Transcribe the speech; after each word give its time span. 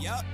Yup. 0.00 0.24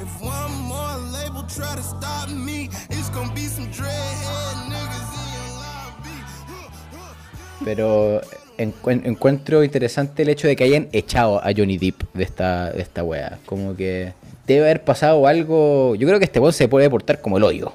If 0.00 0.20
one 0.20 0.52
more 0.68 0.96
label 1.12 1.44
try 1.48 1.74
to 1.76 1.82
stop 1.82 2.28
me, 2.30 2.68
it's 2.90 3.08
gonna 3.10 3.32
be 3.34 3.46
some 3.46 3.66
dreadhead 3.70 4.56
niggas 4.68 5.10
in 5.18 5.26
your 5.34 5.48
lobby. 5.62 6.16
Pero 7.64 8.20
encu- 8.58 9.02
encuentro 9.04 9.62
interesante 9.64 10.22
el 10.22 10.28
hecho 10.30 10.48
de 10.48 10.56
que 10.56 10.64
hayan 10.64 10.88
echado 10.92 11.38
a 11.42 11.50
Johnny 11.56 11.78
Depp 11.78 12.02
de 12.14 12.24
esta, 12.24 12.70
de 12.72 12.82
esta 12.82 13.02
wea. 13.04 13.38
Como 13.46 13.76
que 13.76 14.12
debe 14.46 14.62
haber 14.64 14.84
pasado 14.84 15.26
algo. 15.26 15.94
Yo 15.94 16.06
creo 16.06 16.18
que 16.18 16.24
este 16.24 16.40
weón 16.40 16.52
se 16.52 16.68
puede 16.68 16.88
portar 16.90 17.20
como 17.20 17.36
el 17.38 17.44
hoyo. 17.44 17.72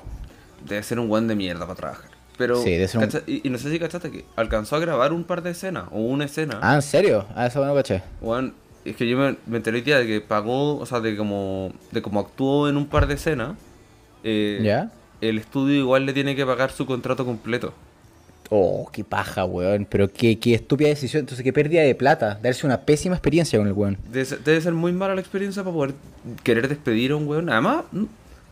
Debe 0.66 0.84
ser 0.84 1.00
un 1.00 1.07
buen 1.07 1.27
de 1.27 1.36
mierda 1.36 1.66
para 1.66 1.75
trabajar. 1.75 2.16
Pero, 2.38 2.61
Sí, 2.61 2.69
debe 2.71 2.88
ser 2.88 3.01
un- 3.01 3.09
y, 3.25 3.47
y 3.47 3.49
no 3.49 3.57
sé 3.57 3.71
si 3.71 3.79
cachaste 3.79 4.11
que 4.11 4.25
alcanzó 4.35 4.75
a 4.75 4.79
grabar 4.79 5.11
un 5.13 5.23
par 5.23 5.41
de 5.41 5.51
escenas, 5.51 5.85
o 5.91 5.99
una 6.01 6.25
escena. 6.25 6.59
Ah, 6.61 6.75
¿en 6.75 6.81
serio? 6.83 7.25
Ah, 7.35 7.47
eso 7.47 7.65
no 7.65 7.73
caché. 7.73 8.03
Weón, 8.21 8.53
es 8.85 8.95
que 8.95 9.07
yo 9.09 9.17
me, 9.17 9.35
me 9.48 9.57
enteré 9.57 9.81
día 9.81 9.98
de 9.99 10.05
que 10.05 10.21
pagó, 10.21 10.77
o 10.77 10.85
sea, 10.85 10.99
de 10.99 11.17
como, 11.17 11.71
de 11.91 12.02
como 12.02 12.20
actuó 12.20 12.70
en 12.70 12.77
un 12.77 12.85
par 12.88 13.07
de 13.07 13.15
escenas. 13.15 13.57
eh, 14.23 14.59
¿Ya? 14.63 14.91
El 15.20 15.39
estudio 15.39 15.76
igual 15.79 16.05
le 16.05 16.13
tiene 16.13 16.35
que 16.35 16.45
pagar 16.45 16.71
su 16.71 16.85
contrato 16.85 17.26
completo. 17.26 17.73
Oh, 18.49 18.88
qué 18.93 19.04
paja, 19.04 19.43
weón. 19.43 19.85
Pero 19.90 20.07
qué, 20.07 20.38
qué 20.40 20.54
estúpida 20.54 20.90
decisión. 20.90 21.21
Entonces, 21.21 21.43
qué 21.43 21.51
pérdida 21.51 21.81
de 21.81 21.95
plata. 21.95 22.40
Darse 22.41 22.65
una 22.67 22.81
pésima 22.81 23.15
experiencia 23.15 23.57
con 23.59 23.67
el 23.67 23.73
weón. 23.73 23.98
Debe 24.12 24.23
ser, 24.26 24.40
debe 24.43 24.62
ser 24.62 24.73
muy 24.73 24.93
mala 24.93 25.15
la 25.15 25.21
experiencia 25.21 25.63
para 25.63 25.73
poder 25.73 25.95
querer 26.43 26.67
despedir 26.70 27.12
a 27.12 27.15
un 27.15 27.27
weón. 27.27 27.49
Además, 27.49 27.84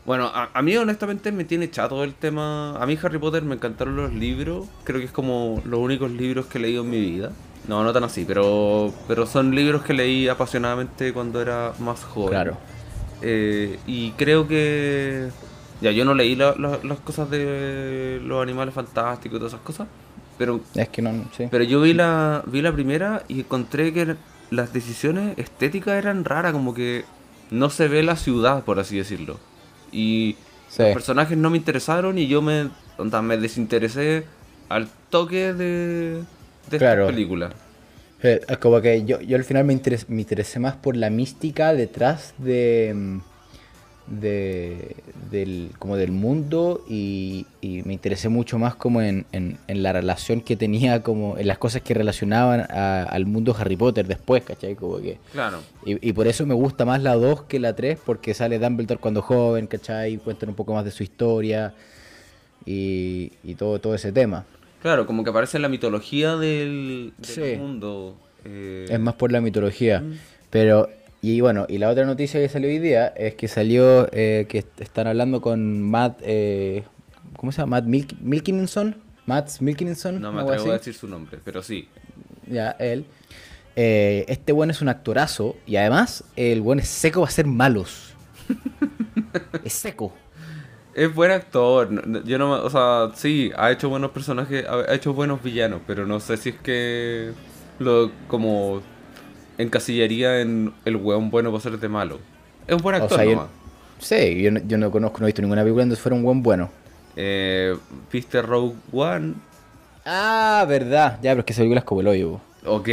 bueno, 0.06 0.26
a, 0.32 0.50
a 0.54 0.62
mí 0.62 0.76
honestamente 0.76 1.32
me 1.32 1.44
tiene 1.44 1.70
chato 1.70 2.02
el 2.04 2.14
tema. 2.14 2.76
A 2.80 2.86
mí 2.86 2.96
Harry 3.02 3.18
Potter 3.18 3.42
me 3.42 3.56
encantaron 3.56 3.96
los 3.96 4.12
libros. 4.12 4.66
Creo 4.84 5.00
que 5.00 5.06
es 5.06 5.12
como 5.12 5.60
los 5.64 5.80
únicos 5.80 6.10
libros 6.10 6.46
que 6.46 6.58
he 6.58 6.60
leído 6.60 6.82
en 6.84 6.90
mi 6.90 7.00
vida. 7.00 7.32
No, 7.68 7.82
no 7.82 7.92
tan 7.92 8.04
así, 8.04 8.24
pero, 8.24 8.94
pero 9.08 9.26
son 9.26 9.52
libros 9.54 9.82
que 9.82 9.92
leí 9.92 10.28
apasionadamente 10.28 11.12
cuando 11.12 11.42
era 11.42 11.72
más 11.80 12.04
joven. 12.04 12.30
Claro. 12.30 12.56
Eh, 13.22 13.78
y 13.86 14.12
creo 14.12 14.46
que... 14.46 15.28
Ya, 15.80 15.90
yo 15.90 16.04
no 16.04 16.14
leí 16.14 16.36
la- 16.36 16.54
la- 16.56 16.78
las 16.84 17.00
cosas 17.00 17.28
de 17.30 18.20
los 18.24 18.42
animales 18.42 18.72
fantásticos 18.72 19.36
y 19.36 19.38
todas 19.40 19.52
esas 19.54 19.64
cosas. 19.64 19.88
Pero 20.38 20.60
Es 20.74 20.88
que 20.90 21.02
no, 21.02 21.10
sí. 21.36 21.48
pero 21.50 21.64
yo 21.64 21.80
vi 21.80 21.92
la, 21.94 22.42
vi 22.46 22.62
la 22.62 22.72
primera 22.72 23.24
y 23.26 23.40
encontré 23.40 23.92
que 23.92 24.16
las 24.50 24.72
decisiones 24.72 25.36
estéticas 25.38 25.94
eran 25.94 26.24
raras, 26.24 26.52
como 26.52 26.72
que 26.74 27.04
no 27.50 27.68
se 27.70 27.88
ve 27.88 28.02
la 28.02 28.16
ciudad, 28.16 28.62
por 28.64 28.78
así 28.78 28.96
decirlo. 28.96 29.38
Y 29.92 30.36
Sí. 30.68 30.82
los 30.82 30.92
personajes 30.94 31.38
no 31.38 31.48
me 31.50 31.56
interesaron 31.58 32.18
y 32.18 32.26
yo 32.26 32.42
me, 32.42 32.68
onda, 32.98 33.22
me 33.22 33.36
desinteresé 33.38 34.24
al 34.68 34.88
toque 35.10 35.52
de, 35.54 36.22
de 36.70 36.78
Claro. 36.78 37.02
esta 37.04 37.12
película. 37.14 37.50
Eh, 38.22 38.40
Es 38.48 38.58
como 38.58 38.80
que 38.80 39.04
yo, 39.04 39.20
yo 39.20 39.36
al 39.36 39.44
final 39.44 39.64
me, 39.64 39.74
interes- 39.74 40.06
me 40.08 40.22
interesé 40.22 40.58
más 40.58 40.74
por 40.76 40.96
la 40.96 41.08
mística 41.10 41.72
detrás 41.74 42.34
de, 42.38 42.92
mm, 42.94 43.18
de 44.06 44.96
del, 45.30 45.70
como 45.80 45.96
del 45.96 46.12
mundo 46.12 46.84
y, 46.88 47.46
y 47.60 47.82
me 47.82 47.92
interesé 47.94 48.28
mucho 48.28 48.58
más 48.58 48.76
como 48.76 49.02
en, 49.02 49.26
en- 49.32 49.58
en 49.66 49.82
la 49.82 49.92
relación 49.92 50.40
que 50.40 50.56
tenía, 50.56 51.02
como 51.02 51.36
en 51.38 51.48
las 51.48 51.58
cosas 51.58 51.82
que 51.82 51.94
relacionaban 51.94 52.60
a- 52.70 53.02
al 53.02 53.26
mundo 53.26 53.54
Harry 53.58 53.74
Potter 53.76 54.06
después, 54.06 54.44
¿cachai? 54.44 54.76
Como 54.76 54.98
que, 54.98 55.18
Claro. 55.32 55.58
y, 55.84 56.08
y 56.08 56.12
por 56.12 56.28
eso 56.28 56.46
me 56.46 56.54
gusta 56.54 56.84
más 56.84 57.02
la 57.02 57.14
2 57.14 57.42
que 57.44 57.58
la 57.58 57.74
3, 57.74 57.98
porque 58.04 58.34
sale 58.34 58.58
Dumbledore 58.60 59.00
cuando 59.00 59.22
joven, 59.22 59.66
¿cachai? 59.66 60.16
Cuentan 60.18 60.50
un 60.50 60.54
poco 60.54 60.72
más 60.74 60.84
de 60.84 60.92
su 60.92 61.02
historia 61.02 61.74
y, 62.64 63.32
y 63.44 63.54
todo, 63.54 63.78
todo 63.80 63.94
ese 63.94 64.12
tema. 64.12 64.44
Claro, 64.82 65.06
como 65.06 65.24
que 65.24 65.30
aparece 65.30 65.56
en 65.58 65.62
la 65.62 65.68
mitología 65.68 66.36
del, 66.36 67.12
del 67.18 67.26
Sí. 67.26 67.56
mundo. 67.58 68.16
eh, 68.44 68.86
Es 68.88 69.00
más 69.00 69.14
por 69.14 69.32
la 69.32 69.40
mitología. 69.40 70.04
Pero, 70.50 70.88
y 71.32 71.40
bueno, 71.40 71.66
y 71.68 71.78
la 71.78 71.88
otra 71.90 72.04
noticia 72.04 72.40
que 72.40 72.48
salió 72.48 72.68
hoy 72.68 72.78
día 72.78 73.08
es 73.08 73.34
que 73.34 73.48
salió 73.48 74.08
eh, 74.12 74.46
que 74.48 74.58
est- 74.58 74.80
están 74.80 75.06
hablando 75.06 75.40
con 75.40 75.82
Matt, 75.82 76.20
eh, 76.22 76.84
¿cómo 77.36 77.52
se 77.52 77.58
llama? 77.62 77.76
Matt 77.80 77.84
Milk 77.86 78.14
Milkinson. 78.20 78.96
Matt 79.26 79.60
Milkinson. 79.60 80.20
No 80.20 80.32
me 80.32 80.42
atrevo 80.42 80.70
a 80.70 80.74
decir 80.78 80.94
su 80.94 81.08
nombre, 81.08 81.38
pero 81.44 81.62
sí. 81.62 81.88
Ya, 82.46 82.70
él. 82.78 83.06
Eh, 83.74 84.24
este 84.28 84.52
buen 84.52 84.70
es 84.70 84.80
un 84.80 84.88
actorazo 84.88 85.56
y 85.66 85.76
además 85.76 86.24
el 86.36 86.60
buen 86.62 86.78
es 86.78 86.88
seco 86.88 87.20
va 87.22 87.26
a 87.26 87.30
ser 87.30 87.46
malos. 87.46 88.14
es 89.64 89.72
seco. 89.72 90.12
Es 90.94 91.14
buen 91.14 91.30
actor. 91.30 92.24
Yo 92.24 92.38
no, 92.38 92.52
o 92.52 92.70
sea, 92.70 93.10
sí, 93.14 93.50
ha 93.56 93.70
hecho 93.70 93.88
buenos 93.90 94.12
personajes, 94.12 94.64
ha 94.66 94.94
hecho 94.94 95.12
buenos 95.12 95.42
villanos, 95.42 95.82
pero 95.86 96.06
no 96.06 96.20
sé 96.20 96.36
si 96.38 96.50
es 96.50 96.56
que 96.56 97.32
lo 97.78 98.10
como 98.28 98.80
encasillaría 99.58 100.40
en 100.40 100.72
el 100.84 100.96
weón 100.96 101.30
bueno 101.30 101.58
ser 101.60 101.78
de 101.78 101.88
malo. 101.88 102.18
Es 102.66 102.74
un 102.74 102.82
buen 102.82 102.96
O 103.00 103.04
actor, 103.04 103.18
sea, 103.18 103.24
yo, 103.30 103.48
sí, 103.98 104.42
yo 104.42 104.50
no, 104.50 104.60
yo 104.66 104.78
no 104.78 104.90
conozco, 104.90 105.18
no 105.20 105.26
he 105.26 105.28
visto 105.28 105.42
ninguna 105.42 105.62
película 105.62 105.82
donde 105.82 105.96
fuera 105.96 106.16
un 106.16 106.22
buen 106.22 106.42
bueno. 106.42 106.70
Eh, 107.16 107.76
¿Viste 108.12 108.42
Rogue 108.42 108.74
One? 108.92 109.34
Ah, 110.04 110.64
verdad. 110.68 111.18
Ya, 111.22 111.30
pero 111.32 111.40
es 111.40 111.46
que 111.46 111.52
esa 111.52 111.60
película 111.60 111.80
es 111.80 111.84
como 111.84 112.00
el 112.00 112.08
hoyo. 112.08 112.40
Ok. 112.66 112.88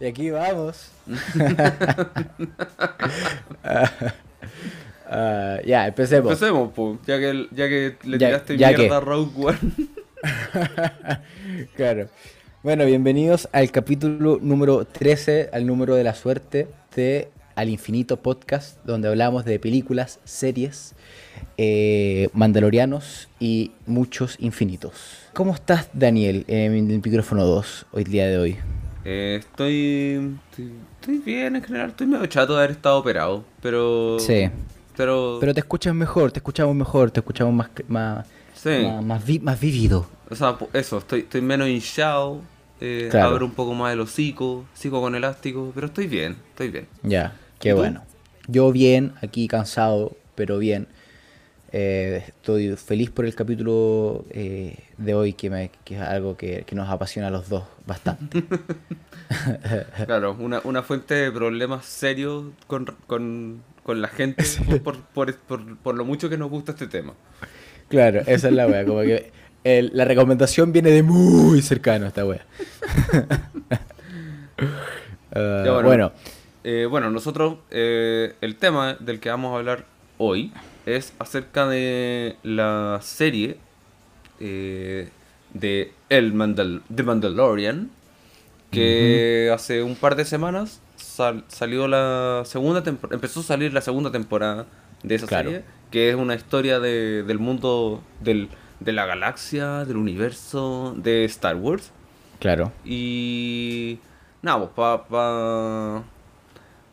y 0.00 0.06
aquí 0.06 0.30
vamos. 0.30 0.90
Ah, 5.06 5.58
ya, 5.66 5.86
empecemos. 5.86 6.32
Empecemos, 6.32 6.72
po, 6.72 6.98
ya 7.06 7.18
que, 7.18 7.46
ya 7.52 7.68
que 7.68 7.96
le 8.04 8.18
Ya- 8.18 8.28
tiraste 8.28 8.56
ya 8.56 8.68
mierda 8.68 8.84
que. 8.88 8.94
a 8.94 9.00
Rogue 9.00 9.30
One. 9.36 9.58
claro. 11.76 12.08
Bueno, 12.64 12.86
bienvenidos 12.86 13.46
al 13.52 13.70
capítulo 13.70 14.38
número 14.40 14.86
13, 14.86 15.50
al 15.52 15.66
número 15.66 15.94
de 15.96 16.02
la 16.04 16.14
suerte 16.14 16.66
de 16.96 17.28
Al 17.56 17.68
Infinito 17.68 18.16
Podcast, 18.16 18.78
donde 18.86 19.08
hablamos 19.08 19.44
de 19.44 19.58
películas, 19.58 20.18
series, 20.24 20.94
eh, 21.58 22.30
mandalorianos 22.32 23.28
y 23.38 23.72
muchos 23.86 24.36
infinitos. 24.40 24.92
¿Cómo 25.34 25.52
estás, 25.52 25.90
Daniel, 25.92 26.44
en 26.48 26.90
el 26.90 27.02
micrófono 27.04 27.44
2, 27.44 27.86
hoy 27.92 28.04
día 28.04 28.26
de 28.28 28.38
hoy? 28.38 28.56
Eh, 29.04 29.36
estoy, 29.40 30.34
estoy. 30.50 30.72
estoy 31.00 31.18
bien 31.18 31.56
en 31.56 31.62
general, 31.62 31.90
estoy 31.90 32.06
medio 32.06 32.24
chato 32.26 32.54
de 32.54 32.60
haber 32.60 32.70
estado 32.70 32.98
operado, 32.98 33.44
pero. 33.60 34.18
Sí. 34.18 34.48
Pero. 34.96 35.36
Pero 35.38 35.52
te 35.52 35.60
escuchas 35.60 35.94
mejor, 35.94 36.32
te 36.32 36.38
escuchamos 36.38 36.74
mejor, 36.74 37.10
te 37.10 37.20
escuchamos 37.20 37.52
más, 37.52 37.68
más, 37.88 38.26
sí. 38.54 38.70
más, 38.86 39.04
más 39.04 39.26
vi- 39.26 39.40
más 39.40 39.60
vívido. 39.60 40.06
O 40.30 40.34
sea, 40.34 40.56
eso, 40.72 40.96
estoy, 40.98 41.20
estoy 41.20 41.42
menos 41.42 41.68
hinchado, 41.68 42.40
eh, 42.80 43.08
Claro. 43.08 43.28
abro 43.28 43.46
un 43.46 43.52
poco 43.52 43.74
más 43.74 43.92
el 43.92 44.00
hocico, 44.00 44.64
sigo 44.74 45.00
con 45.00 45.14
elástico, 45.14 45.72
pero 45.74 45.86
estoy 45.88 46.06
bien, 46.06 46.36
estoy 46.50 46.70
bien. 46.70 46.88
Ya, 47.02 47.36
qué 47.58 47.72
bueno. 47.74 48.04
Yo 48.46 48.72
bien, 48.72 49.14
aquí 49.22 49.48
cansado, 49.48 50.16
pero 50.34 50.58
bien. 50.58 50.88
Eh, 51.72 52.24
estoy 52.28 52.76
feliz 52.76 53.10
por 53.10 53.26
el 53.26 53.34
capítulo 53.34 54.24
eh, 54.30 54.78
de 54.98 55.14
hoy, 55.14 55.34
que, 55.34 55.50
me- 55.50 55.70
que 55.84 55.96
es 55.96 56.02
algo 56.02 56.36
que, 56.36 56.64
que 56.66 56.74
nos 56.76 56.88
apasiona 56.90 57.28
a 57.28 57.30
los 57.32 57.48
dos 57.48 57.64
bastante. 57.86 58.44
Claro, 60.04 60.36
una, 60.38 60.60
una 60.64 60.82
fuente 60.82 61.14
de 61.14 61.32
problemas 61.32 61.86
serios 61.86 62.44
con, 62.66 62.84
con, 63.06 63.62
con 63.82 64.00
la 64.02 64.08
gente 64.08 64.44
por, 64.84 65.00
por, 65.02 65.34
por, 65.38 65.76
por 65.78 65.94
lo 65.94 66.04
mucho 66.04 66.28
que 66.28 66.36
nos 66.38 66.50
gusta 66.50 66.72
este 66.72 66.86
tema. 66.88 67.14
claro, 67.88 68.20
esa 68.26 68.48
es 68.48 68.54
la 68.54 68.66
wea, 68.68 68.84
como 68.84 69.00
que 69.02 69.32
el- 69.64 69.90
la 69.94 70.04
recomendación 70.04 70.72
viene 70.72 70.90
de 70.90 71.02
muy 71.02 71.60
cercano 71.62 72.04
a 72.04 72.08
esta 72.08 72.24
wea. 72.24 72.44
Ah, 75.36 75.62
bueno. 75.64 75.82
bueno, 75.82 76.12
Eh, 76.62 76.86
bueno, 76.88 77.10
nosotros, 77.10 77.56
eh, 77.70 78.34
el 78.40 78.56
tema 78.56 78.94
del 78.94 79.20
que 79.20 79.28
vamos 79.28 79.52
a 79.52 79.58
hablar 79.58 79.84
hoy 80.16 80.52
es 80.86 81.12
acerca 81.18 81.66
de 81.66 82.36
la 82.42 83.00
serie 83.02 83.58
eh, 84.40 85.08
de 85.52 85.92
El 86.08 86.32
Mandal 86.32 86.82
The 86.94 87.02
Mandalorian, 87.02 87.90
que 88.70 89.50
hace 89.52 89.82
un 89.82 89.94
par 89.96 90.16
de 90.16 90.24
semanas 90.24 90.80
sal- 90.96 91.44
salió 91.48 91.86
la 91.88 92.42
segunda 92.46 92.82
empezó 93.10 93.40
a 93.40 93.42
salir 93.42 93.72
la 93.74 93.80
segunda 93.80 94.10
temporada 94.10 94.66
de 95.02 95.14
esa 95.16 95.26
Claro. 95.26 95.50
serie, 95.50 95.64
que 95.90 96.08
es 96.10 96.14
una 96.16 96.34
historia 96.34 96.80
de- 96.80 97.24
del 97.24 97.38
mundo, 97.38 98.02
del, 98.20 98.48
de 98.84 98.92
la 98.92 99.06
galaxia, 99.06 99.84
del 99.84 99.96
universo, 99.96 100.94
de 100.96 101.24
Star 101.24 101.56
Wars. 101.56 101.90
claro. 102.40 102.72
Y 102.84 103.98
nada, 104.42 104.58
pues 104.58 104.70
para 104.74 105.04
pa, 105.04 106.02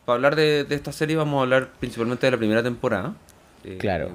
pa 0.04 0.12
hablar 0.14 0.36
de, 0.36 0.64
de 0.64 0.74
esta 0.74 0.92
serie 0.92 1.16
vamos 1.16 1.38
a 1.38 1.42
hablar 1.42 1.70
principalmente 1.78 2.26
de 2.26 2.30
la 2.32 2.38
primera 2.38 2.62
temporada. 2.62 3.14
Eh, 3.64 3.76
Claro. 3.78 4.10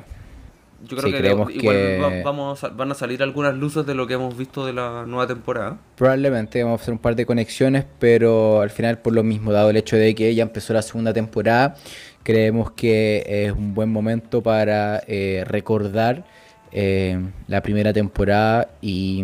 Yo 0.84 0.96
creo 0.96 1.08
Sí, 1.08 1.12
que 1.12 1.18
creemos 1.18 1.52
igual 1.56 1.76
que- 1.76 2.00
va- 2.00 2.24
vamos 2.24 2.64
a- 2.64 2.68
van 2.68 2.92
a 2.92 2.94
salir 2.94 3.24
algunas 3.24 3.56
luces 3.56 3.84
de 3.88 3.96
lo 3.96 4.06
que 4.06 4.14
hemos 4.14 4.38
visto 4.38 4.64
de 4.64 4.74
la 4.74 5.06
nueva 5.08 5.26
temporada. 5.26 5.80
Probablemente 5.96 6.64
vamos 6.64 6.80
a 6.80 6.84
hacer 6.84 6.92
un 6.94 7.00
par 7.00 7.16
de 7.16 7.26
conexiones, 7.26 7.84
pero 7.98 8.62
al 8.62 8.70
final 8.70 9.00
por 9.00 9.14
lo 9.14 9.24
mismo, 9.24 9.52
dado 9.52 9.72
el 9.72 9.78
hecho 9.78 9.96
de 9.96 10.14
que 10.14 10.36
ya 10.36 10.44
empezó 10.44 10.74
la 10.74 10.84
segunda 10.84 11.14
temporada, 11.14 11.76
creemos 12.22 12.70
que 12.72 13.24
es 13.28 13.54
un 13.54 13.74
buen 13.74 13.90
momento 13.90 14.44
para 14.44 15.02
eh, 15.08 15.44
recordar 15.48 16.26
eh, 16.72 17.20
la 17.48 17.62
primera 17.62 17.94
temporada 17.94 18.70
y, 18.82 19.24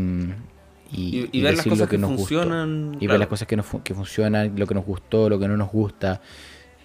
y, 0.91 1.19
Y- 1.19 1.29
y 1.31 1.41
ver 1.41 1.55
las 1.55 1.63
cosas 1.63 1.79
lo 1.79 1.85
que, 1.87 1.91
que 1.91 1.97
nos 1.97 2.11
gustó. 2.11 2.35
funcionan, 2.35 2.95
Y 2.95 2.99
claro. 2.99 3.13
ver 3.13 3.19
las 3.19 3.27
cosas 3.29 3.47
que, 3.47 3.55
nos, 3.55 3.65
que 3.83 3.93
funcionan, 3.93 4.53
lo 4.57 4.67
que 4.67 4.73
nos 4.75 4.85
gustó, 4.85 5.29
lo 5.29 5.39
que 5.39 5.47
no 5.47 5.57
nos 5.57 5.71
gusta. 5.71 6.21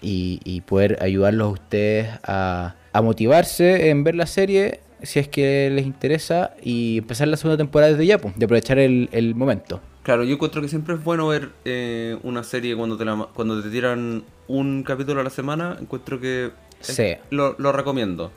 Y, 0.01 0.39
y 0.45 0.61
poder 0.61 0.97
ayudarlos 1.01 1.47
a 1.47 1.51
ustedes 1.51 2.07
a, 2.23 2.75
a 2.93 3.01
motivarse 3.01 3.89
en 3.89 4.05
ver 4.05 4.15
la 4.15 4.27
serie 4.27 4.79
si 5.03 5.19
es 5.19 5.27
que 5.27 5.69
les 5.73 5.85
interesa 5.85 6.51
y 6.63 6.99
empezar 6.99 7.27
la 7.27 7.35
segunda 7.37 7.57
temporada 7.57 7.91
desde 7.91 8.05
ya, 8.05 8.17
pues, 8.17 8.33
de 8.37 8.45
aprovechar 8.45 8.79
el, 8.79 9.09
el 9.11 9.35
momento. 9.35 9.81
Claro, 10.03 10.23
yo 10.23 10.33
encuentro 10.35 10.61
que 10.61 10.69
siempre 10.69 10.95
es 10.95 11.03
bueno 11.03 11.27
ver 11.27 11.49
eh, 11.65 12.17
una 12.23 12.43
serie 12.43 12.75
cuando 12.75 12.95
te, 12.97 13.03
la 13.05 13.27
cuando 13.33 13.61
te 13.61 13.69
tiran 13.69 14.23
un 14.47 14.83
capítulo 14.83 15.19
a 15.21 15.23
la 15.25 15.29
semana. 15.29 15.77
Encuentro 15.79 16.19
que 16.19 16.51
es- 16.81 16.87
Sí. 16.87 17.15
lo, 17.29 17.55
lo 17.59 17.71
recomiendo. 17.73 18.31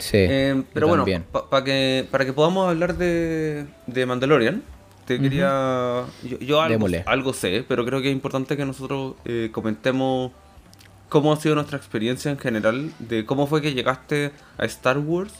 Sí, 0.00 0.16
Eh, 0.18 0.62
pero 0.72 0.88
bueno, 0.88 1.04
pa- 1.30 1.48
pa 1.48 1.62
que, 1.64 2.06
para 2.10 2.24
que 2.24 2.32
podamos 2.32 2.68
hablar 2.68 2.96
de, 2.96 3.66
de 3.86 4.06
Mandalorian, 4.06 4.62
te 5.06 5.20
quería... 5.20 6.04
Yo, 6.22 6.38
yo 6.38 6.60
algo, 6.60 6.86
algo 7.06 7.32
sé, 7.32 7.64
pero 7.68 7.84
creo 7.84 8.00
que 8.02 8.08
es 8.08 8.12
importante 8.12 8.56
que 8.56 8.64
nosotros 8.64 9.14
eh, 9.24 9.50
comentemos 9.52 10.32
cómo 11.08 11.32
ha 11.32 11.36
sido 11.36 11.54
nuestra 11.56 11.76
experiencia 11.76 12.30
en 12.30 12.38
general, 12.38 12.92
de 13.00 13.24
cómo 13.26 13.46
fue 13.46 13.60
que 13.62 13.72
llegaste 13.74 14.30
a 14.58 14.64
Star 14.66 14.98
Wars 14.98 15.32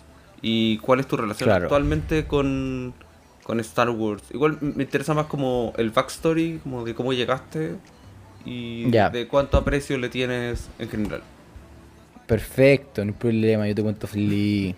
y 0.43 0.79
cuál 0.79 1.01
es 1.01 1.07
tu 1.07 1.17
relación 1.17 1.49
Claro. 1.49 1.65
actualmente 1.67 2.27
con, 2.27 2.93
con 3.45 3.61
Star 3.61 3.91
Wars. 3.91 4.25
Igual 4.33 4.59
me 4.61 4.83
interesa 4.83 5.15
más 5.15 5.27
como 5.27 5.73
el 5.77 5.91
backstory, 5.91 6.61
como 6.63 6.85
de 6.85 6.95
cómo 6.95 7.13
llegaste 7.13 7.77
y 8.45 8.91
de 8.91 9.29
cuánto 9.29 9.57
aprecio 9.59 9.97
le 9.99 10.09
tienes 10.09 10.69
en 10.81 10.89
general. 10.89 11.23
Perfecto, 12.31 13.05
no 13.05 13.11
hay 13.13 13.19
problema, 13.19 13.67
yo 13.67 13.75
te 13.75 13.83
cuento 13.83 14.07
feliz. 14.07 14.77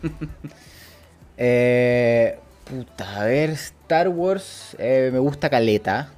eh, 1.36 2.38
puta, 2.64 3.22
a 3.22 3.24
ver, 3.26 3.50
Star 3.50 4.08
Wars 4.08 4.76
eh, 4.78 5.10
me 5.12 5.18
gusta 5.18 5.50
caleta. 5.50 6.10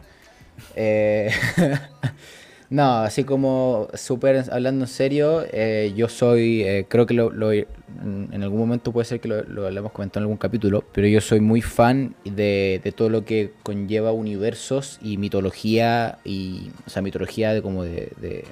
Eh, 0.77 1.31
no, 2.71 2.99
así 2.99 3.25
como 3.25 3.89
súper 3.95 4.45
hablando 4.51 4.85
en 4.85 4.89
serio, 4.89 5.45
eh, 5.53 5.93
yo 5.97 6.09
soy, 6.09 6.63
eh, 6.63 6.87
creo 6.89 7.07
que 7.07 7.15
lo, 7.15 7.31
lo- 7.31 7.53
en 7.53 8.43
algún 8.43 8.59
momento 8.59 8.93
puede 8.93 9.05
ser 9.07 9.21
que 9.21 9.29
lo, 9.29 9.43
lo 9.45 9.67
hablamos 9.67 9.93
comentado 9.93 10.21
en 10.21 10.25
algún 10.25 10.37
capítulo, 10.39 10.85
pero 10.93 11.07
yo 11.07 11.21
soy 11.21 11.41
muy 11.41 11.63
fan 11.63 12.15
de, 12.25 12.81
de 12.83 12.93
todo 12.93 13.09
lo 13.09 13.25
que 13.25 13.53
conlleva 13.63 14.13
universos 14.13 14.99
y 15.03 15.17
mitología, 15.19 16.19
y, 16.25 16.71
o 16.87 16.91
sea, 16.91 17.03
mitología 17.03 17.55
de 17.55 17.63
como 17.63 17.85
de- 17.85 18.13
de, 18.21 18.45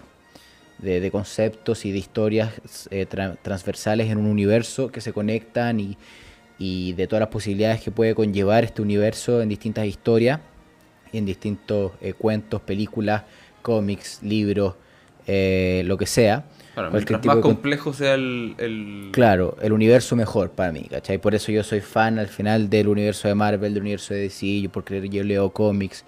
de, 0.82 1.00
de 1.00 1.10
conceptos 1.10 1.84
y 1.86 1.92
de 1.92 1.98
historias 1.98 2.52
eh, 2.90 3.06
tra- 3.08 3.38
transversales 3.40 4.10
en 4.10 4.18
un 4.18 4.26
universo 4.26 4.88
que 4.92 5.00
se 5.00 5.12
conectan 5.12 5.80
y, 5.80 5.96
y 6.58 6.92
de 6.92 7.06
todas 7.06 7.20
las 7.20 7.28
posibilidades 7.30 7.80
que 7.80 7.90
puede 7.90 8.14
conllevar 8.14 8.64
este 8.64 8.82
universo 8.82 9.40
en 9.42 9.48
distintas 9.48 9.86
historias, 9.86 10.40
en 11.12 11.24
distintos 11.26 11.92
eh, 12.00 12.12
cuentos, 12.14 12.60
películas, 12.60 13.22
cómics, 13.62 14.20
libros, 14.22 14.74
eh, 15.26 15.82
lo 15.86 15.96
que 15.96 16.06
sea. 16.06 16.44
Claro, 16.74 16.90
Cualquier 16.90 17.18
mientras 17.18 17.20
tipo 17.20 17.34
más 17.34 17.42
con- 17.42 17.52
complejo 17.54 17.92
sea 17.92 18.14
el... 18.14 18.54
el- 18.58 19.08
Claro, 19.12 19.56
el 19.60 19.72
universo 19.72 20.16
mejor 20.16 20.50
para 20.52 20.72
mí, 20.72 20.86
¿cachai? 20.90 21.18
Por 21.18 21.34
eso 21.34 21.52
yo 21.52 21.62
soy 21.62 21.80
fan 21.80 22.18
al 22.18 22.28
final 22.28 22.70
del 22.70 22.88
universo 22.88 23.28
de 23.28 23.34
Marvel, 23.34 23.74
del 23.74 23.82
universo 23.82 24.14
de 24.14 24.20
DC, 24.20 24.62
yo 24.62 24.70
porque 24.72 25.06
yo 25.10 25.22
leo 25.22 25.50
cómics, 25.52 26.04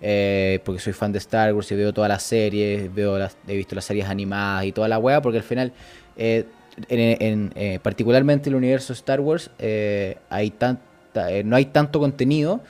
eh, 0.00 0.60
porque 0.64 0.80
soy 0.80 0.92
fan 0.92 1.12
de 1.12 1.18
Star 1.18 1.52
Wars 1.54 1.70
y 1.72 1.74
veo 1.74 1.92
todas 1.92 2.08
las 2.08 2.22
series, 2.22 2.92
veo 2.94 3.18
las, 3.18 3.36
he 3.46 3.56
visto 3.56 3.74
las 3.74 3.84
series 3.84 4.06
animadas 4.06 4.64
y 4.64 4.72
toda 4.72 4.88
la 4.88 4.98
weá, 4.98 5.20
porque 5.20 5.38
al 5.38 5.44
final, 5.44 5.72
eh, 6.16 6.44
en, 6.88 7.52
eh, 7.56 7.80
particularmente 7.82 8.48
el 8.48 8.54
universo 8.54 8.92
Star 8.92 9.20
Wars, 9.20 9.50
eh, 9.58 10.16
hay 10.30 10.50
tanta, 10.50 11.28
no 11.44 11.56
hay 11.56 11.66
tanto 11.66 11.98
contenido, 11.98 12.60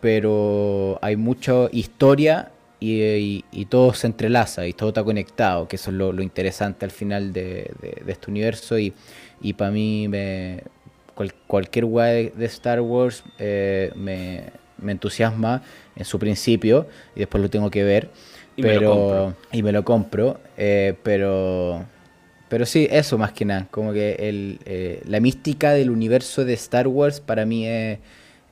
pero 0.00 0.98
hay 1.02 1.16
mucha 1.16 1.68
historia 1.72 2.50
y, 2.80 3.66
todo 3.68 3.92
se 3.92 4.06
entrelaza 4.06 4.66
y 4.66 4.72
todo 4.72 4.88
está 4.88 5.04
conectado, 5.04 5.68
que 5.68 5.76
eso 5.76 5.90
es 5.90 5.96
lo, 5.96 6.22
interesante 6.22 6.86
al 6.86 6.90
final 6.90 7.34
de, 7.34 7.70
este 8.06 8.30
universo 8.30 8.78
y, 8.78 8.94
y 9.42 9.52
para 9.52 9.70
mí 9.70 10.08
me, 10.08 10.62
cual- 11.14 11.34
cualquier 11.46 11.84
weá 11.84 12.06
de, 12.06 12.32
de 12.34 12.46
Star 12.46 12.80
Wars 12.80 13.22
me, 13.38 14.44
me 14.78 14.92
entusiasma 14.92 15.62
en 15.96 16.04
su 16.04 16.18
principio 16.18 16.88
y 17.16 17.20
después 17.20 17.42
lo 17.42 17.50
tengo 17.50 17.70
que 17.70 17.84
ver. 17.84 18.10
Y 18.56 18.62
me 18.64 18.72
lo 18.72 18.82
pero, 18.82 18.90
compro. 18.90 19.36
y 19.52 19.62
me 19.62 19.72
lo 19.72 19.84
compro, 19.84 20.40
eh, 20.56 20.94
pero 21.02 21.84
pero 22.48 22.64
sí, 22.66 22.88
eso 22.90 23.18
más 23.18 23.32
que 23.32 23.44
nada, 23.44 23.68
como 23.70 23.92
que 23.92 24.14
el, 24.28 24.60
eh, 24.64 25.02
la 25.06 25.20
mística 25.20 25.72
del 25.72 25.90
universo 25.90 26.44
de 26.44 26.54
Star 26.54 26.88
Wars 26.88 27.20
para 27.20 27.44
mí 27.44 27.66
es, 27.66 27.98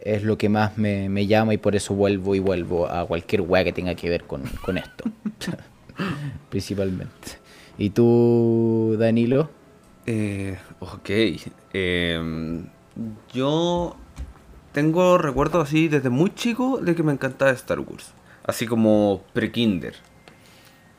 es 0.00 0.23
lo 0.23 0.37
que 0.37 0.49
más 0.50 0.76
me, 0.76 1.08
me 1.08 1.26
llama 1.26 1.55
y 1.55 1.58
por 1.58 1.75
eso 1.76 1.94
vuelvo 1.94 2.34
y 2.34 2.38
vuelvo 2.40 2.87
a 2.88 3.06
cualquier 3.06 3.40
weá 3.43 3.64
que 3.64 3.72
tenga 3.72 3.94
que 3.94 4.11
ver 4.11 4.25
con, 4.25 4.43
con 4.62 4.76
esto, 4.79 5.05
principalmente. 6.50 7.38
¿Y 7.79 7.90
tú, 7.90 8.96
Danilo? 8.99 9.50
Eh, 10.06 10.56
ok. 10.81 11.11
em, 11.72 12.67
yo 13.32 13.96
tengo 14.76 15.17
recuerdos 15.17 15.67
así 15.67 15.88
desde 15.88 16.11
muy 16.11 16.34
chico 16.34 16.78
de 16.82 16.94
que 16.94 17.02
me 17.02 17.11
encantaba 17.11 17.50
Star 17.52 17.81
Wars. 17.81 18.12
Así 18.44 18.67
como 18.67 19.23
pre-kinder. 19.32 19.94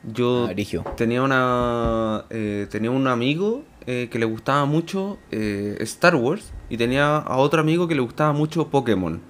Yo 0.02 0.48
Ah, 0.50 0.94
tenía 0.96 1.22
una 1.22 2.24
eh, 2.28 2.66
tenía 2.72 2.90
un 2.90 3.06
amigo 3.06 3.62
eh, 3.86 4.08
que 4.10 4.18
le 4.18 4.26
gustaba 4.26 4.64
mucho 4.64 5.18
eh, 5.30 5.76
Star 5.82 6.16
Wars 6.16 6.52
y 6.68 6.76
tenía 6.76 7.18
a 7.18 7.36
otro 7.36 7.60
amigo 7.60 7.86
que 7.86 7.94
le 7.94 8.00
gustaba 8.00 8.32
mucho 8.32 8.66
Pokémon. 8.66 9.20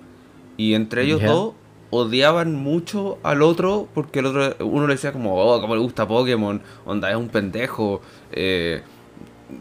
Y 0.57 0.73
entre 0.73 1.03
ellos 1.03 1.23
dos 1.23 1.53
odiaban 1.91 2.55
mucho 2.55 3.19
al 3.25 3.43
otro 3.43 3.87
porque 3.93 4.21
el 4.21 4.27
otro 4.27 4.67
uno 4.67 4.87
le 4.87 4.95
decía 4.95 5.13
como, 5.13 5.37
oh, 5.37 5.61
cómo 5.61 5.75
le 5.75 5.83
gusta 5.83 6.09
Pokémon, 6.09 6.63
onda 6.87 7.11
es 7.11 7.17
un 7.17 7.29
pendejo, 7.29 8.01
eh, 8.33 8.81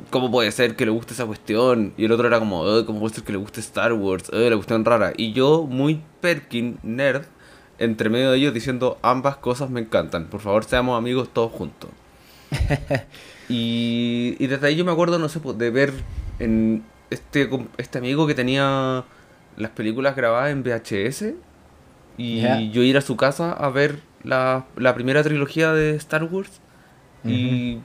¿cómo 0.10 0.32
puede 0.32 0.52
ser 0.52 0.76
que 0.76 0.86
le 0.86 0.92
guste 0.92 1.14
esa 1.14 1.26
cuestión? 1.26 1.94
Y 1.98 2.06
el 2.06 2.12
otro 2.12 2.28
era 2.28 2.40
como, 2.40 2.62
oh, 2.62 2.86
¿cómo 2.86 3.00
puede 3.00 3.16
ser 3.16 3.24
que 3.24 3.32
le 3.32 3.38
guste 3.38 3.60
Star 3.60 3.94
Wars? 3.94 4.30
Oh, 4.34 4.38
la 4.38 4.56
cuestión 4.56 4.86
rara. 4.86 5.14
Y 5.16 5.34
yo, 5.34 5.64
muy 5.64 6.02
Perkin, 6.22 6.80
nerd, 6.84 7.26
entre 7.80 8.10
medio 8.10 8.32
de 8.32 8.38
ellos 8.38 8.54
diciendo, 8.54 8.98
ambas 9.02 9.38
cosas 9.38 9.70
me 9.70 9.80
encantan, 9.80 10.28
por 10.28 10.42
favor 10.42 10.64
seamos 10.64 10.98
amigos 10.98 11.30
todos 11.34 11.52
juntos. 11.52 11.90
y, 13.50 14.36
y 14.40 14.48
desde 14.48 14.68
ahí 14.68 14.76
yo 14.76 14.86
me 14.86 14.92
acuerdo, 14.92 15.20
no 15.20 15.30
sé, 15.30 15.40
de 15.40 15.70
ver 15.70 15.94
en 16.40 16.84
este, 17.10 17.50
este 17.78 17.98
amigo 17.98 18.28
que 18.28 18.36
tenía 18.36 19.04
las 19.58 19.72
películas 19.72 20.16
grabadas 20.16 20.52
en 20.52 20.64
VHS 20.64 21.34
y 22.18 22.72
yo 22.72 22.82
ir 22.82 22.98
a 22.98 23.02
su 23.02 23.16
casa 23.16 23.54
a 23.54 23.70
ver 23.70 24.00
la, 24.24 24.66
la 24.76 24.96
primera 24.96 25.24
trilogía 25.24 25.74
de 25.74 25.96
Star 25.96 26.24
Wars. 26.24 26.62
Y 27.24 27.80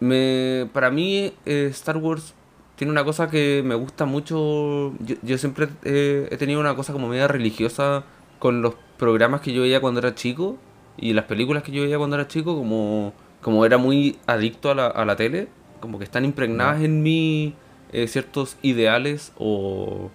me, 0.00 0.68
para 0.72 0.90
mí 0.90 1.32
eh, 1.46 1.68
Star 1.70 1.96
Wars 1.98 2.34
tiene 2.76 2.90
una 2.92 3.04
cosa 3.04 3.30
que 3.30 3.62
me 3.64 3.74
gusta 3.74 4.04
mucho. 4.06 4.94
Yo, 5.00 5.16
yo 5.22 5.38
siempre 5.38 5.68
eh, 5.84 6.28
he 6.30 6.36
tenido 6.36 6.60
una 6.60 6.74
cosa 6.76 6.92
como 6.92 7.08
media 7.08 7.28
religiosa 7.28 8.04
con 8.38 8.62
los 8.62 8.74
programas 8.98 9.40
que 9.42 9.52
yo 9.52 9.62
veía 9.62 9.80
cuando 9.80 10.00
era 10.00 10.14
chico 10.14 10.56
y 10.96 11.12
las 11.12 11.26
películas 11.26 11.62
que 11.62 11.72
yo 11.72 11.82
veía 11.82 11.98
cuando 11.98 12.16
era 12.16 12.28
chico, 12.28 12.56
como, 12.56 13.12
como 13.42 13.64
era 13.66 13.78
muy 13.78 14.18
adicto 14.26 14.70
a 14.70 14.74
la, 14.74 14.86
a 14.86 15.04
la 15.04 15.16
tele, 15.16 15.48
como 15.80 15.98
que 15.98 16.04
están 16.04 16.24
impregnadas 16.24 16.82
en 16.82 17.02
mí 17.02 17.54
eh, 17.92 18.06
ciertos 18.08 18.56
ideales 18.62 19.32
o 19.38 20.10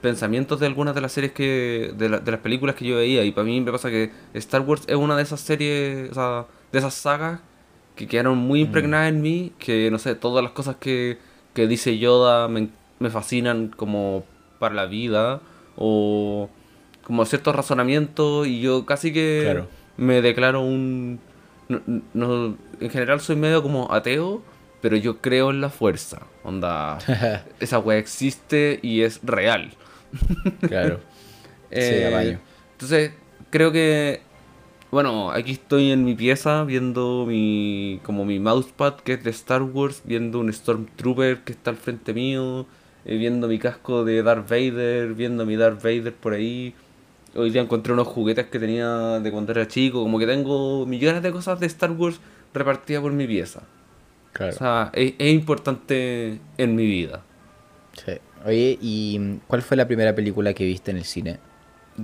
pensamientos 0.00 0.60
de 0.60 0.66
algunas 0.66 0.94
de 0.94 1.00
las 1.02 1.12
series 1.12 1.32
que 1.32 1.92
de, 1.96 2.08
la- 2.08 2.18
de 2.20 2.30
las 2.30 2.40
películas 2.40 2.74
que 2.74 2.86
yo 2.86 2.96
veía 2.96 3.24
y 3.24 3.32
para 3.32 3.44
mí 3.44 3.60
me 3.60 3.70
pasa 3.72 3.90
que 3.90 4.10
Star 4.34 4.62
Wars 4.62 4.82
es 4.86 4.96
una 4.96 5.16
de 5.16 5.22
esas 5.22 5.40
series 5.40 6.10
o 6.10 6.14
sea, 6.14 6.46
de 6.72 6.78
esas 6.78 6.94
sagas 6.94 7.40
que 7.96 8.06
quedaron 8.06 8.38
muy 8.38 8.60
impregnadas 8.62 9.08
en 9.10 9.20
mí 9.22 9.52
que 9.58 9.90
no 9.90 9.98
sé 9.98 10.14
todas 10.14 10.42
las 10.42 10.52
cosas 10.52 10.76
que, 10.76 11.18
que 11.54 11.66
dice 11.66 11.98
Yoda 11.98 12.48
me, 12.48 12.68
me 12.98 13.10
fascinan 13.10 13.68
como 13.68 14.24
para 14.58 14.74
la 14.74 14.86
vida 14.86 15.40
o 15.76 16.48
como 17.02 17.24
ciertos 17.26 17.54
razonamientos 17.54 18.46
y 18.46 18.60
yo 18.60 18.86
casi 18.86 19.12
que 19.12 19.40
Claro. 19.44 19.68
me 19.96 20.22
declaro 20.22 20.62
un 20.62 21.20
no, 21.68 21.80
no- 22.14 22.56
en 22.80 22.90
general 22.90 23.20
soy 23.20 23.36
medio 23.36 23.62
como 23.62 23.92
ateo 23.92 24.42
pero 24.80 24.96
yo 24.96 25.18
creo 25.18 25.50
en 25.50 25.60
la 25.60 25.68
fuerza 25.70 26.22
onda 26.42 26.98
esa 27.60 27.78
weá 27.78 27.98
existe 27.98 28.78
y 28.82 29.02
es 29.02 29.20
real 29.22 29.70
Claro. 30.66 31.00
Sí, 31.70 31.76
eh, 31.78 32.06
apaño. 32.08 32.40
entonces, 32.72 33.12
creo 33.50 33.70
que. 33.70 34.22
Bueno, 34.90 35.30
aquí 35.30 35.52
estoy 35.52 35.92
en 35.92 36.04
mi 36.04 36.14
pieza 36.16 36.64
viendo 36.64 37.24
mi. 37.26 38.00
como 38.02 38.24
mi 38.24 38.40
mousepad 38.40 38.94
que 38.96 39.12
es 39.12 39.22
de 39.22 39.30
Star 39.30 39.62
Wars, 39.62 40.02
viendo 40.04 40.40
un 40.40 40.52
Stormtrooper 40.52 41.38
que 41.44 41.52
está 41.52 41.70
al 41.70 41.76
frente 41.76 42.12
mío, 42.12 42.66
eh, 43.04 43.16
viendo 43.16 43.46
mi 43.46 43.60
casco 43.60 44.04
de 44.04 44.22
Darth 44.24 44.48
Vader, 44.48 45.14
viendo 45.14 45.46
mi 45.46 45.56
Darth 45.56 45.82
Vader 45.82 46.12
por 46.12 46.32
ahí. 46.32 46.74
Hoy 47.36 47.50
día 47.50 47.62
encontré 47.62 47.92
unos 47.92 48.08
juguetes 48.08 48.46
que 48.46 48.58
tenía 48.58 49.20
de 49.20 49.30
cuando 49.30 49.52
era 49.52 49.68
chico, 49.68 50.02
como 50.02 50.18
que 50.18 50.26
tengo 50.26 50.84
millones 50.86 51.22
de 51.22 51.30
cosas 51.30 51.60
de 51.60 51.66
Star 51.66 51.92
Wars 51.92 52.18
repartidas 52.52 53.02
por 53.02 53.12
mi 53.12 53.28
pieza. 53.28 53.62
Claro. 54.32 54.52
O 54.52 54.58
sea, 54.58 54.90
es, 54.92 55.14
es 55.18 55.32
importante 55.32 56.40
en 56.58 56.74
mi 56.74 56.86
vida. 56.86 57.22
Sí. 57.92 58.14
Oye, 58.44 58.76
¿y 58.80 59.38
cuál 59.46 59.62
fue 59.62 59.76
la 59.76 59.86
primera 59.86 60.16
película 60.16 60.52
que 60.52 60.64
viste 60.64 60.90
en 60.90 60.96
el 60.96 61.04
cine? 61.04 61.38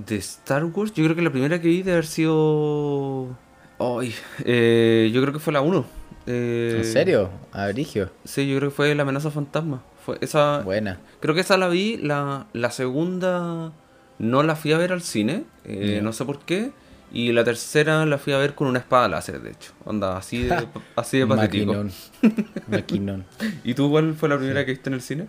De 0.05 0.17
Star 0.17 0.63
Wars, 0.65 0.93
yo 0.93 1.03
creo 1.03 1.15
que 1.15 1.21
la 1.21 1.31
primera 1.31 1.59
que 1.61 1.67
vi 1.67 1.77
debe 1.77 1.93
haber 1.93 2.05
sido. 2.05 3.35
Ay, 3.79 4.13
eh, 4.45 5.09
yo 5.13 5.21
creo 5.21 5.33
que 5.33 5.39
fue 5.39 5.53
la 5.53 5.61
1. 5.61 5.85
Eh, 6.27 6.75
¿En 6.77 6.85
serio? 6.85 7.29
Abrigio. 7.51 8.09
Sí, 8.25 8.47
yo 8.49 8.57
creo 8.57 8.69
que 8.69 8.75
fue 8.75 8.93
La 8.95 9.03
amenaza 9.03 9.31
fantasma. 9.31 9.83
Fue 10.05 10.17
esa, 10.21 10.59
Buena. 10.61 10.99
Creo 11.19 11.33
que 11.35 11.41
esa 11.41 11.57
la 11.57 11.67
vi. 11.69 11.97
La, 11.97 12.47
la 12.53 12.71
segunda 12.71 13.71
no 14.19 14.43
la 14.43 14.55
fui 14.55 14.73
a 14.73 14.77
ver 14.77 14.91
al 14.91 15.01
cine. 15.01 15.45
eh. 15.65 15.99
No 16.03 16.11
sé 16.13 16.25
por 16.25 16.39
qué. 16.39 16.71
Y 17.11 17.31
la 17.31 17.45
tercera 17.45 18.05
la 18.05 18.17
fui 18.17 18.33
a 18.33 18.37
ver 18.37 18.53
con 18.53 18.67
una 18.67 18.79
espada 18.79 19.07
láser, 19.07 19.41
de 19.41 19.51
hecho. 19.51 19.71
Onda, 19.85 20.17
así 20.17 20.43
de, 20.43 20.67
así 20.97 21.19
de 21.19 21.27
patético. 21.27 21.73
Maquinón. 21.73 21.91
Maquinón. 22.67 23.25
¿Y 23.63 23.73
tú 23.75 23.89
cuál 23.89 24.13
fue 24.15 24.27
la 24.27 24.37
primera 24.37 24.65
que 24.65 24.71
viste 24.71 24.89
en 24.89 24.93
el 24.95 25.01
cine? 25.01 25.27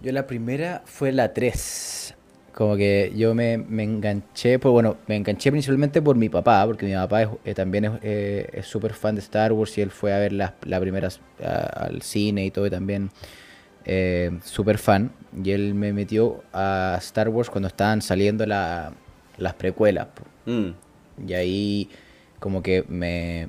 Yo 0.00 0.12
la 0.12 0.26
primera 0.26 0.82
fue 0.86 1.12
la 1.12 1.34
3. 1.34 2.07
Como 2.58 2.76
que 2.76 3.12
yo 3.14 3.36
me, 3.36 3.56
me 3.56 3.84
enganché, 3.84 4.58
pues 4.58 4.72
bueno, 4.72 4.96
me 5.06 5.14
enganché 5.14 5.52
principalmente 5.52 6.02
por 6.02 6.16
mi 6.16 6.28
papá, 6.28 6.66
porque 6.66 6.86
mi 6.86 6.92
papá 6.94 7.22
es- 7.22 7.28
eh, 7.44 7.54
también 7.54 7.84
es 7.84 7.92
eh, 8.02 8.48
es 8.52 8.66
súper 8.66 8.94
fan 8.94 9.14
de 9.14 9.20
Star 9.20 9.52
Wars 9.52 9.78
y 9.78 9.80
él 9.82 9.92
fue 9.92 10.12
a 10.12 10.18
ver 10.18 10.32
las 10.32 10.54
la 10.64 10.80
primeras 10.80 11.20
al 11.40 12.02
cine 12.02 12.44
y 12.46 12.50
todo, 12.50 12.66
y 12.66 12.70
también 12.70 13.10
eh, 13.84 14.32
súper 14.42 14.78
fan. 14.78 15.12
Y 15.44 15.52
él 15.52 15.74
me 15.74 15.92
metió 15.92 16.42
a 16.52 16.96
Star 17.00 17.28
Wars 17.28 17.48
cuando 17.48 17.68
estaban 17.68 18.02
saliendo 18.02 18.44
la- 18.44 18.92
las 19.36 19.54
precuelas. 19.54 20.08
Mm. 20.46 20.70
Y 21.28 21.32
ahí 21.34 21.88
como 22.40 22.60
que 22.60 22.84
me... 22.88 23.48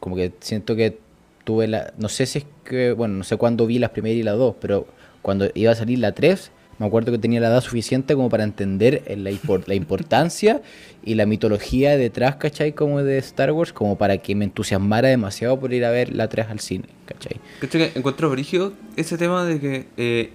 Como 0.00 0.16
que 0.16 0.32
siento 0.40 0.74
que 0.76 0.98
tuve 1.44 1.66
la... 1.68 1.92
No 1.98 2.08
sé 2.08 2.24
si 2.24 2.38
es 2.38 2.46
que... 2.64 2.92
Bueno, 2.92 3.16
no 3.16 3.24
sé 3.24 3.36
cuándo 3.36 3.66
vi 3.66 3.78
las 3.78 3.90
primeras 3.90 4.16
y 4.16 4.22
las 4.22 4.38
dos, 4.38 4.54
pero 4.62 4.86
cuando 5.20 5.46
iba 5.54 5.72
a 5.72 5.74
salir 5.74 5.98
la 5.98 6.12
3, 6.12 6.52
me 6.78 6.86
acuerdo 6.86 7.12
que 7.12 7.18
tenía 7.18 7.40
la 7.40 7.48
edad 7.48 7.60
suficiente 7.62 8.14
como 8.14 8.28
para 8.28 8.44
entender 8.44 9.02
la, 9.16 9.30
impor- 9.30 9.66
la 9.66 9.74
importancia 9.74 10.60
y 11.04 11.14
la 11.14 11.24
mitología 11.26 11.96
detrás, 11.96 12.36
¿cachai? 12.36 12.72
Como 12.72 13.02
de 13.02 13.18
Star 13.18 13.52
Wars, 13.52 13.72
como 13.72 13.96
para 13.96 14.18
que 14.18 14.34
me 14.34 14.44
entusiasmara 14.44 15.08
demasiado 15.08 15.58
por 15.58 15.72
ir 15.72 15.84
a 15.84 15.90
ver 15.90 16.14
la 16.14 16.28
3 16.28 16.46
al 16.50 16.60
cine, 16.60 16.84
¿cachai? 17.06 17.36
¿Cachai 17.60 17.90
que 17.92 17.98
encuentro 17.98 18.28
brígido 18.30 18.72
ese 18.96 19.16
tema 19.16 19.44
de 19.44 19.60
que, 19.60 19.86
eh, 19.96 20.32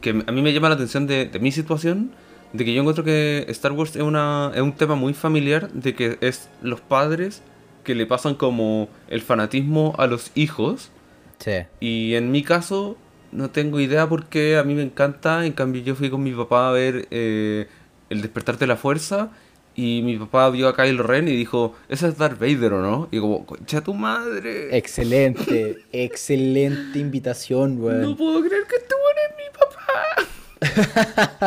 que 0.00 0.10
a 0.10 0.32
mí 0.32 0.42
me 0.42 0.52
llama 0.52 0.68
la 0.68 0.74
atención 0.74 1.06
de, 1.06 1.26
de 1.26 1.38
mi 1.38 1.52
situación, 1.52 2.10
de 2.52 2.64
que 2.66 2.74
yo 2.74 2.80
encuentro 2.80 3.02
que 3.04 3.46
Star 3.48 3.72
Wars 3.72 3.96
es, 3.96 4.02
una, 4.02 4.52
es 4.54 4.60
un 4.60 4.72
tema 4.72 4.94
muy 4.94 5.14
familiar, 5.14 5.70
de 5.72 5.94
que 5.94 6.18
es 6.20 6.48
los 6.60 6.80
padres 6.82 7.42
que 7.84 7.94
le 7.94 8.04
pasan 8.06 8.34
como 8.34 8.88
el 9.08 9.22
fanatismo 9.22 9.94
a 9.98 10.06
los 10.06 10.30
hijos, 10.34 10.90
Sí. 11.38 11.52
y 11.80 12.14
en 12.14 12.30
mi 12.30 12.42
caso 12.44 12.96
no 13.32 13.50
tengo 13.50 13.80
idea 13.80 14.08
por 14.08 14.26
qué 14.26 14.56
a 14.56 14.62
mí 14.62 14.74
me 14.74 14.82
encanta, 14.82 15.44
en 15.44 15.52
cambio 15.52 15.82
yo 15.82 15.94
fui 15.94 16.10
con 16.10 16.22
mi 16.22 16.32
papá 16.32 16.68
a 16.68 16.72
ver 16.72 17.08
eh, 17.10 17.66
El 18.10 18.22
despertar 18.22 18.58
de 18.58 18.66
la 18.66 18.76
fuerza, 18.76 19.30
y 19.74 20.02
mi 20.02 20.18
papá 20.18 20.50
vio 20.50 20.68
a 20.68 20.76
Kylo 20.76 21.02
Ren 21.02 21.28
y 21.28 21.32
dijo, 21.36 21.74
ese 21.88 22.08
es 22.08 22.18
Darth 22.18 22.38
Vader, 22.38 22.74
¿o 22.74 22.82
no? 22.82 23.08
Y 23.10 23.18
como, 23.20 23.46
concha 23.46 23.80
tu 23.80 23.94
madre. 23.94 24.76
Excelente, 24.76 25.78
excelente 25.92 26.98
invitación, 26.98 27.80
weón. 27.80 28.02
No 28.02 28.16
puedo 28.16 28.42
creer 28.42 28.64
que 28.68 28.76
este 28.76 28.94
weón 28.94 29.16
es 29.28 29.34
mi 29.38 29.48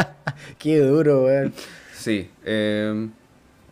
papá. 0.02 0.16
Qué 0.58 0.80
duro, 0.80 1.26
weón. 1.26 1.54
Sí, 1.94 2.30
eh, 2.44 3.08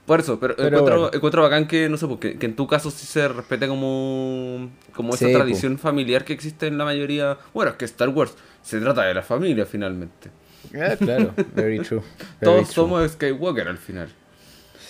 por 0.06 0.20
eso, 0.20 0.40
pero, 0.40 0.56
Pero 0.56 0.68
encuentro, 0.70 1.00
bueno. 1.00 1.16
encuentro 1.16 1.42
bacán 1.44 1.68
que, 1.68 1.88
no 1.90 1.98
sé, 1.98 2.08
porque, 2.08 2.38
que 2.38 2.46
en 2.46 2.56
tu 2.56 2.68
caso 2.68 2.92
sí 2.92 3.06
se 3.06 3.28
respete 3.28 3.68
como, 3.68 4.70
como 4.94 5.14
esa 5.14 5.26
Sí, 5.28 5.32
po. 5.32 5.38
tradición 5.40 5.78
familiar 5.78 6.26
que 6.26 6.34
existe 6.34 6.68
en 6.68 6.78
la 6.78 6.86
mayoría. 6.86 7.38
Bueno, 7.54 7.72
es 7.72 7.78
que 7.78 7.86
Star 7.86 8.10
Wars 8.10 8.36
se 8.62 8.80
trata 8.82 9.04
de 9.04 9.14
la 9.14 9.22
familia 9.22 9.66
finalmente. 9.66 10.30
Ah, 10.76 10.96
claro, 10.98 11.34
very 11.56 11.80
true. 11.80 12.00
very 12.00 12.06
Todos 12.42 12.64
true. 12.70 12.74
somos 12.74 13.12
Skywalker 13.12 13.68
al 13.68 13.78
final. 13.78 14.10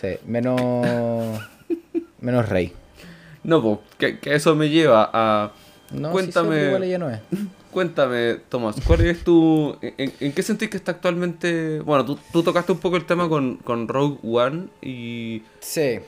Sí, 0.02 0.10
menos. 0.26 0.60
menos 2.20 2.50
rey. 2.50 2.74
No, 3.44 3.62
pues, 3.62 3.80
que, 3.98 4.20
que 4.20 4.36
eso 4.36 4.56
me 4.56 4.70
lleva 4.70 5.10
a... 5.14 5.52
No, 5.92 6.12
cuéntame, 6.12 6.68
igual 6.68 6.84
ella 6.84 6.98
no 6.98 7.10
es. 7.10 7.20
cuéntame, 7.74 8.36
Tomás, 8.50 8.76
¿cuál 8.88 9.02
es 9.02 9.24
tu... 9.24 9.76
En, 9.82 10.14
en 10.20 10.32
qué 10.32 10.42
sentís 10.44 10.70
que 10.70 10.78
está 10.78 10.92
actualmente... 10.92 11.80
Bueno, 11.82 12.06
tú, 12.06 12.18
tú 12.32 12.44
tocaste 12.44 12.72
un 12.72 12.78
poco 12.80 12.96
el 12.96 13.06
tema 13.06 13.28
con, 13.28 13.58
con 13.58 13.88
Rogue 13.88 14.18
One 14.24 14.68
y... 14.82 15.42
Sí. 15.60 16.00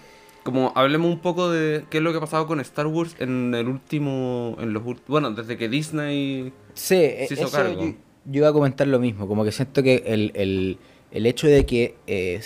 Como 0.44 0.72
hablemos 0.76 1.12
un 1.12 1.20
poco 1.20 1.50
de 1.50 1.86
qué 1.90 1.98
es 1.98 2.04
lo 2.04 2.12
que 2.12 2.18
ha 2.20 2.22
pasado 2.22 2.46
con 2.46 2.60
Star 2.60 2.86
Wars 2.88 3.16
en 3.20 3.54
el 3.56 3.68
último, 3.68 4.56
en 4.60 4.74
los 4.74 4.84
bueno, 5.08 5.32
desde 5.32 5.58
que 5.58 5.68
Disney 5.68 6.54
Sí, 6.76 6.96
Se 6.96 7.28
hizo 7.32 7.46
eso 7.46 7.52
cargo. 7.52 7.82
Yo, 7.84 7.88
yo 8.26 8.38
iba 8.38 8.50
a 8.50 8.54
comentar 8.54 8.88
lo 8.88 9.00
mismo, 9.00 9.28
como 9.28 9.44
que 9.44 9.52
siento 9.52 9.82
que 9.82 10.04
el, 10.06 10.32
el- 10.36 10.78
el 11.12 11.26
hecho 11.26 11.48
de 11.48 11.66
que 11.66 11.96
eh, 12.08 12.40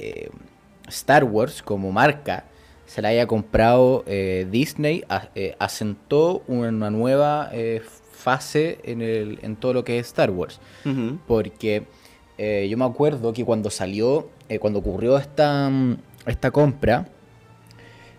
eh, 0.00 0.30
Star 0.88 1.22
Wars 1.24 1.62
como 1.62 1.92
marca 1.92 2.46
se 2.86 3.00
la 3.02 3.08
haya 3.08 3.26
comprado 3.28 4.02
eh, 4.08 4.48
Disney 4.50 5.04
eh, 5.36 5.54
asentó 5.60 6.42
una 6.48 6.90
nueva 6.90 7.50
eh, 7.52 7.82
fase 8.20 8.78
en, 8.84 9.02
el, 9.02 9.38
en 9.42 9.56
todo 9.56 9.72
lo 9.74 9.82
que 9.84 9.98
es 9.98 10.06
Star 10.08 10.30
Wars. 10.30 10.60
Porque 11.26 11.82
eh, 12.38 12.68
yo 12.70 12.76
me 12.78 12.84
acuerdo 12.84 13.32
que 13.32 13.44
cuando 13.44 13.68
salió, 13.70 14.28
eh, 14.48 14.58
cuando 14.58 14.78
ocurrió 14.78 15.16
esta, 15.18 15.70
esta 16.26 16.50
compra, 16.50 17.08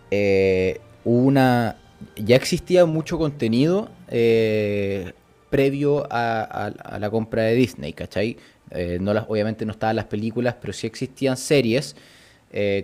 eh, 0.09 0.79
hubo 1.05 1.23
una. 1.25 1.77
Ya 2.15 2.35
existía 2.35 2.85
mucho 2.85 3.17
contenido 3.19 3.89
previo 5.49 6.07
a, 6.09 6.41
a- 6.41 6.95
a 6.95 6.99
la 6.99 7.09
compra 7.09 7.43
de 7.43 7.53
Disney, 7.55 7.93
¿cachai? 7.93 8.37
No 9.01 9.13
las, 9.13 9.25
obviamente 9.27 9.65
no 9.65 9.73
estaban 9.73 9.95
las 9.97 10.05
películas, 10.05 10.55
pero 10.59 10.71
sí 10.73 10.87
existían 10.87 11.35
series, 11.37 11.95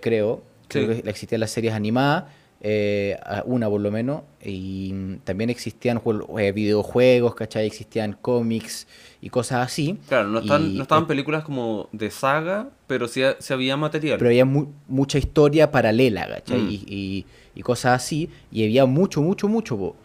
creo. 0.01 0.43
Creo 0.67 0.87
que 1.01 1.09
existían 1.09 1.39
las 1.39 1.51
series 1.51 1.73
animadas, 1.73 2.25
eh, 2.61 3.17
una 3.45 3.69
por 3.69 3.81
lo 3.81 3.91
menos, 3.91 4.21
y 4.43 5.17
también 5.23 5.49
existían 5.49 6.01
eh, 6.39 6.51
videojuegos, 6.51 7.35
¿cachai? 7.35 7.67
Existían 7.67 8.13
cómics 8.19 8.87
y 9.21 9.29
cosas 9.29 9.65
así. 9.65 9.97
Claro, 10.07 10.29
no, 10.29 10.39
están, 10.39 10.71
Y, 10.71 10.75
no 10.75 10.81
estaban 10.83 11.05
películas 11.07 11.43
como 11.43 11.87
de 11.91 12.09
saga, 12.09 12.69
pero 12.87 13.07
sí, 13.07 13.23
ha- 13.23 13.35
sí 13.39 13.53
había 13.53 13.77
material. 13.77 14.17
pero 14.17 14.29
había 14.29 14.45
mu- 14.45 14.67
mucha 14.87 15.17
historia 15.17 15.71
paralela, 15.71 16.27
¿cachai? 16.27 16.59
Mm. 16.61 16.69
Y, 16.69 16.83
y- 16.87 17.25
y 17.55 17.61
cosas 17.61 18.01
así, 18.03 18.29
y 18.51 18.63
había 18.63 18.85
mucho, 18.85 19.21
mucho, 19.21 19.47
mucho, 19.47 19.77
po. 19.77 19.95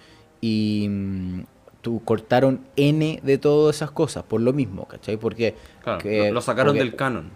Y 0.41 0.87
mm, 0.91 1.41
tú 1.81 2.03
cortaron 2.05 2.61
N 2.77 3.21
de 3.23 3.39
todas 3.39 3.77
esas 3.77 3.91
cosas, 3.91 4.25
por 4.25 4.41
lo 4.41 4.53
mismo, 4.53 4.87
¿cachai? 4.87 5.17
Porque... 5.17 5.55
Claro, 5.83 5.99
que- 6.01 6.29
lo, 6.29 6.35
lo 6.35 6.41
sacaron 6.41 6.73
porque 6.75 6.85
del 6.85 6.97
canon. 6.97 7.31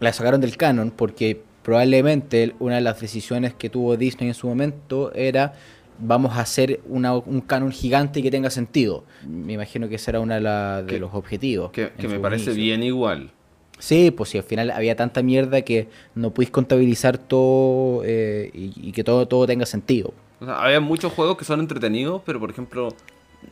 La 0.00 0.12
sacaron 0.12 0.40
del 0.40 0.56
canon 0.56 0.90
porque 0.92 1.42
probablemente 1.68 2.54
una 2.60 2.76
de 2.76 2.80
las 2.80 2.98
decisiones 2.98 3.52
que 3.52 3.68
tuvo 3.68 3.98
Disney 3.98 4.28
en 4.28 4.34
su 4.34 4.46
momento 4.48 5.12
era 5.14 5.52
vamos 5.98 6.34
a 6.36 6.40
hacer 6.40 6.80
una- 6.88 7.14
un 7.14 7.42
canon 7.42 7.72
gigante 7.72 8.22
que 8.22 8.30
tenga 8.30 8.48
sentido. 8.48 9.04
Me 9.26 9.52
imagino 9.52 9.86
que 9.86 9.96
ese 9.96 10.10
era 10.12 10.20
uno 10.20 10.32
de, 10.32 10.40
la- 10.40 10.80
de 10.82 10.94
Que- 10.94 10.98
los 10.98 11.12
objetivos. 11.12 11.70
Que, 11.72 11.90
me 12.08 12.18
parece 12.20 12.44
inicio. 12.52 12.54
bien 12.54 12.82
igual. 12.82 13.32
Sí, 13.78 14.10
pues 14.10 14.30
si 14.30 14.38
al 14.38 14.44
final 14.44 14.70
había 14.70 14.96
tanta 14.96 15.22
mierda 15.22 15.60
que 15.60 15.88
no 16.14 16.30
pudiste 16.32 16.52
contabilizar 16.52 17.18
todo 17.18 18.02
eh, 18.06 18.50
y, 18.54 18.72
y 18.88 18.92
que 18.92 19.04
todo, 19.04 19.28
todo 19.28 19.46
tenga 19.46 19.66
sentido. 19.66 20.14
O 20.40 20.46
sea, 20.46 20.64
había 20.64 20.80
muchos 20.80 21.12
juegos 21.12 21.36
que 21.36 21.44
son 21.44 21.60
entretenidos, 21.60 22.22
pero 22.24 22.40
por 22.40 22.50
ejemplo, 22.50 22.88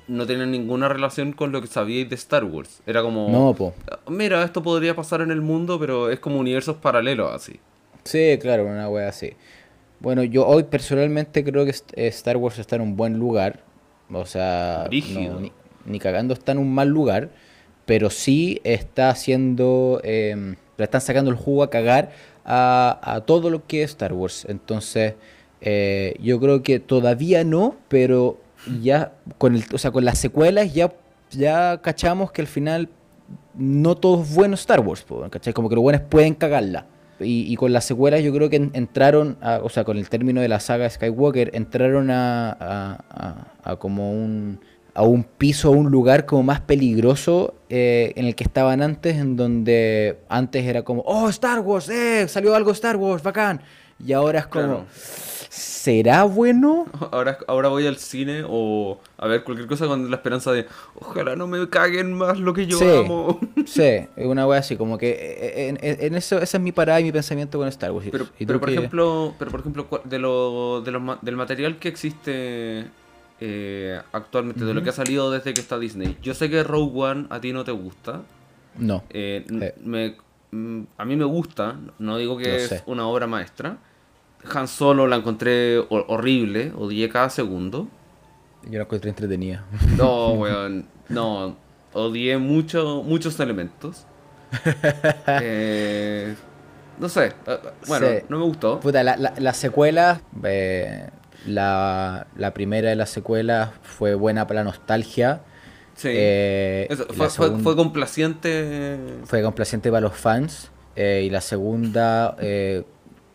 no 0.08 0.26
tienen 0.26 0.50
ninguna 0.52 0.88
relación 0.88 1.32
con 1.32 1.52
lo 1.52 1.60
que 1.60 1.66
sabíais 1.66 2.08
de 2.08 2.14
Star 2.14 2.44
Wars. 2.44 2.80
Era 2.86 3.02
como. 3.02 3.28
No, 3.28 3.52
po. 3.54 3.74
Mira, 4.08 4.42
esto 4.42 4.62
podría 4.62 4.96
pasar 4.96 5.20
en 5.20 5.30
el 5.30 5.42
mundo, 5.42 5.78
pero 5.78 6.10
es 6.10 6.18
como 6.18 6.38
universos 6.38 6.76
paralelos 6.76 7.30
así. 7.34 7.60
Sí, 8.06 8.38
claro, 8.40 8.66
una 8.66 8.88
wea 8.88 9.08
así. 9.08 9.32
Bueno, 10.00 10.22
yo 10.24 10.46
hoy 10.46 10.64
personalmente 10.64 11.42
creo 11.44 11.64
que 11.64 11.70
eh, 11.94 12.06
Star 12.08 12.36
Wars 12.36 12.58
está 12.58 12.76
en 12.76 12.82
un 12.82 12.96
buen 12.96 13.18
lugar. 13.18 13.60
O 14.12 14.24
sea, 14.26 14.88
no, 15.30 15.40
ni, 15.40 15.52
ni 15.84 15.98
cagando 15.98 16.34
está 16.34 16.52
en 16.52 16.58
un 16.58 16.72
mal 16.72 16.88
lugar. 16.88 17.30
Pero 17.86 18.10
sí 18.10 18.60
está 18.64 19.10
haciendo. 19.10 20.00
eh, 20.04 20.56
le 20.76 20.84
están 20.84 21.00
sacando 21.00 21.30
el 21.30 21.36
jugo 21.36 21.62
a 21.62 21.70
cagar 21.70 22.12
a, 22.44 22.98
a 23.02 23.20
todo 23.22 23.48
lo 23.50 23.66
que 23.66 23.82
es 23.82 23.90
Star 23.90 24.12
Wars. 24.12 24.44
Entonces, 24.48 25.14
eh, 25.60 26.14
yo 26.20 26.38
creo 26.40 26.62
que 26.62 26.80
todavía 26.80 27.44
no, 27.44 27.76
pero 27.88 28.38
ya 28.82 29.12
con 29.38 29.54
el, 29.56 29.64
o 29.72 29.78
sea, 29.78 29.90
con 29.90 30.04
las 30.04 30.18
secuelas 30.18 30.74
ya, 30.74 30.92
ya 31.30 31.80
cachamos 31.80 32.30
que 32.32 32.42
al 32.42 32.46
final 32.46 32.88
no 33.54 33.94
todo 33.96 34.22
es 34.22 34.34
bueno 34.34 34.54
Star 34.54 34.80
Wars, 34.80 35.04
¿cachai? 35.30 35.52
Como 35.52 35.68
que 35.68 35.74
los 35.76 35.82
buenos 35.82 36.02
pueden 36.02 36.34
cagarla. 36.34 36.86
Y, 37.20 37.50
y 37.52 37.56
con 37.56 37.72
las 37.72 37.84
secuelas 37.84 38.22
yo 38.22 38.32
creo 38.32 38.50
que 38.50 38.56
en- 38.56 38.70
entraron, 38.74 39.38
a- 39.40 39.60
o 39.62 39.68
sea, 39.68 39.84
con 39.84 39.96
el 39.96 40.08
término 40.08 40.40
de 40.40 40.48
la 40.48 40.60
saga 40.60 40.88
Skywalker, 40.90 41.50
entraron 41.54 42.10
a- 42.10 43.46
a 43.64 43.76
como 43.76 44.12
un, 44.12 44.60
a 44.94 45.02
un 45.02 45.24
piso, 45.24 45.68
a 45.68 45.70
un 45.72 45.90
lugar 45.90 46.24
como 46.26 46.42
más 46.42 46.60
peligroso 46.60 47.54
eh, 47.68 48.12
en 48.16 48.26
el 48.26 48.34
que 48.34 48.44
estaban 48.44 48.80
antes, 48.82 49.16
en 49.16 49.36
donde 49.36 50.18
antes 50.28 50.64
era 50.64 50.82
como, 50.82 51.02
oh, 51.02 51.28
Star 51.28 51.60
Wars, 51.60 51.88
eh, 51.88 52.26
salió 52.28 52.54
algo 52.54 52.70
Star 52.72 52.96
Wars, 52.96 53.22
bacán. 53.22 53.60
Y 54.04 54.12
ahora 54.12 54.40
es 54.40 54.46
como, 54.46 54.66
Claro. 54.66 54.86
¿será 55.48 56.24
bueno? 56.24 56.86
Ahora, 57.12 57.38
ahora 57.46 57.68
voy 57.68 57.86
al 57.86 57.96
cine 57.96 58.42
o 58.46 59.00
a 59.16 59.26
ver 59.26 59.42
cualquier 59.44 59.66
cosa 59.68 59.86
con 59.86 60.10
la 60.10 60.16
esperanza 60.16 60.52
de 60.52 60.66
ojalá 60.96 61.34
no 61.36 61.46
me 61.46 61.68
caguen 61.68 62.12
más 62.12 62.38
lo 62.38 62.52
que 62.52 62.66
yo 62.66 62.78
Sí. 62.78 62.84
amo. 62.84 63.40
Sí, 63.66 63.82
es 63.82 64.26
una 64.26 64.46
wea 64.46 64.60
así, 64.60 64.76
como 64.76 64.98
que 64.98 65.10
eh, 65.10 65.68
en, 65.68 65.78
en- 65.80 66.04
en 66.04 66.14
eso, 66.14 66.38
esa 66.38 66.56
es 66.58 66.62
mi 66.62 66.72
parada 66.72 67.00
y 67.00 67.04
mi 67.04 67.12
pensamiento 67.12 67.58
con 67.58 67.68
Star 67.68 67.90
Wars. 67.92 68.06
Pero, 68.10 68.24
¿Y 68.38 68.44
tú 68.44 68.46
pero 68.46 68.60
por 68.60 68.68
qué? 68.68 68.74
ejemplo, 68.76 69.34
pero 69.38 69.50
por 69.50 69.60
ejemplo, 69.60 69.86
de 70.04 70.18
lo, 70.18 70.82
de 70.82 70.90
los 70.90 71.02
ma- 71.02 71.18
del 71.22 71.36
material 71.36 71.78
que 71.78 71.88
existe 71.88 72.86
eh, 73.40 74.00
actualmente, 74.12 74.64
de 74.64 74.74
lo 74.74 74.82
que 74.82 74.90
ha 74.90 74.92
salido 74.92 75.30
desde 75.30 75.54
que 75.54 75.60
está 75.60 75.78
Disney. 75.78 76.16
Yo 76.22 76.34
sé 76.34 76.48
que 76.50 76.62
Rogue 76.62 76.92
One 77.00 77.26
a 77.30 77.40
ti 77.40 77.52
no 77.52 77.64
te 77.64 77.72
gusta. 77.72 78.22
No. 78.78 79.02
eh, 79.10 79.44
Eh. 79.60 79.74
me- 79.82 80.16
a 80.52 81.04
mí 81.04 81.16
me 81.16 81.24
gusta, 81.24 81.76
no 81.98 82.16
digo 82.18 82.36
que 82.38 82.56
es 82.56 82.68
sé. 82.68 82.82
una 82.86 83.06
obra 83.06 83.26
maestra. 83.26 83.78
Han 84.54 84.68
Solo 84.68 85.06
la 85.06 85.16
encontré 85.16 85.78
ho- 85.78 86.04
horrible, 86.08 86.72
odié 86.76 87.08
cada 87.08 87.30
segundo. 87.30 87.88
Yo 88.64 88.78
la 88.78 88.84
encontré 88.84 89.10
entretenida. 89.10 89.64
No, 89.96 90.30
weón, 90.34 90.86
no, 91.08 91.56
odié 91.92 92.38
mucho, 92.38 93.02
muchos 93.04 93.38
elementos. 93.40 94.06
Eh, 95.42 96.34
no 96.98 97.08
sé, 97.08 97.32
eh, 97.46 97.58
bueno, 97.88 98.06
Sí. 98.06 98.14
no 98.28 98.38
me 98.38 98.44
gustó. 98.44 98.80
Puta, 98.80 99.02
la, 99.02 99.16
la, 99.16 99.34
las 99.38 99.56
secuelas, 99.56 100.20
eh, 100.44 101.10
la, 101.46 102.26
la 102.36 102.54
primera 102.54 102.88
de 102.90 102.96
las 102.96 103.10
secuelas 103.10 103.70
fue 103.82 104.14
buena 104.14 104.46
para 104.46 104.60
la 104.60 104.64
nostalgia. 104.64 105.40
Sí. 105.96 106.08
Eh, 106.12 106.86
Eso, 106.90 107.06
y 107.10 107.12
fue, 107.14 107.28
fue- 107.30 107.74
complaciente. 107.76 108.98
fue 109.24 109.42
complaciente 109.42 109.90
para 109.90 110.02
los 110.02 110.16
fans. 110.16 110.70
eh, 110.98 111.24
y 111.26 111.30
la 111.30 111.40
segunda 111.42 112.36
eh, 112.40 112.82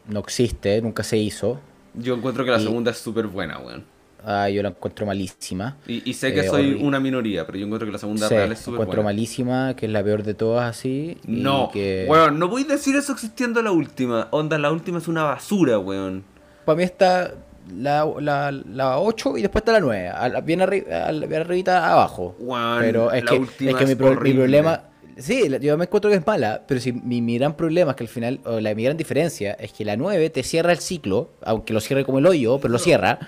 no 0.07 0.19
existe, 0.21 0.81
nunca 0.81 1.03
se 1.03 1.17
hizo. 1.17 1.59
Yo 1.93 2.15
encuentro 2.15 2.43
que 2.45 2.49
la 2.51 2.59
Y- 2.59 2.63
segunda 2.63 2.89
es 2.91 2.97
súper 2.97 3.27
buena, 3.27 3.59
weón. 3.59 3.85
Ah, 4.25 4.49
yo 4.49 4.61
la 4.63 4.69
encuentro 4.69 5.05
malísima. 5.05 5.77
Y, 5.87 6.07
y 6.09 6.13
sé 6.13 6.33
que 6.33 6.41
Eh, 6.41 6.47
soy 6.49 6.73
una 6.75 6.99
minoría, 6.99 7.45
pero 7.45 7.57
yo 7.59 7.65
encuentro 7.65 7.87
que 7.87 7.91
la 7.91 7.97
segunda 7.99 8.27
Sí, 8.27 8.35
real 8.35 8.51
es 8.51 8.59
súper 8.59 8.73
encuentro 8.81 9.01
buena. 9.03 9.15
malísima, 9.15 9.75
que 9.75 9.85
es 9.87 9.91
la 9.91 10.03
peor 10.03 10.23
de 10.23 10.33
todas 10.35 10.69
así. 10.69 11.17
y 11.27 11.31
No, 11.41 11.69
que... 11.73 12.05
weón, 12.09 12.37
no 12.39 12.47
voy 12.47 12.63
a 12.63 12.65
decir 12.67 12.95
eso 12.95 13.13
existiendo 13.13 13.61
la 13.63 13.71
última. 13.71 14.27
Onda, 14.31 14.57
la 14.59 14.71
última 14.71 14.99
es 14.99 15.07
una 15.07 15.23
basura, 15.23 15.77
weón. 15.79 16.23
Para 16.65 16.77
mí 16.77 16.83
está 16.83 17.33
la, 17.77 18.05
la, 18.19 18.51
la 18.51 18.99
8 18.99 19.37
y 19.37 19.41
después 19.41 19.61
está 19.61 19.73
la 19.73 19.79
9. 19.79 20.09
a 20.09 20.41
Bien, 20.41 20.59
arri- 20.61 20.91
a 20.91 21.11
bien 21.11 21.41
arribita 21.41 21.91
abajo. 21.91 22.35
Pero 22.79 23.11
es 23.11 23.23
que, 23.23 23.35
es 23.69 23.75
que 23.75 23.85
mi, 23.85 23.95
pro- 23.95 24.09
mi 24.21 24.33
problema. 24.33 24.83
Sí, 25.17 25.43
yo 25.61 25.77
me 25.77 25.83
encuentro 25.85 26.09
que 26.09 26.17
es 26.17 26.25
mala, 26.25 26.61
pero 26.67 26.79
si 26.79 26.93
mi, 26.93 27.21
mi 27.21 27.37
gran 27.37 27.53
problema 27.55 27.91
es 27.91 27.97
que 27.97 28.03
al 28.05 28.07
final, 28.07 28.39
o 28.45 28.59
la 28.59 28.73
mi 28.73 28.83
gran 28.85 28.97
diferencia 28.97 29.53
es 29.59 29.71
que 29.73 29.85
la 29.85 29.95
9 29.95 30.29
te 30.31 30.41
cierra 30.41 30.71
el 30.71 30.79
ciclo, 30.79 31.29
aunque 31.43 31.73
lo 31.73 31.79
cierre 31.81 32.05
como 32.05 32.19
el 32.19 32.25
hoyo, 32.25 32.57
pero 32.59 32.71
lo 32.71 32.79
cierra. 32.79 33.19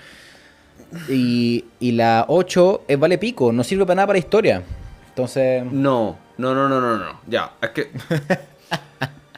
Y, 1.08 1.64
y 1.80 1.92
la 1.92 2.24
8 2.28 2.82
es 2.88 2.98
vale 2.98 3.18
pico, 3.18 3.52
no 3.52 3.62
sirve 3.64 3.84
para 3.84 3.96
nada 3.96 4.06
para 4.06 4.14
la 4.14 4.20
historia. 4.24 4.62
Entonces, 5.10 5.64
No, 5.70 6.16
no, 6.38 6.54
no, 6.54 6.68
no, 6.68 6.80
no, 6.80 6.96
no. 6.96 7.20
Ya, 7.28 7.52
es 7.60 7.70
que. 7.70 7.90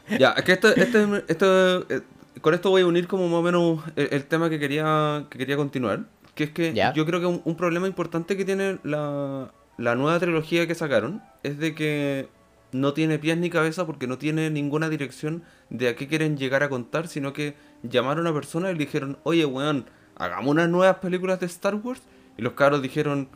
ya, 0.18 0.30
es 0.32 0.44
que 0.44 0.52
esto, 0.52 0.68
este, 0.74 1.06
esto, 1.28 1.80
eh, 1.90 2.00
con 2.46 2.54
esto 2.54 2.70
voy 2.70 2.82
a 2.82 2.86
unir 2.86 3.08
como 3.08 3.26
más 3.28 3.40
o 3.40 3.42
menos 3.42 3.80
el, 3.96 4.06
el 4.12 4.24
tema 4.26 4.48
que 4.48 4.60
quería, 4.60 5.26
que 5.30 5.36
quería 5.36 5.56
continuar. 5.56 6.04
Que 6.36 6.44
es 6.44 6.50
que 6.50 6.72
Ya. 6.72 6.92
yo 6.92 7.04
creo 7.04 7.18
que 7.18 7.26
un, 7.26 7.42
un 7.44 7.56
problema 7.56 7.88
importante 7.88 8.36
que 8.36 8.44
tiene 8.44 8.78
la, 8.84 9.50
la 9.78 9.96
nueva 9.96 10.20
trilogía 10.20 10.64
que 10.68 10.76
sacaron 10.76 11.22
es 11.42 11.58
de 11.58 11.74
que 11.74 12.28
no 12.70 12.92
tiene 12.92 13.18
pies 13.18 13.36
ni 13.36 13.50
cabeza 13.50 13.84
porque 13.84 14.06
no 14.06 14.16
tiene 14.16 14.48
ninguna 14.50 14.88
dirección 14.88 15.42
de 15.70 15.88
a 15.88 15.96
qué 15.96 16.06
quieren 16.06 16.36
llegar 16.36 16.62
a 16.62 16.68
contar, 16.68 17.08
sino 17.08 17.32
que 17.32 17.54
llamaron 17.82 18.28
a 18.28 18.30
una 18.30 18.38
persona 18.38 18.70
y 18.70 18.74
le 18.74 18.78
dijeron, 18.78 19.18
oye, 19.24 19.44
weón, 19.44 19.86
hagamos 20.14 20.52
unas 20.52 20.68
nuevas 20.68 20.98
películas 20.98 21.40
de 21.40 21.46
Star 21.46 21.74
Wars. 21.74 22.02
Y 22.38 22.42
los 22.42 22.52
cabros 22.52 22.80
dijeron, 22.80 23.28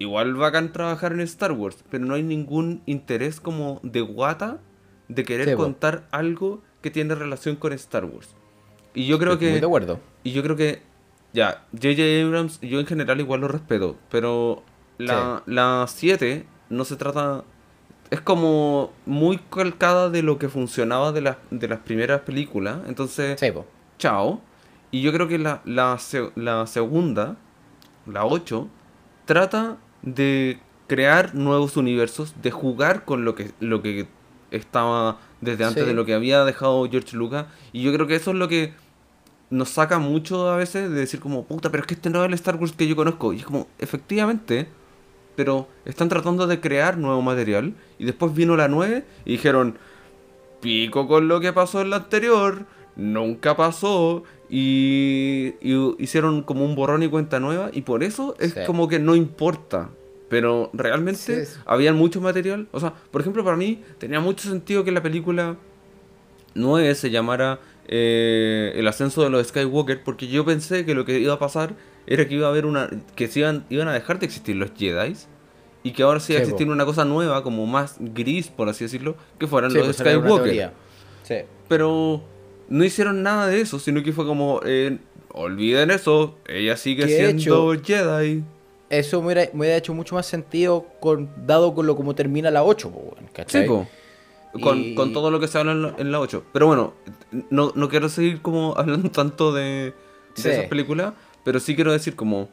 igual 0.00 0.34
bacán 0.34 0.72
trabajar 0.72 1.12
en 1.12 1.20
Star 1.20 1.52
Wars, 1.52 1.84
pero 1.88 2.04
no 2.04 2.14
hay 2.14 2.24
ningún 2.24 2.82
interés 2.86 3.38
como 3.38 3.78
de 3.84 4.00
guata 4.00 4.58
de 5.06 5.22
querer 5.22 5.50
Sí, 5.50 5.54
contar 5.54 6.08
algo 6.10 6.64
que 6.82 6.90
tiene 6.90 7.14
relación 7.14 7.54
con 7.54 7.72
Star 7.72 8.04
Wars. 8.06 8.34
Y 8.96 9.06
yo 9.06 9.18
creo 9.20 9.34
estoy 9.34 9.46
muy 9.48 9.54
que... 9.56 9.60
de 9.60 9.66
acuerdo. 9.66 10.00
Y 10.24 10.32
yo 10.32 10.42
creo 10.42 10.56
que, 10.56 10.82
ya, 11.32 11.64
J.J. 11.72 12.02
Abrams, 12.26 12.60
yo 12.60 12.80
en 12.80 12.86
general 12.86 13.20
igual 13.20 13.40
lo 13.42 13.48
respeto, 13.48 13.96
pero 14.10 14.62
la, 14.98 15.42
la 15.46 15.84
7 15.88 16.44
no 16.70 16.84
se 16.84 16.96
trata... 16.96 17.44
Es 18.10 18.20
como 18.20 18.92
muy 19.04 19.38
calcada 19.50 20.10
de 20.10 20.22
lo 20.22 20.38
que 20.38 20.48
funcionaba 20.48 21.12
de, 21.12 21.20
las 21.20 21.36
de 21.50 21.68
las 21.68 21.80
primeras 21.80 22.20
películas, 22.22 22.78
entonces, 22.88 23.38
Sí, 23.38 23.52
chao. 23.98 24.40
Y 24.92 25.02
yo 25.02 25.12
creo 25.12 25.26
que 25.28 25.38
la, 25.38 25.60
la, 25.64 25.98
la 26.36 26.66
segunda, 26.66 27.36
la 28.06 28.24
8, 28.24 28.68
trata 29.24 29.76
de 30.02 30.60
crear 30.86 31.34
nuevos 31.34 31.76
universos, 31.76 32.34
de 32.42 32.52
jugar 32.52 33.04
con 33.04 33.24
lo 33.24 33.34
que, 33.34 33.50
lo 33.58 33.82
que 33.82 34.06
estaba 34.52 35.18
desde 35.40 35.64
antes 35.64 35.82
Sí. 35.82 35.88
de 35.88 35.94
lo 35.94 36.04
que 36.04 36.14
había 36.14 36.44
dejado 36.44 36.88
George 36.88 37.16
Lucas. 37.16 37.46
Y 37.72 37.82
yo 37.82 37.92
creo 37.92 38.06
que 38.06 38.14
eso 38.14 38.30
es 38.30 38.36
lo 38.36 38.46
que 38.48 38.72
nos 39.50 39.70
saca 39.70 39.98
mucho 39.98 40.48
a 40.50 40.56
veces 40.56 40.90
de 40.90 40.96
decir 41.00 41.20
como, 41.20 41.44
puta, 41.44 41.70
pero 41.70 41.82
es 41.82 41.86
que 41.86 41.94
este 41.94 42.10
no 42.10 42.22
es 42.22 42.28
el 42.28 42.34
Star 42.34 42.56
Wars 42.56 42.72
que 42.72 42.86
yo 42.88 42.96
conozco. 42.96 43.32
Y 43.32 43.38
es 43.38 43.44
como, 43.44 43.68
efectivamente, 43.78 44.68
pero 45.36 45.68
están 45.84 46.08
tratando 46.08 46.46
de 46.46 46.60
crear 46.60 46.96
nuevo 46.98 47.22
material. 47.22 47.74
Y 47.98 48.04
después 48.04 48.34
vino 48.34 48.56
la 48.56 48.68
9 48.68 49.04
y 49.24 49.32
dijeron, 49.32 49.78
pico 50.60 51.06
con 51.06 51.28
lo 51.28 51.40
que 51.40 51.52
pasó 51.52 51.80
en 51.80 51.90
la 51.90 51.96
anterior, 51.96 52.66
nunca 52.96 53.56
pasó. 53.56 54.24
Y, 54.48 55.54
y 55.60 55.94
hicieron 55.98 56.42
como 56.42 56.64
un 56.64 56.74
borrón 56.74 57.02
y 57.02 57.08
cuenta 57.08 57.40
nueva. 57.40 57.70
Y 57.72 57.82
por 57.82 58.02
eso 58.02 58.34
es 58.38 58.52
Sí. 58.54 58.60
como 58.66 58.88
que 58.88 58.98
no 58.98 59.14
importa. 59.14 59.90
Pero 60.28 60.70
realmente 60.72 61.44
Sí, 61.46 61.52
sí. 61.52 61.60
había 61.66 61.92
mucho 61.92 62.20
material. 62.20 62.66
O 62.72 62.80
sea, 62.80 62.92
por 63.12 63.20
ejemplo, 63.20 63.44
para 63.44 63.56
mí 63.56 63.82
tenía 63.98 64.18
mucho 64.18 64.48
sentido 64.48 64.82
que 64.82 64.90
la 64.90 65.02
película 65.02 65.56
9 66.54 66.94
se 66.94 67.10
llamara 67.10 67.60
eh, 67.88 68.72
El 68.76 68.86
ascenso 68.88 69.22
de 69.22 69.30
los 69.30 69.46
Skywalker, 69.48 70.02
porque 70.02 70.26
yo 70.28 70.44
pensé 70.44 70.84
que 70.84 70.94
lo 70.94 71.04
que 71.04 71.18
iba 71.18 71.34
a 71.34 71.38
pasar 71.38 71.74
era 72.06 72.26
que 72.28 72.34
iba 72.34 72.46
a 72.46 72.50
haber 72.50 72.66
una. 72.66 72.88
que 73.14 73.28
se 73.28 73.40
iban, 73.40 73.64
iban 73.70 73.88
a 73.88 73.92
dejar 73.92 74.18
de 74.18 74.26
existir 74.26 74.56
los 74.56 74.70
Jedi. 74.76 75.14
Y 75.82 75.92
que 75.92 76.02
ahora 76.02 76.18
sí 76.18 76.32
iba 76.32 76.40
a 76.40 76.42
existir 76.42 76.68
una 76.68 76.84
cosa 76.84 77.04
nueva, 77.04 77.42
como 77.44 77.64
más 77.66 77.96
gris, 78.00 78.48
por 78.48 78.68
así 78.68 78.84
decirlo, 78.84 79.16
que 79.38 79.46
fueran 79.46 79.70
Sí, 79.70 79.78
los 79.78 79.86
pues, 79.86 79.96
Skywalker. 79.98 80.72
Sí. 81.22 81.36
Pero 81.68 82.22
no 82.68 82.84
hicieron 82.84 83.22
nada 83.22 83.46
de 83.46 83.60
eso, 83.60 83.78
sino 83.78 84.02
que 84.02 84.12
fue 84.12 84.26
como. 84.26 84.60
eh, 84.64 84.98
olviden 85.32 85.90
eso, 85.90 86.38
ella 86.48 86.76
sigue 86.76 87.06
siendo 87.06 87.74
Jedi. 87.82 88.42
Eso 88.88 89.20
me 89.20 89.26
hubiera, 89.26 89.50
me 89.52 89.60
hubiera 89.60 89.76
hecho 89.76 89.92
mucho 89.94 90.14
más 90.14 90.26
sentido 90.26 90.86
con, 91.00 91.28
dado 91.46 91.74
con 91.74 91.86
lo 91.86 91.94
como 91.96 92.14
termina 92.14 92.50
la 92.50 92.62
8, 92.64 92.90
po, 92.90 92.98
weón, 92.98 93.26
Sí, 93.26 93.32
¿cachai? 93.32 93.66
po. 93.66 93.86
Con, 94.60 94.78
Y- 94.80 94.94
con 94.94 95.12
todo 95.12 95.30
lo 95.30 95.40
que 95.40 95.48
se 95.48 95.58
habla 95.58 95.72
en 95.72 95.82
la, 95.82 95.94
en 95.98 96.12
la 96.12 96.20
8. 96.20 96.44
Pero 96.52 96.66
bueno, 96.66 96.94
no, 97.50 97.72
no 97.74 97.88
quiero 97.88 98.08
seguir 98.08 98.40
como 98.42 98.74
hablando 98.78 99.10
tanto 99.10 99.52
de, 99.52 99.92
de 100.42 100.50
esas 100.52 100.66
películas, 100.66 101.14
pero 101.44 101.60
sí 101.60 101.74
quiero 101.74 101.92
decir 101.92 102.14
como... 102.16 102.48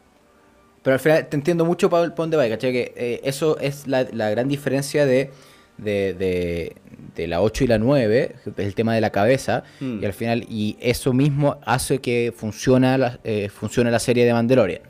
Pero 0.84 0.96
al 0.96 1.00
final 1.00 1.28
te 1.30 1.36
entiendo 1.38 1.64
mucho 1.66 1.90
para 1.90 2.10
dónde 2.10 2.36
va, 2.36 2.48
¿cachai? 2.50 2.72
Que 2.74 2.94
eh, 2.98 3.22
eso 3.24 3.58
es 3.60 3.88
la, 3.88 4.06
la 4.12 4.30
gran 4.30 4.50
diferencia 4.50 5.06
de, 5.06 5.32
de, 5.78 6.14
de, 6.14 6.76
de 7.16 7.28
la 7.28 7.42
8 7.42 7.64
y 7.64 7.68
la 7.68 7.78
9, 7.78 8.36
es 8.46 8.58
el 8.58 8.76
tema 8.76 8.94
de 8.94 9.00
la 9.00 9.10
cabeza, 9.12 9.64
Mm. 9.80 10.04
y 10.04 10.06
al 10.06 10.12
final, 10.14 10.46
y 10.50 10.76
eso 10.82 11.14
mismo 11.14 11.58
hace 11.66 12.00
que 12.00 12.34
funciona 12.36 12.98
la, 12.98 13.20
eh, 13.24 13.48
funcione 13.48 13.92
la 13.92 14.00
serie 14.00 14.26
de 14.26 14.34
Mandalorian. 14.34 14.82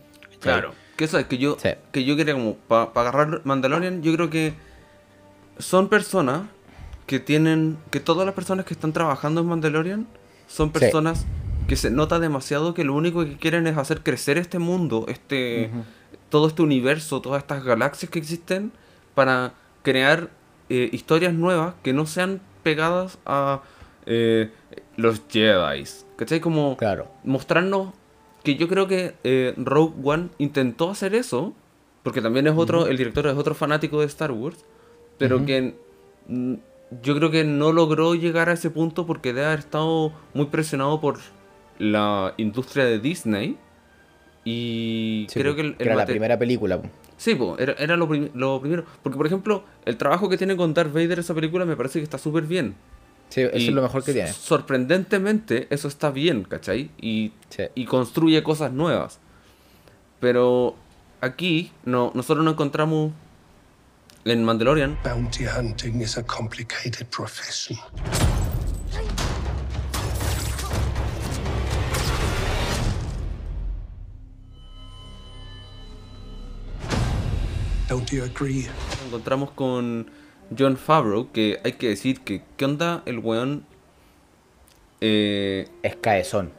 ¿cachai? 0.41 0.63
Que 0.97 1.06
eso 1.06 1.19
es 1.19 1.26
que 1.26 1.38
yo, 1.38 1.58
Sí. 1.62 1.69
que 1.91 2.04
yo 2.04 2.15
quería 2.15 2.34
como, 2.34 2.56
para 2.56 2.89
agarrar 2.95 3.41
Mandalorian, 3.43 4.02
yo 4.02 4.13
creo 4.15 4.30
que 4.32 4.54
son 5.60 5.89
personas 5.89 6.43
que 7.13 7.19
tienen, 7.19 7.78
que 7.91 7.99
todas 7.99 8.26
las 8.26 8.34
personas 8.34 8.65
que 8.65 8.73
están 8.73 8.91
trabajando 8.91 9.41
en 9.41 9.45
Mandalorian 9.47 10.08
son 10.47 10.69
Sí. 10.73 10.80
personas 10.80 11.28
que 11.67 11.76
se 11.76 11.91
nota 11.91 12.17
demasiado 12.17 12.73
que 12.73 12.84
lo 12.84 12.95
único 12.95 13.23
que 13.23 13.38
quieren 13.38 13.67
es 13.67 13.78
hacer 13.78 14.02
crecer 14.02 14.39
este 14.39 14.58
mundo, 14.58 15.06
este, 15.08 15.69
todo 16.30 16.47
este 16.47 16.63
universo, 16.63 17.21
todas 17.21 17.43
estas 17.43 17.63
galaxias 17.63 18.10
que 18.10 18.17
existen 18.17 18.71
para 19.13 19.54
crear 19.84 20.32
eh, 20.71 20.89
historias 20.91 21.36
nuevas 21.36 21.76
que 21.84 21.93
no 21.93 22.08
sean 22.08 22.41
pegadas 22.63 23.19
a 23.28 23.62
eh, 24.08 24.49
los 24.97 25.21
Jedi. 25.30 25.84
¿Cachai? 26.15 26.39
Como 26.39 26.76
Claro. 26.78 27.12
mostrarnos 27.23 27.93
que 28.43 28.56
yo 28.56 28.67
creo 28.67 28.88
que 28.88 29.13
eh, 29.23 29.54
Rogue 29.58 29.93
One 30.04 30.30
intentó 30.39 30.89
hacer 30.89 31.13
eso, 31.13 31.54
porque 32.02 32.21
también 32.21 32.47
es 32.47 32.54
otro, 32.58 32.88
el 32.88 32.97
director 32.97 33.28
es 33.28 33.36
otro 33.38 33.54
fanático 33.54 33.99
de 33.99 34.08
Star 34.08 34.32
Wars, 34.32 34.65
pero 35.19 35.45
que 35.45 35.76
yo 37.01 37.15
creo 37.15 37.32
que 37.32 37.43
no 37.43 37.71
logró 37.71 38.15
llegar 38.15 38.49
a 38.49 38.53
ese 38.53 38.69
punto 38.69 39.06
porque 39.06 39.34
debe 39.34 39.47
haber 39.47 39.60
estado 39.60 40.13
muy 40.34 40.45
presionado 40.47 40.99
por 41.01 41.19
la 41.79 42.34
industria 42.38 42.86
de 42.86 42.99
Disney. 42.99 43.58
Y 44.45 45.25
Sí, 45.29 45.39
creo 45.39 45.56
que 45.56 45.62
el, 45.62 45.67
el 45.79 45.88
era 45.88 45.95
la 45.95 46.06
primera 46.06 46.38
película. 46.38 46.82
Sí, 47.17 47.36
po, 47.36 47.56
era, 47.58 47.73
era 47.73 47.95
lo, 47.95 48.08
prim- 48.10 48.29
lo 48.34 48.60
primero. 48.60 48.84
Porque, 49.01 49.17
por 49.17 49.25
ejemplo, 49.25 49.63
el 49.86 49.95
trabajo 49.97 50.27
que 50.29 50.38
tiene 50.38 50.58
con 50.58 50.73
Darth 50.73 50.91
Vader 50.93 51.19
esa 51.19 51.34
película 51.34 51.63
me 51.65 51.75
parece 51.77 51.99
que 51.99 52.03
está 52.03 52.17
súper 52.17 52.43
bien. 52.43 52.75
Sí, 53.29 53.41
eso 53.41 53.58
Y 53.58 53.67
es 53.69 53.73
lo 53.73 53.82
mejor 53.82 54.03
que 54.03 54.13
tiene. 54.13 54.32
Sorprendentemente, 54.32 55.67
eso 55.69 55.88
está 55.88 56.12
bien, 56.12 56.43
¿cachai? 56.43 56.91
Y, 57.01 57.32
Sí. 57.49 57.63
y 57.75 57.86
construye 57.86 58.43
cosas 58.43 58.73
nuevas. 58.73 59.19
Pero 60.19 60.75
aquí 61.21 61.71
no, 61.86 62.12
nosotros 62.13 62.43
no 62.43 62.51
encontramos 62.51 63.12
en 64.25 64.43
Mandalorian 64.43 64.97
Bounty 65.03 65.45
hunting 65.45 66.01
is 66.01 66.17
a 66.17 66.23
complicated 66.23 67.09
profession. 67.12 67.77
Don't 77.89 78.09
you 78.12 78.23
agree? 78.23 78.63
nos 78.65 79.07
encontramos 79.07 79.51
con 79.51 80.09
John 80.57 80.77
Favreau, 80.77 81.31
que 81.31 81.59
hay 81.63 81.73
que 81.73 81.89
decir 81.89 82.21
que, 82.21 82.41
¿qué 82.57 82.65
onda 82.65 83.03
el 83.05 83.19
weón? 83.19 83.65
Eh, 85.01 85.67
Es 85.83 85.95
caezón. 85.97 86.51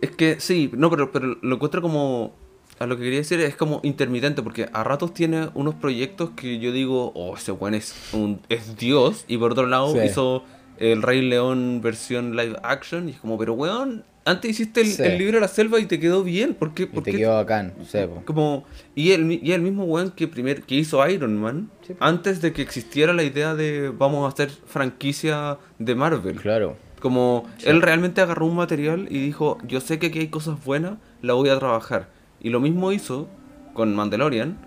es 0.00 0.10
que 0.10 0.40
sí, 0.40 0.70
no, 0.72 0.90
pero, 0.90 1.12
pero 1.12 1.36
lo 1.42 1.54
encuentro 1.56 1.82
como. 1.82 2.34
A 2.80 2.86
lo 2.86 2.96
que 2.96 3.02
quería 3.04 3.18
decir 3.18 3.38
es 3.40 3.54
como 3.56 3.80
intermitente, 3.82 4.42
porque 4.42 4.68
a 4.72 4.82
ratos 4.82 5.12
tiene 5.14 5.50
unos 5.54 5.74
proyectos 5.74 6.30
que 6.30 6.58
yo 6.58 6.72
digo, 6.72 7.12
oh, 7.14 7.36
ese 7.36 7.52
weón 7.52 7.74
es, 7.74 7.94
un, 8.14 8.40
es 8.48 8.76
Dios, 8.76 9.26
y 9.28 9.36
por 9.36 9.52
otro 9.52 9.66
lado 9.66 9.92
Sí. 9.92 9.98
hizo 10.06 10.44
el 10.78 11.02
Rey 11.02 11.20
León 11.20 11.80
versión 11.82 12.34
live 12.36 12.56
action, 12.62 13.08
y 13.08 13.12
es 13.12 13.18
como, 13.20 13.36
pero 13.36 13.52
weón, 13.52 14.02
antes 14.24 14.52
hiciste 14.52 14.80
el, 14.80 14.86
Sí. 14.86 15.02
el 15.02 15.18
libro 15.18 15.34
de 15.34 15.40
la 15.42 15.48
selva 15.48 15.78
y 15.78 15.84
te 15.84 16.00
quedó 16.00 16.22
bien, 16.24 16.54
¿por 16.54 16.72
qué? 16.72 16.84
Y 16.84 16.86
por 16.86 17.02
te 17.02 17.10
qué 17.12 17.18
quedó 17.18 17.34
bacán. 17.34 17.74
Sí, 17.86 17.98
po. 18.06 18.22
como 18.24 18.64
y 18.94 19.10
el, 19.12 19.30
y 19.42 19.52
el 19.52 19.60
mismo 19.60 19.84
weón 19.84 20.10
que 20.10 20.26
primer 20.26 20.62
que 20.62 20.74
hizo 20.76 21.06
Iron 21.06 21.36
Man 21.38 21.70
Sí. 21.86 21.94
antes 22.00 22.40
de 22.40 22.54
que 22.54 22.62
existiera 22.62 23.12
la 23.12 23.24
idea 23.24 23.54
de 23.54 23.90
vamos 23.90 24.24
a 24.24 24.28
hacer 24.32 24.50
franquicia 24.66 25.58
de 25.78 25.94
Marvel 25.94 26.36
Claro. 26.36 26.76
como 27.00 27.46
él 27.64 27.82
realmente 27.82 28.20
agarró 28.22 28.46
un 28.46 28.56
material 28.56 29.06
y 29.10 29.18
dijo 29.20 29.58
yo 29.66 29.80
sé 29.80 29.98
que 29.98 30.06
aquí 30.06 30.18
hay 30.20 30.28
cosas 30.28 30.62
buenas 30.64 30.94
la 31.22 31.34
voy 31.34 31.48
a 31.50 31.58
trabajar 31.58 32.08
y 32.40 32.50
lo 32.50 32.60
mismo 32.60 32.92
hizo 32.92 33.28
con 33.74 33.94
Mandalorian 33.94 34.58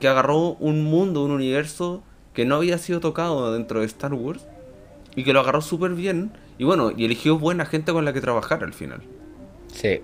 que 0.00 0.08
agarró 0.08 0.54
un 0.54 0.84
mundo 0.84 1.24
un 1.24 1.30
universo 1.30 2.02
que 2.34 2.44
no 2.44 2.56
había 2.56 2.78
sido 2.78 3.00
tocado 3.00 3.52
dentro 3.52 3.80
de 3.80 3.86
Star 3.86 4.14
Wars 4.14 4.46
y 5.14 5.24
que 5.24 5.32
lo 5.32 5.40
agarró 5.40 5.60
súper 5.60 5.92
bien 5.92 6.32
y 6.58 6.64
bueno 6.64 6.92
y 6.96 7.04
eligió 7.04 7.38
buena 7.38 7.64
gente 7.64 7.92
con 7.92 8.04
la 8.04 8.12
que 8.12 8.20
trabajar 8.20 8.64
al 8.64 8.72
final 8.72 9.00
Sí. 9.72 10.00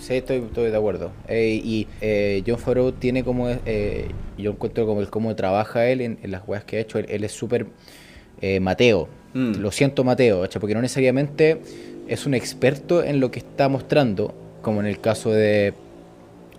Sí, 0.00 0.14
estoy, 0.14 0.38
estoy 0.38 0.70
de 0.70 0.76
acuerdo. 0.76 1.12
Eh, 1.28 1.60
y 1.62 1.86
eh, 2.00 2.42
John 2.44 2.58
Favreau 2.58 2.90
tiene 2.90 3.22
como. 3.22 3.48
eh, 3.48 4.08
yo 4.36 4.50
encuentro 4.50 4.84
como 4.84 5.00
el 5.00 5.10
cómo 5.10 5.36
trabaja 5.36 5.86
él 5.86 6.00
en, 6.00 6.18
en 6.22 6.32
las 6.32 6.42
weas 6.46 6.64
que 6.64 6.78
ha 6.78 6.80
hecho. 6.80 6.98
Él, 6.98 7.06
él 7.08 7.22
es 7.22 7.32
súper 7.32 7.66
eh, 8.40 8.58
Mateo. 8.58 9.08
Mm. 9.32 9.60
Lo 9.60 9.70
siento, 9.70 10.02
Mateo, 10.02 10.44
porque 10.60 10.74
no 10.74 10.82
necesariamente 10.82 11.60
es 12.08 12.26
un 12.26 12.34
experto 12.34 13.04
en 13.04 13.20
lo 13.20 13.30
que 13.30 13.38
está 13.38 13.68
mostrando, 13.68 14.34
como 14.60 14.80
en 14.80 14.86
el 14.86 15.00
caso 15.00 15.30
de. 15.30 15.72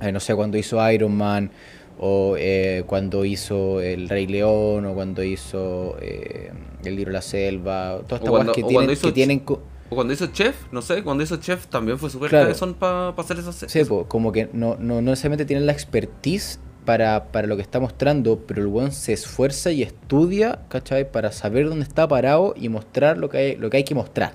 Eh, 0.01 0.11
no 0.11 0.19
sé, 0.19 0.35
cuando 0.35 0.57
hizo 0.57 0.91
Iron 0.91 1.15
Man, 1.15 1.51
o 1.99 2.35
eh, 2.37 2.83
cuando 2.87 3.23
hizo 3.25 3.79
El 3.81 4.09
Rey 4.09 4.27
León, 4.27 4.85
o 4.85 4.93
cuando 4.93 5.23
hizo 5.23 5.97
eh, 6.01 6.51
El 6.83 6.95
Libro 6.95 7.11
de 7.11 7.17
la 7.17 7.21
Selva. 7.21 7.99
Todas 8.07 8.21
estas 8.21 8.33
weas 8.33 8.49
que 8.55 8.63
tienen. 8.63 8.89
hizo 8.91 9.07
Que 9.07 9.13
tienen 9.13 9.39
co- 9.39 9.61
O 9.89 9.95
cuando 9.95 10.13
hizo 10.13 10.27
Chef, 10.27 10.55
no 10.71 10.81
sé, 10.81 11.03
cuando 11.03 11.23
hizo 11.23 11.37
Chef 11.37 11.67
también 11.67 11.97
fue 11.97 12.09
súper 12.09 12.29
Claro. 12.29 12.45
cabezón 12.45 12.73
para 12.73 13.09
hacer 13.09 13.39
esas 13.39 13.55
Sí, 13.67 13.83
po, 13.85 14.05
como 14.07 14.31
que 14.31 14.49
no, 14.51 14.75
no, 14.79 14.95
no 14.95 15.11
necesariamente 15.11 15.45
tienen 15.45 15.65
la 15.65 15.71
expertise 15.71 16.59
para, 16.85 17.25
para 17.31 17.47
lo 17.47 17.55
que 17.55 17.61
está 17.61 17.79
mostrando, 17.79 18.39
pero 18.45 18.61
el 18.61 18.67
weón 18.67 18.91
se 18.91 19.13
esfuerza 19.13 19.71
y 19.71 19.81
estudia, 19.81 20.59
¿cachai? 20.69 21.09
Para 21.11 21.31
saber 21.31 21.67
dónde 21.69 21.83
está 21.83 22.07
parado 22.07 22.53
y 22.57 22.69
mostrar 22.69 23.17
lo 23.17 23.29
que 23.29 23.37
hay, 23.37 23.55
lo 23.55 23.69
que, 23.69 23.77
hay 23.77 23.83
que 23.83 23.95
mostrar. 23.95 24.33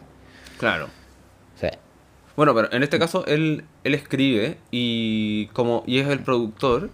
Claro. 0.58 0.88
Bueno, 2.36 2.54
pero 2.54 2.72
en 2.72 2.82
este 2.82 2.98
caso 2.98 3.24
él, 3.26 3.64
él 3.84 3.94
escribe 3.94 4.56
y 4.70 5.46
como 5.48 5.82
y 5.86 5.98
es 5.98 6.08
el 6.08 6.20
productor. 6.20 6.90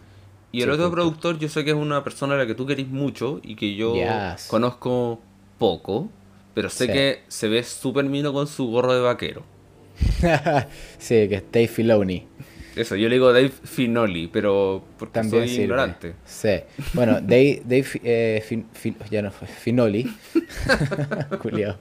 Y 0.52 0.62
el 0.62 0.68
Sí, 0.68 0.74
otro 0.74 0.90
productor. 0.90 1.38
yo 1.38 1.48
sé 1.48 1.64
que 1.64 1.70
es 1.70 1.76
una 1.76 2.02
persona 2.02 2.34
a 2.34 2.38
la 2.38 2.46
que 2.46 2.54
tú 2.54 2.66
querís 2.66 2.88
mucho 2.88 3.40
y 3.42 3.56
que 3.56 3.74
yo 3.74 3.94
Yes. 3.94 4.46
conozco 4.48 5.20
poco, 5.58 6.08
pero 6.54 6.70
sé 6.70 6.86
Sí. 6.86 6.92
que 6.92 7.22
se 7.28 7.48
ve 7.48 7.62
súper 7.62 8.04
mino 8.06 8.32
con 8.32 8.46
su 8.46 8.66
gorro 8.68 8.94
de 8.94 9.00
vaquero. 9.00 9.42
sí, 10.98 11.28
que 11.28 11.34
es 11.36 11.44
Dave 11.52 11.68
Filoni. 11.68 12.26
Eso, 12.74 12.94
yo 12.94 13.08
le 13.08 13.14
digo 13.14 13.32
Dave 13.32 13.48
Finoli, 13.48 14.28
pero 14.28 14.84
porque 14.98 15.14
También 15.14 15.44
soy 15.44 15.48
sirve. 15.48 15.62
ignorante. 15.64 16.14
Sí. 16.26 16.50
Bueno, 16.92 17.20
Dave, 17.22 17.62
Dave 17.64 17.86
eh, 18.04 18.44
Fin- 18.46 18.66
Fin- 18.74 18.96
ya 19.10 19.22
no 19.22 19.30
fue, 19.30 19.48
Finoli. 19.48 20.06
Culiao. 21.42 21.76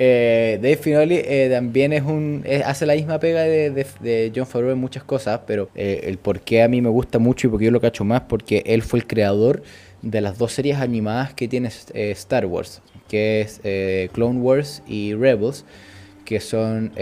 Eh, 0.00 0.58
Dave 0.62 0.76
Finoli 0.76 1.16
eh, 1.16 1.48
también 1.50 1.92
es 1.92 2.02
un 2.02 2.44
hace 2.64 2.86
la 2.86 2.94
misma 2.94 3.18
pega 3.18 3.42
de, 3.42 4.32
John 4.34 4.46
Favreau 4.46 4.72
en 4.72 4.78
muchas 4.78 5.02
cosas, 5.02 5.40
pero 5.46 5.70
eh, 5.74 6.02
el 6.04 6.18
por 6.18 6.40
qué 6.40 6.62
a 6.62 6.68
mí 6.68 6.80
me 6.80 6.88
gusta 6.88 7.18
mucho 7.18 7.48
y 7.48 7.50
porque 7.50 7.64
yo 7.64 7.72
lo 7.72 7.80
cacho 7.80 8.04
más, 8.04 8.22
porque 8.22 8.62
él 8.66 8.82
fue 8.82 9.00
el 9.00 9.06
creador 9.06 9.62
de 10.02 10.20
las 10.20 10.38
dos 10.38 10.52
series 10.52 10.78
animadas 10.78 11.34
que 11.34 11.48
tiene 11.48 11.70
eh, 11.94 12.12
Star 12.12 12.46
Wars, 12.46 12.80
que 13.08 13.40
es 13.40 13.60
Clone 14.12 14.40
Wars 14.40 14.82
y 14.86 15.14
Rebels, 15.14 15.64
que 16.24 16.38
son 16.38 16.92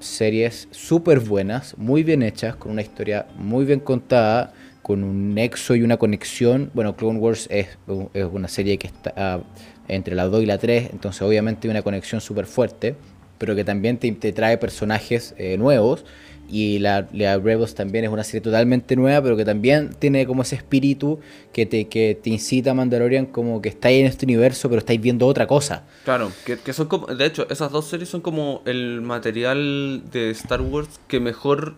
series 0.00 0.68
súper 0.70 1.20
buenas, 1.20 1.78
muy 1.78 2.02
bien 2.02 2.22
hechas, 2.22 2.56
con 2.56 2.72
una 2.72 2.82
historia 2.82 3.26
muy 3.36 3.64
bien 3.64 3.80
contada, 3.80 4.52
con 4.82 5.04
un 5.04 5.34
nexo 5.34 5.76
y 5.76 5.82
una 5.82 5.96
conexión. 5.96 6.70
Bueno, 6.74 6.96
Clone 6.96 7.18
Wars 7.18 7.46
es, 7.50 7.68
una 7.86 8.48
serie 8.48 8.78
que 8.78 8.88
está 8.88 9.42
entre 9.88 10.14
la 10.14 10.26
2 10.26 10.42
y 10.42 10.46
la 10.46 10.58
3, 10.58 10.90
entonces 10.92 11.22
obviamente 11.22 11.66
hay 11.66 11.70
una 11.70 11.82
conexión 11.82 12.20
súper 12.20 12.46
fuerte, 12.46 12.94
pero 13.38 13.54
que 13.56 13.64
también 13.64 13.98
te, 13.98 14.10
te 14.12 14.32
trae 14.32 14.58
personajes 14.58 15.34
eh, 15.38 15.56
nuevos. 15.58 16.04
Y 16.50 16.78
la, 16.78 17.06
la 17.12 17.36
Rebels 17.38 17.74
también 17.74 18.06
es 18.06 18.10
una 18.10 18.24
serie 18.24 18.40
totalmente 18.40 18.96
nueva, 18.96 19.20
pero 19.22 19.36
que 19.36 19.44
también 19.44 19.90
tiene 19.98 20.26
como 20.26 20.40
ese 20.40 20.56
espíritu 20.56 21.20
que 21.52 21.66
te, 21.66 21.88
que 21.88 22.18
te 22.22 22.30
incita 22.30 22.70
a 22.70 22.74
Mandalorian 22.74 23.26
como 23.26 23.60
que 23.60 23.68
estáis 23.68 24.00
en 24.00 24.06
este 24.06 24.24
universo, 24.24 24.70
pero 24.70 24.78
estáis 24.78 24.98
viendo 24.98 25.26
otra 25.26 25.46
cosa. 25.46 25.84
Claro, 26.04 26.32
que, 26.46 26.58
que 26.58 26.72
son 26.72 26.86
como, 26.88 27.06
de 27.06 27.26
hecho, 27.26 27.46
esas 27.50 27.70
dos 27.70 27.84
series 27.86 28.08
son 28.08 28.22
como 28.22 28.62
el 28.64 29.02
material 29.02 30.04
de 30.10 30.30
Star 30.30 30.62
Wars 30.62 30.88
que 31.06 31.20
mejor 31.20 31.74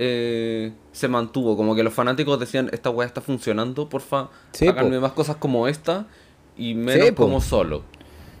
eh, 0.00 0.72
se 0.92 1.08
mantuvo. 1.08 1.56
Como 1.56 1.76
que 1.76 1.82
los 1.82 1.92
fanáticos 1.94 2.40
decían, 2.40 2.68
esta 2.72 2.90
weá 2.90 3.06
está 3.06 3.20
funcionando, 3.20 3.88
porfa, 3.88 4.30
Sí, 4.52 4.66
háganme 4.66 4.96
po. 4.96 5.02
más 5.02 5.12
cosas 5.12 5.36
como 5.36 5.68
esta 5.68 6.06
y 6.56 6.74
menos 6.74 7.08
Sí, 7.08 7.14
como 7.14 7.40
solo. 7.40 7.84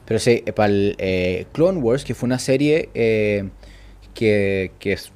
Pero 0.06 0.18
sí, 0.20 0.42
para 0.54 0.72
el 0.72 0.96
eh, 0.98 1.46
Clone 1.52 1.78
Wars, 1.80 2.04
que 2.04 2.14
fue 2.14 2.26
una 2.26 2.38
serie 2.38 2.90
eh, 2.94 3.50
que, 4.14 4.72
que 4.78 4.92
es- 4.92 5.12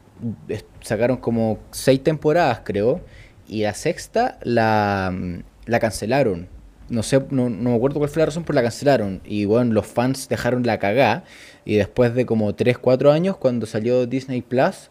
es- 0.49 0.65
sacaron 0.81 1.17
como 1.19 1.59
seis 1.71 2.03
temporadas, 2.03 2.61
creo, 2.65 3.01
y 3.49 3.63
la 3.63 3.75
sexta 3.75 4.39
la, 4.43 5.11
mm, 5.13 5.39
la 5.67 5.81
cancelaron. 5.81 6.49
No 6.89 7.03
sé, 7.03 7.19
no, 7.31 7.49
no 7.51 7.71
me 7.71 7.77
acuerdo 7.77 7.99
cuál 7.99 8.11
fue 8.11 8.21
la 8.21 8.27
razón, 8.27 8.45
pero 8.45 8.55
la 8.57 8.63
cancelaron. 8.63 9.21
Y 9.25 9.47
bueno, 9.47 9.73
los 9.73 9.87
fans 9.87 10.29
dejaron 10.29 10.65
la 10.65 10.79
cagá. 10.79 11.25
Y 11.65 11.77
después 11.77 12.15
de 12.15 12.27
como 12.27 12.55
3, 12.55 12.77
4 12.79 13.11
años, 13.11 13.37
cuando 13.39 13.67
salió 13.67 14.07
Disney 14.07 14.43
Plus, 14.43 14.91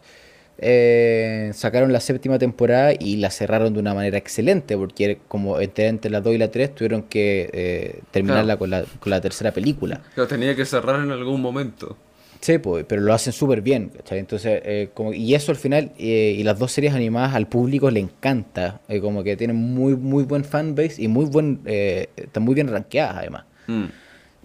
eh, 0.58 1.50
sacaron 1.54 1.92
la 1.92 2.00
séptima 2.00 2.38
temporada 2.38 2.92
y 2.98 3.16
la 3.16 3.30
cerraron 3.30 3.72
de 3.74 3.80
una 3.80 3.94
manera 3.94 4.18
excelente, 4.18 4.76
porque 4.76 5.18
como 5.28 5.60
entre, 5.60 5.88
entre 5.88 6.10
las 6.10 6.22
2 6.22 6.34
y 6.34 6.38
la 6.38 6.50
3 6.50 6.74
tuvieron 6.74 7.02
que 7.02 7.50
eh, 7.52 8.00
terminarla 8.10 8.44
Claro. 8.56 8.58
con, 8.58 8.70
la, 8.70 8.84
con 9.00 9.10
la 9.10 9.20
tercera 9.20 9.52
película. 9.52 10.00
Lo 10.16 10.26
tenía 10.26 10.54
que 10.54 10.64
cerrar 10.64 11.00
en 11.02 11.10
algún 11.10 11.40
momento. 11.40 11.96
Sí, 12.40 12.58
pues, 12.58 12.84
pero 12.86 13.00
lo 13.00 13.14
hacen 13.14 13.32
súper 13.32 13.62
bien, 13.62 13.88
¿cachai? 13.88 14.18
Entonces, 14.18 14.60
eh, 14.66 14.90
como, 14.92 15.14
y 15.14 15.34
eso 15.34 15.50
al 15.50 15.56
final, 15.56 15.92
y 15.96 16.42
las 16.42 16.58
dos 16.58 16.72
series 16.72 16.92
animadas 16.92 17.34
al 17.34 17.46
público 17.48 17.90
le 17.90 18.00
encanta, 18.00 18.82
como 19.00 19.24
que 19.24 19.34
tienen 19.36 19.56
muy, 19.56 19.96
muy 19.96 20.24
buen 20.24 20.44
fanbase 20.44 21.00
y 21.02 21.08
muy 21.08 21.24
buen, 21.24 21.60
eh, 21.64 22.10
están 22.16 22.42
muy 22.42 22.54
bien 22.54 22.68
rankeadas 22.68 23.16
además. 23.16 23.44
Mm. 23.66 23.84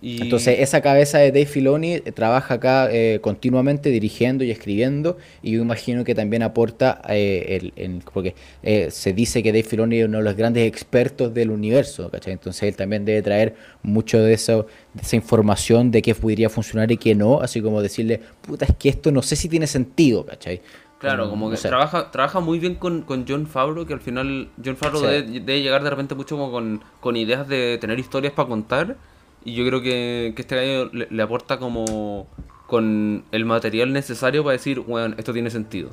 Y- 0.01 0.21
Entonces, 0.21 0.59
esa 0.59 0.79
cabeza 0.81 1.17
de 1.17 1.31
Dave 1.31 1.45
Filoni 1.45 1.95
eh, 1.95 2.01
trabaja 2.13 2.53
acá 2.53 2.87
eh, 2.89 3.19
continuamente 3.21 3.89
dirigiendo 3.89 4.45
y 4.45 4.51
escribiendo, 4.51 5.17
y 5.41 5.51
yo 5.51 5.61
imagino 5.61 6.05
que 6.05 6.15
también 6.15 6.41
aporta, 6.41 7.01
eh, 7.09 7.59
el, 7.61 7.73
el- 7.75 8.01
porque 8.13 8.33
eh, 8.63 8.91
se 8.91 9.11
dice 9.11 9.43
que 9.43 9.51
Dave 9.51 9.63
Filoni 9.63 9.99
es 9.99 10.05
uno 10.05 10.19
de 10.19 10.23
los 10.23 10.35
grandes 10.37 10.65
expertos 10.67 11.33
del 11.33 11.51
universo, 11.51 12.09
¿cachai? 12.09 12.31
Entonces, 12.33 12.63
él 12.63 12.75
también 12.77 13.03
debe 13.03 13.21
traer 13.21 13.55
mucho 13.83 14.19
de, 14.19 14.33
eso, 14.33 14.67
de 14.93 15.01
esa 15.01 15.17
información 15.17 15.91
de 15.91 16.01
qué 16.01 16.15
podría 16.15 16.49
funcionar 16.49 16.89
y 16.91 16.97
qué 16.97 17.13
no, 17.13 17.41
así 17.41 17.61
como 17.61 17.81
decirle, 17.81 18.21
puta, 18.41 18.65
es 18.65 18.75
que 18.79 18.87
esto 18.89 19.11
no 19.11 19.21
sé 19.21 19.35
si 19.35 19.49
tiene 19.49 19.67
sentido, 19.67 20.25
¿cachai? 20.25 20.61
Claro, 20.99 21.29
como 21.29 21.45
no 21.45 21.51
que 21.51 21.57
sé. 21.57 21.67
trabaja, 21.69 22.11
trabaja 22.11 22.39
muy 22.41 22.59
bien 22.59 22.75
con, 22.75 23.01
con 23.03 23.25
John 23.27 23.47
Favreau, 23.47 23.85
que 23.85 23.93
al 23.93 24.01
final 24.01 24.49
John 24.63 24.75
Favreau 24.77 25.01
Sí. 25.03 25.07
debe, 25.09 25.39
debe 25.41 25.61
llegar 25.61 25.83
de 25.83 25.89
repente 25.89 26.13
mucho 26.15 26.37
como 26.37 26.51
con, 26.51 26.81
con 26.99 27.15
ideas 27.17 27.47
de 27.47 27.77
tener 27.79 27.99
historias 27.99 28.33
para 28.33 28.47
contar. 28.49 28.95
Y 29.45 29.53
yo 29.55 29.65
creo 29.65 29.81
que, 29.81 30.33
que 30.35 30.41
este 30.41 30.55
gallo 30.55 30.89
le, 30.93 31.07
le 31.09 31.23
aporta 31.23 31.57
como 31.59 32.27
con 32.67 33.23
el 33.31 33.45
material 33.45 33.93
necesario 33.93 34.43
para 34.43 34.53
decir, 34.53 34.79
bueno, 34.81 35.15
esto 35.17 35.33
tiene 35.33 35.49
sentido. 35.49 35.89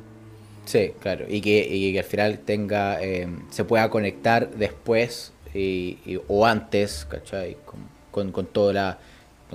Sí, 0.64 0.90
claro, 1.00 1.24
y 1.28 1.40
que, 1.40 1.66
y 1.72 1.92
que 1.92 2.00
al 2.00 2.04
final 2.04 2.38
tenga, 2.40 3.00
eh, 3.02 3.28
se 3.50 3.64
pueda 3.64 3.88
conectar 3.88 4.50
después 4.50 5.32
y, 5.54 5.98
y- 6.04 6.18
o 6.26 6.44
antes, 6.44 7.06
¿cachai? 7.08 7.56
Con, 7.64 7.78
con, 8.10 8.32
con 8.32 8.46
toda 8.46 8.72
la, 8.72 8.98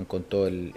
con 0.07 0.23
todo 0.23 0.47
el, 0.47 0.73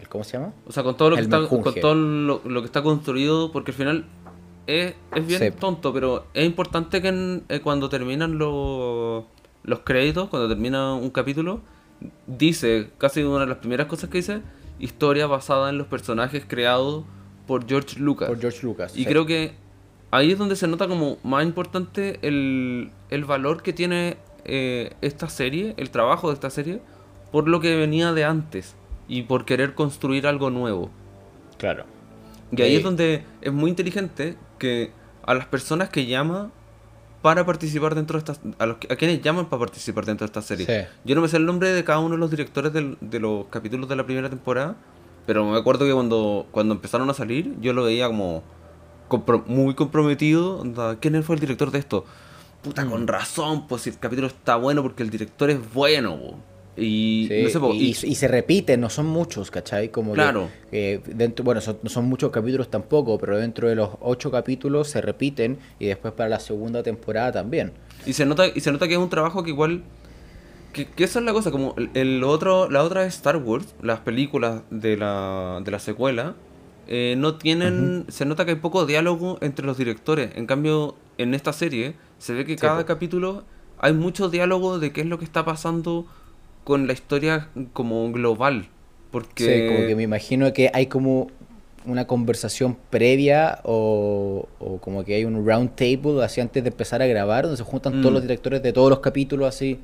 el, 0.00 0.06
¿Cómo 0.08 0.24
se 0.24 0.38
llama? 0.38 0.52
O 0.66 0.72
sea, 0.72 0.82
con 0.82 0.96
todo 0.96 1.10
lo 1.10 1.16
que 1.16 1.22
está, 1.22 1.46
con 1.46 1.62
todo 1.62 1.94
lo, 1.94 2.40
lo 2.44 2.60
que 2.62 2.66
está 2.66 2.82
construido, 2.82 3.52
porque 3.52 3.70
al 3.70 3.76
final 3.76 4.04
es, 4.66 4.94
es 5.14 5.26
bien 5.26 5.40
Sí. 5.40 5.50
tonto, 5.58 5.92
pero 5.92 6.26
es 6.34 6.44
importante 6.44 7.00
que 7.00 7.08
en- 7.08 7.44
eh, 7.48 7.60
cuando 7.60 7.88
terminan 7.88 8.38
los, 8.38 9.24
los 9.62 9.78
créditos, 9.80 10.28
cuando 10.30 10.48
termina 10.48 10.94
un 10.94 11.10
capítulo, 11.10 11.60
dice, 12.26 12.90
casi 12.98 13.22
una 13.22 13.40
de 13.40 13.46
las 13.46 13.58
primeras 13.58 13.86
cosas 13.86 14.10
que 14.10 14.18
dice, 14.18 14.40
historia 14.78 15.26
basada 15.26 15.70
en 15.70 15.78
los 15.78 15.86
personajes 15.86 16.44
creados 16.46 17.04
por 17.46 17.66
George 17.66 17.98
Lucas. 17.98 18.28
Por 18.28 18.40
George 18.40 18.60
Lucas. 18.62 18.92
Y 18.94 19.00
sí. 19.00 19.06
creo 19.06 19.26
que 19.26 19.52
ahí 20.10 20.32
es 20.32 20.38
donde 20.38 20.56
se 20.56 20.68
nota 20.68 20.86
como 20.88 21.18
más 21.24 21.44
importante 21.44 22.18
el, 22.22 22.90
el 23.10 23.24
valor 23.24 23.62
que 23.62 23.72
tiene 23.72 24.16
eh, 24.44 24.92
esta 25.00 25.28
serie, 25.28 25.74
el 25.76 25.90
trabajo 25.90 26.28
de 26.28 26.34
esta 26.34 26.50
serie, 26.50 26.80
por 27.32 27.48
lo 27.48 27.60
que 27.60 27.76
venía 27.76 28.12
de 28.12 28.24
antes 28.24 28.74
y 29.08 29.22
por 29.22 29.44
querer 29.44 29.74
construir 29.74 30.26
algo 30.26 30.50
nuevo. 30.50 30.90
Claro. 31.58 31.84
Y 32.52 32.62
ahí 32.62 32.74
Eh, 32.74 32.76
es 32.78 32.82
donde 32.82 33.24
es 33.40 33.52
muy 33.52 33.70
inteligente 33.70 34.36
que 34.58 34.92
a 35.22 35.34
las 35.34 35.46
personas 35.46 35.90
que 35.90 36.06
llama 36.06 36.50
para 37.22 37.44
participar 37.44 37.94
dentro 37.94 38.16
de 38.16 38.18
estas... 38.20 38.40
A, 38.58 38.66
los, 38.66 38.76
a 38.88 38.96
quienes 38.96 39.20
llaman 39.22 39.46
para 39.46 39.60
participar 39.60 40.04
dentro 40.06 40.24
de 40.26 40.28
esta 40.28 40.42
serie. 40.42 40.66
Sí. 40.66 40.88
Yo 41.04 41.14
no 41.14 41.20
me 41.22 41.28
sé 41.28 41.36
el 41.36 41.46
nombre 41.46 41.70
de 41.72 41.82
cada 41.84 41.98
uno 41.98 42.10
de 42.14 42.18
los 42.18 42.30
directores 42.30 42.72
del- 42.72 42.96
de 43.00 43.18
los 43.20 43.46
capítulos 43.46 43.88
de 43.88 43.96
la 43.96 44.04
primera 44.06 44.28
temporada, 44.30 44.76
pero 45.26 45.44
me 45.44 45.58
acuerdo 45.58 45.84
que 45.84 45.92
cuando, 45.92 46.46
cuando 46.52 46.74
empezaron 46.74 47.08
a 47.10 47.14
salir, 47.14 47.54
yo 47.60 47.72
lo 47.72 47.84
veía 47.84 48.06
como 48.06 48.42
compro- 49.08 49.44
muy 49.46 49.74
comprometido. 49.74 50.62
¿Quién 51.00 51.22
fue 51.24 51.34
el 51.36 51.40
director 51.40 51.70
de 51.70 51.78
esto? 51.80 52.04
Puta, 52.62 52.86
con 52.86 53.02
Mm. 53.04 53.06
razón, 53.08 53.66
pues 53.68 53.82
si 53.82 53.90
el 53.90 53.98
capítulo 53.98 54.26
está 54.28 54.56
bueno 54.56 54.82
porque 54.82 55.02
el 55.02 55.10
director 55.10 55.50
es 55.50 55.58
bueno. 55.74 56.16
po. 56.18 56.36
Y, 56.80 57.26
Sí, 57.28 57.42
no 57.42 57.48
sé, 57.48 57.60
po, 57.60 57.72
y, 57.74 57.86
y- 57.86 58.06
y 58.10 58.14
se 58.14 58.28
repiten, 58.28 58.80
no 58.80 58.90
son 58.90 59.06
muchos, 59.06 59.50
¿cachai? 59.50 59.90
Como 59.90 60.12
que, 60.12 60.16
Claro. 60.16 60.48
eh, 60.72 61.00
dentro, 61.06 61.44
bueno, 61.44 61.60
son- 61.60 61.78
no 61.82 61.90
son 61.90 62.04
muchos 62.06 62.30
capítulos 62.30 62.70
tampoco, 62.70 63.18
pero 63.18 63.38
dentro 63.38 63.68
de 63.68 63.74
los 63.74 63.90
ocho 64.00 64.30
capítulos 64.30 64.88
se 64.88 65.00
repiten 65.00 65.58
y 65.78 65.86
después 65.86 66.14
para 66.14 66.28
la 66.28 66.40
segunda 66.40 66.82
temporada 66.82 67.32
también. 67.32 67.72
Y 68.06 68.12
se 68.12 68.24
nota, 68.26 68.46
y 68.46 68.60
se 68.60 68.70
nota 68.72 68.86
que 68.86 68.94
es 68.94 69.00
un 69.00 69.10
trabajo 69.10 69.42
que 69.42 69.50
igual. 69.50 69.82
Que, 70.72 70.86
que 70.86 71.04
esa 71.04 71.18
es 71.18 71.24
la 71.24 71.32
cosa, 71.32 71.50
como 71.50 71.74
el, 71.78 71.90
el 71.94 72.22
otro, 72.24 72.70
la 72.70 72.84
otra 72.84 73.04
es 73.06 73.14
Star 73.16 73.36
Wars, 73.38 73.74
las 73.82 74.00
películas 74.00 74.62
de 74.70 74.96
la, 74.98 75.60
de 75.64 75.70
la 75.70 75.78
secuela, 75.78 76.34
eh, 76.86 77.14
no 77.16 77.36
tienen. 77.36 78.04
Se 78.08 78.24
nota 78.26 78.44
que 78.44 78.52
hay 78.52 78.56
poco 78.58 78.84
diálogo 78.86 79.38
entre 79.40 79.64
los 79.66 79.78
directores. 79.78 80.30
En 80.36 80.46
cambio, 80.46 80.94
en 81.16 81.34
esta 81.34 81.52
serie, 81.52 81.94
se 82.18 82.34
ve 82.34 82.44
que 82.44 82.52
Sí, 82.52 82.58
cada 82.58 82.84
capítulo 82.84 83.44
hay 83.78 83.92
mucho 83.94 84.28
diálogo 84.28 84.78
de 84.78 84.92
qué 84.92 85.00
es 85.00 85.06
lo 85.06 85.18
que 85.18 85.24
está 85.24 85.44
pasando 85.44 86.06
con 86.68 86.86
la 86.86 86.92
historia 86.92 87.48
como 87.72 88.12
global. 88.12 88.68
Porque. 89.10 89.44
Sí, 89.44 89.74
como 89.74 89.86
que 89.88 89.96
me 89.96 90.02
imagino 90.02 90.52
que 90.52 90.70
hay 90.74 90.84
como 90.86 91.28
una 91.86 92.06
conversación 92.06 92.76
previa 92.90 93.60
o, 93.64 94.46
o 94.58 94.78
como 94.78 95.02
que 95.04 95.14
hay 95.14 95.24
un 95.24 95.46
round 95.46 95.70
table 95.74 96.22
así 96.22 96.42
antes 96.42 96.62
de 96.62 96.68
empezar 96.68 97.00
a 97.00 97.06
grabar, 97.06 97.44
donde 97.44 97.56
se 97.56 97.62
juntan 97.64 97.98
Mm. 97.98 98.02
todos 98.02 98.12
los 98.12 98.20
directores 98.22 98.62
de 98.62 98.74
todos 98.74 98.90
los 98.90 98.98
capítulos 99.00 99.48
así 99.48 99.80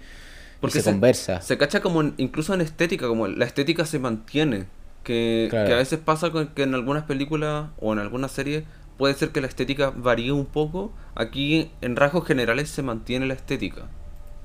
Porque 0.61 0.79
y 0.81 0.83
se, 0.83 0.91
conversa. 0.91 1.41
Se 1.41 1.57
cacha 1.57 1.81
como 1.81 2.03
en- 2.03 2.13
incluso 2.19 2.53
en 2.53 2.61
estética, 2.61 3.09
como 3.09 3.27
la 3.29 3.47
estética 3.47 3.87
se 3.87 3.99
mantiene. 3.99 4.67
Que, 5.05 5.47
Claro. 5.51 5.67
que 5.69 5.73
a 5.75 5.77
veces 5.77 5.99
pasa 5.99 6.31
con- 6.31 6.49
que 6.49 6.63
en 6.65 6.75
algunas 6.75 7.05
películas 7.05 7.69
o 7.81 7.93
en 7.95 7.99
algunas 7.99 8.31
series 8.33 8.65
puede 8.99 9.15
ser 9.15 9.31
que 9.31 9.41
la 9.41 9.47
estética 9.47 9.91
varíe 9.97 10.33
un 10.33 10.45
poco. 10.47 10.93
Aquí 11.15 11.71
en 11.81 11.97
rasgos 11.97 12.27
generales 12.27 12.69
se 12.69 12.83
mantiene 12.83 13.27
la 13.27 13.35
estética. 13.35 13.83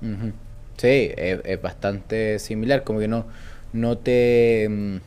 Ujú. 0.02 0.32
Sí, 0.80 1.12
es, 1.18 1.42
es 1.44 1.62
bastante 1.62 2.40
similar, 2.40 2.84
como 2.84 3.00
que 3.00 3.08
no, 3.08 3.28
no 3.74 3.98
te... 3.98 4.68
mm, 4.70 4.98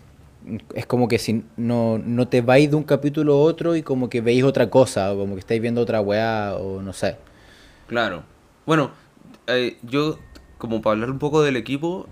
Es 0.74 0.86
como 0.86 1.08
que 1.08 1.18
si 1.18 1.44
no, 1.56 1.98
no 1.98 2.28
te 2.28 2.42
vais 2.42 2.70
de 2.70 2.76
un 2.76 2.84
capítulo 2.84 3.34
a 3.34 3.38
otro 3.42 3.76
y 3.76 3.82
como 3.82 4.08
que 4.10 4.20
veis 4.20 4.44
otra 4.44 4.70
cosa, 4.70 5.12
o 5.12 5.18
como 5.18 5.34
que 5.34 5.40
estáis 5.40 5.62
viendo 5.62 5.80
otra 5.82 6.00
weá, 6.00 6.56
o 6.56 6.82
no 6.82 6.92
sé. 6.92 7.16
Claro. 7.86 8.24
Bueno, 8.66 8.92
eh, 9.46 9.78
yo, 9.82 10.18
como 10.58 10.82
para 10.82 10.92
hablar 10.94 11.10
un 11.10 11.18
poco 11.18 11.42
del 11.42 11.56
equipo, 11.56 12.08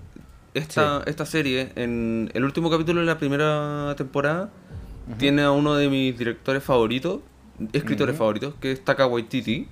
esta, 0.54 1.02
esta 1.06 1.26
serie, 1.26 1.72
en 1.76 2.30
el 2.34 2.44
último 2.44 2.70
capítulo 2.70 3.00
de 3.00 3.06
la 3.06 3.18
primera 3.18 3.94
temporada, 3.96 4.50
tiene 5.18 5.42
a 5.42 5.52
uno 5.52 5.76
de 5.76 5.88
mis 5.88 6.18
directores 6.18 6.64
favoritos, 6.64 7.20
escritores 7.72 8.16
favoritos, 8.16 8.54
que 8.60 8.72
es 8.72 8.84
Taka 8.84 9.06
Waititi. 9.06 9.68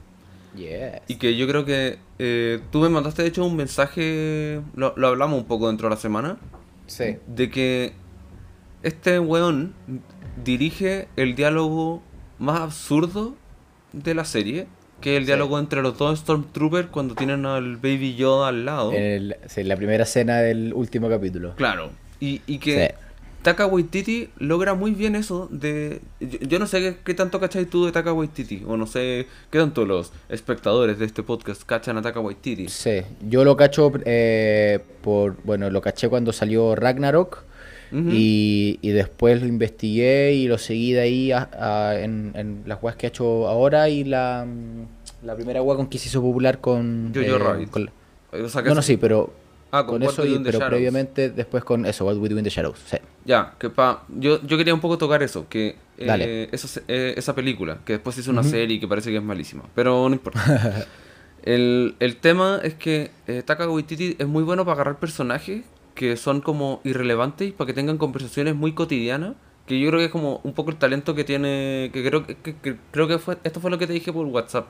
Yes. 0.57 1.01
Y 1.09 1.17
que 1.17 1.37
yo 1.37 1.47
creo 1.47 1.65
que 1.65 1.99
eh, 2.19 2.61
tú 2.71 2.81
me 2.81 2.89
mandaste 2.89 3.23
de 3.23 3.29
hecho 3.29 3.45
un 3.45 3.57
mensaje, 3.57 4.61
lo, 4.75 4.95
lo 4.97 5.09
hablamos 5.09 5.39
un 5.41 5.47
poco 5.47 5.69
dentro 5.69 5.89
de 5.89 5.95
la 5.95 6.01
semana, 6.01 6.39
Sí. 6.87 7.17
de 7.27 7.51
que 7.51 7.93
este 8.83 9.19
weón 9.21 9.75
dirige 10.45 11.09
el 11.17 11.35
diálogo 11.35 12.03
más 12.39 12.61
absurdo 12.61 13.35
de 13.93 14.15
la 14.15 14.25
serie, 14.25 14.67
que 15.01 15.13
es 15.15 15.19
el 15.19 15.25
Sí. 15.25 15.27
diálogo 15.29 15.59
entre 15.59 15.83
los 15.83 15.99
dos 15.99 16.19
Stormtroopers 16.21 16.89
cuando 16.89 17.15
tienen 17.15 17.47
al 17.47 17.77
Baby 17.77 18.15
Yoda 18.17 18.49
al 18.49 18.65
lado. 18.65 18.93
En 18.93 19.03
el- 19.03 19.37
sí, 19.47 19.63
la 19.65 19.77
primera 19.77 20.05
escena 20.05 20.39
del 20.39 20.73
último 20.75 21.09
capítulo. 21.09 21.55
Claro. 21.57 21.91
Y, 22.21 22.41
y 22.47 22.59
que 22.59 22.89
Sí. 22.99 23.05
Taka 23.49 23.67
Waititi 23.67 24.29
logra 24.39 24.75
muy 24.75 24.91
bien 24.93 25.17
eso 25.17 25.49
de... 25.51 26.01
Yo, 26.21 26.39
yo 26.41 26.59
no 26.59 26.67
sé 26.67 26.81
qué, 26.81 26.97
qué 27.05 27.15
tanto 27.15 27.41
cachai 27.41 27.65
tú 27.65 27.87
de 27.87 27.93
Taka 27.93 28.13
Waititi, 28.13 28.63
o 28.67 28.77
no 28.77 28.87
sé 28.87 29.27
qué 29.51 29.59
tanto 29.59 29.87
los 29.87 30.13
espectadores 30.29 30.99
de 30.99 31.07
este 31.07 31.23
podcast 31.23 31.63
cachan 31.65 31.97
a 31.97 32.03
Taka 32.03 32.21
Waititi. 32.21 32.69
Sí, 32.69 33.01
yo 33.27 33.45
lo 33.45 33.57
cacho 33.57 33.91
eh, 34.05 34.81
por, 35.03 35.37
bueno, 35.45 35.71
lo 35.71 35.81
caché 35.81 36.09
cuando 36.09 36.33
salió 36.33 36.75
Ragnarok 36.75 37.45
y, 37.91 38.79
y 38.83 38.91
después 38.91 39.41
lo 39.41 39.49
investigué 39.49 40.35
y 40.35 40.47
lo 40.47 40.59
seguí 40.59 40.93
de 40.93 41.01
ahí 41.01 41.33
a- 41.33 41.49
a- 41.59 41.99
en, 41.99 42.33
en 42.35 42.63
las 42.67 42.83
weas 42.83 42.97
que 42.97 43.07
ha 43.07 43.09
hecho 43.09 43.49
ahora 43.49 43.89
y 43.89 44.05
la, 44.05 44.47
la 45.23 45.35
primera 45.35 45.63
wea 45.63 45.75
con 45.77 45.87
que 45.87 45.97
se 45.99 46.09
hizo 46.09 46.21
popular 46.21 46.61
con... 46.61 47.13
Jojo 47.15 47.27
eh, 47.27 47.39
Rabbit. 47.39 47.71
con- 47.71 47.91
O 48.31 48.49
sea, 48.51 48.63
que 48.63 48.69
no, 48.69 48.75
no, 48.75 48.83
sí, 48.83 48.99
pero 48.99 49.33
Ah, 49.71 49.85
con, 49.85 49.99
con 49.99 50.03
What 50.03 50.13
eso, 50.15 50.23
We 50.23 50.29
Do 50.29 50.35
y, 50.35 50.37
in 50.37 50.43
the 50.45 50.49
pero 50.49 50.59
Shadows. 50.61 50.71
previamente 50.71 51.31
después 51.31 51.65
con 51.65 51.85
eso, 51.87 52.05
What 52.07 52.17
We 52.17 52.29
Do 52.29 52.39
in 52.39 52.45
the 52.45 52.51
Shadows. 52.51 52.79
Sí. 52.87 52.97
Ya, 53.27 53.55
que 53.59 53.69
pa... 53.69 54.05
Yo, 54.09 54.41
yo 54.43 54.57
quería 54.57 54.73
un 54.73 54.81
poco 54.81 54.97
tocar 54.97 55.23
eso, 55.23 55.47
que 55.49 55.77
eh, 55.99 56.07
Dale. 56.07 56.49
esa, 56.53 56.69
se- 56.69 56.83
eh, 56.89 57.15
esa 57.17 57.35
película, 57.35 57.79
que 57.85 57.95
después 57.95 58.15
se 58.15 58.23
hizo 58.23 58.31
una 58.31 58.41
Ujú. 58.41 58.51
serie 58.51 58.81
que 58.81 58.89
parece 58.89 59.11
que 59.11 59.19
es 59.19 59.23
malísima, 59.23 59.65
pero 59.75 60.09
no 60.09 60.15
importa. 60.15 60.87
el, 61.43 61.95
el 62.01 62.17
tema 62.17 62.61
es 62.63 62.75
que 62.75 63.11
eh, 63.27 63.43
Taka 63.45 63.69
Waititi 63.69 64.17
es 64.19 64.27
muy 64.27 64.43
bueno 64.43 64.65
para 64.65 64.75
agarrar 64.75 64.99
personajes 64.99 65.65
que 65.95 66.17
son 66.17 66.41
como 66.41 66.81
irrelevantes 66.85 67.53
para 67.53 67.67
que 67.67 67.75
tengan 67.75 67.99
conversaciones 67.99 68.55
muy 68.55 68.73
cotidianas, 68.73 69.35
que 69.67 69.79
yo 69.79 69.89
creo 69.89 69.99
que 69.99 70.07
es 70.07 70.11
como 70.13 70.41
un 70.45 70.55
poco 70.55 70.71
el 70.71 70.77
talento 70.77 71.15
que 71.15 71.25
tiene, 71.25 71.91
que 71.93 72.03
creo 72.05 72.25
que, 72.27 72.37
que- 72.37 72.57
que 72.57 72.77
creo 72.93 73.07
que 73.09 73.19
fue, 73.19 73.37
esto 73.45 73.61
fue 73.61 73.71
lo 73.71 73.79
que 73.79 73.87
te 73.87 73.93
dije 73.93 74.13
por 74.13 74.25
WhatsApp, 74.27 74.67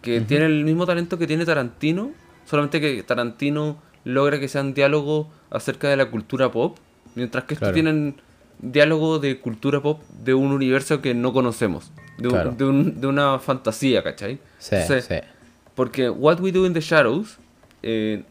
que 0.00 0.20
tiene 0.22 0.46
el 0.46 0.64
mismo 0.64 0.86
talento 0.86 1.18
que 1.18 1.26
tiene 1.26 1.44
Tarantino, 1.44 2.12
solamente 2.46 2.80
que 2.80 3.02
Tarantino 3.02 3.76
logra 4.04 4.38
que 4.40 4.48
sean 4.48 4.74
diálogos 4.74 5.26
acerca 5.50 5.88
de 5.88 5.96
la 5.96 6.10
cultura 6.10 6.50
pop, 6.50 6.78
mientras 7.14 7.44
que 7.44 7.54
estos 7.54 7.68
tienen 7.74 8.16
diálogo 8.60 9.18
de 9.18 9.40
cultura 9.40 9.80
pop 9.80 10.00
de 10.24 10.34
un 10.34 10.52
universo 10.52 11.00
que 11.00 11.14
no 11.14 11.32
conocemos, 11.32 11.90
de, 12.18 12.28
un- 12.28 12.56
de, 12.56 12.64
un- 12.64 13.00
de 13.00 13.06
una 13.06 13.38
fantasía, 13.38 14.02
¿cachai? 14.02 14.38
Sí, 14.58 14.76
Entonces, 14.76 15.04
sí. 15.06 15.16
Porque 15.74 16.10
What 16.10 16.40
We 16.40 16.52
Do 16.52 16.66
in 16.66 16.72
the 16.74 16.80
Shadows 16.80 17.38
eh, 17.82 18.24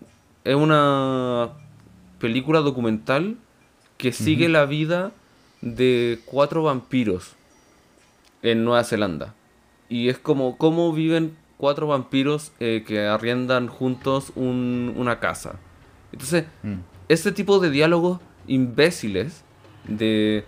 es 0.44 0.56
una 0.56 1.50
película 2.20 2.60
documental 2.60 3.36
que 3.98 4.12
sigue 4.12 4.48
la 4.50 4.66
vida 4.66 5.12
de 5.62 6.20
cuatro 6.26 6.64
vampiros 6.64 7.34
en 8.42 8.64
Nueva 8.64 8.84
Zelanda. 8.84 9.34
Y 9.90 10.10
es 10.10 10.18
como 10.18 10.58
cómo 10.58 10.94
viven 10.94 11.36
cuatro 11.62 11.86
vampiros 11.86 12.52
eh, 12.60 12.84
que 12.88 13.06
arriendan 13.06 13.68
juntos 13.68 14.32
un- 14.36 14.94
una 14.98 15.20
casa. 15.20 15.60
Entonces, 16.12 16.46
Mm. 16.64 16.80
este 17.08 17.32
tipo 17.32 17.60
de 17.60 17.70
diálogos 17.70 18.20
imbéciles 18.48 19.44
de, 19.88 20.44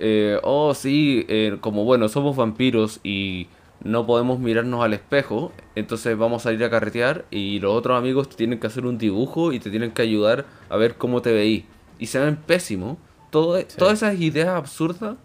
eh, 0.00 0.38
oh 0.42 0.74
sí, 0.74 1.24
eh, 1.28 1.56
como 1.60 1.84
bueno, 1.84 2.08
somos 2.08 2.36
vampiros 2.36 2.98
y 3.04 3.46
no 3.84 4.06
podemos 4.06 4.38
mirarnos 4.40 4.82
al 4.82 4.92
espejo, 4.94 5.52
entonces 5.76 6.18
vamos 6.18 6.46
a 6.46 6.52
ir 6.52 6.64
a 6.64 6.70
carretear 6.70 7.24
y 7.30 7.60
los 7.60 7.72
otros 7.72 7.96
amigos 7.96 8.28
te 8.28 8.36
tienen 8.36 8.58
que 8.58 8.66
hacer 8.66 8.86
un 8.86 8.98
dibujo 8.98 9.52
y 9.52 9.60
te 9.60 9.70
tienen 9.70 9.92
que 9.92 10.02
ayudar 10.02 10.46
a 10.68 10.76
ver 10.76 10.96
cómo 10.96 11.22
te 11.22 11.32
veí. 11.32 11.64
Y 11.98 12.06
se 12.06 12.18
ven 12.18 12.36
pésimo. 12.36 12.98
Todo, 13.30 13.58
Todas 13.78 14.02
esas 14.02 14.18
ideas 14.20 14.48
absurdas, 14.48 15.16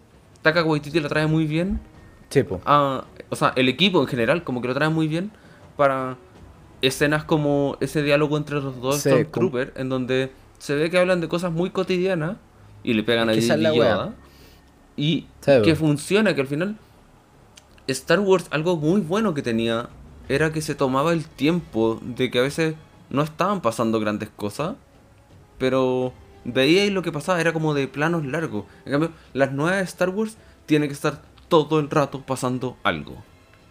Taka 0.42 0.62
Waititi 0.64 1.00
la 1.00 1.08
trae 1.08 1.26
muy 1.26 1.46
bien 1.46 1.80
Sí, 2.32 2.44
a- 2.64 3.04
o 3.30 3.36
sea, 3.36 3.52
el 3.56 3.68
equipo 3.68 4.00
en 4.00 4.06
general, 4.06 4.44
como 4.44 4.60
que 4.62 4.68
lo 4.68 4.74
trae 4.74 4.88
muy 4.88 5.08
bien 5.08 5.30
para 5.76 6.16
escenas 6.80 7.24
como 7.24 7.76
ese 7.80 8.02
diálogo 8.02 8.36
entre 8.36 8.56
los 8.60 8.80
dos 8.80 8.96
Sí, 9.00 9.08
Stormtroopers, 9.10 9.72
en 9.76 9.88
donde 9.88 10.32
se 10.58 10.74
ve 10.74 10.90
que 10.90 10.98
hablan 10.98 11.20
de 11.20 11.28
cosas 11.28 11.52
muy 11.52 11.70
cotidianas 11.70 12.36
y 12.82 12.94
le 12.94 13.02
pegan 13.02 13.28
a 13.28 13.34
la 13.34 13.72
Yoda, 13.74 14.14
y 14.96 15.26
Sí, 15.40 15.52
que 15.62 15.74
funciona, 15.74 16.34
que 16.34 16.40
al 16.40 16.46
final 16.46 16.76
Star 17.86 18.20
Wars 18.20 18.46
algo 18.50 18.76
muy 18.76 19.00
bueno 19.00 19.34
que 19.34 19.42
tenía 19.42 19.88
era 20.28 20.52
que 20.52 20.60
se 20.60 20.74
tomaba 20.74 21.12
el 21.12 21.26
tiempo 21.26 22.00
de 22.02 22.30
que 22.30 22.38
a 22.38 22.42
veces 22.42 22.74
no 23.10 23.22
estaban 23.22 23.60
pasando 23.60 24.00
grandes 24.00 24.30
cosas, 24.34 24.76
pero 25.58 26.12
veíais 26.44 26.92
lo 26.92 27.02
que 27.02 27.12
pasaba, 27.12 27.40
era 27.40 27.52
como 27.52 27.74
de 27.74 27.88
planos 27.88 28.24
largos. 28.24 28.64
En 28.84 28.92
cambio, 28.92 29.10
las 29.32 29.52
nuevas 29.52 29.82
Star 29.82 30.10
Wars 30.10 30.36
tienen 30.66 30.88
que 30.88 30.94
estar 30.94 31.22
todo 31.52 31.80
el 31.80 31.90
rato 31.90 32.22
pasando 32.22 32.76
algo. 32.82 33.16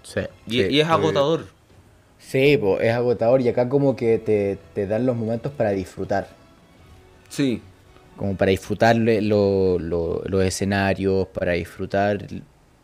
Sí, 0.03 0.21
Y, 0.45 0.51
sí, 0.51 0.67
y 0.69 0.79
es 0.81 0.87
eh, 0.87 0.91
agotador. 0.91 1.45
Sí, 2.19 2.55
po, 2.57 2.79
es 2.79 2.93
agotador 2.93 3.41
y 3.41 3.49
acá 3.49 3.67
como 3.67 3.95
que 3.95 4.19
te, 4.19 4.59
te 4.75 4.85
dan 4.85 5.05
los 5.07 5.15
momentos 5.15 5.51
para 5.51 5.71
disfrutar. 5.71 6.27
Sí, 7.29 7.61
Como 8.17 8.35
para 8.35 8.51
disfrutar 8.51 8.95
lo- 8.97 9.79
lo- 9.79 10.21
los 10.25 10.43
escenarios, 10.43 11.27
para 11.29 11.53
disfrutar 11.53 12.27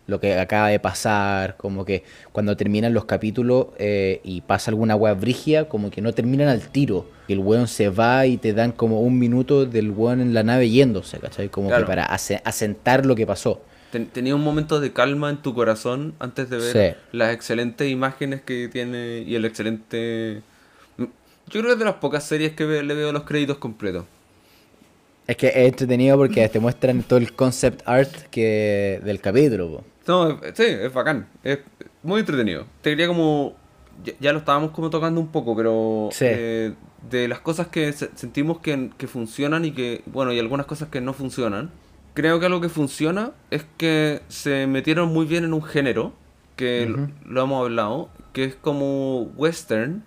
lo 0.08 0.20
que 0.20 0.40
acaba 0.40 0.70
de 0.70 0.80
pasar. 0.80 1.58
Como 1.58 1.86
que 1.86 2.04
cuando 2.32 2.56
terminan 2.58 2.94
los 2.94 3.06
capítulos 3.06 3.68
eh, 3.78 4.20
y 4.24 4.42
pasa 4.42 4.72
alguna 4.72 4.96
wea 4.96 5.14
brigia, 5.14 5.70
como 5.70 5.92
que 5.92 6.02
no 6.02 6.12
terminan 6.14 6.48
al 6.48 6.70
tiro. 6.70 7.06
Y 7.28 7.34
el 7.34 7.40
weón 7.40 7.68
se 7.68 7.90
va 7.90 8.26
y 8.26 8.38
te 8.38 8.54
dan 8.54 8.72
como 8.72 9.02
un 9.02 9.20
minuto 9.20 9.66
del 9.68 9.92
weón 9.92 10.22
en 10.22 10.34
la 10.34 10.42
nave 10.44 10.70
yéndose, 10.72 11.20
¿cachai? 11.20 11.50
Como 11.50 11.68
Claro. 11.68 11.84
que 11.86 11.88
para 11.90 12.06
ase- 12.06 12.42
asentar 12.44 13.06
lo 13.06 13.14
que 13.16 13.28
pasó. 13.28 13.62
Ten- 13.92 14.08
tenía 14.08 14.36
un 14.36 14.44
momento 14.44 14.80
de 14.80 14.92
calma 14.94 15.30
en 15.30 15.38
tu 15.38 15.54
corazón 15.54 16.14
antes 16.20 16.50
de 16.50 16.58
ver 16.58 16.94
Sí. 16.94 17.00
las 17.12 17.34
excelentes 17.34 17.90
imágenes 17.90 18.42
que 18.42 18.68
tiene 18.68 19.20
y 19.26 19.36
el 19.36 19.46
excelente... 19.46 20.42
Yo 20.98 21.62
creo 21.62 21.64
que 21.66 21.72
es 21.74 21.80
de 21.80 21.86
las 21.86 21.96
pocas 21.96 22.24
series 22.26 22.54
que 22.54 22.66
ve- 22.66 22.84
le 22.84 22.94
veo 22.94 23.12
los 23.14 23.24
créditos 23.24 23.58
completos. 23.58 24.06
Es 25.28 25.36
que 25.38 25.48
es 25.48 25.56
entretenido 25.58 26.18
porque 26.18 26.48
te 26.50 26.60
muestran 26.60 27.04
todo 27.04 27.20
el 27.20 27.34
concept 27.34 27.82
art 27.86 28.12
que 28.32 29.00
del 29.04 29.20
capítulo. 29.20 29.70
po. 29.78 29.84
No, 30.08 30.40
sí, 30.54 30.64
es 30.64 30.94
bacán. 30.94 31.28
Es 31.44 31.60
muy 32.04 32.20
entretenido. 32.22 32.66
Te 32.82 32.92
quería 32.92 33.08
como... 33.08 33.56
Ya, 34.06 34.14
ya 34.20 34.32
lo 34.32 34.40
estábamos 34.40 34.72
como 34.72 34.90
tocando 34.90 35.20
un 35.20 35.28
poco, 35.30 35.56
pero... 35.56 36.10
Sí. 36.12 36.26
eh, 36.28 36.74
de 37.10 37.28
las 37.28 37.40
cosas 37.40 37.68
que 37.68 37.92
se- 37.94 38.10
sentimos 38.16 38.60
que, 38.60 38.90
que 38.98 39.08
funcionan 39.08 39.66
y 39.66 39.72
que... 39.72 40.02
Bueno, 40.06 40.32
y 40.34 40.40
algunas 40.40 40.66
cosas 40.66 40.90
que 40.90 41.02
no 41.02 41.14
funcionan. 41.14 41.72
Creo 42.18 42.40
que 42.40 42.48
algo 42.48 42.62
que 42.62 42.70
funciona 42.70 43.32
es 43.52 43.64
que 43.78 44.22
se 44.28 44.66
metieron 44.66 45.14
muy 45.14 45.28
bien 45.28 45.44
en 45.44 45.54
un 45.54 45.62
género, 45.62 46.14
que 46.56 46.88
lo- 46.88 47.10
lo, 47.32 47.44
hemos 47.44 47.64
hablado, 47.64 48.10
que 48.34 48.44
es 48.46 48.56
como 48.56 49.22
western, 49.38 50.04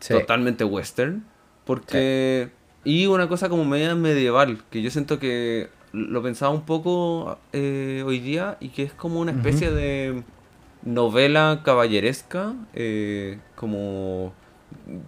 Sí. 0.00 0.12
totalmente 0.12 0.62
western, 0.64 1.24
porque... 1.64 2.50
Y 2.84 3.06
una 3.06 3.28
cosa 3.28 3.48
como 3.48 3.64
media 3.64 3.94
medieval, 3.94 4.58
que 4.70 4.82
yo 4.82 4.90
siento 4.90 5.18
que 5.18 5.68
lo 5.92 6.22
pensaba 6.22 6.52
un 6.52 6.62
poco 6.66 7.38
eh, 7.54 8.02
hoy 8.06 8.20
día 8.20 8.56
y 8.60 8.68
que 8.68 8.82
es 8.82 8.92
como 8.92 9.18
una 9.20 9.32
especie 9.32 9.70
de 9.70 10.22
novela 10.84 11.62
caballeresca, 11.64 12.54
eh, 12.74 13.38
como 13.56 14.32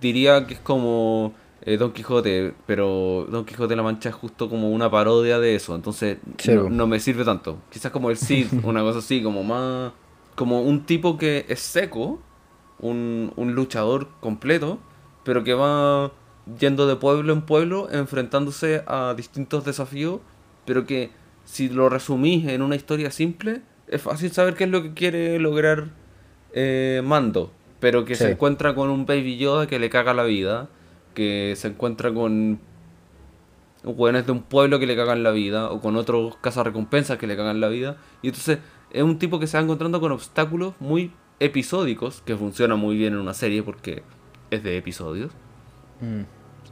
diría 0.01 0.47
que 0.47 0.55
es 0.55 0.61
como 0.61 1.33
eh, 1.63 1.77
Don 1.77 1.93
Quijote, 1.93 2.55
pero 2.67 3.27
Don 3.31 3.45
Quijote 3.45 3.71
de 3.71 3.77
la 3.77 3.83
Mancha 3.83 4.09
es 4.09 4.15
justo 4.15 4.49
como 4.49 4.71
una 4.71 4.91
parodia 4.91 5.39
de 5.39 5.55
eso, 5.55 5.75
entonces 5.75 6.19
Sí, 6.39 6.53
no, 6.55 6.87
me 6.87 7.01
sirve 7.01 7.25
tanto. 7.25 7.59
Quizás 7.71 7.93
como 7.93 8.11
el 8.11 8.17
Cid, 8.17 8.47
una 8.65 8.81
cosa 8.83 9.01
así, 9.01 9.23
como 9.23 9.43
más... 9.45 9.93
Como 10.35 10.63
un 10.63 10.87
tipo 10.87 11.19
que 11.19 11.45
es 11.49 11.61
seco, 11.61 12.19
un, 12.79 13.33
un 13.37 13.55
luchador 13.55 14.09
completo, 14.21 14.79
pero 15.23 15.45
que 15.45 15.53
va 15.53 16.13
yendo 16.59 16.87
de 16.87 16.97
pueblo 16.97 17.33
en 17.33 17.43
pueblo, 17.43 17.89
enfrentándose 17.91 18.83
a 18.87 19.15
distintos 19.15 19.65
desafíos, 19.65 20.21
pero 20.65 20.87
que 20.87 21.11
si 21.45 21.69
lo 21.69 21.89
resumís 21.89 22.47
en 22.49 22.63
una 22.63 22.77
historia 22.77 23.11
simple, 23.11 23.61
es 23.87 24.01
fácil 24.01 24.31
saber 24.31 24.55
qué 24.55 24.65
es 24.65 24.71
lo 24.71 24.83
que 24.83 24.95
quiere 24.95 25.39
lograr 25.39 25.89
eh, 26.53 27.03
Mando, 27.05 27.53
pero 27.81 28.05
que 28.05 28.15
se 28.15 28.31
encuentra 28.31 28.75
con 28.75 28.89
un 28.89 29.05
Baby 29.05 29.37
Yoda 29.37 29.67
que 29.67 29.79
le 29.79 29.91
caga 29.91 30.15
la 30.15 30.25
vida, 30.25 30.69
que 31.15 31.55
se 31.57 31.69
encuentra 31.69 32.13
con 32.13 32.61
hueones 33.83 34.27
de 34.27 34.33
un 34.33 34.43
pueblo 34.43 34.79
que 34.79 34.87
le 34.87 34.97
cagan 34.97 35.23
la 35.23 35.31
vida, 35.31 35.71
o 35.71 35.81
con 35.81 35.97
otros 35.97 36.37
cazarrecompensas 36.41 37.19
que 37.19 37.27
le 37.27 37.37
cagan 37.37 37.61
la 37.61 37.69
vida, 37.69 37.97
y 38.23 38.29
entonces 38.29 38.59
es 38.91 39.03
un 39.03 39.19
tipo 39.19 39.39
que 39.41 39.47
se 39.47 39.57
va 39.57 39.63
encontrando 39.63 40.01
con 40.01 40.13
obstáculos 40.13 40.75
muy 40.81 41.13
episódicos, 41.39 42.23
que 42.27 42.37
funciona 42.37 42.77
muy 42.77 42.97
bien 42.97 43.15
en 43.15 43.21
una 43.21 43.33
serie 43.35 43.63
porque 43.63 44.03
es 44.51 44.63
de 44.63 44.77
episodios, 44.77 45.33
Mm. 46.01 46.23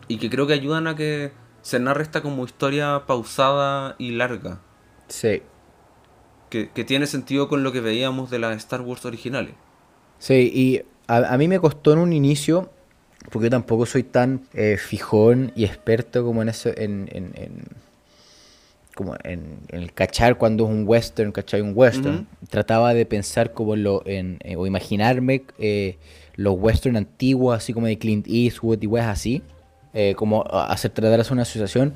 y 0.08 0.16
que 0.18 0.30
creo 0.30 0.46
que 0.46 0.52
ayudan 0.54 0.86
a 0.86 0.96
que 0.96 1.32
se 1.62 1.78
narre 1.80 2.02
esta 2.02 2.22
como 2.22 2.44
historia 2.44 3.04
pausada 3.06 3.94
y 3.98 4.10
larga, 4.12 4.60
Sí. 5.08 5.42
que, 6.50 6.70
que 6.70 6.84
tiene 6.84 7.06
sentido 7.06 7.48
con 7.48 7.62
lo 7.62 7.72
que 7.72 7.80
veíamos 7.80 8.30
de 8.30 8.38
las 8.38 8.56
Star 8.56 8.80
Wars 8.82 9.04
originales. 9.06 9.54
Sí, 10.18 10.50
y 10.54 10.82
a, 11.06 11.32
a 11.34 11.38
mí 11.38 11.46
me 11.48 11.58
costó 11.60 11.92
en 11.92 11.98
un 12.00 12.12
inicio, 12.12 12.70
porque 13.30 13.46
yo 13.46 13.50
tampoco 13.50 13.84
soy 13.86 14.02
tan 14.04 14.40
eh, 14.54 14.76
fijón 14.78 15.52
y 15.54 15.64
experto 15.64 16.24
como 16.24 16.42
en 16.42 16.48
eso, 16.48 16.70
en, 16.76 17.08
en, 17.12 17.32
en- 17.34 17.88
como 18.94 19.14
en, 19.22 19.58
en 19.68 19.82
el 19.82 19.92
cachar 19.92 20.38
cuando 20.38 20.64
es 20.64 20.70
un 20.70 20.82
western, 20.86 21.30
cachar 21.30 21.62
un 21.62 21.72
western. 21.74 22.26
Trataba 22.50 22.94
de 22.94 23.06
pensar 23.06 23.52
como 23.52 23.76
lo, 23.76 24.02
en, 24.06 24.38
eh, 24.42 24.56
o 24.56 24.66
imaginarme 24.66 25.42
eh, 25.60 25.96
los 26.34 26.56
western 26.58 26.96
antiguos, 26.96 27.56
así 27.56 27.72
como 27.72 27.86
de 27.86 27.96
Clint 27.98 28.26
Eastwood 28.28 28.82
y 28.82 28.86
weas 28.88 29.06
así, 29.06 29.42
eh, 29.94 30.14
como 30.16 30.42
hacer 30.50 30.90
tratar 30.90 31.14
de 31.16 31.20
hacer 31.20 31.32
una 31.34 31.42
asociación. 31.42 31.94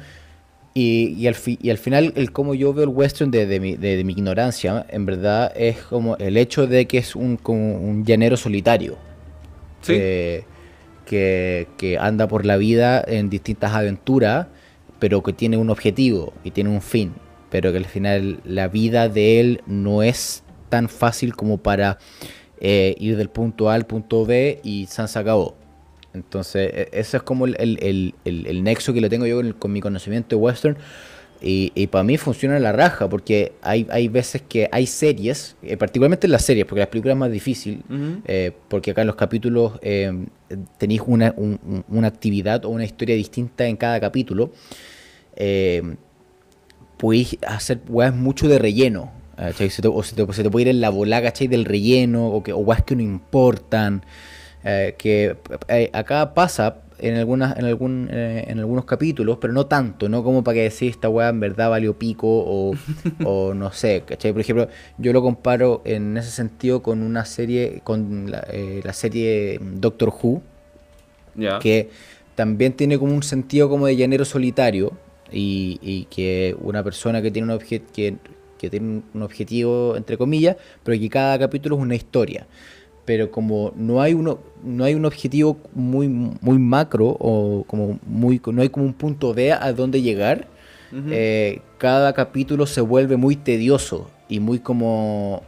Y, 0.74 1.08
y, 1.18 1.26
al 1.26 1.34
fi- 1.34 1.58
y 1.60 1.70
al 1.70 1.76
final, 1.78 2.12
el 2.16 2.30
cómo 2.32 2.54
yo 2.54 2.72
veo 2.72 2.84
el 2.84 2.90
western 2.90 3.30
de, 3.32 3.46
de 3.46 3.58
mi, 3.60 3.76
de- 3.76 3.96
de 3.96 4.04
mi 4.04 4.12
ignorancia, 4.12 4.86
en 4.88 5.04
verdad 5.04 5.52
es 5.56 5.78
como 5.78 6.16
el 6.18 6.36
hecho 6.36 6.66
de 6.68 6.86
que 6.86 6.98
es 6.98 7.16
un, 7.16 7.36
como 7.36 7.74
un 7.78 8.04
llanero 8.04 8.36
solitario. 8.36 8.96
Sí. 9.82 9.94
Que, 11.04 11.66
anda 12.00 12.28
por 12.28 12.46
la 12.46 12.56
vida 12.56 13.02
en 13.06 13.30
distintas 13.30 13.72
aventuras, 13.72 14.46
pero 14.98 15.22
que 15.22 15.32
tiene 15.32 15.56
un 15.56 15.70
objetivo 15.70 16.32
y 16.44 16.50
tiene 16.52 16.70
un 16.70 16.82
fin. 16.82 17.12
Pero 17.50 17.70
que 17.72 17.78
al 17.78 17.84
final 17.86 18.40
la 18.44 18.68
vida 18.68 19.08
de 19.08 19.40
él 19.40 19.62
no 19.66 20.02
es 20.02 20.42
tan 20.68 20.88
fácil 20.88 21.34
como 21.36 21.58
para 21.58 21.98
eh, 22.60 22.94
ir 22.98 23.16
del 23.16 23.28
punto 23.28 23.68
A 23.68 23.74
al 23.74 23.84
punto 23.86 24.24
B 24.24 24.60
y 24.62 24.86
San 24.86 25.08
se 25.08 25.18
acabó. 25.18 25.56
Entonces, 26.14 26.70
e- 26.72 26.88
eso 26.92 27.16
es 27.16 27.22
como 27.22 27.46
el, 27.46 27.56
el- 27.58 28.14
el- 28.24 28.46
el- 28.46 28.62
nexo 28.62 28.92
que 28.92 29.00
lo 29.00 29.08
tengo 29.08 29.26
yo 29.26 29.36
con, 29.36 29.52
con 29.52 29.72
mi 29.72 29.80
conocimiento 29.80 30.36
de 30.36 30.42
western. 30.42 30.76
Y, 31.42 31.72
y 31.74 31.88
para 31.88 32.04
mí 32.04 32.16
funciona 32.18 32.58
la 32.60 32.70
raja, 32.72 33.08
porque 33.08 33.52
hay, 33.62 33.86
hay 33.90 34.06
veces 34.08 34.42
que 34.48 34.68
hay 34.70 34.86
series, 34.86 35.56
eh, 35.62 35.76
particularmente 35.76 36.26
en 36.26 36.30
las 36.32 36.44
series, 36.44 36.64
porque 36.66 36.80
las 36.80 36.88
películas 36.88 37.14
es 37.16 37.18
más 37.18 37.32
difícil, 37.32 37.82
eh, 38.26 38.52
porque 38.68 38.92
acá 38.92 39.00
en 39.00 39.08
los 39.08 39.16
capítulos 39.16 39.72
eh, 39.82 40.12
tenéis 40.78 41.02
una, 41.06 41.34
un- 41.36 41.58
un- 41.66 41.84
una 41.88 42.06
actividad 42.08 42.64
o 42.64 42.68
una 42.68 42.84
historia 42.84 43.16
distinta 43.16 43.66
en 43.66 43.76
cada 43.76 43.98
capítulo. 43.98 44.52
Podéis 46.98 47.36
hacer 47.46 47.80
weas 47.88 48.14
mucho 48.14 48.48
de 48.48 48.58
relleno. 48.58 49.10
¿cachai? 49.36 49.70
Se 49.70 49.82
te- 49.82 49.88
o 49.88 50.02
se 50.02 50.14
te, 50.14 50.32
se 50.32 50.42
te 50.44 50.50
puede 50.50 50.62
ir 50.62 50.68
en 50.68 50.80
la 50.80 50.90
bola, 50.90 51.20
¿cachai? 51.20 51.48
Del 51.48 51.64
relleno, 51.64 52.28
o, 52.28 52.42
que, 52.42 52.52
o 52.52 52.58
weas 52.58 52.82
que 52.84 52.94
no 52.94 53.02
importan. 53.02 54.04
que 54.62 55.36
acá 55.92 56.34
pasa 56.34 56.76
en 57.02 57.16
algunas 57.16 57.56
en 57.58 57.64
algún 57.66 58.08
eh, 58.10 58.44
en 58.48 58.58
algunos 58.60 58.84
capítulos, 58.86 59.38
pero 59.40 59.52
no 59.52 59.66
tanto, 59.66 60.08
no 60.08 60.22
como 60.24 60.44
para 60.44 60.54
que 60.56 60.62
decir 60.62 60.90
esta 60.90 61.08
wea 61.08 61.28
en 61.30 61.40
verdad 61.40 61.70
valió 61.70 61.98
pico 61.98 62.26
o, 62.28 62.74
o 63.24 63.54
no 63.54 63.72
sé, 63.72 64.04
¿cachai? 64.06 64.32
Por 64.32 64.40
ejemplo, 64.42 64.68
yo 64.98 65.12
lo 65.12 65.22
comparo 65.22 65.82
en 65.84 66.16
ese 66.16 66.30
sentido 66.30 66.82
con 66.82 67.02
una 67.02 67.24
serie, 67.24 67.80
con 67.84 68.30
la, 68.30 68.46
eh, 68.50 68.80
la 68.84 68.92
serie 68.92 69.58
Doctor 69.62 70.10
Who, 70.22 70.42
que 71.58 71.90
también 72.34 72.72
tiene 72.74 72.98
como 72.98 73.14
un 73.14 73.22
sentido 73.22 73.68
como 73.68 73.86
de 73.86 73.96
llanero 73.96 74.24
solitario 74.24 74.92
y, 75.30 75.78
y 75.82 76.04
que 76.06 76.56
una 76.60 76.82
persona 76.82 77.22
que 77.22 77.30
tiene 77.30 77.52
un 77.52 77.58
obje- 77.60 77.82
que, 77.92 78.16
que 78.58 78.70
tiene 78.70 79.02
un 79.14 79.22
objetivo 79.22 79.96
entre 79.96 80.16
comillas, 80.18 80.56
pero 80.82 80.98
que 80.98 81.08
cada 81.08 81.38
capítulo 81.38 81.76
es 81.76 81.82
una 81.82 81.94
historia. 81.94 82.46
Pero 83.04 83.30
como 83.30 83.72
no 83.76 84.00
hay 84.00 84.14
uno, 84.14 84.38
no 84.62 84.84
hay 84.84 84.94
un 84.94 85.04
objetivo 85.04 85.58
muy, 85.74 86.08
muy 86.08 86.58
macro 86.58 87.16
o 87.18 87.64
como 87.66 87.98
muy, 88.06 88.40
no 88.46 88.62
hay 88.62 88.68
como 88.68 88.86
un 88.86 88.94
punto 88.94 89.34
B 89.34 89.52
a 89.52 89.72
dónde 89.72 90.02
llegar, 90.02 90.46
eh, 91.10 91.60
cada 91.78 92.12
capítulo 92.12 92.66
se 92.66 92.82
vuelve 92.82 93.16
muy 93.16 93.34
tedioso 93.34 94.10
y 94.28 94.40
muy 94.40 94.58
como 94.58 95.42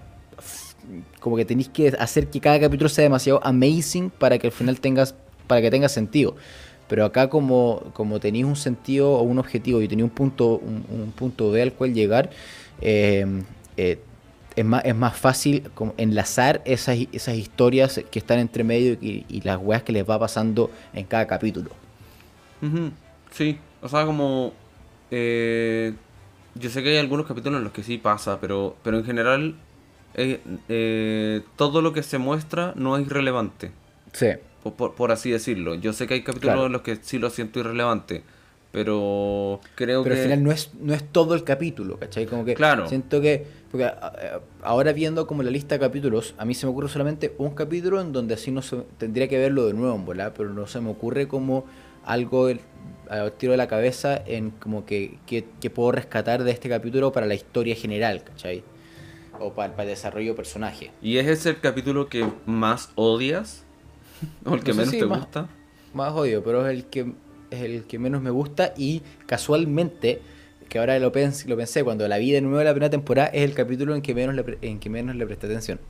como 1.21 1.37
que 1.37 1.45
tenéis 1.45 1.69
que 1.69 1.89
hacer 1.99 2.29
que 2.29 2.41
cada 2.41 2.59
capítulo 2.59 2.89
sea 2.89 3.05
demasiado 3.05 3.41
amazing 3.45 4.11
para 4.11 4.39
que 4.39 4.47
al 4.47 4.53
final 4.53 4.81
tengas 4.81 5.15
para 5.47 5.61
que 5.61 5.71
tenga 5.71 5.89
sentido. 5.89 6.35
Pero 6.89 7.05
acá 7.05 7.29
como 7.29 7.83
como 7.93 8.21
tenéis 8.21 8.47
un 8.47 8.57
sentido 8.57 9.13
o 9.13 9.23
un 9.23 9.39
objetivo 9.39 9.81
y 9.83 9.89
tenéis 9.89 10.05
un 10.05 10.15
punto 10.15 10.59
un, 10.59 10.85
un 10.91 11.13
punto 11.13 11.51
B 11.51 11.63
al 11.63 11.73
cual 11.73 11.93
llegar 11.95 12.31
eh, 12.81 13.27
eh, 13.77 13.99
es 14.57 14.65
más, 14.65 14.85
es 14.85 14.95
más 14.95 15.17
fácil 15.17 15.71
enlazar 15.97 16.63
esas, 16.65 16.99
esas 17.13 17.35
historias 17.37 18.01
que 18.11 18.19
están 18.19 18.39
entre 18.39 18.63
medio 18.65 18.93
y, 19.01 19.25
y 19.29 19.41
las 19.43 19.59
weas 19.61 19.83
que 19.83 19.93
les 19.93 20.09
va 20.09 20.19
pasando 20.19 20.71
en 20.93 21.05
cada 21.07 21.27
capítulo. 21.27 21.71
Sí, 23.31 23.59
o 23.83 23.89
sea, 23.89 24.07
como... 24.07 24.53
eh, 25.11 25.95
yo 26.55 26.71
sé 26.71 26.83
que 26.83 26.91
hay 26.91 26.97
algunos 26.99 27.27
capítulos 27.27 27.59
en 27.59 27.65
los 27.65 27.73
que 27.73 27.83
sí 27.83 27.99
pasa, 27.99 28.41
pero, 28.41 28.77
pero 28.85 28.99
en 28.99 29.05
general 29.05 29.57
eh, 30.15 30.41
eh, 30.69 31.43
todo 31.57 31.83
lo 31.83 31.93
que 31.93 32.03
se 32.05 32.19
muestra 32.19 32.73
no 32.77 32.97
es 32.97 33.05
irrelevante, 33.07 33.73
Sí. 34.13 34.29
por, 34.63 34.75
por- 34.75 34.95
por 34.95 35.11
así 35.13 35.31
decirlo. 35.31 35.75
Yo 35.75 35.93
sé 35.93 36.07
que 36.07 36.15
hay 36.15 36.23
capítulos 36.23 36.55
Claro. 36.55 36.67
en 36.67 36.73
los 36.73 36.83
que 36.83 36.97
sí 37.03 37.19
lo 37.19 37.29
siento 37.31 37.59
irrelevante, 37.59 38.23
Pero 38.75 39.61
creo 39.77 40.03
Pero 40.03 40.15
que... 40.15 40.21
al 40.21 40.27
final 40.27 40.43
no 40.43 40.51
es, 40.53 40.71
no 40.81 40.93
es 40.93 41.05
todo 41.05 41.35
el 41.35 41.45
capítulo, 41.45 41.97
¿cachai? 41.99 42.27
Como 42.27 42.45
que 42.45 42.55
Claro. 42.55 42.89
siento 42.89 43.21
que. 43.21 43.47
Porque 43.71 43.91
ahora 44.63 44.93
viendo 44.93 45.27
como 45.27 45.43
la 45.43 45.51
lista 45.51 45.77
de 45.77 45.81
capítulos, 45.81 46.35
a 46.39 46.45
mí 46.45 46.55
se 46.55 46.67
me 46.67 46.73
ocurre 46.73 46.89
solamente 46.89 47.35
un 47.39 47.51
capítulo 47.55 48.01
en 48.01 48.13
donde 48.13 48.35
así 48.35 48.51
no 48.51 48.63
se, 48.63 48.77
tendría 48.99 49.29
que 49.29 49.39
verlo 49.39 49.67
de 49.67 49.75
nuevo 49.75 49.97
volar, 49.99 50.33
pero 50.37 50.51
no 50.51 50.67
se 50.67 50.81
me 50.81 50.91
ocurre 50.91 51.27
como 51.29 51.65
algo 52.05 52.49
el- 52.49 52.61
al 53.09 53.33
tiro 53.33 53.53
de 53.53 53.57
la 53.59 53.67
cabeza 53.69 54.21
en 54.27 54.51
como 54.51 54.85
que, 54.87 55.19
que, 55.27 55.45
que 55.61 55.71
puedo 55.71 55.93
rescatar 55.93 56.43
de 56.45 56.51
este 56.51 56.69
capítulo 56.69 57.13
para 57.13 57.27
la 57.27 57.35
historia 57.35 57.75
general, 57.77 58.23
¿cachai? 58.25 58.63
O 59.41 59.53
para, 59.53 59.73
para 59.73 59.85
el 59.85 59.89
desarrollo 59.91 60.31
de 60.31 60.37
personaje. 60.37 60.91
¿Y 61.03 61.19
es 61.19 61.27
ese 61.27 61.51
el 61.51 61.61
capítulo 61.61 62.09
que 62.09 62.27
más 62.47 62.91
odias? 62.95 63.65
¿O 64.45 64.55
el 64.55 64.63
que 64.63 64.73
No 64.73 64.75
sé 64.75 64.87
menos 64.87 64.97
te 64.99 65.07
más- 65.07 65.19
gusta? 65.21 65.49
Más 65.93 66.13
odio, 66.13 66.43
pero 66.43 66.67
es 66.67 66.75
el 66.77 66.87
que 66.87 67.13
es 67.57 67.63
el 67.63 67.85
que 67.87 67.99
menos 67.99 68.23
me 68.23 68.31
gusta 68.31 68.75
y 68.77 69.03
casualmente, 69.27 70.23
que 70.69 70.79
ahora 70.79 70.99
lo, 70.99 71.13
pens- 71.13 71.47
lo 71.47 71.57
pensé, 71.57 71.85
cuando 71.85 72.07
la 72.09 72.19
vi 72.19 72.33
de 72.33 72.41
nuevo 72.41 72.63
la 72.65 72.73
primera 72.73 72.91
temporada, 72.91 73.29
es 73.29 73.43
el 73.45 73.55
capítulo 73.55 73.95
en 73.95 74.03
que 74.03 74.15
menos 74.15 74.35
le, 74.35 74.59
en 74.63 74.81
que 74.81 74.91
menos 74.91 75.17
le 75.17 75.27
presté 75.27 75.47
atención. 75.47 75.81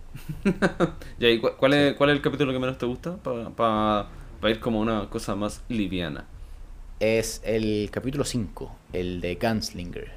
¿y 1.18 1.38
cu- 1.40 1.50
cuál, 1.58 1.74
es, 1.74 1.94
cuál 1.96 2.10
es 2.10 2.16
el 2.16 2.22
capítulo 2.22 2.52
que 2.52 2.58
menos 2.58 2.78
te 2.78 2.86
gusta? 2.86 3.16
Para 3.22 4.08
ir 4.50 4.60
como 4.60 4.80
una 4.80 5.08
cosa 5.10 5.34
más 5.36 5.62
liviana. 5.68 6.26
Es 6.98 7.40
el 7.44 7.88
capítulo 7.92 8.24
5, 8.24 8.76
el 8.92 9.20
de 9.20 9.36
Gunslinger. 9.36 10.10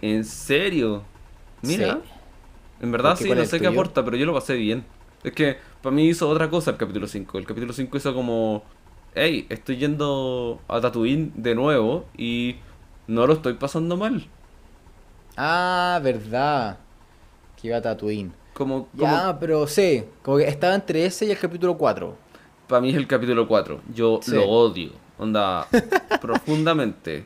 ¿En 0.00 0.24
serio? 0.24 1.04
Mira. 1.62 2.02
Sí. 2.02 2.04
En 2.80 2.92
verdad 2.92 3.16
sí, 3.16 3.28
¿Cuál 3.28 3.38
no 3.38 3.44
sé 3.46 3.60
qué 3.60 3.68
aporta, 3.68 4.04
pero 4.04 4.16
yo 4.16 4.26
lo 4.26 4.34
pasé 4.34 4.54
bien. 4.56 4.86
Es 5.24 5.32
que 5.32 5.58
para 5.82 5.94
mí 5.94 6.08
hizo 6.08 6.28
otra 6.28 6.50
cosa 6.50 6.72
el 6.72 6.76
capítulo 6.78 7.06
5. 7.08 7.38
El 7.38 7.46
capítulo 7.46 7.72
5 7.72 7.96
hizo 7.98 8.14
como, 8.14 8.64
hey, 9.16 9.46
estoy 9.48 9.76
yendo 9.78 10.60
a 10.68 10.80
Tatooine 10.80 11.32
de 11.34 11.54
nuevo 11.56 12.04
y 12.16 12.56
no 13.08 13.26
lo 13.26 13.32
estoy 13.32 13.54
pasando 13.54 13.96
mal. 13.96 14.28
Ah, 15.36 16.00
verdad. 16.02 16.78
Que 17.60 17.68
iba 17.68 17.78
a 17.78 17.82
Tatooine. 17.82 18.32
Como, 18.54 18.88
Ya, 18.94 19.36
pero 19.38 19.66
sí, 19.66 20.04
como 20.22 20.38
que 20.38 20.48
estaba 20.48 20.74
entre 20.74 21.04
ese 21.04 21.26
y 21.26 21.30
el 21.30 21.38
capítulo 21.38 21.76
4. 21.76 22.16
para 22.68 22.80
mí 22.80 22.90
es 22.90 22.96
el 22.96 23.06
capítulo 23.06 23.46
4. 23.46 23.80
Yo 23.94 24.20
Sí. 24.22 24.32
lo 24.32 24.44
odio. 24.48 24.90
Onda, 25.18 25.66
profundamente. 26.20 27.24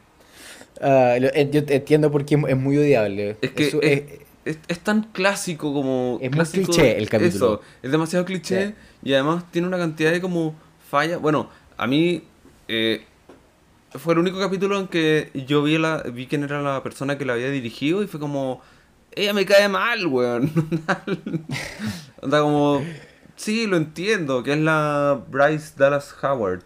Eh, 0.81 1.49
yo 1.53 1.61
entiendo 1.69 2.11
por 2.11 2.25
qué 2.25 2.35
es 2.49 2.57
muy 2.57 2.77
odiable. 2.79 3.37
Es 3.41 3.51
que 3.51 3.69
Eso 3.69 3.81
es, 3.83 4.03
es- 4.03 4.21
es- 4.45 4.59
es 4.69 4.79
tan 4.81 5.03
clásico 5.13 5.73
como. 5.73 6.19
Es 6.21 6.31
muy 6.31 6.37
clásico- 6.39 6.67
cliché 6.73 6.99
el 6.99 7.09
capítulo. 7.09 7.55
Eso, 7.55 7.61
es 7.83 7.91
demasiado 7.91 8.25
cliché 8.25 8.69
Sí. 8.69 8.75
y 9.03 9.13
además 9.15 9.45
tiene 9.51 9.67
una 9.69 9.79
cantidad 9.79 10.11
de 10.13 10.21
como 10.21 10.55
fallas. 10.91 11.21
Bueno, 11.21 11.49
a 11.83 11.87
mí 11.87 12.23
eh, 12.69 13.03
fue 13.93 14.13
el 14.13 14.21
único 14.21 14.39
capítulo 14.39 14.79
en 14.79 14.87
que 14.87 15.31
yo 15.47 15.63
vi, 15.63 15.79
la, 15.79 16.03
vi 16.03 16.27
quién 16.27 16.43
era 16.45 16.61
la 16.63 16.83
persona 16.83 17.17
que 17.19 17.25
la 17.25 17.33
había 17.33 17.51
dirigido 17.51 18.03
y 18.03 18.07
fue 18.07 18.21
como. 18.21 18.61
Ella 19.13 19.33
me 19.33 19.45
cae 19.47 19.69
mal, 19.69 20.07
weón. 20.07 20.53
Onda 22.23 22.41
como. 22.43 22.83
Sí, 23.37 23.67
lo 23.67 23.77
entiendo, 23.79 24.43
que 24.43 24.53
es 24.53 24.59
la 24.59 25.23
Bryce 25.31 25.73
Dallas 25.77 26.15
Howard. 26.23 26.63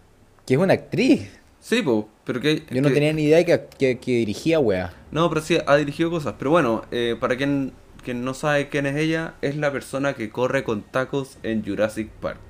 que 0.47 0.55
es 0.55 0.61
una 0.61 0.75
actriz. 0.75 1.31
Sí, 1.61 1.81
po, 1.83 2.09
pero 2.25 2.41
que. 2.41 2.65
Yo 2.71 2.83
no 2.83 2.89
que- 2.89 2.95
tenía 2.95 3.13
ni 3.13 3.23
idea 3.25 3.45
que, 3.45 3.65
que, 3.79 3.99
que 3.99 4.11
dirigía, 4.13 4.59
wea. 4.59 4.93
no, 5.13 5.29
pero 5.29 5.41
sí, 5.41 5.57
ha 5.65 5.77
dirigido 5.77 6.11
cosas. 6.11 6.35
Pero 6.39 6.51
bueno, 6.51 6.83
eh, 6.91 7.17
para 7.19 7.37
quien, 7.37 7.73
quien 8.05 8.25
no 8.25 8.35
sabe 8.35 8.69
quién 8.69 8.87
es 8.87 8.97
ella, 8.97 9.35
es 9.41 9.57
la 9.57 9.71
persona 9.73 10.15
que 10.15 10.29
corre 10.31 10.65
con 10.65 10.83
tacos 10.83 11.39
en 11.45 11.65
Jurassic 11.65 12.09
Park. 12.21 12.41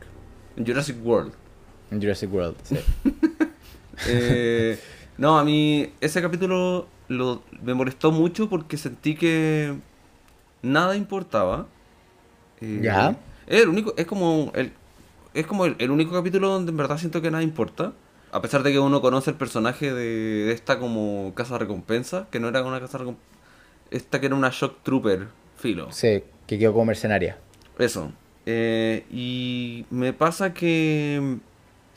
En 0.57 0.67
Jurassic 0.67 0.97
World. 1.05 1.33
En 1.91 2.01
Jurassic 2.01 2.32
World, 2.32 2.57
sí. 2.62 2.76
Eh, 4.09 4.78
no, 5.18 5.39
a 5.39 5.45
mí 5.45 5.93
ese 6.01 6.20
capítulo 6.20 6.89
lo, 7.09 7.43
me 7.62 7.74
molestó 7.74 8.11
mucho 8.11 8.49
porque 8.49 8.76
sentí 8.76 9.14
que 9.14 9.72
nada 10.62 10.97
importaba. 10.97 11.66
Eh, 12.61 12.80
Ya. 12.82 13.16
Es 13.47 13.62
el 13.62 13.68
único, 13.68 13.95
es 13.97 14.05
como 14.07 14.51
el, 14.55 14.72
es 15.32 15.47
como 15.47 15.64
el, 15.66 15.76
el 15.78 15.91
único 15.93 16.12
capítulo 16.12 16.49
donde 16.49 16.70
en 16.72 16.76
verdad 16.76 16.99
siento 16.99 17.22
que 17.22 17.30
nada 17.30 17.45
importa. 17.45 17.93
A 18.32 18.43
pesar 18.43 18.64
de 18.64 18.72
que 18.72 18.80
uno 18.80 19.01
conoce 19.01 19.30
el 19.30 19.37
personaje 19.37 19.93
de, 19.95 20.45
de 20.47 20.53
esta 20.53 20.80
como 20.80 21.32
casa 21.37 21.57
recompensa, 21.57 22.26
que 22.32 22.41
no 22.41 22.49
era 22.49 22.62
una 22.64 22.80
casa 22.80 22.99
recompensa, 22.99 23.28
esta 23.93 24.18
que 24.18 24.26
era 24.26 24.35
una 24.35 24.51
shock 24.51 24.82
trooper, 24.82 25.28
filo. 25.57 25.93
Sí, 25.93 26.24
que 26.49 26.59
quedó 26.59 26.72
como 26.72 26.87
mercenaria. 26.87 27.39
Eso. 27.78 28.11
Eh, 28.45 29.05
y 29.12 29.87
me 29.91 30.12
pasa 30.12 30.53
que 30.53 31.39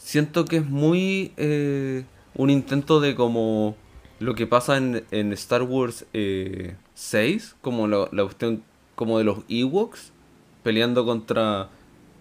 siento 0.08 0.46
que 0.46 0.58
es 0.58 0.66
muy 0.66 1.34
eh, 1.36 2.06
un 2.34 2.50
intento 2.50 3.02
de 3.02 3.14
como 3.14 3.76
lo 4.20 4.36
que 4.36 4.48
pasa 4.48 4.78
en, 4.78 5.04
en 5.12 5.34
Star 5.34 5.64
Wars 5.64 6.06
eh, 6.14 6.76
6, 6.94 7.58
como 7.62 7.88
la, 7.88 8.08
la 8.14 8.24
cuestión 8.24 8.64
como 8.96 9.18
de 9.18 9.26
los 9.26 9.40
Ewoks 9.50 10.14
peleando 10.64 11.06
contra 11.06 11.70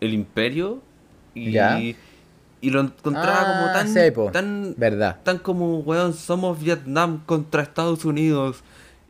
el 0.01 0.15
Imperio. 0.15 0.83
Y, 1.35 1.53
Ya. 1.53 1.79
y 1.79 2.71
lo 2.71 2.81
encontraba 2.81 3.43
Ah, 3.43 3.47
como 3.55 3.73
tan, 3.73 4.33
tan, 4.33 4.75
Verdad. 4.77 5.21
tan 5.23 5.39
como, 5.39 5.79
weón, 5.81 6.13
somos 6.13 6.61
Vietnam 6.61 7.23
contra 7.25 7.63
Estados 7.63 8.05
Unidos. 8.05 8.65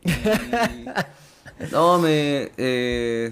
Y- 0.05 0.11
no, 1.71 1.97
me... 1.99 2.51
eh, 2.57 3.31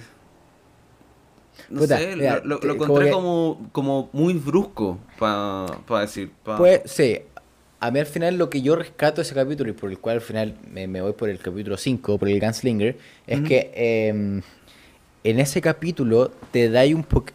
no 1.69 1.79
Puta, 1.81 1.97
sé, 1.97 2.15
mira, 2.15 2.41
lo, 2.43 2.59
lo- 2.59 2.59
como 2.59 2.73
encontré 2.73 3.05
que- 3.05 3.11
como, 3.11 3.69
como 3.71 4.09
muy 4.13 4.33
brusco, 4.35 4.99
para 5.19 6.01
decir. 6.01 6.31
pa- 6.43 6.57
Pues 6.57 6.81
sí, 6.85 7.19
a 7.79 7.91
mí 7.91 7.99
al 7.99 8.05
final 8.05 8.37
lo 8.37 8.49
que 8.49 8.61
yo 8.61 8.75
rescato 8.75 9.17
de 9.17 9.21
ese 9.23 9.35
capítulo 9.35 9.69
y 9.69 9.73
por 9.73 9.89
el 9.89 9.99
cual 9.99 10.15
al 10.15 10.21
final 10.21 10.55
me, 10.71 10.87
me 10.87 11.01
voy 11.01 11.13
por 11.13 11.29
el 11.29 11.39
capítulo 11.39 11.77
5, 11.77 12.17
por 12.17 12.29
el 12.29 12.39
Gunslinger, 12.39 12.97
es 13.27 13.41
que 13.41 13.71
eh, 13.75 14.41
en 15.23 15.39
ese 15.39 15.61
capítulo 15.61 16.31
te 16.51 16.69
da 16.69 16.83
un 16.85 17.03
poco... 17.03 17.31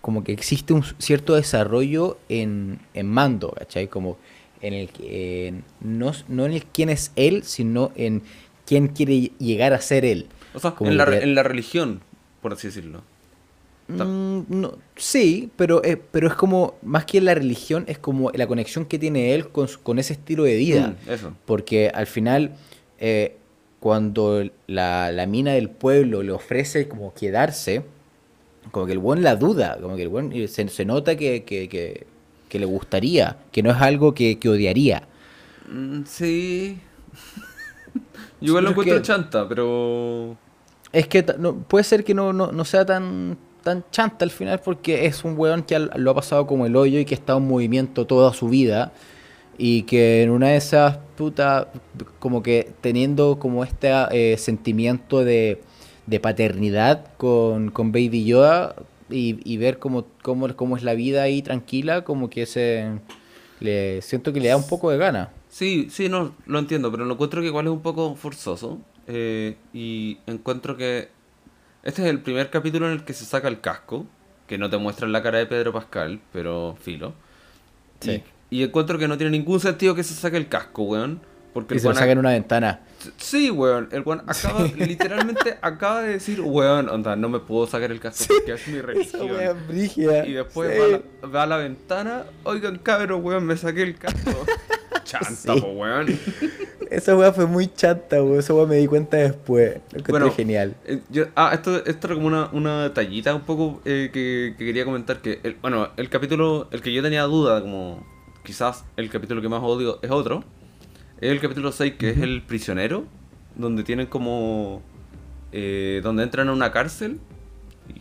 como 0.00 0.22
que 0.22 0.32
existe 0.32 0.72
un 0.74 0.84
cierto 0.98 1.34
desarrollo 1.34 2.18
en, 2.28 2.78
en 2.92 3.06
mando, 3.06 3.50
¿cachai? 3.58 3.88
Como 3.88 4.18
en 4.60 4.74
el 4.74 4.88
que... 4.90 5.54
no, 5.80 6.12
no 6.28 6.46
en 6.46 6.52
el 6.52 6.64
quién 6.66 6.90
es 6.90 7.10
él, 7.16 7.42
sino 7.44 7.90
en 7.96 8.22
quién 8.66 8.88
quiere 8.88 9.32
llegar 9.38 9.72
a 9.72 9.80
ser 9.80 10.04
él. 10.04 10.26
o 10.54 10.58
sea, 10.58 10.72
como 10.72 10.90
en 10.90 10.96
la, 10.98 11.04
que 11.06 11.10
re- 11.12 11.18
te- 11.18 11.24
en 11.24 11.34
la 11.34 11.42
religión, 11.42 12.00
por 12.42 12.52
así 12.52 12.68
decirlo. 12.68 13.02
Mm, 13.86 14.40
no, 14.48 14.78
sí, 14.96 15.50
pero, 15.56 15.84
eh, 15.84 16.00
pero 16.10 16.28
es 16.28 16.34
como, 16.34 16.74
más 16.82 17.04
que 17.04 17.20
la 17.20 17.34
religión, 17.34 17.84
es 17.86 17.98
como 17.98 18.30
la 18.32 18.46
conexión 18.46 18.86
que 18.86 18.98
tiene 18.98 19.34
él 19.34 19.48
con, 19.48 19.98
ese 19.98 20.14
estilo 20.14 20.44
de 20.44 20.56
vida. 20.56 20.96
Mm, 21.06 21.10
eso. 21.10 21.32
Porque 21.44 21.90
al 21.90 22.06
final, 22.06 22.52
eh, 22.98 23.36
cuando 23.80 24.42
la, 24.66 25.12
la 25.12 25.26
mina 25.26 25.52
del 25.52 25.68
pueblo 25.68 26.22
le 26.22 26.32
ofrece 26.32 26.88
como 26.88 27.12
quedarse, 27.12 27.84
como 28.70 28.86
que 28.86 28.92
el 28.92 28.98
buen 28.98 29.22
la 29.22 29.36
duda, 29.36 29.78
como 29.80 29.96
que 29.96 30.02
el 30.02 30.08
buen 30.08 30.48
se, 30.48 30.68
se 30.68 30.84
nota 30.84 31.16
que, 31.16 31.44
que, 31.44 31.68
que- 31.68 32.06
que 32.48 32.58
le 32.60 32.66
gustaría, 32.66 33.36
que 33.50 33.64
no 33.64 33.70
es 33.72 33.76
algo 33.78 34.14
que, 34.14 34.38
que 34.38 34.48
odiaría. 34.48 35.08
Mm, 35.68 36.02
sí. 36.06 36.78
Yo 38.40 38.48
igual 38.48 38.64
lo 38.64 38.70
encuentro 38.70 39.02
chanta, 39.02 39.48
pero... 39.48 40.36
Es 40.92 41.08
que 41.08 41.24
no, 41.38 41.56
puede 41.56 41.82
ser 41.84 42.04
que 42.04 42.14
no, 42.14 42.32
no, 42.32 42.52
no 42.52 42.64
sea 42.64 42.86
tan, 42.86 43.36
tan 43.64 43.84
chanta 43.90 44.24
al 44.24 44.30
final 44.30 44.60
porque 44.60 45.06
es 45.06 45.24
un 45.24 45.36
weón 45.36 45.64
que 45.64 45.78
lo 45.78 46.10
ha 46.10 46.14
pasado 46.14 46.46
como 46.46 46.66
el 46.66 46.76
hoyo 46.76 47.00
y 47.00 47.04
que 47.04 47.14
estado 47.14 47.38
en 47.38 47.48
movimiento 47.48 48.06
toda 48.06 48.32
su 48.32 48.48
vida 48.48 48.92
y 49.58 49.82
que 49.82 50.22
en 50.22 50.30
una 50.30 50.48
de 50.48 50.56
esas 50.56 50.98
puta 51.16 51.68
como 52.18 52.42
que 52.42 52.72
teniendo 52.80 53.38
como 53.38 53.64
este 53.64 53.90
eh, 54.10 54.36
sentimiento 54.38 55.24
de, 55.24 55.62
de 56.06 56.20
paternidad 56.20 57.06
con, 57.16 57.70
con 57.70 57.90
Baby 57.92 58.24
Yoda 58.24 58.76
y, 59.10 59.38
y 59.44 59.56
ver 59.56 59.78
cómo, 59.78 60.06
cómo, 60.22 60.54
cómo 60.56 60.76
es 60.76 60.82
la 60.82 60.94
vida 60.94 61.22
ahí 61.22 61.42
tranquila, 61.42 62.04
como 62.04 62.30
que 62.30 62.46
se 62.46 62.90
le 63.60 64.02
siento 64.02 64.32
que 64.32 64.40
le 64.40 64.48
da 64.48 64.56
un 64.56 64.66
poco 64.66 64.90
de 64.90 64.98
gana. 64.98 65.30
Sí, 65.48 65.86
sí, 65.90 66.08
no, 66.08 66.34
lo 66.46 66.58
entiendo, 66.58 66.90
pero 66.90 67.04
lo 67.04 67.14
encuentro 67.14 67.40
que 67.40 67.46
igual 67.46 67.66
es 67.66 67.72
un 67.72 67.82
poco 67.82 68.14
forzoso. 68.16 68.78
eh, 69.06 69.56
y 69.72 70.18
encuentro 70.26 70.76
que 70.76 71.08
este 71.84 72.02
es 72.02 72.08
el 72.08 72.20
primer 72.20 72.50
capítulo 72.50 72.86
en 72.86 72.92
el 72.92 73.04
que 73.04 73.12
se 73.12 73.24
saca 73.24 73.48
el 73.48 73.60
casco, 73.60 74.06
que 74.46 74.58
no 74.58 74.68
te 74.70 74.76
muestra 74.78 75.06
la 75.08 75.22
cara 75.22 75.38
de 75.38 75.46
Pedro 75.46 75.72
Pascal, 75.72 76.20
pero 76.32 76.76
filo. 76.80 77.14
Sí. 78.00 78.22
Y, 78.50 78.58
y 78.60 78.62
encuentro 78.64 78.98
que 78.98 79.06
no 79.08 79.16
tiene 79.16 79.30
ningún 79.30 79.60
sentido 79.60 79.94
que 79.94 80.02
se 80.02 80.14
saque 80.14 80.36
el 80.36 80.48
casco, 80.48 80.82
weón. 80.82 81.20
Porque 81.54 81.74
Y 81.74 81.76
el 81.76 81.80
se 81.82 81.84
lo 81.84 81.90
weón 81.90 81.98
saca 81.98 82.08
ac- 82.08 82.12
en 82.12 82.18
una 82.18 82.30
ventana. 82.30 82.80
Sí, 83.16 83.48
weón. 83.50 83.88
El 83.92 84.02
weón 84.02 84.22
acaba, 84.26 84.62
literalmente 84.76 85.56
acaba 85.62 86.02
de 86.02 86.14
decir, 86.14 86.40
weón, 86.40 86.88
onda, 86.88 87.14
no 87.16 87.28
me 87.28 87.38
puedo 87.38 87.66
sacar 87.66 87.92
el 87.92 88.00
casco 88.00 88.34
porque 88.34 88.52
es 88.54 88.66
mi 88.68 88.80
religión. 88.80 89.28
Y 90.26 90.32
después 90.32 90.70
va, 90.80 90.84
a 90.84 90.88
la, 90.88 91.28
va 91.28 91.42
a 91.44 91.46
la 91.46 91.56
ventana, 91.58 92.24
oigan 92.42 92.78
cabrón, 92.78 93.24
weón, 93.24 93.44
me 93.46 93.56
saqué 93.56 93.82
el 93.82 93.96
casco. 93.96 94.44
Chanta, 95.04 95.54
Sí. 95.54 95.60
po, 95.60 95.68
weón. 95.68 96.06
Esa 96.90 97.16
weá 97.16 97.32
fue 97.32 97.46
muy 97.46 97.66
chata, 97.72 98.22
weón. 98.22 98.38
Esa 98.38 98.54
weá 98.54 98.66
me 98.66 98.76
di 98.76 98.86
cuenta 98.86 99.16
después. 99.16 99.78
Lo 99.92 100.02
Bueno, 100.04 100.30
genial. 100.32 100.74
Eh, 100.86 101.00
yo- 101.10 101.26
ah, 101.36 101.50
esto, 101.54 101.84
esto 101.84 102.06
era 102.08 102.14
como 102.16 102.26
una, 102.26 102.48
una 102.52 102.92
tallita 102.94 103.34
un 103.34 103.42
poco 103.42 103.80
eh, 103.84 104.10
que, 104.12 104.54
que 104.58 104.64
quería 104.64 104.84
comentar 104.84 105.20
que, 105.20 105.40
el, 105.42 105.54
bueno, 105.60 105.88
el 105.96 106.08
capítulo, 106.08 106.68
el 106.72 106.80
que 106.82 106.92
yo 106.92 107.02
tenía 107.02 107.22
duda, 107.24 107.60
como 107.60 108.04
quizás 108.44 108.84
el 108.96 109.08
capítulo 109.10 109.40
que 109.42 109.48
más 109.48 109.60
odio 109.62 109.98
es 110.02 110.10
otro. 110.10 110.44
Es 111.20 111.30
el 111.30 111.40
capítulo 111.40 111.72
6, 111.72 111.94
que 111.98 112.10
es 112.10 112.18
el 112.18 112.42
prisionero, 112.42 113.04
donde 113.56 113.84
tienen 113.84 114.06
como... 114.06 114.82
eh, 115.52 116.00
donde 116.02 116.22
entran 116.24 116.48
a 116.48 116.52
una 116.52 116.72
cárcel 116.72 117.18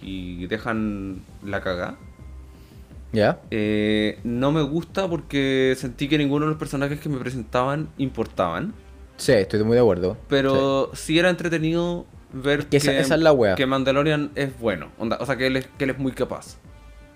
y 0.02 0.48
dejan 0.48 1.22
la 1.46 1.62
cagada. 1.62 1.96
¿Ya? 3.14 3.40
Eh, 3.52 4.20
no 4.24 4.52
me 4.52 4.62
gusta 4.64 5.08
porque 5.08 5.76
sentí 5.78 6.08
que 6.10 6.18
ninguno 6.18 6.46
de 6.46 6.50
los 6.52 6.60
personajes 6.60 7.00
que 7.00 7.08
me 7.10 7.18
presentaban 7.20 7.88
importaban. 7.98 8.74
Sí, 9.18 9.32
estoy 9.34 9.64
muy 9.64 9.76
de 9.76 9.82
acuerdo. 9.82 10.18
Pero 10.28 10.90
sí, 10.94 11.18
era 11.20 11.30
entretenido 11.30 12.06
ver 12.34 12.66
Que 12.66 12.78
esa- 12.78 12.92
esa 12.98 13.16
es 13.16 13.22
la 13.22 13.32
wea. 13.32 13.54
que 13.56 13.66
Mandalorian 13.68 14.32
es 14.36 14.60
bueno. 14.60 14.90
onda, 14.98 15.18
o 15.22 15.26
sea, 15.28 15.38
que 15.38 15.48
él, 15.48 15.58
es, 15.58 15.68
que 15.78 15.84
él 15.84 15.92
es 15.92 16.00
muy 16.00 16.12
capaz. 16.12 16.58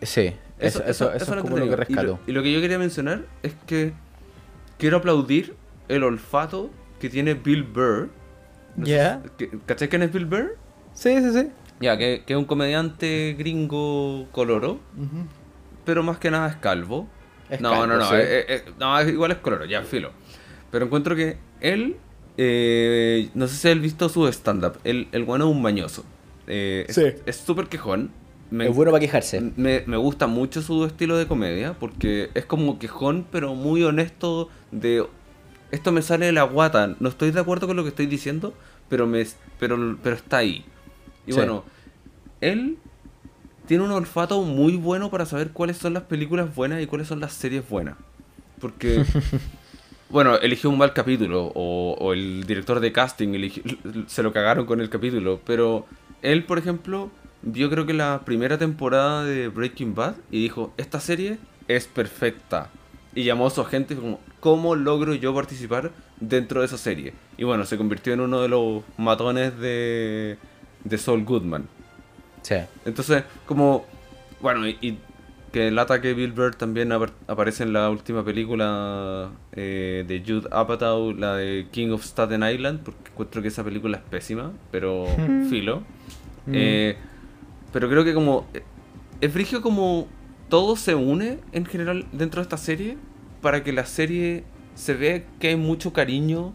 Sí, 0.04 0.34
eso, 0.60 0.84
eso, 0.86 1.12
eso 1.12 1.36
es 1.36 1.42
como 1.42 1.58
lo 1.58 1.66
que. 1.66 1.72
Y 1.72 1.76
rescato. 1.76 2.20
Y 2.28 2.32
lo, 2.32 2.44
que 2.44 2.54
yo 2.54 2.62
quería 2.62 2.78
mencionar 2.78 3.26
es 3.42 3.56
que 3.66 3.94
quiero 4.78 4.98
aplaudir 4.98 5.56
el 5.88 6.04
olfato 6.04 6.70
que 7.00 7.10
tiene 7.10 7.34
Bill 7.34 7.64
Burr. 7.64 8.10
No 8.76 8.86
Ya. 8.86 9.24
¿Cachai 9.66 9.90
quién 9.90 10.04
es 10.04 10.14
Bill 10.14 10.28
Burr? 10.28 10.56
Sí, 10.94 11.20
sí, 11.22 11.32
sí. 11.34 11.48
Ya, 11.80 11.98
que, 11.98 12.24
que 12.26 12.34
es 12.34 12.38
un 12.40 12.46
comediante 12.46 13.36
gringo 13.38 14.28
coloro, 14.32 14.80
pero 15.88 16.04
más 16.04 16.20
que 16.20 16.30
nada 16.30 16.48
es 16.50 16.56
calvo. 16.58 17.08
Es 17.50 17.60
no, 17.62 17.72
calvo, 17.72 17.88
no, 17.88 17.98
no, 17.98 18.10
sí. 18.10 18.16
eh, 18.18 18.46
eh, 18.48 18.66
no, 18.80 19.00
es- 19.00 19.08
igual 19.08 19.32
es 19.32 19.38
coloro, 19.38 19.66
ya, 19.66 19.82
filo. 19.82 20.12
Pero 20.70 20.86
encuentro 20.86 21.16
que 21.16 21.38
él, 21.62 21.96
eh, 22.38 23.30
no 23.34 23.48
sé 23.48 23.56
si 23.56 23.70
has 23.70 23.80
visto 23.82 24.10
su 24.10 24.28
stand-up, 24.28 24.78
el, 24.84 25.08
el 25.12 25.24
bueno 25.24 25.46
es 25.50 25.52
un 25.56 25.62
mañoso. 25.62 26.06
Eh, 26.46 26.86
Sí. 26.90 27.04
Es 27.26 27.38
súper 27.38 27.68
quejón. 27.68 28.12
Me, 28.50 28.68
Es 28.70 28.76
bueno 28.76 28.92
para 28.92 29.02
quejarse. 29.02 29.42
me, 29.58 29.84
me 29.88 29.98
gusta 29.98 30.28
mucho 30.28 30.62
su 30.62 30.86
estilo 30.86 31.18
de 31.18 31.28
comedia, 31.28 31.74
porque 31.80 32.30
es 32.34 32.46
como 32.46 32.80
quejón, 32.80 33.26
pero 33.32 33.56
muy 33.56 33.84
honesto 33.84 34.50
de... 34.72 35.06
Esto 35.72 35.92
me 35.92 36.02
sale 36.02 36.28
de 36.28 36.32
la 36.32 36.44
guata, 36.44 36.96
no 37.02 37.10
estoy 37.10 37.32
de 37.32 37.42
acuerdo 37.42 37.68
con 37.68 37.76
lo 37.76 37.84
que 37.84 37.90
estoy 37.90 38.06
diciendo, 38.06 38.54
pero, 38.88 39.06
me, 39.06 39.26
pero, 39.60 39.98
pero 40.02 40.16
está 40.16 40.38
ahí. 40.38 40.64
Y 41.26 41.32
Sí. 41.32 41.38
bueno, 41.38 41.66
él 42.40 42.78
tiene 43.68 43.84
un 43.84 43.92
olfato 43.92 44.42
muy 44.44 44.76
bueno 44.78 45.12
para 45.12 45.26
saber 45.26 45.52
cuáles 45.52 45.78
son 45.78 45.94
las 45.94 46.04
películas 46.04 46.56
buenas 46.56 46.82
y 46.82 46.88
cuáles 46.88 47.08
son 47.08 47.20
las 47.20 47.34
series 47.34 47.68
buenas. 47.70 47.96
Porque, 48.60 49.06
bueno, 50.10 50.36
eligió 50.38 50.70
un 50.70 50.78
mal 50.78 50.94
capítulo 50.94 51.52
o, 51.56 51.96
o 52.00 52.14
el 52.14 52.46
director 52.46 52.80
de 52.80 52.92
casting 52.92 53.30
eligió- 53.36 53.64
se 54.08 54.24
lo 54.24 54.34
cagaron 54.34 54.66
con 54.66 54.82
el 54.82 54.90
capítulo, 54.90 55.42
pero 55.46 55.86
él, 56.22 56.44
por 56.46 56.58
ejemplo, 56.58 57.12
vio 57.42 57.70
creo 57.70 57.86
que 57.86 57.94
la 57.94 58.22
primera 58.26 58.58
temporada 58.58 59.24
de 59.26 59.48
Breaking 59.50 59.96
Bad 59.96 60.16
y 60.32 60.42
dijo, 60.44 60.74
esta 60.78 61.00
serie 61.00 61.40
es 61.68 61.88
perfecta. 61.88 62.70
Y 63.16 63.24
llamó 63.24 63.48
a 63.48 63.50
su 63.50 63.62
agente 63.62 63.96
como, 63.96 64.20
¿cómo 64.40 64.76
logro 64.76 65.16
yo 65.16 65.34
participar 65.34 65.92
dentro 66.20 66.62
de 66.62 66.68
esa 66.68 66.78
serie? 66.78 67.14
Y 67.38 67.44
bueno, 67.44 67.66
se 67.66 67.78
convirtió 67.78 68.14
en 68.14 68.22
uno 68.22 68.42
de 68.42 68.48
los 68.48 68.84
matones 68.98 69.58
de, 69.60 70.38
de 70.84 70.98
Saul 70.98 71.24
Goodman. 71.26 71.68
Sí. 72.42 72.56
Entonces, 72.86 73.24
como, 73.46 73.86
bueno, 74.42 74.68
y, 74.68 74.78
y 74.82 74.98
que 75.52 75.70
el 75.70 75.80
ataque 75.80 76.14
Bill 76.14 76.32
Burr 76.34 76.56
también 76.56 76.90
apar- 76.92 77.14
aparece 77.28 77.64
en 77.64 77.74
la 77.74 77.90
última 77.90 78.24
película 78.24 79.32
eh, 79.54 80.04
de 80.08 80.24
Jude 80.26 80.48
Apatow, 80.52 81.14
la 81.14 81.36
de 81.36 81.68
King 81.72 81.90
of 81.92 82.04
Staten 82.04 82.44
Island, 82.44 82.82
porque 82.84 83.12
encuentro 83.12 83.42
que 83.42 83.48
esa 83.48 83.64
película 83.64 83.98
es 83.98 84.04
pésima, 84.04 84.52
pero 84.72 85.06
filo. 85.50 85.84
Eh, 86.52 86.96
pero 87.74 87.90
creo 87.90 88.04
que 88.06 88.14
como, 88.14 88.46
eh, 88.54 88.64
es 89.20 89.32
frigio 89.32 89.62
como 89.62 90.08
todo 90.50 90.76
se 90.78 90.96
une 90.96 91.40
en 91.52 91.66
general 91.66 92.06
dentro 92.14 92.40
de 92.42 92.44
esta 92.44 92.58
serie 92.58 92.98
para 93.42 93.64
que 93.64 93.74
la 93.74 93.86
serie 93.86 94.46
se 94.76 94.94
vea 94.94 95.24
que 95.40 95.50
hay 95.50 95.56
mucho 95.58 95.92
cariño 95.92 96.54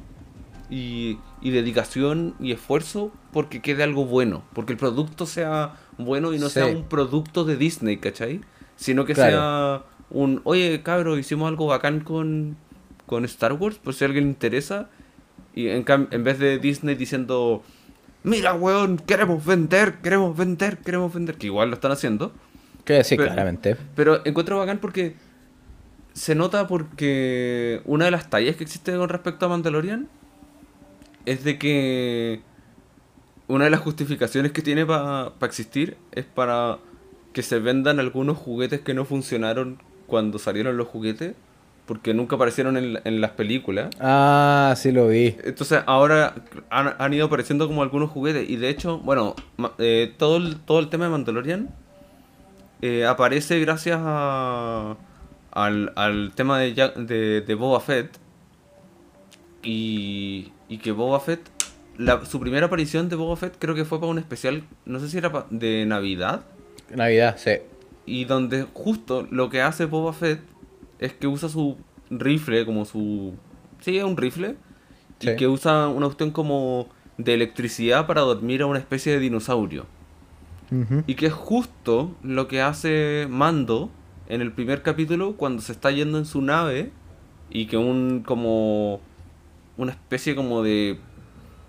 y, 0.70 1.18
y 1.42 1.50
dedicación 1.50 2.34
y 2.40 2.52
esfuerzo 2.52 3.12
porque 3.32 3.60
quede 3.62 3.82
algo 3.82 4.04
bueno, 4.04 4.42
porque 4.52 4.72
el 4.72 4.78
producto 4.78 5.26
sea 5.26 5.74
bueno 5.98 6.32
y 6.34 6.38
no 6.38 6.48
Sí. 6.48 6.54
sea 6.54 6.66
un 6.66 6.84
producto 6.84 7.44
de 7.44 7.56
Disney, 7.56 7.96
¿cachai? 7.96 8.40
Sino 8.76 9.04
que 9.04 9.14
Claro. 9.14 9.30
sea 9.32 9.82
un, 10.10 10.40
oye, 10.44 10.82
cabro, 10.82 11.18
hicimos 11.18 11.48
algo 11.48 11.66
bacán 11.66 12.00
con, 12.00 12.56
con 13.06 13.24
Star 13.24 13.54
Wars, 13.54 13.76
por 13.78 13.94
si 13.94 14.04
a 14.04 14.06
alguien 14.08 14.24
le 14.24 14.30
interesa, 14.30 14.90
y 15.54 15.68
en, 15.68 15.84
vez 16.24 16.38
de 16.38 16.58
Disney 16.58 16.94
diciendo, 16.94 17.62
mira, 18.22 18.54
weón, 18.54 18.98
queremos 18.98 19.44
vender, 19.44 19.94
queremos 20.02 20.36
vender, 20.36 20.78
queremos 20.78 21.12
vender, 21.12 21.36
que 21.36 21.46
igual 21.46 21.68
lo 21.70 21.74
están 21.74 21.92
haciendo, 21.92 22.32
Que 22.84 23.04
sí, 23.04 23.16
Pero- 23.16 23.28
claramente. 23.30 23.76
pero 23.94 24.20
encuentro 24.26 24.58
bacán 24.58 24.78
porque 24.78 25.14
se 26.14 26.34
nota 26.34 26.66
porque 26.66 27.80
una 27.84 28.06
de 28.06 28.10
las 28.10 28.28
tallas 28.28 28.56
que 28.56 28.64
existe 28.64 28.94
con 28.96 29.08
respecto 29.08 29.46
a 29.46 29.48
Mandalorian 29.48 30.08
es 31.24 31.44
de 31.44 31.58
que 31.58 32.42
una 33.48 33.64
de 33.64 33.70
las 33.70 33.80
justificaciones 33.80 34.52
que 34.52 34.62
tiene 34.62 34.86
para 34.86 35.32
existir 35.42 35.96
es 36.12 36.24
para 36.24 36.78
que 37.32 37.42
se 37.42 37.58
vendan 37.58 37.98
algunos 37.98 38.36
juguetes 38.38 38.80
que 38.80 38.94
no 38.94 39.04
funcionaron 39.04 39.78
cuando 40.06 40.38
salieron 40.38 40.76
los 40.76 40.88
juguetes 40.88 41.34
porque 41.86 42.14
nunca 42.14 42.36
aparecieron 42.36 42.76
en, 42.76 43.00
en 43.04 43.20
las 43.20 43.32
películas. 43.32 43.90
Ah, 44.00 44.72
sí 44.76 44.92
lo 44.92 45.08
vi. 45.08 45.36
Entonces 45.44 45.82
ahora 45.86 46.34
han, 46.70 46.94
han 46.98 47.12
ido 47.12 47.26
apareciendo 47.26 47.66
como 47.66 47.82
algunos 47.82 48.10
juguetes 48.10 48.48
y 48.48 48.56
de 48.56 48.68
hecho, 48.68 48.98
bueno, 48.98 49.34
eh, 49.78 50.14
todo, 50.16 50.36
el, 50.36 50.60
todo 50.60 50.78
el 50.78 50.88
tema 50.88 51.04
de 51.06 51.10
Mandalorian 51.10 51.74
eh, 52.82 53.04
aparece 53.06 53.58
gracias 53.60 53.98
a, 54.00 54.96
al, 55.50 55.92
al 55.96 56.32
tema 56.34 56.58
de, 56.60 56.72
de, 56.72 57.40
de 57.40 57.54
Boba 57.54 57.80
Fett 57.80 58.18
y, 59.62 60.52
y 60.68 60.78
que 60.78 60.92
Boba 60.92 61.20
Fett, 61.20 61.40
la- 61.98 62.24
su 62.24 62.40
primera 62.40 62.66
aparición 62.66 63.08
de 63.08 63.16
Boba 63.16 63.36
Fett 63.36 63.56
creo 63.58 63.74
que 63.74 63.84
fue 63.84 63.98
para 64.00 64.10
un 64.10 64.18
especial, 64.18 64.64
no 64.86 64.98
sé 65.00 65.08
si 65.08 65.18
era 65.18 65.30
pa- 65.32 65.46
de 65.50 65.84
Navidad 65.86 66.42
Navidad, 66.94 67.36
sí. 67.38 67.52
y 68.06 68.24
donde 68.24 68.66
justo 68.72 69.26
lo 69.30 69.48
que 69.50 69.62
hace 69.62 69.84
Boba 69.86 70.12
Fett 70.12 70.40
es 70.98 71.12
que 71.14 71.26
usa 71.26 71.48
su 71.48 71.76
rifle 72.10 72.64
como 72.66 72.84
su... 72.84 73.34
Sí, 73.80 73.98
es 73.98 74.04
un 74.04 74.16
rifle. 74.16 74.56
Sí. 75.18 75.30
Y 75.30 75.36
que 75.36 75.48
usa 75.48 75.88
una 75.88 76.06
cuestión 76.06 76.30
como 76.30 76.88
de 77.18 77.34
electricidad 77.34 78.06
para 78.06 78.20
dormir 78.20 78.62
a 78.62 78.66
una 78.66 78.78
especie 78.78 79.12
de 79.12 79.18
dinosaurio. 79.18 79.86
Y 81.06 81.16
que 81.16 81.26
es 81.26 81.32
justo 81.34 82.14
lo 82.22 82.48
que 82.48 82.62
hace 82.62 83.26
Mando 83.28 83.90
en 84.28 84.40
el 84.40 84.52
primer 84.52 84.82
capítulo 84.82 85.34
cuando 85.36 85.60
se 85.60 85.72
está 85.72 85.90
yendo 85.90 86.16
en 86.16 86.24
su 86.24 86.40
nave 86.40 86.90
y 87.50 87.66
que 87.66 87.76
un 87.76 88.22
como 88.24 89.00
una 89.76 89.92
especie 89.92 90.34
como 90.34 90.62
de 90.62 90.98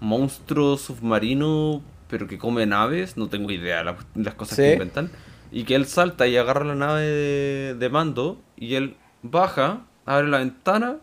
monstruo 0.04 0.78
submarino 0.78 1.82
pero 2.10 2.28
que 2.28 2.38
come 2.38 2.66
naves, 2.68 3.18
no 3.18 3.28
tengo 3.28 3.50
idea 3.50 3.84
la- 3.84 3.98
las 4.14 4.36
cosas 4.36 4.56
que 4.58 4.74
inventan, 4.74 5.10
y 5.52 5.64
que 5.64 5.74
él 5.74 5.88
salta 5.88 6.28
y 6.28 6.38
agarra 6.38 6.64
la 6.64 6.76
nave 6.76 7.02
de, 7.02 7.76
de 7.80 7.90
Mando 7.90 8.40
y 8.56 8.76
él 8.76 8.96
baja, 9.24 9.82
abre 10.06 10.28
la 10.28 10.38
ventana 10.38 10.98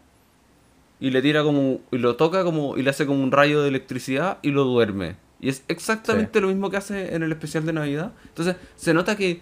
y 1.01 1.11
le 1.11 1.21
tira 1.23 1.43
como 1.43 1.81
y 1.91 1.99
lo 1.99 2.15
toca 2.17 2.45
como 2.45 2.77
y 2.77 2.83
le 2.83 2.91
hace 2.91 3.07
como 3.07 3.25
un 3.25 3.33
rayo 3.33 3.63
de 3.63 3.69
electricidad 3.69 4.39
y 4.43 4.51
lo 4.51 4.63
duerme. 4.65 5.17
Y 5.41 5.49
es 5.49 5.65
exactamente 5.69 6.41
lo 6.41 6.49
mismo 6.49 6.71
que 6.71 6.77
hace 6.77 7.15
en 7.15 7.23
el 7.23 7.33
especial 7.33 7.65
de 7.67 7.73
Navidad. 7.73 8.13
Entonces, 8.29 8.55
se 8.77 8.93
nota 8.95 9.17
que 9.17 9.41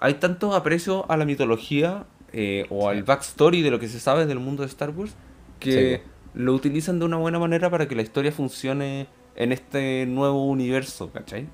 hay 0.00 0.14
tanto 0.14 0.54
aprecio 0.54 1.10
a 1.10 1.16
la 1.16 1.24
mitología 1.24 2.04
eh, 2.32 2.66
o 2.68 2.88
al 2.90 3.04
backstory 3.04 3.62
de 3.62 3.70
lo 3.70 3.78
que 3.78 3.88
se 3.88 4.00
sabe 4.00 4.26
del 4.26 4.40
mundo 4.40 4.64
de 4.64 4.68
Star 4.68 4.90
Wars 4.90 5.14
que 5.60 6.02
Sí. 6.04 6.10
Lo 6.36 6.52
utilizan 6.54 6.98
de 6.98 7.06
una 7.06 7.16
buena 7.16 7.38
manera 7.38 7.70
para 7.70 7.88
que 7.88 7.96
la 7.96 8.02
historia 8.02 8.30
funcione 8.30 9.08
en 9.34 9.52
este 9.52 10.06
nuevo 10.06 10.44
universo, 10.46 11.10
¿cachai? 11.10 11.46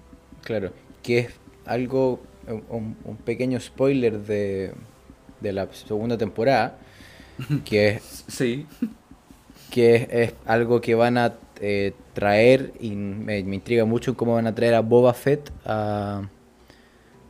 Claro. 0.43 0.73
Que 1.03 1.19
es 1.21 1.35
algo, 1.65 2.21
un, 2.69 2.97
un 3.05 3.17
pequeño 3.17 3.59
spoiler 3.61 4.19
de, 4.19 4.75
de 5.41 5.53
la 5.53 5.69
segunda 5.73 6.19
temporada. 6.19 6.77
Que 7.65 7.89
es 7.89 8.25
Sí, 8.29 8.67
que 9.71 9.95
es, 9.97 10.09
es 10.11 10.35
algo 10.45 10.81
que 10.81 10.95
van 10.95 11.17
a 11.17 11.35
eh, 11.61 11.93
traer 12.13 12.73
y 12.81 12.91
me, 12.91 13.43
me 13.45 13.55
intriga 13.55 13.85
mucho 13.85 14.17
cómo 14.17 14.35
van 14.35 14.47
a 14.47 14.55
traer 14.55 14.75
a 14.75 14.81
Boba 14.81 15.15
Fett 15.15 15.51
a, 15.65 16.23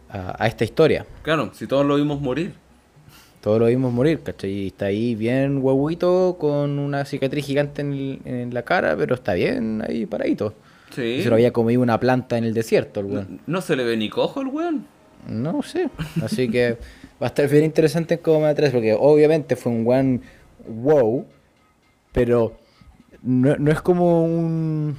a, 0.08 0.42
a 0.42 0.46
esta 0.48 0.64
historia. 0.64 1.06
claro, 1.22 1.50
si 1.54 1.66
todos 1.66 1.86
lo 1.86 1.96
vimos 1.96 2.20
morir. 2.20 2.54
Todos 3.42 3.58
lo 3.60 3.66
vimos 3.66 3.92
morir, 3.92 4.20
¿cachai? 4.22 4.50
Y 4.50 4.66
está 4.68 4.86
ahí 4.86 5.14
bien 5.14 5.58
huevito 5.60 6.36
con 6.38 6.78
una 6.78 7.04
cicatriz 7.04 7.44
gigante 7.44 7.82
en, 7.82 7.92
el- 7.92 8.20
en 8.24 8.54
la 8.54 8.62
cara, 8.62 8.96
pero 8.96 9.14
está 9.16 9.34
bien 9.34 9.82
ahí 9.86 10.06
paradito. 10.06 10.54
Sí. 10.94 11.02
Y 11.02 11.22
se 11.22 11.28
lo 11.28 11.34
había 11.34 11.52
comido 11.52 11.82
una 11.82 11.98
planta 12.00 12.38
en 12.38 12.44
el 12.44 12.54
desierto, 12.54 13.00
el 13.00 13.06
weón. 13.06 13.40
no 13.46 13.60
se 13.60 13.76
le 13.76 13.84
ve 13.84 13.96
ni 13.96 14.08
cojo 14.08 14.40
al 14.40 14.46
weón. 14.46 14.86
No 15.28 15.62
sé. 15.62 15.88
Así 16.22 16.48
que 16.48 16.72
va 17.20 17.26
a 17.26 17.26
estar 17.26 17.48
bien 17.48 17.64
interesante 17.64 18.18
cómo 18.18 18.40
me 18.40 18.46
atraes, 18.46 18.72
porque 18.72 18.94
obviamente 18.98 19.56
fue 19.56 19.72
un 19.72 19.86
one 19.88 20.20
wow, 20.66 21.24
pero 22.12 22.56
no, 23.22 23.56
no 23.56 23.70
es 23.72 23.80
como 23.80 24.24
un. 24.24 24.96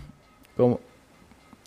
Como, 0.58 0.80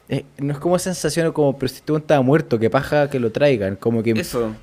eh, 0.08 0.24
no 0.38 0.52
es 0.52 0.58
como 0.58 0.78
sensación 0.78 1.32
como, 1.32 1.58
pero 1.58 1.68
si 1.72 1.80
tú 1.82 1.96
estaba 1.96 2.22
muerto, 2.22 2.58
que 2.58 2.70
paja 2.70 3.10
que 3.10 3.18
lo 3.18 3.32
traigan. 3.32 3.76
Como 3.76 4.02
que 4.02 4.12
Eso. 4.12 4.54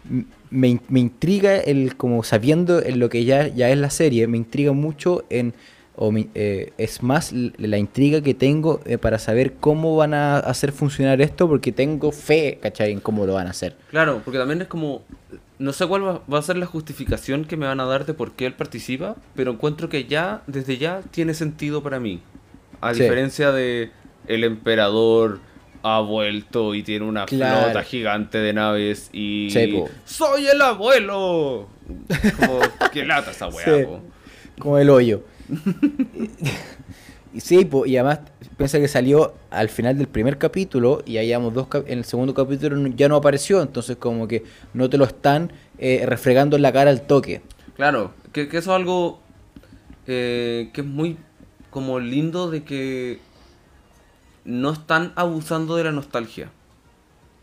me, 0.49 0.79
me 0.89 0.99
intriga 0.99 1.57
el, 1.57 1.95
como 1.97 2.23
sabiendo 2.23 2.81
en 2.81 2.99
lo 2.99 3.09
que 3.09 3.25
ya, 3.25 3.47
ya 3.47 3.69
es 3.69 3.77
la 3.77 3.89
serie, 3.89 4.27
me 4.27 4.37
intriga 4.37 4.71
mucho 4.71 5.25
en, 5.29 5.53
o 5.95 6.11
me- 6.11 6.29
eh, 6.33 6.71
es 6.77 7.03
más 7.03 7.33
la 7.33 7.77
intriga 7.77 8.21
que 8.21 8.33
tengo 8.33 8.79
eh, 8.85 8.97
para 8.97 9.19
saber 9.19 9.53
cómo 9.59 9.95
van 9.95 10.13
a 10.13 10.37
hacer 10.39 10.71
funcionar 10.71 11.21
esto, 11.21 11.47
porque 11.47 11.71
tengo 11.71 12.11
fe, 12.11 12.57
¿cachai? 12.61 12.91
En 12.93 12.99
cómo 12.99 13.25
lo 13.25 13.33
van 13.33 13.47
a 13.47 13.51
hacer. 13.51 13.75
Claro, 13.91 14.21
porque 14.23 14.39
también 14.39 14.61
es 14.61 14.67
como. 14.67 15.01
No 15.59 15.71
sé 15.71 15.85
cuál 15.87 16.03
va, 16.05 16.21
va 16.31 16.39
a 16.39 16.41
ser 16.41 16.57
la 16.57 16.65
justificación 16.65 17.45
que 17.45 17.57
me 17.57 17.67
van 17.67 17.79
a 17.79 17.85
dar 17.85 18.05
de 18.05 18.13
por 18.13 18.31
qué 18.31 18.45
él 18.47 18.53
participa, 18.53 19.15
pero 19.35 19.51
encuentro 19.51 19.87
que 19.87 20.05
ya, 20.05 20.41
desde 20.47 20.77
ya, 20.77 21.01
tiene 21.11 21.33
sentido 21.35 21.83
para 21.83 21.99
mí. 21.99 22.21
A 22.81 22.93
Sí. 22.93 23.01
diferencia 23.03 23.51
de 23.51 23.91
el 24.27 24.43
emperador 24.43 25.39
ha 25.83 25.99
vuelto 25.99 26.73
y 26.75 26.83
tiene 26.83 27.05
una 27.05 27.25
Claro. 27.25 27.63
flota 27.65 27.83
gigante 27.83 28.37
de 28.37 28.53
naves 28.53 29.09
y. 29.11 29.49
Sí, 29.51 29.67
po. 29.67 29.89
¡Soy 30.05 30.47
el 30.47 30.61
abuelo! 30.61 31.67
Como, 32.39 32.59
qué 32.93 33.05
lata 33.05 33.31
esa 33.31 33.47
weá, 33.49 33.65
Sí. 33.65 33.85
Como 34.59 34.77
el 34.77 34.89
hoyo. 34.89 35.23
y 37.33 37.39
sí, 37.39 37.65
po, 37.65 37.85
y 37.85 37.97
además 37.97 38.19
piensa 38.57 38.79
que 38.79 38.87
salió 38.87 39.33
al 39.49 39.67
final 39.69 39.97
del 39.97 40.07
primer 40.07 40.37
capítulo 40.37 41.01
y 41.05 41.17
ahí 41.17 41.27
llevamos 41.27 41.53
dos 41.53 41.67
cap- 41.67 41.85
en 41.87 41.97
el 41.97 42.05
segundo 42.05 42.33
capítulo 42.33 42.87
ya 42.95 43.09
no 43.09 43.15
apareció, 43.15 43.61
entonces 43.61 43.97
como 43.97 44.27
que 44.27 44.43
no 44.73 44.89
te 44.89 44.97
lo 44.97 45.05
están 45.05 45.51
eh, 45.79 46.03
refregando 46.05 46.55
en 46.55 46.61
la 46.61 46.71
cara 46.71 46.91
al 46.91 47.01
toque. 47.07 47.41
Claro, 47.75 48.13
que, 48.31 48.47
que 48.47 48.57
eso 48.59 48.71
es 48.71 48.75
algo 48.77 49.19
eh, 50.05 50.69
que 50.73 50.81
es 50.81 50.87
muy 50.87 51.17
como 51.71 51.99
lindo 51.99 52.51
de 52.51 52.63
que 52.63 53.19
no 54.45 54.71
están 54.71 55.13
abusando 55.15 55.75
de 55.75 55.83
la 55.85 55.91
nostalgia. 55.91 56.49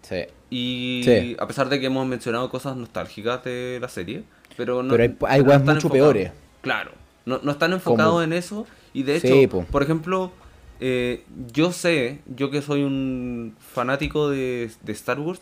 Sí. 0.03 0.25
Y 0.51 1.03
Sí. 1.05 1.37
a 1.39 1.47
pesar 1.47 1.69
de 1.69 1.79
que 1.81 1.87
hemos 1.87 2.07
mencionado 2.07 2.51
cosas 2.51 2.77
nostálgicas 2.77 3.45
de 3.45 3.79
la 3.81 3.89
serie, 3.89 4.25
pero 4.57 4.83
no. 4.83 4.91
Pero 4.97 5.03
hay- 5.05 5.17
hay 5.29 5.41
no 5.43 5.49
weas 5.49 5.61
están 5.61 5.75
mucho 5.77 5.87
enfocados. 5.89 6.13
peores. 6.15 6.33
Claro, 6.63 6.91
no, 7.27 7.41
no 7.43 7.53
están 7.53 7.73
enfocados 7.73 8.25
en 8.25 8.33
eso. 8.33 8.67
Y 8.93 9.05
de 9.05 9.17
hecho, 9.17 9.29
Sí, 9.29 9.47
po. 9.47 9.65
por 9.71 9.83
ejemplo, 9.83 10.33
eh, 10.81 11.25
yo 11.53 11.73
sé, 11.73 12.21
yo 12.27 12.51
que 12.51 12.63
soy 12.63 12.83
un 12.83 13.55
fanático 13.61 14.29
de, 14.31 14.71
de 14.83 14.93
Star 14.93 15.21
Wars, 15.21 15.41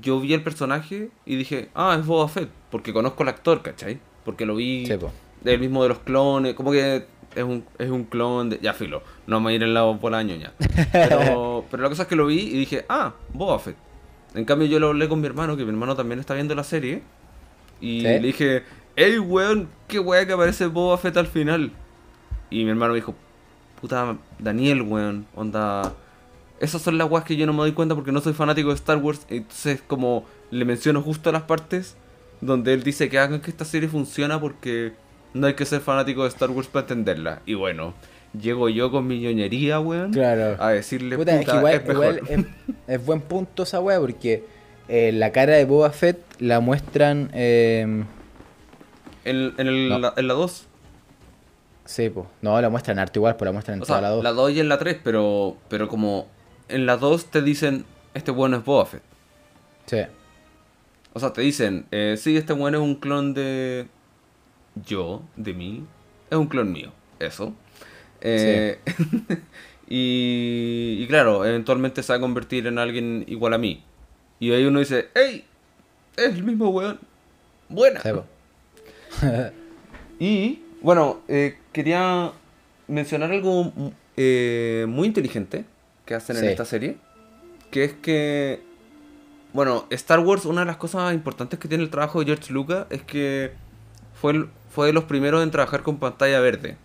yo 0.00 0.20
vi 0.20 0.32
el 0.34 0.42
personaje 0.42 1.10
y 1.26 1.36
dije, 1.36 1.68
ah, 1.74 1.96
es 1.98 2.06
Boba 2.06 2.28
Fett, 2.28 2.48
porque 2.70 2.92
conozco 2.92 3.22
al 3.24 3.28
actor, 3.30 3.62
¿cachai? 3.62 3.98
Porque 4.24 4.46
lo 4.46 4.54
vi 4.56 4.86
Sí, 4.86 4.96
po. 4.96 5.10
el 5.44 5.58
mismo 5.58 5.82
de 5.82 5.88
los 5.88 5.98
clones, 6.00 6.54
como 6.54 6.70
que 6.72 7.06
es 7.34 7.44
un, 7.44 7.64
es 7.78 7.90
un 7.90 8.04
clon 8.04 8.50
de... 8.50 8.58
Ya, 8.60 8.72
filo, 8.74 9.02
no 9.26 9.36
vamos 9.36 9.50
a 9.50 9.52
ir 9.54 9.62
en 9.62 9.74
la 9.74 9.82
ñoña. 10.22 10.52
Pero, 10.92 11.64
pero 11.70 11.82
la 11.82 11.88
cosa 11.88 12.02
es 12.02 12.08
que 12.08 12.16
lo 12.16 12.26
vi 12.26 12.40
y 12.40 12.58
dije, 12.58 12.84
ah, 12.88 13.14
Boba 13.32 13.58
Fett. 13.58 13.76
En 14.34 14.44
cambio 14.44 14.66
yo 14.66 14.80
lo 14.80 14.88
hablé 14.88 15.08
con 15.08 15.20
mi 15.20 15.26
hermano, 15.26 15.56
que 15.56 15.64
mi 15.64 15.70
hermano 15.70 15.94
también 15.96 16.18
está 16.20 16.34
viendo 16.34 16.54
la 16.54 16.64
serie. 16.64 17.02
Y 17.80 17.98
Sí. 18.00 18.02
le 18.04 18.20
dije, 18.20 18.62
hey 18.96 19.18
weón, 19.18 19.68
qué 19.88 19.98
weá 19.98 20.26
que 20.26 20.32
aparece 20.32 20.66
Boba 20.66 20.98
Fett 20.98 21.16
al 21.16 21.26
final. 21.26 21.70
Y 22.50 22.64
mi 22.64 22.70
hermano 22.70 22.92
me 22.92 22.98
dijo, 23.00 23.14
puta, 23.80 24.16
Daniel 24.38 24.82
weón, 24.82 25.26
onda... 25.34 25.94
Esas 26.60 26.82
son 26.82 26.96
las 26.98 27.10
weas 27.10 27.24
que 27.24 27.36
yo 27.36 27.46
no 27.46 27.52
me 27.52 27.58
doy 27.58 27.72
cuenta 27.72 27.94
porque 27.94 28.12
no 28.12 28.20
soy 28.20 28.32
fanático 28.32 28.68
de 28.68 28.76
Star 28.76 28.98
Wars. 28.98 29.26
Entonces 29.28 29.82
como 29.86 30.24
le 30.50 30.64
menciono 30.64 31.02
justo 31.02 31.30
las 31.32 31.42
partes 31.42 31.96
donde 32.40 32.72
él 32.74 32.82
dice 32.82 33.08
que 33.08 33.18
hagan 33.18 33.40
que 33.40 33.50
esta 33.50 33.64
serie 33.64 33.88
funciona 33.88 34.40
porque 34.40 34.92
no 35.34 35.46
hay 35.46 35.54
que 35.54 35.64
ser 35.66 35.80
fanático 35.80 36.22
de 36.22 36.28
Star 36.30 36.50
Wars 36.50 36.68
para 36.68 36.82
entenderla. 36.84 37.40
Y 37.46 37.54
bueno, 37.54 37.92
llego 38.40 38.68
yo 38.68 38.90
con 38.90 39.06
mi 39.06 39.20
ñoñería, 39.20 39.78
weón, 39.80 40.12
Claro. 40.12 40.56
a 40.62 40.70
decirle, 40.70 41.16
Puta, 41.16 41.32
es 41.34 41.40
que 41.40 41.44
puta, 41.44 41.58
igual, 41.58 41.74
es 41.74 41.86
mejor. 41.86 42.04
igual 42.14 42.46
es, 42.88 42.94
es 43.00 43.04
buen 43.06 43.20
punto 43.20 43.64
esa 43.64 43.80
weá, 43.80 44.00
porque 44.00 44.44
eh, 44.88 45.12
la 45.12 45.30
cara 45.32 45.54
de 45.54 45.64
Boba 45.64 45.90
Fett 45.90 46.18
la 46.40 46.60
muestran. 46.60 47.30
Eh, 47.34 48.04
En, 49.26 49.54
en, 49.56 49.66
el- 49.68 49.88
No. 49.88 49.98
la, 49.98 50.12
en 50.16 50.28
la 50.28 50.34
2. 50.34 50.66
sí, 51.86 52.10
po. 52.10 52.26
No, 52.42 52.60
la 52.60 52.68
muestran 52.68 52.98
harto 52.98 53.18
igual, 53.18 53.36
pues 53.36 53.46
la 53.46 53.52
muestran 53.52 53.76
en 53.78 53.82
O 53.82 53.86
sea, 53.86 53.96
toda 53.96 54.02
la 54.02 54.14
2. 54.14 54.24
la 54.24 54.32
2 54.32 54.50
y 54.52 54.60
en 54.60 54.68
la 54.68 54.78
3, 54.78 54.98
pero, 55.02 55.56
pero 55.68 55.88
como 55.88 56.26
en 56.68 56.84
la 56.86 56.96
2 56.98 57.26
te 57.26 57.40
dicen, 57.42 57.84
este 58.12 58.30
bueno 58.30 58.58
es 58.58 58.64
Boba 58.64 58.84
Fett. 58.86 59.02
Sí. 59.86 59.98
O 61.14 61.20
sea, 61.20 61.32
te 61.32 61.40
dicen, 61.42 61.86
eh, 61.90 62.16
sí, 62.18 62.36
este 62.36 62.52
bueno 62.52 62.78
es 62.78 62.84
un 62.84 62.96
clon 62.96 63.32
de 63.34 63.86
yo, 64.74 65.22
de 65.36 65.54
mí. 65.54 65.84
Es 66.30 66.38
un 66.38 66.46
clon 66.46 66.72
mío, 66.72 66.92
eso. 67.18 67.54
Eh, 68.20 68.78
y, 69.88 70.98
y 71.02 71.06
claro, 71.08 71.44
eventualmente 71.44 72.02
se 72.02 72.12
va 72.12 72.16
a 72.16 72.20
convertir 72.20 72.66
en 72.66 72.78
alguien 72.78 73.24
igual 73.28 73.52
a 73.54 73.58
mí. 73.58 73.82
Y 74.40 74.52
ahí 74.52 74.64
uno 74.64 74.80
dice, 74.80 75.08
¡Ey! 75.14 75.44
Es 76.16 76.34
el 76.34 76.42
mismo 76.44 76.68
weón. 76.70 76.98
Buena. 77.68 78.00
Sí. 78.00 78.10
Y 80.18 80.62
bueno, 80.80 81.20
eh, 81.28 81.58
quería 81.72 82.30
mencionar 82.86 83.32
algo 83.32 83.72
eh, 84.16 84.86
muy 84.88 85.08
inteligente 85.08 85.64
que 86.06 86.14
hacen 86.14 86.36
en 86.36 86.42
Sí. 86.42 86.48
esta 86.48 86.64
serie. 86.64 86.96
Que 87.72 87.84
es 87.84 87.92
que, 87.94 88.62
bueno, 89.52 89.86
Star 89.90 90.20
Wars, 90.20 90.44
una 90.44 90.60
de 90.60 90.66
las 90.66 90.76
cosas 90.76 91.12
importantes 91.14 91.58
que 91.58 91.66
tiene 91.68 91.82
el 91.82 91.90
trabajo 91.90 92.20
de 92.20 92.26
George 92.26 92.52
Lucas 92.52 92.86
es 92.90 93.02
que 93.02 93.52
fue, 94.20 94.32
el- 94.32 94.48
fue 94.74 94.88
de 94.88 94.92
los 94.92 95.04
primeros 95.04 95.40
en 95.44 95.52
trabajar 95.52 95.84
con 95.84 95.98
pantalla 95.98 96.40
verde. 96.40 96.76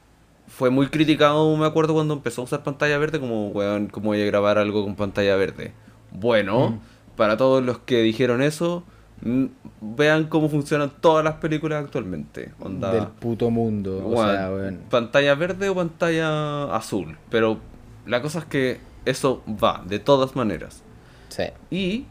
Fue 0.48 0.70
muy 0.70 0.88
criticado, 0.88 1.58
me 1.58 1.66
acuerdo, 1.66 1.96
cuando 1.96 2.14
empezó 2.14 2.42
a 2.42 2.44
usar 2.44 2.62
pantalla 2.62 3.00
verde, 3.00 3.20
como, 3.20 3.48
weón, 3.48 3.88
¿cómo 3.88 4.10
voy 4.10 4.22
a 4.22 4.26
grabar 4.26 4.60
algo 4.60 4.84
con 4.84 4.96
pantalla 4.96 5.36
verde? 5.36 5.74
Bueno, 6.12 6.80
para 7.16 7.36
todos 7.36 7.64
los 7.64 7.80
que 7.80 8.04
dijeron 8.04 8.44
eso, 8.44 8.84
mm, 9.22 9.46
vean 9.82 10.26
cómo 10.26 10.50
funcionan 10.50 10.92
todas 11.02 11.24
las 11.24 11.36
películas 11.36 11.84
actualmente. 11.84 12.52
Onda, 12.60 12.94
Del 12.94 13.08
puto 13.08 13.50
mundo. 13.50 14.08
O 14.08 14.24
sea, 14.24 14.52
weón. 14.52 14.82
pantalla 14.92 15.34
verde 15.34 15.70
o 15.70 15.76
pantalla 15.76 16.76
azul. 16.76 17.18
Pero 17.32 17.58
la 18.06 18.22
cosa 18.22 18.40
es 18.40 18.46
que 18.46 18.80
eso 19.06 19.42
va, 19.48 19.84
de 19.88 19.98
todas 19.98 20.36
maneras. 20.36 20.84
Sí. 21.30 21.46
Y 21.72 22.06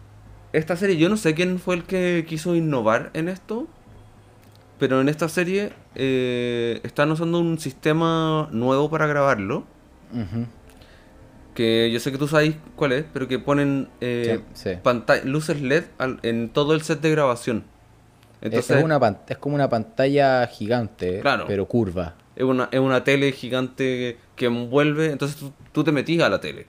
esta 0.52 0.76
serie, 0.76 0.96
yo 0.96 1.08
no 1.08 1.16
sé 1.16 1.34
quién 1.34 1.60
fue 1.60 1.76
el 1.76 1.84
que 1.84 2.24
quiso 2.28 2.56
innovar 2.56 3.10
en 3.14 3.28
esto. 3.28 3.68
Pero 4.78 5.00
en 5.00 5.08
esta 5.08 5.28
serie 5.28 5.72
eh, 5.94 6.80
están 6.84 7.10
usando 7.10 7.40
un 7.40 7.58
sistema 7.58 8.48
nuevo 8.52 8.88
para 8.90 9.06
grabarlo. 9.06 9.64
Que 11.54 11.90
yo 11.92 11.98
sé 11.98 12.12
que 12.12 12.18
tú 12.18 12.28
sabes 12.28 12.54
cuál 12.76 12.92
es, 12.92 13.04
pero 13.12 13.26
que 13.26 13.38
ponen 13.40 13.88
eh, 14.00 14.40
Sí, 14.54 14.70
sí. 14.70 14.76
panta- 14.82 15.24
luces 15.24 15.60
LED 15.60 15.84
al- 15.98 16.20
en 16.22 16.50
todo 16.50 16.72
el 16.74 16.82
set 16.82 17.00
de 17.00 17.10
grabación. 17.10 17.64
Es- 18.40 18.46
Entonces, 18.46 18.76
es, 18.76 18.84
una 18.84 19.00
pan- 19.00 19.18
es 19.28 19.38
como 19.38 19.56
una 19.56 19.68
pantalla 19.68 20.46
gigante, 20.46 21.18
Claro. 21.20 21.44
pero 21.48 21.66
curva. 21.66 22.14
es 22.36 22.44
una, 22.44 22.68
es 22.70 22.78
una 22.78 23.02
tele 23.02 23.32
gigante 23.32 24.16
que 24.36 24.46
envuelve, 24.46 25.10
entonces 25.10 25.36
tú, 25.36 25.52
tú 25.72 25.82
te 25.82 25.90
metías 25.90 26.24
a 26.24 26.28
la 26.28 26.40
tele. 26.40 26.68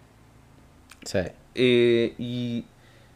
Sí. 1.05 1.19
Eh, 1.53 2.15
y, 2.17 2.65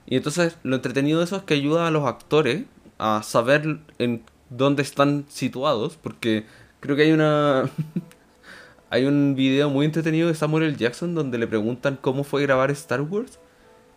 y 0.06 0.16
entonces 0.18 0.58
lo 0.62 0.76
entretenido 0.76 1.18
de 1.18 1.26
eso 1.26 1.38
es 1.38 1.41
que 1.44 1.56
ayuda 1.56 1.88
a 1.88 1.91
los 1.91 2.06
actores 2.06 2.66
a 3.00 3.24
saber 3.24 3.80
en 3.98 4.22
dónde 4.58 4.84
están 4.84 5.26
situados, 5.30 5.97
porque 6.01 6.45
creo 6.80 6.95
que 6.95 7.04
hay 7.04 7.12
una... 7.12 7.70
hay 8.89 9.06
un 9.06 9.34
video 9.36 9.70
muy 9.70 9.86
entretenido 9.86 10.28
de 10.28 10.36
Samuel 10.36 10.66
L. 10.66 10.76
Jackson 10.78 11.16
donde 11.16 11.39
le 11.39 11.47
preguntan 11.47 11.97
cómo 11.99 12.24
fue 12.24 12.43
grabar 12.43 12.70
Star 12.72 13.01
Wars. 13.01 13.39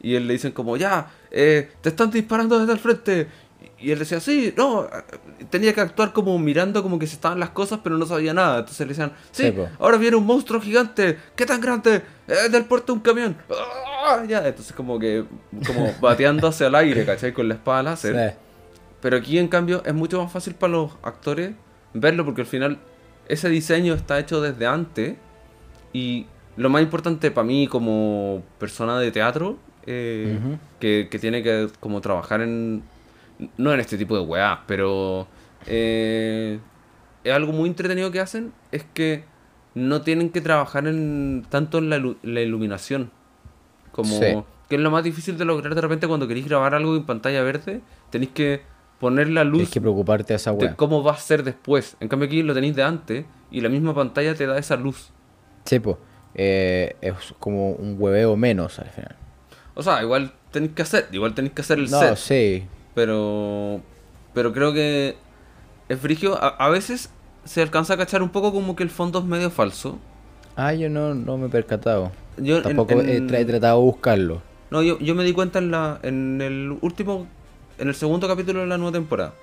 Y 0.00 0.14
él 0.14 0.26
le 0.26 0.34
dicen 0.34 0.52
como, 0.52 0.76
ya, 0.76 1.10
eh, 1.30 1.70
te 1.80 1.90
están 1.90 2.10
disparando 2.10 2.58
desde 2.58 2.72
el 2.72 2.78
frente. 2.78 3.28
Y 3.78 3.90
él 3.90 3.98
decía, 3.98 4.20
sí, 4.20 4.54
no, 4.56 4.84
eh, 4.84 4.88
tenía 5.50 5.74
que 5.74 5.82
actuar 5.82 6.12
como 6.12 6.38
mirando 6.38 6.82
como 6.82 6.98
que 6.98 7.06
se 7.06 7.14
estaban 7.14 7.38
las 7.38 7.50
cosas, 7.50 7.80
pero 7.82 7.98
no 7.98 8.06
sabía 8.06 8.32
nada. 8.32 8.60
Entonces 8.60 8.86
le 8.86 8.92
decían, 8.92 9.12
sí, 9.32 9.52
ahora 9.78 9.98
viene 9.98 10.16
un 10.16 10.24
monstruo 10.24 10.60
gigante. 10.60 11.18
¿Qué 11.34 11.44
tan 11.44 11.60
grande? 11.60 12.02
Es 12.26 12.50
del 12.50 12.64
puerto 12.64 12.92
de 12.92 12.98
un 12.98 13.02
camión. 13.02 13.36
¡Ah! 13.50 14.24
Ya, 14.26 14.46
entonces 14.46 14.74
como 14.74 14.98
que, 14.98 15.24
como 15.66 15.92
bateando 16.00 16.48
hacia 16.48 16.68
el 16.68 16.74
aire, 16.74 17.04
¿cachai? 17.04 17.32
Con 17.32 17.48
la 17.48 17.54
espada 17.54 17.82
láser. 17.82 18.30
Sí. 18.30 18.45
Pero 19.00 19.16
aquí, 19.16 19.38
en 19.38 19.48
cambio, 19.48 19.82
es 19.84 19.94
mucho 19.94 20.22
más 20.22 20.32
fácil 20.32 20.54
para 20.54 20.72
los 20.72 20.92
actores 21.02 21.54
verlo 21.94 22.24
porque 22.24 22.40
al 22.40 22.46
final 22.46 22.78
ese 23.28 23.48
diseño 23.48 23.94
está 23.94 24.18
hecho 24.18 24.40
desde 24.40 24.66
antes. 24.66 25.16
Y 25.92 26.26
lo 26.56 26.70
más 26.70 26.82
importante 26.82 27.30
para 27.30 27.46
mí 27.46 27.68
como 27.68 28.42
persona 28.58 28.98
de 28.98 29.10
teatro, 29.12 29.58
eh, 29.86 30.38
que, 30.80 31.08
que 31.10 31.18
tiene 31.18 31.42
que 31.42 31.68
como 31.80 32.00
trabajar 32.00 32.40
en... 32.40 32.82
No 33.58 33.72
en 33.72 33.80
este 33.80 33.98
tipo 33.98 34.16
de 34.16 34.22
weá, 34.24 34.64
pero... 34.66 35.28
eh, 35.66 36.58
es 37.22 37.32
algo 37.32 37.52
muy 37.52 37.68
entretenido 37.68 38.10
que 38.10 38.20
hacen, 38.20 38.52
es 38.72 38.84
que 38.94 39.24
no 39.74 40.02
tienen 40.02 40.30
que 40.30 40.40
trabajar 40.40 40.86
en 40.86 41.44
tanto 41.50 41.78
en 41.78 41.90
la, 41.90 41.98
ilu- 41.98 42.16
la 42.22 42.40
iluminación. 42.40 43.10
Como... 43.92 44.18
Sí. 44.18 44.36
Que 44.68 44.76
es 44.76 44.80
lo 44.80 44.90
más 44.90 45.04
difícil 45.04 45.38
de 45.38 45.44
lograr 45.44 45.74
de 45.74 45.80
repente 45.80 46.08
cuando 46.08 46.26
queréis 46.26 46.48
grabar 46.48 46.74
algo 46.74 46.96
en 46.96 47.04
pantalla 47.04 47.42
verde. 47.42 47.82
Tenéis 48.10 48.32
que 48.32 48.62
poner 49.00 49.28
la 49.28 49.44
luz 49.44 49.58
Tienes 49.58 49.70
que 49.70 49.80
preocuparte 49.80 50.32
de 50.32 50.36
esa 50.36 50.52
de 50.52 50.58
weá. 50.66 50.76
cómo 50.76 51.02
va 51.02 51.12
a 51.12 51.16
ser 51.18 51.42
después. 51.44 51.96
En 52.00 52.08
cambio 52.08 52.26
aquí 52.26 52.42
lo 52.42 52.54
tenéis 52.54 52.74
de 52.76 52.82
antes 52.82 53.24
y 53.50 53.60
la 53.60 53.68
misma 53.68 53.94
pantalla 53.94 54.34
te 54.34 54.46
da 54.46 54.58
esa 54.58 54.76
luz. 54.76 55.10
Sí, 55.64 55.78
po. 55.80 55.98
eh, 56.34 56.96
es 57.00 57.14
como 57.38 57.72
un 57.72 57.96
hueveo 57.98 58.36
menos 58.36 58.78
al 58.78 58.88
final. 58.90 59.16
O 59.74 59.82
sea, 59.82 60.02
igual 60.02 60.32
tenéis 60.50 60.72
que 60.72 60.82
hacer, 60.82 61.08
igual 61.12 61.34
tenéis 61.34 61.52
que 61.54 61.62
hacer 61.62 61.78
el 61.78 61.90
No, 61.90 61.98
set. 62.00 62.16
sí. 62.16 62.64
Pero. 62.94 63.80
Pero 64.34 64.52
creo 64.52 64.72
que. 64.72 65.16
Es 65.88 65.98
frigio. 66.00 66.42
A, 66.42 66.48
a 66.48 66.68
veces 66.68 67.10
se 67.44 67.62
alcanza 67.62 67.94
a 67.94 67.96
cachar 67.96 68.22
un 68.22 68.30
poco 68.30 68.52
como 68.52 68.74
que 68.76 68.82
el 68.82 68.90
fondo 68.90 69.18
es 69.20 69.24
medio 69.24 69.50
falso. 69.50 69.98
Ah, 70.56 70.72
yo 70.72 70.88
no, 70.88 71.14
no 71.14 71.36
me 71.38 71.46
he 71.46 71.50
percatado. 71.50 72.10
Yo 72.38 72.62
Tampoco 72.62 72.94
en- 73.00 73.32
he 73.34 73.44
tratado 73.44 73.78
de 73.80 73.84
buscarlo. 73.84 74.42
No, 74.70 74.82
yo, 74.82 74.98
yo 74.98 75.14
me 75.14 75.22
di 75.24 75.32
cuenta 75.32 75.58
en 75.58 75.70
la 75.70 76.00
en 76.02 76.40
el 76.42 76.76
último, 76.80 77.26
en 77.78 77.88
el 77.88 77.94
segundo 77.94 78.28
capítulo 78.28 78.60
de 78.60 78.66
la 78.66 78.78
nueva 78.78 78.92
temporada. 78.92 79.34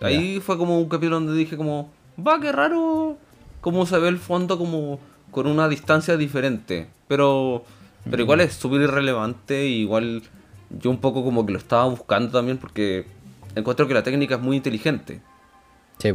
Ahí 0.00 0.40
fue 0.40 0.56
como 0.56 0.78
un 0.78 0.88
capítulo 0.88 1.16
donde 1.16 1.34
dije 1.34 1.56
como, 1.56 1.90
va, 2.24 2.40
qué 2.40 2.52
raro 2.52 3.16
cómo 3.60 3.84
se 3.86 3.98
ve 3.98 4.08
el 4.08 4.18
fondo 4.18 4.56
como 4.56 5.00
con 5.30 5.46
una 5.46 5.68
distancia 5.68 6.16
diferente. 6.16 6.88
Pero, 7.08 7.64
pero 8.08 8.22
igual 8.22 8.40
es 8.40 8.54
súper 8.54 8.82
irrelevante 8.82 9.66
igual 9.66 10.22
yo 10.70 10.90
un 10.90 10.98
poco 10.98 11.24
como 11.24 11.46
que 11.46 11.52
lo 11.52 11.58
estaba 11.58 11.86
buscando 11.86 12.30
también 12.30 12.58
porque 12.58 13.06
encuentro 13.54 13.88
que 13.88 13.94
la 13.94 14.02
técnica 14.02 14.36
es 14.36 14.40
muy 14.40 14.56
inteligente. 14.56 15.20
Sí. 15.98 16.12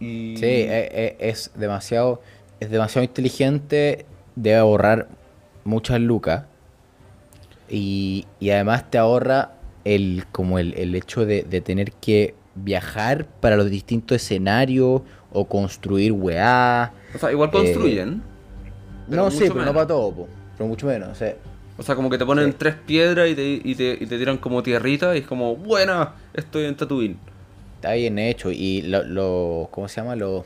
Y... 0.00 0.36
Sí, 0.36 0.44
e- 0.46 1.16
e- 1.20 1.28
es, 1.28 1.50
demasiado, 1.54 2.22
es 2.60 2.70
demasiado 2.70 3.04
inteligente, 3.04 4.06
debe 4.36 4.56
ahorrar 4.56 5.08
muchas 5.64 6.00
lucas 6.00 6.44
y, 7.68 8.26
y 8.40 8.50
además 8.50 8.90
te 8.90 8.98
ahorra 8.98 9.52
el, 9.84 10.24
como 10.32 10.58
el, 10.58 10.74
el 10.74 10.94
hecho 10.94 11.24
de, 11.26 11.42
de 11.42 11.60
tener 11.60 11.92
que 11.92 12.34
viajar 12.54 13.26
para 13.40 13.56
los 13.56 13.70
distintos 13.70 14.16
escenarios 14.16 15.02
o 15.32 15.44
construir 15.46 16.12
weá. 16.12 16.92
O 17.14 17.18
sea, 17.18 17.30
igual 17.32 17.50
construyen. 17.50 18.22
pero 19.08 19.24
No, 19.24 19.30
sí, 19.30 19.44
pero 19.48 19.64
no 19.64 19.72
para 19.74 19.86
todo, 19.86 20.12
po, 20.12 20.28
pero 20.56 20.68
mucho 20.68 20.86
menos. 20.86 21.08
O 21.10 21.14
sea, 21.14 21.34
O 21.78 21.82
sea, 21.82 21.94
como 21.94 22.10
que 22.10 22.18
te 22.18 22.26
ponen 22.26 22.50
Sí. 22.50 22.56
tres 22.58 22.74
piedras 22.86 23.28
y 23.30 23.34
te, 23.34 23.60
y, 23.64 23.74
te, 23.74 23.96
y 24.00 24.06
te 24.06 24.18
tiran 24.18 24.36
como 24.38 24.62
tierrita 24.62 25.14
y 25.16 25.20
es 25.20 25.26
como, 25.26 25.56
buena, 25.56 26.12
estoy 26.34 26.66
en 26.66 26.76
Tatooine. 26.76 27.16
está 27.76 27.94
bien 27.94 28.18
hecho 28.18 28.50
y 28.52 28.82
lo, 28.82 29.02
lo- 29.04 29.68
¿cómo 29.70 29.88
se 29.88 30.00
llama? 30.00 30.14
Los, 30.14 30.44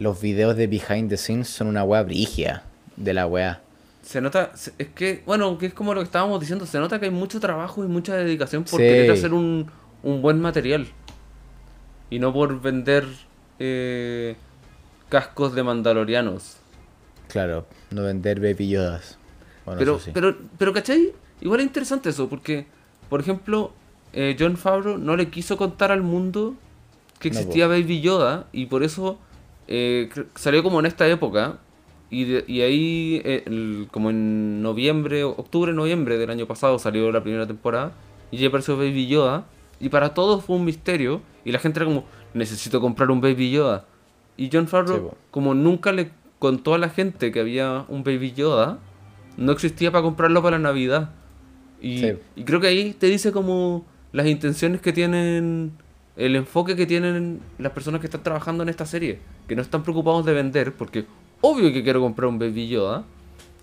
los 0.00 0.20
videos 0.20 0.56
de 0.56 0.66
behind 0.66 1.08
the 1.08 1.16
scenes 1.16 1.48
son 1.48 1.68
una 1.68 1.84
weá 1.84 2.02
brigia 2.02 2.64
de 2.96 3.14
la 3.14 3.26
weá. 3.28 3.60
Se 4.02 4.20
nota, 4.20 4.52
es 4.78 4.88
que, 4.88 5.22
bueno, 5.26 5.58
que 5.58 5.66
es 5.66 5.74
como 5.74 5.92
lo 5.94 6.00
que 6.00 6.04
estábamos 6.04 6.40
diciendo, 6.40 6.64
se 6.66 6.78
nota 6.78 6.98
que 6.98 7.06
hay 7.06 7.10
mucho 7.10 7.38
trabajo 7.38 7.84
y 7.84 7.86
mucha 7.88 8.16
dedicación 8.16 8.64
por 8.64 8.80
Sí. 8.80 8.86
querer 8.86 9.10
hacer 9.10 9.32
un, 9.34 9.70
un 10.02 10.22
buen 10.22 10.40
material. 10.40 10.86
Y 12.08 12.18
no 12.18 12.32
por 12.32 12.60
vender 12.60 13.06
eh, 13.58 14.36
cascos 15.08 15.54
de 15.54 15.62
mandalorianos. 15.62 16.56
Claro, 17.28 17.66
no 17.90 18.02
vender 18.04 18.40
baby 18.40 18.68
yodas. 18.70 19.18
Bueno, 19.66 19.78
pero, 19.78 19.98
sí. 20.00 20.10
pero, 20.12 20.36
pero, 20.58 20.72
¿cachai? 20.72 21.12
Igual 21.42 21.60
es 21.60 21.66
interesante 21.66 22.08
eso, 22.08 22.28
porque, 22.28 22.66
por 23.08 23.20
ejemplo, 23.20 23.72
eh, 24.12 24.34
John 24.38 24.56
Favreau 24.56 24.98
no 24.98 25.14
le 25.16 25.28
quiso 25.30 25.56
contar 25.56 25.92
al 25.92 26.02
mundo 26.02 26.54
que 27.20 27.30
No, 27.30 27.38
existía 27.38 27.66
Baby 27.68 28.00
Yoda 28.00 28.46
y 28.50 28.66
por 28.66 28.82
eso 28.82 29.18
eh, 29.68 30.08
salió 30.34 30.62
como 30.62 30.80
en 30.80 30.86
esta 30.86 31.06
época. 31.06 31.58
Y, 32.10 32.24
de- 32.24 32.44
y 32.48 32.60
ahí, 32.62 33.22
eh, 33.24 33.44
el- 33.46 33.86
como 33.90 34.10
en 34.10 34.62
noviembre, 34.62 35.22
octubre, 35.24 35.72
noviembre 35.72 36.18
del 36.18 36.30
año 36.30 36.46
pasado 36.46 36.78
salió 36.78 37.10
la 37.12 37.22
primera 37.22 37.46
temporada 37.46 37.92
y 38.30 38.38
ya 38.38 38.48
apareció 38.48 38.76
Baby 38.76 39.06
Yoda. 39.06 39.46
Y 39.78 39.88
para 39.88 40.12
todos 40.12 40.44
fue 40.44 40.56
un 40.56 40.64
misterio 40.64 41.22
y 41.44 41.52
la 41.52 41.58
gente 41.58 41.78
era 41.78 41.86
como, 41.86 42.04
necesito 42.34 42.80
comprar 42.80 43.10
un 43.10 43.20
Baby 43.20 43.50
Yoda. 43.52 43.86
Y 44.36 44.50
John 44.52 44.66
Favreau, 44.68 45.10
Sí, 45.10 45.16
como 45.30 45.54
nunca 45.54 45.92
le 45.92 46.10
contó 46.38 46.74
a 46.74 46.78
la 46.78 46.88
gente 46.88 47.30
que 47.32 47.40
había 47.40 47.84
un 47.88 48.02
Baby 48.02 48.32
Yoda, 48.32 48.78
no 49.36 49.52
existía 49.52 49.90
para 49.92 50.02
comprarlo 50.02 50.42
para 50.42 50.58
Navidad. 50.58 51.10
Y, 51.80 51.98
Sí. 51.98 52.12
y 52.36 52.42
creo 52.44 52.60
que 52.60 52.66
ahí 52.66 52.92
te 52.92 53.06
dice 53.06 53.32
como 53.32 53.84
las 54.12 54.26
intenciones 54.26 54.80
que 54.80 54.92
tienen, 54.92 55.72
el 56.16 56.36
enfoque 56.36 56.74
que 56.76 56.86
tienen 56.86 57.40
las 57.58 57.72
personas 57.72 58.00
que 58.00 58.06
están 58.08 58.22
trabajando 58.22 58.62
en 58.64 58.68
esta 58.68 58.84
serie. 58.84 59.20
Que 59.48 59.54
no 59.56 59.62
están 59.62 59.82
preocupados 59.82 60.26
de 60.26 60.32
vender, 60.34 60.74
porque 60.74 61.04
obvio 61.40 61.72
que 61.72 61.82
quiero 61.82 62.00
comprar 62.00 62.28
un 62.28 62.38
Baby 62.38 62.68
Yoda, 62.68 63.04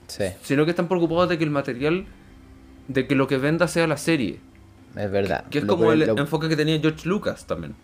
Sí, 0.07 0.23
sino 0.41 0.63
que 0.63 0.71
están 0.71 0.87
preocupados 0.87 1.27
de 1.29 1.37
que 1.37 1.43
el 1.43 1.49
material, 1.49 2.05
de 2.87 3.07
que 3.07 3.15
lo 3.15 3.27
que 3.27 3.37
venda 3.37 3.67
sea 3.67 3.87
la 3.87 3.97
serie. 3.97 4.39
es 4.95 5.11
verdad. 5.11 5.45
Que 5.49 5.57
es 5.59 5.63
Lo 5.65 5.75
como 5.75 5.87
que- 5.89 5.93
el 5.93 5.99
lo- 6.07 6.17
enfoque 6.17 6.47
que 6.49 6.55
tenía 6.55 6.79
George 6.79 7.07
Lucas 7.07 7.45
también. 7.45 7.75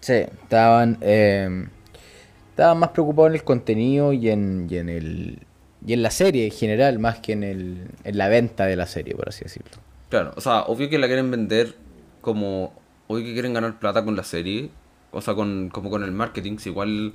Sí, 0.00 0.12
estaban, 0.14 0.96
eh, 1.00 1.66
estaban 2.50 2.78
más 2.78 2.90
preocupados 2.90 3.30
en 3.30 3.34
el 3.34 3.44
contenido 3.44 4.12
y 4.12 4.30
en, 4.30 4.66
y 4.70 4.76
en 4.78 4.88
el 4.88 5.38
y 5.86 5.94
en 5.94 6.02
la 6.02 6.10
serie 6.10 6.44
en 6.44 6.50
general, 6.52 6.98
más 6.98 7.20
que 7.20 7.32
en, 7.32 7.42
el, 7.42 7.88
en 8.04 8.18
la 8.18 8.28
venta 8.28 8.66
de 8.66 8.76
la 8.76 8.86
serie, 8.86 9.14
por 9.14 9.28
así 9.30 9.44
decirlo. 9.44 9.70
Claro, 10.10 10.32
o 10.36 10.40
sea, 10.40 10.62
obvio 10.64 10.88
que 10.90 10.98
la 10.98 11.06
quieren 11.06 11.30
vender 11.30 11.74
como. 12.20 12.74
Obvio 13.08 13.24
que 13.24 13.32
quieren 13.32 13.54
ganar 13.54 13.78
plata 13.78 14.04
con 14.04 14.14
la 14.14 14.22
serie. 14.22 14.70
O 15.10 15.20
sea, 15.22 15.34
con, 15.34 15.68
como 15.70 15.88
con 15.90 16.04
el 16.04 16.12
marketing. 16.12 16.58
Si 16.58 16.68
igual 16.68 17.14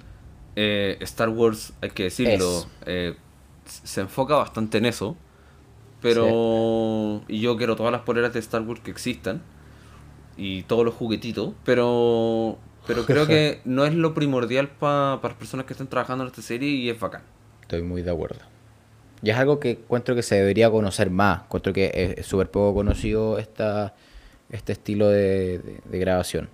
eh, 0.55 0.97
Star 1.01 1.29
Wars, 1.29 1.73
hay 1.81 1.89
que 1.91 2.03
decirlo, 2.03 2.65
eh, 2.85 3.15
se 3.65 4.01
enfoca 4.01 4.35
bastante 4.35 4.77
en 4.77 4.85
eso. 4.85 5.15
Pero. 6.01 7.21
Y 7.27 7.39
yo 7.41 7.57
quiero 7.57 7.75
todas 7.75 7.91
las 7.91 8.01
poleras 8.01 8.33
de 8.33 8.39
Star 8.39 8.61
Wars 8.61 8.79
que 8.81 8.91
existan. 8.91 9.41
Y 10.37 10.63
todos 10.63 10.85
los 10.85 10.93
juguetitos. 10.93 11.53
Pero. 11.63 12.57
Pero 12.87 13.05
creo 13.07 13.25
que 13.25 13.61
no 13.65 13.85
es 13.85 13.93
lo 13.95 14.13
primordial 14.13 14.67
pa- 14.69 15.19
para 15.21 15.33
las 15.33 15.39
personas 15.39 15.65
que 15.65 15.73
estén 15.73 15.87
trabajando 15.87 16.23
en 16.23 16.29
esta 16.29 16.41
serie 16.41 16.69
y 16.69 16.89
es 16.89 16.99
bacán. 16.99 17.23
Estoy 17.61 17.81
muy 17.81 18.01
de 18.03 18.11
acuerdo. 18.11 18.39
Y 19.23 19.31
es 19.31 19.37
algo 19.37 19.59
que 19.59 19.71
encuentro 19.71 20.13
que 20.13 20.21
se 20.21 20.35
debería 20.35 20.69
conocer 20.69 21.09
más. 21.09 21.43
Encuentro 21.45 21.73
que 21.73 22.15
es 22.19 22.25
súper 22.27 22.51
poco 22.51 22.75
conocido 22.75 23.39
esta, 23.39 23.95
este 24.51 24.73
estilo 24.73 25.09
de, 25.09 25.57
de- 25.59 25.79
de 25.83 25.99
grabación. 25.99 26.49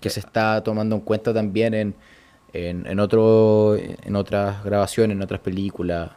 Que 0.00 0.10
se 0.10 0.18
está 0.18 0.64
tomando 0.64 0.96
en 0.96 1.02
cuenta 1.02 1.32
también 1.32 1.74
en, 1.74 1.94
en, 2.52 2.86
en, 2.86 3.00
otro, 3.00 3.76
en 3.76 4.16
otras 4.16 4.62
grabaciones, 4.64 5.16
en 5.16 5.22
otras 5.22 5.40
películas. 5.40 6.10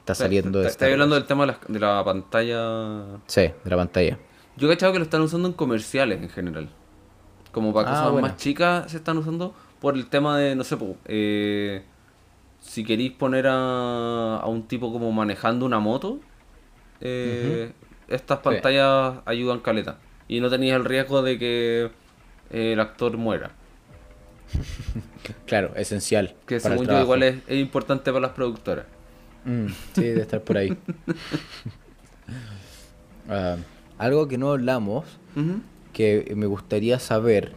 Está 0.00 0.14
saliendo 0.14 0.60
de 0.60 0.66
Está 0.68 0.86
Star 0.86 0.92
hablando 0.92 1.14
del 1.16 1.24
tema 1.26 1.44
de 1.44 1.52
la, 1.52 1.58
de 1.68 1.78
la 1.78 2.04
pantalla. 2.04 3.04
Sí, 3.26 3.42
de 3.42 3.70
la 3.70 3.76
pantalla. 3.76 4.18
Yo 4.56 4.66
he 4.66 4.70
cachado 4.74 4.92
que 4.92 4.98
lo 4.98 5.04
están 5.04 5.20
usando 5.20 5.48
en 5.48 5.54
comerciales 5.54 6.20
en 6.22 6.28
general. 6.30 6.68
Como 7.52 7.72
para 7.72 7.88
Ah, 7.88 7.92
cosas 7.92 8.12
bueno. 8.12 8.26
más 8.26 8.36
chicas 8.36 8.90
se 8.90 8.96
están 8.96 9.18
usando 9.18 9.54
por 9.80 9.94
el 9.96 10.08
tema 10.08 10.38
de, 10.38 10.54
no 10.56 10.64
sé, 10.64 10.76
eh, 11.06 11.82
si 12.60 12.84
queréis 12.84 13.12
poner 13.12 13.46
a, 13.46 14.38
a 14.38 14.46
un 14.46 14.66
tipo 14.66 14.92
como 14.92 15.12
manejando 15.12 15.64
una 15.66 15.78
moto, 15.78 16.18
eh, 17.00 17.72
estas 18.08 18.38
pantallas 18.40 19.16
ayudan 19.26 19.60
caleta. 19.60 19.98
Y 20.26 20.40
no 20.40 20.50
tenéis 20.50 20.72
el 20.74 20.84
riesgo 20.84 21.22
de 21.22 21.38
que 21.38 21.90
eh, 22.50 22.72
el 22.72 22.80
actor 22.80 23.16
muera. 23.16 23.50
Claro, 25.46 25.72
esencial. 25.76 26.34
Que 26.46 26.60
según 26.60 26.86
yo 26.86 27.00
igual 27.02 27.22
es, 27.22 27.36
es 27.46 27.58
importante 27.58 28.10
para 28.10 28.20
las 28.20 28.32
productoras. 28.32 28.86
Mm, 29.44 29.66
sí, 29.94 30.02
debe 30.02 30.22
estar 30.22 30.42
por 30.42 30.56
ahí. 30.58 30.76
Ah, 33.30 33.56
algo 33.98 34.26
que 34.28 34.38
no 34.38 34.52
hablamos, 34.52 35.04
que 35.92 36.32
me 36.34 36.46
gustaría 36.46 36.98
saber, 36.98 37.52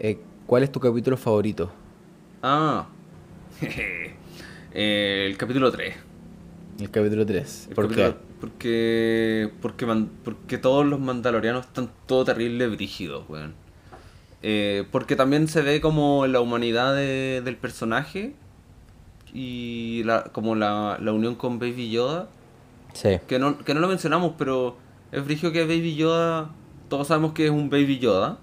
eh, 0.00 0.18
¿cuál 0.46 0.62
es 0.62 0.70
tu 0.72 0.80
capítulo 0.80 1.16
favorito? 1.16 1.72
Ah, 2.42 2.86
Eh, 3.62 4.14
el 5.30 5.36
capítulo 5.38 5.70
3. 5.72 5.94
El 6.80 6.90
capítulo 6.90 7.24
3. 7.24 7.66
El 7.70 7.74
¿Por 7.74 7.88
qué? 7.94 8.14
Porque, 8.40 9.50
porque, 9.62 9.86
man- 9.86 10.10
porque 10.24 10.58
todos 10.58 10.84
los 10.86 11.00
mandalorianos 11.00 11.66
están 11.66 11.90
todo 12.06 12.24
terrible 12.24 12.68
brígidos, 12.68 13.28
weón. 13.28 13.54
Eh, 14.42 14.84
porque 14.92 15.16
también 15.16 15.48
se 15.48 15.62
ve 15.62 15.80
como 15.80 16.26
la 16.26 16.40
humanidad 16.40 16.94
de- 16.94 17.42
del 17.44 17.56
personaje 17.56 18.34
y 19.34 20.02
la, 20.04 20.24
como 20.24 20.54
la, 20.54 20.98
la 21.00 21.12
unión 21.12 21.34
con 21.34 21.58
Baby 21.58 21.90
Yoda. 21.90 22.28
Sí. 22.92 23.18
Que 23.26 23.38
no, 23.38 23.58
que 23.58 23.74
no 23.74 23.80
lo 23.80 23.88
mencionamos, 23.88 24.32
pero 24.38 24.76
es 25.12 25.24
brígido 25.24 25.52
que 25.52 25.62
Baby 25.62 25.94
Yoda, 25.96 26.50
todos 26.88 27.08
sabemos 27.08 27.32
que 27.32 27.44
es 27.46 27.50
un 27.50 27.68
Baby 27.70 27.98
Yoda, 27.98 28.38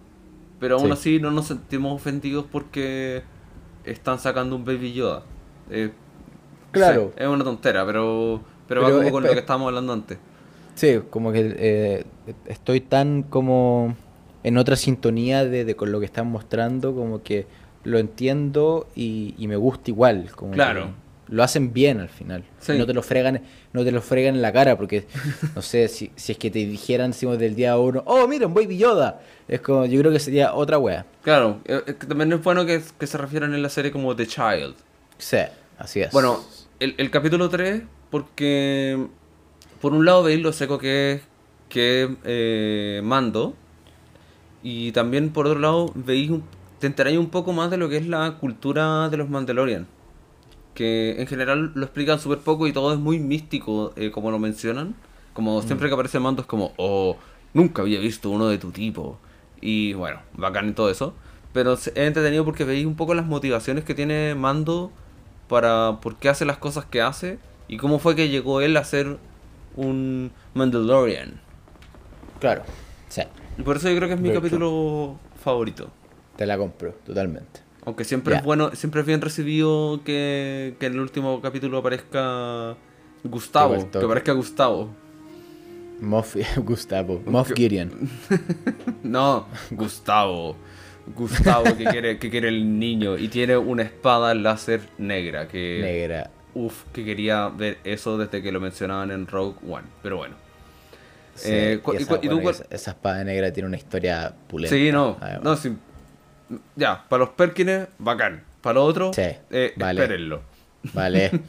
pero 0.59 0.75
aún 0.77 0.85
Sí. 0.87 0.91
así 0.91 1.19
no 1.19 1.31
nos 1.31 1.47
sentimos 1.47 1.93
ofendidos 1.93 2.45
porque 2.51 3.23
están 3.83 4.19
sacando 4.19 4.55
un 4.55 4.65
Baby 4.65 4.93
Yoda. 4.93 5.23
Eh, 5.69 5.91
Claro. 6.71 7.13
sí, 7.15 7.23
es 7.23 7.27
una 7.27 7.43
tontera, 7.43 7.85
pero, 7.85 8.41
pero, 8.67 8.81
va 8.81 8.87
Pero 8.87 8.97
como 8.97 9.07
es 9.07 9.13
con 9.13 9.23
lo 9.23 9.29
que 9.31 9.39
estábamos 9.39 9.67
hablando 9.69 9.93
antes. 9.93 10.17
Sí, 10.75 10.99
como 11.09 11.31
que 11.31 11.55
eh, 11.57 12.05
estoy 12.47 12.81
tan 12.81 13.23
como 13.23 13.95
en 14.45 14.57
otra 14.57 14.75
sintonía 14.75 15.43
de, 15.43 15.65
de 15.65 15.75
con 15.75 15.91
lo 15.91 15.99
que 15.99 16.05
están 16.05 16.27
mostrando, 16.27 16.93
como 16.93 17.23
que 17.23 17.47
lo 17.83 17.97
entiendo 17.97 18.87
y, 18.95 19.33
y 19.37 19.47
me 19.47 19.55
gusta 19.55 19.89
igual. 19.91 20.29
Como 20.35 20.51
Claro. 20.53 20.91
lo 21.29 21.43
hacen 21.43 21.73
bien 21.73 21.99
al 21.99 22.09
final. 22.09 22.43
Sí. 22.59 22.77
No 22.77 22.85
te 22.85 22.93
lo 22.93 23.01
fregan, 23.01 23.41
no 23.73 23.83
te 23.83 23.91
lo 23.91 24.01
fregan 24.01 24.35
en 24.35 24.41
la 24.41 24.53
cara, 24.53 24.77
porque 24.77 25.05
no 25.55 25.61
sé, 25.61 25.87
si, 25.87 26.11
si 26.15 26.31
es 26.33 26.37
que 26.37 26.51
te 26.51 26.59
dijeran 26.59 27.11
decimos, 27.11 27.37
del 27.39 27.55
día 27.55 27.77
uno, 27.77 28.03
oh 28.05 28.27
mira, 28.27 28.45
un 28.47 28.53
baby 28.53 28.77
Yoda. 28.77 29.19
Es 29.47 29.61
como, 29.61 29.85
yo 29.85 29.99
creo 29.99 30.11
que 30.11 30.19
sería 30.19 30.53
otra 30.53 30.77
wea. 30.79 31.05
Claro, 31.23 31.59
eh, 31.65 31.81
que 31.85 32.05
también 32.07 32.31
es 32.33 32.41
bueno 32.43 32.65
que, 32.65 32.81
que 32.99 33.07
se 33.07 33.17
refieran 33.17 33.53
en 33.53 33.61
la 33.61 33.69
serie 33.69 33.91
como 33.91 34.15
The 34.15 34.27
Child. 34.27 34.75
Sí, 35.17 35.37
así 35.79 36.01
es. 36.01 36.11
Bueno, 36.11 36.39
el, 36.79 36.93
el 36.97 37.09
capítulo 37.11 37.49
3, 37.49 37.81
porque 38.11 39.07
por 39.81 39.93
un 39.93 40.05
lado 40.05 40.23
veis 40.23 40.41
lo 40.41 40.51
seco 40.53 40.77
que 40.79 41.13
es 41.13 41.21
que 41.69 42.15
eh, 42.23 43.01
Mando, 43.03 43.53
y 44.67 44.91
también 44.93 45.29
por 45.29 45.45
otro 45.45 45.59
lado 45.59 45.91
veis 45.93 46.31
un- 46.31 46.43
te 46.79 46.87
enteráis 46.87 47.19
un 47.19 47.29
poco 47.29 47.53
más 47.53 47.69
de 47.69 47.77
lo 47.77 47.87
que 47.87 47.97
es 47.97 48.07
la 48.07 48.37
cultura 48.39 49.09
de 49.09 49.17
los 49.17 49.29
Mandalorian. 49.29 49.85
Que 50.73 51.21
en 51.21 51.27
general 51.27 51.71
lo 51.75 51.83
explican 51.85 52.19
súper 52.19 52.39
poco 52.39 52.65
y 52.65 52.73
todo 52.73 52.91
es 52.91 52.99
muy 52.99 53.19
místico, 53.19 53.93
eh, 53.95 54.09
como 54.09 54.31
lo 54.31 54.39
mencionan. 54.39 54.95
Como 55.33 55.61
siempre 55.61 55.87
que 55.87 55.93
aparece 55.93 56.19
Mando 56.19 56.41
es 56.41 56.47
como, 56.47 56.73
oh, 56.77 57.15
nunca 57.53 57.83
había 57.83 57.99
visto 57.99 58.31
uno 58.31 58.47
de 58.47 58.57
tu 58.57 58.71
tipo. 58.71 59.19
Y 59.61 59.93
bueno, 59.93 60.19
bacán 60.33 60.67
y 60.69 60.71
todo 60.73 60.89
eso. 60.89 61.13
Pero 61.53 61.73
es 61.73 61.87
entretenido 61.93 62.43
porque 62.43 62.63
veis 62.65 62.87
un 62.87 62.95
poco 62.95 63.13
las 63.13 63.27
motivaciones 63.27 63.83
que 63.83 63.93
tiene 63.93 64.33
Mando 64.33 64.91
para 65.47 65.99
por 66.01 66.15
qué 66.15 66.29
hace 66.29 66.43
las 66.43 66.57
cosas 66.57 66.85
que 66.85 67.03
hace 67.03 67.37
y 67.67 67.77
cómo 67.77 67.99
fue 67.99 68.15
que 68.15 68.29
llegó 68.29 68.61
él 68.61 68.75
a 68.77 68.83
ser 68.83 69.17
un 69.75 70.31
Mandalorian. 70.55 71.39
Claro, 72.39 72.63
sí, 73.09 73.21
Y 73.57 73.61
por 73.63 73.77
eso 73.77 73.89
yo 73.89 73.95
creo 73.97 74.07
que 74.09 74.15
es 74.15 74.19
mi 74.21 74.29
De 74.29 74.35
hecho. 74.35 74.41
capítulo 74.41 75.19
favorito. 75.43 75.89
te 76.35 76.45
la 76.45 76.57
compro, 76.57 76.91
totalmente. 77.05 77.61
Aunque 77.85 78.03
siempre 78.03 78.35
es 78.35 78.43
bueno, 78.43 78.71
siempre 78.75 79.01
es 79.01 79.07
bien 79.07 79.21
recibido 79.21 80.01
que, 80.03 80.75
que 80.79 80.87
en 80.87 80.93
el 80.93 80.99
último 80.99 81.39
capítulo 81.41 81.77
aparezca 81.77 82.75
Gustavo, 83.23 83.89
que 83.91 83.97
aparezca 83.99 84.31
Gustavo. 84.33 84.89
Moff 86.01 86.35
Gustavo, 86.57 87.21
Moff 87.25 87.51
Gideon. 87.53 87.91
No, 89.03 89.45
Gustavo. 89.71 90.55
Gustavo 91.15 91.65
que 91.77 91.85
quiere, 91.85 92.17
que 92.17 92.31
quiere 92.31 92.47
el 92.47 92.79
niño 92.79 93.15
y 93.17 93.27
tiene 93.27 93.55
una 93.57 93.83
espada 93.83 94.33
láser 94.33 94.81
negra 94.97 95.47
que 95.47 95.79
Negra. 95.79 96.31
uf, 96.55 96.85
que 96.91 97.05
quería 97.05 97.47
ver 97.49 97.77
eso 97.83 98.17
desde 98.17 98.41
que 98.41 98.51
lo 98.51 98.59
mencionaban 98.59 99.11
en 99.11 99.27
Rogue 99.27 99.55
One, 99.69 99.85
pero 100.01 100.17
bueno. 100.17 100.35
Sí, 101.35 101.49
Eh, 101.51 101.81
y 101.85 101.95
esa, 101.97 102.07
cu- 102.07 102.15
y 102.21 102.27
tú 102.29 102.35
bueno, 102.35 102.41
cuál- 102.41 102.55
esa, 102.55 102.65
esa 102.69 102.91
espada 102.91 103.23
negra 103.23 103.51
tiene 103.51 103.67
una 103.67 103.77
historia 103.77 104.33
pulenta. 104.47 104.75
Sí, 104.75 104.91
no, 104.91 105.17
además. 105.19 105.43
no, 105.43 105.55
sí. 105.57 105.75
Ya, 106.75 107.03
para 107.09 107.21
los 107.25 107.29
Perkins, 107.31 107.87
bacán. 107.97 108.43
Para 108.61 108.75
los 108.75 108.89
otros, 108.89 109.15
Sí, 109.15 109.23
eh, 109.51 109.73
vale. 109.75 110.01
espérenlo. 110.01 110.41
Vale. 110.93 111.31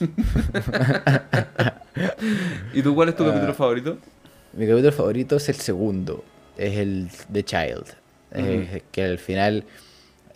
¿Y 2.75 2.83
tú 2.83 2.95
cuál 2.95 3.09
es 3.11 3.17
tu 3.17 3.25
Ah. 3.25 3.29
capítulo 3.29 3.55
favorito? 3.55 3.99
Mi 4.53 4.67
capítulo 4.67 4.93
favorito 4.93 5.37
es 5.37 5.49
el 5.49 5.57
segundo, 5.57 6.25
es 6.57 6.77
el 6.79 7.09
The 7.33 7.45
Child. 7.45 7.85
Es 8.33 8.83
que 8.93 9.03
al 9.05 9.19
final, 9.19 9.65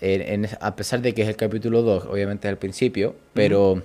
en- 0.00 0.44
en- 0.44 0.48
a 0.60 0.74
pesar 0.76 1.02
de 1.02 1.12
que 1.14 1.22
es 1.22 1.28
el 1.28 1.36
capítulo 1.36 1.82
2, 1.82 2.04
obviamente 2.06 2.48
es 2.48 2.52
al 2.52 2.58
principio, 2.58 3.14
pero 3.34 3.82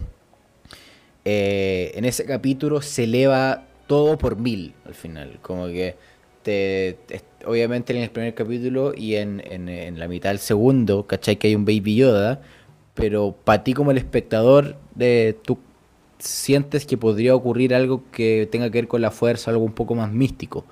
eh, 1.26 1.92
en 1.96 2.06
ese 2.06 2.24
capítulo 2.26 2.82
se 2.82 3.06
eleva 3.06 3.65
todo 3.88 4.18
por 4.18 4.38
mil 4.38 4.74
al 4.86 4.96
final. 4.96 5.40
Como 5.42 5.68
que 5.68 5.96
te, 6.44 6.98
te- 7.08 7.22
obviamente 7.46 7.94
en 7.96 8.04
el 8.04 8.10
primer 8.10 8.34
capítulo 8.36 8.94
y 8.96 9.16
en, 9.16 9.42
en- 9.46 9.70
en 9.70 10.00
la 10.00 10.08
mitad 10.08 10.30
del 10.30 10.40
segundo, 10.40 11.06
¿cachai? 11.08 11.38
Que 11.38 11.48
hay 11.48 11.56
un 11.56 11.66
Baby 11.66 11.96
Yoda, 11.96 12.42
pero 12.94 13.36
para 13.44 13.64
ti 13.64 13.74
como 13.74 13.92
el 13.92 13.98
espectador, 13.98 14.78
tú 15.44 15.58
sientes 16.20 16.86
que 16.86 16.98
podría 16.98 17.36
ocurrir 17.36 17.74
algo 17.76 18.04
que 18.12 18.48
tenga 18.52 18.70
que 18.72 18.80
ver 18.80 18.88
con 18.88 19.02
la 19.02 19.12
fuerza, 19.12 19.52
algo 19.52 19.64
un 19.66 19.74
poco 19.74 19.96
más 19.96 20.12
místico. 20.12 20.66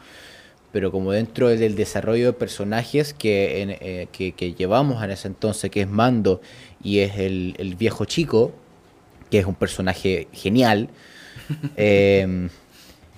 Pero 0.71 0.91
como 0.91 1.11
dentro 1.11 1.49
del 1.49 1.75
desarrollo 1.75 2.27
de 2.27 2.33
personajes 2.33 3.13
que, 3.13 3.61
en- 3.61 3.71
eh, 3.79 4.07
que, 4.11 4.31
que 4.33 4.53
llevamos 4.53 5.03
en 5.03 5.11
ese 5.11 5.27
entonces, 5.27 5.69
que 5.71 5.81
es 5.81 5.89
Mando 5.89 6.41
y 6.83 6.99
es 6.99 7.17
el, 7.19 7.55
el 7.59 7.75
viejo 7.75 8.05
chico, 8.05 8.51
que 9.31 9.39
es 9.39 9.45
un 9.45 9.55
personaje 9.55 10.27
genial, 10.33 10.89
eh, 11.77 12.49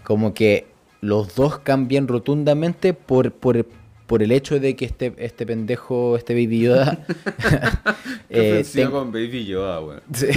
como 0.06 0.34
que 0.34 0.68
los 1.01 1.36
dos 1.36 1.60
cambian 1.60 2.08
rotundamente 2.08 2.93
por, 2.93 3.32
por, 3.34 3.66
por 4.08 4.24
el 4.24 4.32
hecho 4.32 4.60
de 4.60 4.76
que 4.76 4.86
este, 4.86 5.14
este 5.18 5.45
pendejo, 5.45 6.16
este 6.18 6.34
Baby 6.34 6.62
Yoda, 6.62 6.99
eh, 8.30 8.66
ten- 8.74 8.91
con 8.91 9.12
Baby 9.12 9.45
Yoda, 9.45 9.82
weón. 9.82 10.01
Sí, 10.14 10.28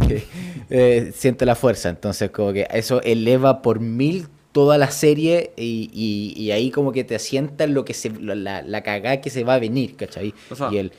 eh, 0.71 1.13
siente 1.15 1.47
la 1.47 1.55
fuerza, 1.55 1.89
entonces 1.89 2.31
como 2.31 2.53
que 2.53 2.67
eso 2.71 3.01
eleva 3.03 3.63
por 3.63 3.81
mil 3.81 4.27
toda 4.53 4.79
la 4.79 4.91
serie 4.91 5.53
y, 5.57 5.91
y- 5.93 6.43
y 6.43 6.51
ahí 6.51 6.71
como 6.71 6.93
que 6.93 7.05
te 7.05 7.15
asienta 7.15 7.67
lo 7.67 7.85
que 7.85 7.95
se, 7.95 8.11
la, 8.11 8.63
la 8.63 8.83
cagada 8.83 9.21
que 9.21 9.31
se 9.31 9.45
va 9.45 9.55
a 9.55 9.59
venir, 9.59 9.97
¿cachai? 9.97 10.35
O 10.51 10.55
sea, 10.57 10.71
y 10.71 10.79
el, 10.79 10.93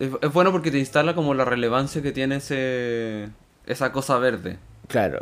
Es, 0.00 0.10
es 0.20 0.32
bueno 0.32 0.50
porque 0.52 0.70
te 0.70 0.78
instala 0.78 1.14
como 1.14 1.34
la 1.34 1.44
relevancia 1.44 2.02
que 2.02 2.12
tiene 2.12 2.36
ese 2.36 3.28
esa 3.66 3.92
cosa 3.92 4.18
verde. 4.18 4.58
claro, 4.88 5.20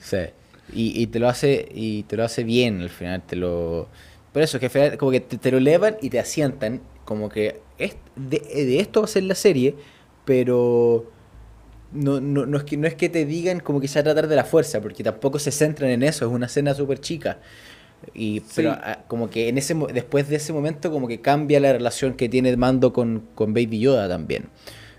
sí, 0.00 0.16
y, 0.72 1.00
y 1.02 1.06
te 1.08 1.18
lo 1.18 1.28
hace 1.28 1.68
y 1.72 2.04
te 2.04 2.16
lo 2.16 2.24
hace 2.24 2.44
bien 2.44 2.80
al 2.82 2.90
final, 2.90 3.22
te 3.26 3.36
lo... 3.36 3.88
Por 4.32 4.42
eso, 4.42 4.60
que 4.60 4.68
como 4.98 5.10
que 5.12 5.20
te, 5.20 5.38
te 5.38 5.50
lo 5.50 5.58
elevan 5.58 5.96
y 6.02 6.10
te 6.10 6.18
asientan, 6.20 6.82
como 7.04 7.28
que 7.28 7.60
es, 7.78 7.96
de, 8.16 8.38
de 8.40 8.80
esto 8.80 9.00
va 9.00 9.06
a 9.06 9.08
ser 9.08 9.24
la 9.24 9.34
serie, 9.34 9.74
pero... 10.24 11.10
No, 11.92 12.20
no, 12.20 12.46
no, 12.46 12.58
es 12.58 12.64
que, 12.64 12.76
no 12.76 12.86
es 12.88 12.94
que 12.94 13.08
te 13.08 13.24
digan 13.24 13.60
como 13.60 13.80
que 13.80 13.88
se 13.88 13.98
va 13.98 14.00
a 14.00 14.04
tratar 14.04 14.28
de 14.28 14.36
la 14.36 14.44
fuerza, 14.44 14.80
porque 14.82 15.04
tampoco 15.04 15.38
se 15.38 15.52
centran 15.52 15.90
en 15.90 16.02
eso, 16.02 16.26
es 16.26 16.32
una 16.32 16.46
escena 16.46 16.74
súper 16.74 17.00
chica. 17.00 17.38
Y, 18.14 18.40
Pero 18.54 18.72
ah, 18.72 19.04
como 19.08 19.30
que 19.30 19.48
en 19.48 19.58
ese 19.58 19.74
después 19.94 20.28
de 20.28 20.36
ese 20.36 20.52
momento 20.52 20.90
como 20.90 21.08
que 21.08 21.20
cambia 21.20 21.60
la 21.60 21.72
relación 21.72 22.14
que 22.14 22.28
tiene 22.28 22.56
Mando 22.56 22.92
con, 22.92 23.24
con 23.34 23.54
Baby 23.54 23.80
Yoda 23.80 24.08
también. 24.08 24.46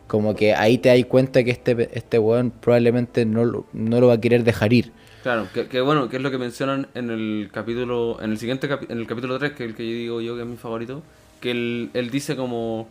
Como 0.08 0.36
que 0.36 0.54
ahí 0.56 0.78
te 0.78 0.90
das 0.90 1.06
cuenta 1.06 1.44
que 1.44 1.52
este, 1.52 1.90
este 1.98 2.20
weón 2.20 2.52
probablemente 2.52 3.26
no, 3.26 3.46
lo- 3.46 3.66
no 3.74 4.00
lo 4.02 4.08
va 4.08 4.14
a 4.16 4.22
querer 4.22 4.44
dejar 4.44 4.74
ir. 4.74 4.94
Claro, 5.28 5.50
que, 5.54 5.68
que 5.68 5.82
bueno, 5.82 6.08
que 6.08 6.16
es 6.16 6.24
lo 6.24 6.32
que 6.32 6.38
mencionan 6.38 6.88
en 6.94 7.10
el 7.10 7.50
capítulo, 7.52 8.18
en 8.22 8.32
el 8.32 8.38
siguiente 8.38 8.70
capi- 8.70 8.90
en 8.90 8.98
el 9.00 9.08
capítulo 9.08 9.38
3, 9.38 9.52
que 9.52 9.66
es 9.66 9.70
el 9.72 9.76
que 9.76 9.86
yo 9.86 9.94
digo 9.94 10.22
yo 10.22 10.36
que 10.38 10.44
es 10.44 10.48
mi 10.48 10.56
favorito, 10.56 11.04
que 11.42 11.52
él, 11.52 11.90
él 11.96 12.10
dice 12.10 12.38
como, 12.38 12.88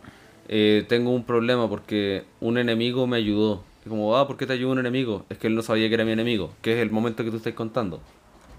eh, 0.47 0.85
tengo 0.87 1.09
un 1.09 1.23
problema 1.23 1.67
porque 1.67 2.25
un 2.39 2.59
enemigo 2.59 3.07
me 3.07 3.17
ayudó. 3.17 3.63
Y 3.83 3.89
como, 3.89 4.15
ah, 4.15 4.27
¿por 4.27 4.37
qué 4.37 4.45
te 4.45 4.53
ayudó 4.53 4.73
un 4.73 4.77
enemigo? 4.77 5.25
Es 5.31 5.39
que 5.39 5.47
él 5.47 5.55
no 5.55 5.63
sabía 5.63 5.87
que 5.87 5.95
era 5.95 6.05
mi 6.05 6.11
enemigo, 6.11 6.53
que 6.61 6.73
es 6.73 6.79
el 6.79 6.91
momento 6.91 7.23
que 7.23 7.31
tú 7.31 7.37
estás 7.37 7.53
contando. 7.53 8.01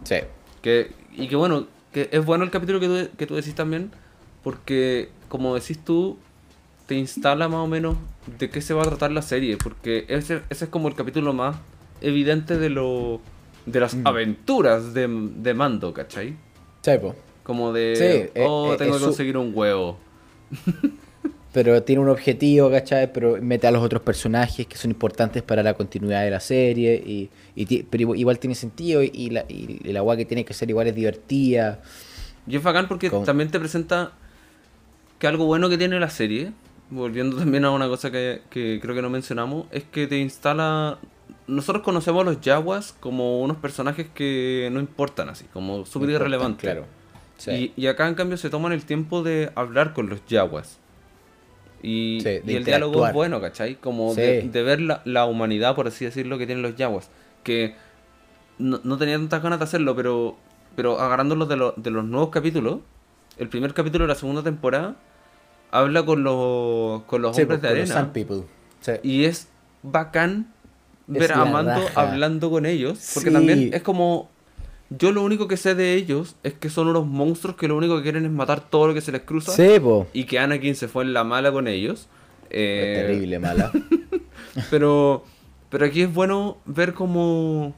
Sí. 0.03 0.17
Que, 0.61 0.91
y 1.17 1.29
que 1.29 1.37
bueno, 1.37 1.69
que 1.93 2.09
es 2.11 2.25
bueno 2.25 2.43
el 2.43 2.51
capítulo 2.51 2.81
que 2.81 2.89
tú, 2.89 3.17
que 3.17 3.27
tú 3.29 3.37
decís 3.37 3.55
también, 3.55 3.93
porque 4.43 5.09
como 5.29 5.55
decís 5.55 5.79
tú, 5.85 6.19
te 6.89 6.97
instala 6.97 7.47
más 7.47 7.61
o 7.61 7.69
menos 7.69 7.97
de 8.41 8.51
qué 8.51 8.61
se 8.61 8.75
va 8.75 8.83
a 8.83 8.87
tratar 8.87 9.13
la 9.13 9.23
serie, 9.23 9.57
porque 9.57 10.05
ese, 10.09 10.43
ese 10.51 10.65
es 10.65 10.69
como 10.69 10.89
el 10.89 10.97
capítulo 10.97 11.33
más 11.33 11.55
evidente 12.01 12.59
de 12.59 12.71
lo 12.71 13.21
de 13.71 13.81
las 13.81 13.97
aventuras 14.05 14.95
de, 14.95 15.07
de 15.09 15.55
Mando, 15.55 15.93
¿cachai? 15.93 16.35
Sí, 16.83 16.91
po. 17.01 17.15
Como 17.43 17.73
de, 17.73 17.95
Sí, 17.97 18.31
eh, 18.35 18.45
oh, 18.47 18.73
eh, 18.75 18.77
tengo 18.77 18.93
que 18.95 18.99
su- 18.99 19.05
conseguir 19.07 19.37
un 19.37 19.53
huevo. 19.55 19.99
Pero 21.53 21.83
tiene 21.83 22.03
un 22.03 22.09
objetivo, 22.11 22.71
¿cachai? 22.71 23.11
Pero 23.13 23.39
mete 23.41 23.67
a 23.67 23.71
los 23.71 23.83
otros 23.83 24.03
personajes 24.03 24.67
que 24.67 24.77
son 24.77 24.91
importantes 24.91 25.43
para 25.43 25.63
la 25.63 25.75
continuidad 25.75 26.23
de 26.23 26.31
la 26.31 26.41
serie. 26.41 26.95
Y, 27.57 27.83
pero 27.85 28.15
igual, 28.15 28.39
tiene 28.39 28.55
sentido 28.55 29.03
y, 29.03 29.11
y 29.15 29.31
la, 29.31 29.45
y, 29.49 29.81
y 29.83 29.93
la 29.93 30.03
weá 30.03 30.17
que 30.17 30.27
tiene 30.27 30.45
que 30.45 30.53
ser 30.53 30.69
igual 30.69 30.87
es 30.89 30.95
divertida. 30.95 31.81
Y 32.47 32.57
es 32.57 32.63
bacán 32.63 32.87
porque 32.87 33.11
Con- 33.11 33.25
también 33.25 33.51
te 33.51 33.59
presenta 33.59 34.13
que 35.19 35.27
algo 35.27 35.47
bueno 35.47 35.69
que 35.71 35.79
tiene 35.79 35.99
la 35.99 36.11
serie, 36.11 36.53
volviendo 36.91 37.37
también 37.39 37.65
a 37.65 37.71
una 37.71 37.89
cosa 37.89 38.11
que, 38.11 38.43
que 38.51 38.79
creo 38.81 38.95
que 38.95 39.03
no 39.03 39.11
mencionamos, 39.11 39.67
es 39.73 39.85
que 39.85 40.07
te 40.07 40.19
instala... 40.19 40.99
Nosotros 41.49 41.83
conocemos 41.83 42.23
a 42.23 42.25
los 42.31 42.41
Yaguas 42.41 42.95
como 43.01 43.41
unos 43.41 43.57
personajes 43.57 44.07
que 44.15 44.69
no 44.73 44.79
importan 44.81 45.29
así, 45.31 45.47
como 45.53 45.85
súper 45.87 46.11
irrelevantes. 46.11 46.61
Claro. 46.63 46.87
Sí. 47.39 47.73
Y, 47.77 47.83
y 47.85 47.87
acá 47.89 48.07
en 48.07 48.15
cambio 48.15 48.37
se 48.37 48.51
toman 48.51 48.73
el 48.73 48.85
tiempo 48.85 49.23
de 49.23 49.51
hablar 49.55 49.95
con 49.95 50.09
los 50.09 50.25
Yaguas. 50.27 50.79
Y, 51.83 52.21
Sí, 52.23 52.41
y 52.45 52.55
el 52.57 52.65
diálogo 52.65 53.07
es 53.07 53.13
bueno, 53.13 53.41
¿cachai? 53.41 53.77
Como 53.77 54.13
Sí. 54.15 54.21
de, 54.21 54.43
de 54.43 54.63
ver 54.63 54.81
la, 54.81 55.01
la 55.05 55.25
humanidad, 55.27 55.75
por 55.75 55.87
así 55.87 56.05
decirlo, 56.05 56.37
que 56.39 56.47
tienen 56.47 56.63
los 56.63 56.75
Yaguas. 56.77 57.11
Que 57.45 57.77
no, 58.59 58.81
no 58.83 58.99
tenía 58.99 59.17
tantas 59.17 59.43
ganas 59.43 59.59
de 59.61 59.65
hacerlo, 59.65 59.95
pero, 59.95 60.37
pero 60.77 61.01
agarrándolo 61.01 61.47
de, 61.47 61.57
lo- 61.57 61.75
de 61.77 61.91
los 61.91 62.05
nuevos 62.05 62.31
capítulos, 62.31 62.81
el 63.39 63.49
primer 63.49 63.73
capítulo 63.75 64.05
de 64.05 64.09
la 64.09 64.15
segunda 64.17 64.43
temporada 64.43 64.97
habla 65.71 66.05
con 66.05 66.25
los, 66.25 67.03
con 67.05 67.23
los 67.23 67.39
hombres 67.39 67.61
po, 67.61 67.67
de 67.67 67.69
arena. 67.73 68.13
People. 68.13 68.43
Sí. 68.81 68.93
Y 69.05 69.25
es 69.25 69.49
bacán 69.85 70.53
ver 71.09 71.33
a 71.33 71.39
la 71.39 71.45
Mando 71.47 71.73
raja. 71.73 72.01
hablando 72.01 72.51
con 72.51 72.65
ellos. 72.67 72.99
Porque 73.15 73.31
Sí. 73.31 73.35
también 73.35 73.71
es 73.75 73.83
como. 73.83 74.31
Yo 74.91 75.13
lo 75.13 75.23
único 75.23 75.49
que 75.49 75.59
sé 75.59 75.75
de 75.75 75.93
ellos 75.95 76.37
es 76.43 76.55
que 76.55 76.71
son 76.71 76.89
unos 76.89 77.07
monstruos 77.07 77.57
que 77.57 77.69
lo 77.69 77.77
único 77.77 77.97
que 77.99 78.05
quieren 78.05 78.25
es 78.25 78.31
matar 78.31 78.61
todo 78.71 78.87
lo 78.89 78.95
que 78.95 79.03
se 79.03 79.13
les 79.13 79.21
cruza. 79.21 79.53
Sí, 79.53 79.79
po. 79.81 80.07
Y 80.15 80.25
que 80.25 80.39
Anakin 80.39 80.75
se 80.77 80.89
fue 80.89 81.05
en 81.05 81.13
la 81.13 81.25
mala 81.25 81.53
con 81.53 81.69
ellos. 81.69 82.09
Eh, 82.49 82.95
Es 82.97 83.07
terrible, 83.07 83.39
mala. 83.39 83.71
Pero, 84.71 85.25
pero 85.69 85.85
aquí 85.87 86.01
es 86.03 86.13
bueno 86.13 86.57
ver 86.65 86.95
como, 86.95 87.75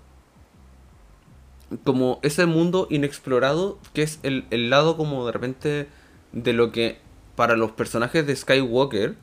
como 1.84 2.18
ese 2.22 2.46
mundo 2.46 2.86
inexplorado, 2.90 3.78
que 3.92 4.02
es 4.02 4.18
el, 4.22 4.44
el 4.50 4.70
lado 4.70 4.96
como 4.96 5.26
de 5.26 5.32
repente 5.32 5.86
de 6.32 6.52
lo 6.52 6.72
que 6.72 6.98
para 7.36 7.56
los 7.56 7.72
personajes 7.72 8.26
de 8.26 8.34
Skywalker 8.34 9.14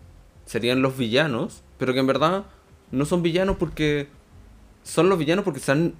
serían 0.45 0.81
los 0.81 0.97
villanos, 0.97 1.63
pero 1.77 1.93
que 1.93 1.99
en 1.99 2.07
verdad 2.07 2.43
no 2.91 3.05
son 3.05 3.21
villanos 3.23 3.57
porque 3.57 4.07
son 4.83 5.09
los 5.09 5.17
villanos 5.19 5.43
porque 5.43 5.59
se 5.59 5.71
han, 5.71 5.93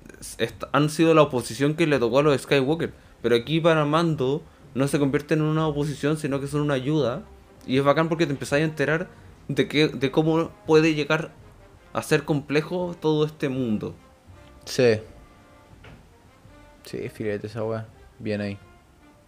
han 0.72 0.90
sido 0.90 1.14
la 1.14 1.24
oposición 1.24 1.76
que 1.76 1.88
le 1.88 2.00
tocó 2.00 2.20
a 2.20 2.24
los 2.24 2.42
Skywalker. 2.42 2.94
Pero 3.22 3.36
aquí 3.36 3.60
para 3.60 3.84
Mando 3.86 4.42
no 4.76 4.88
se 4.88 5.00
convierten 5.00 5.40
en 5.40 5.46
una 5.46 5.68
oposición, 5.68 6.18
sino 6.18 6.40
que 6.40 6.48
son 6.48 6.62
una 6.62 6.76
ayuda. 6.76 7.24
Y 7.66 7.78
es 7.78 7.84
bacán 7.84 8.08
porque 8.10 8.26
te 8.26 8.32
empezás 8.32 8.60
a 8.60 8.64
enterar 8.64 9.10
de, 9.48 9.68
que, 9.68 9.90
de 9.90 10.12
cómo 10.12 10.52
puede 10.66 10.94
llegar 10.94 11.32
a 11.94 12.02
ser 12.02 12.24
complejo 12.24 12.96
todo 13.00 13.26
este 13.26 13.50
mundo. 13.50 13.96
Sí. 14.66 15.00
Sí, 16.86 17.10
filete 17.10 17.48
esa 17.48 17.64
weá. 17.64 17.88
Bien 18.20 18.40
ahí. 18.40 18.58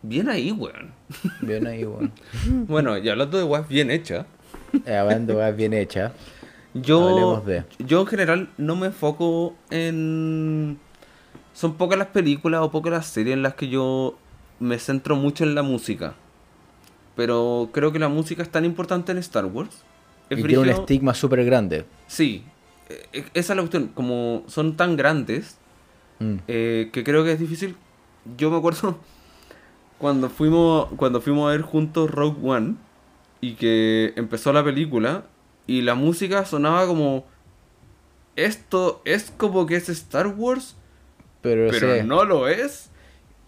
Bien 0.02 0.30
ahí, 0.30 0.52
weón. 0.52 0.94
Bien 1.42 1.68
ahí, 1.68 1.84
weón. 1.84 2.14
Bueno, 2.68 2.98
y 2.98 3.10
hablando 3.10 3.38
de 3.38 3.44
weas 3.44 3.68
bien 3.68 3.92
hechas, 3.92 4.26
Eh, 4.86 4.96
Hablando 4.96 5.34
de 5.34 5.40
weas 5.40 5.56
bien 5.58 5.74
hechas. 5.74 6.14
Yo, 6.74 7.42
de. 7.46 7.64
yo 7.80 8.02
en 8.02 8.08
general 8.08 8.50
no 8.58 8.76
me 8.76 8.88
enfoco 8.88 9.56
en... 9.70 10.80
Son 11.54 11.76
pocas 11.76 11.98
las 11.98 12.08
películas 12.08 12.62
o 12.62 12.72
pocas 12.72 12.92
las 12.92 13.06
series 13.08 13.34
en 13.34 13.44
las 13.44 13.56
que 13.56 13.68
yo 13.68 14.18
me 14.60 14.80
centro 14.80 15.16
mucho 15.16 15.44
en 15.44 15.56
la 15.56 15.64
música. 15.64 16.14
Pero 17.16 17.70
creo 17.74 17.92
que 17.92 18.00
la 18.00 18.08
música 18.08 18.42
es 18.44 18.50
tan 18.50 18.64
importante 18.66 19.12
en 19.12 19.18
Star 19.18 19.46
Wars. 19.46 19.84
Es 20.30 20.40
Y 20.40 20.44
tiene 20.44 20.60
un 20.60 20.70
estigma 20.70 21.14
súper 21.14 21.44
grande. 21.44 21.86
Sí, 22.08 22.44
eh, 22.88 23.06
eh, 23.12 23.26
esa 23.34 23.54
es 23.54 23.58
la 23.58 23.62
cuestión. 23.64 23.88
Como 23.94 24.44
son 24.48 24.78
tan 24.78 24.96
grandes, 24.96 25.58
Mm. 26.20 26.36
eh, 26.48 26.90
que 26.92 27.04
creo 27.04 27.24
que 27.24 27.32
es 27.32 27.40
difícil. 27.40 27.76
Yo 28.38 28.52
me 28.52 28.58
acuerdo 28.58 28.98
cuando 29.98 30.30
fuimos 30.30 30.88
cuando 30.98 31.22
fuimos 31.22 31.48
a 31.48 31.52
ver 31.52 31.62
juntos 31.62 32.12
Rogue 32.12 32.38
One 32.44 32.76
y 33.42 33.54
que 33.54 34.14
empezó 34.18 34.52
la 34.54 34.64
película 34.64 35.24
y 35.78 35.82
la 35.82 35.96
música 35.96 36.46
sonaba 36.46 36.88
como 36.88 37.26
esto 38.36 39.02
es 39.06 39.32
como 39.36 39.66
que 39.66 39.76
es 39.76 39.90
Star 39.90 40.28
Wars, 40.28 40.76
Pero, 41.42 41.70
pero 41.72 42.04
no 42.04 42.24
lo 42.26 42.48
es 42.48 42.90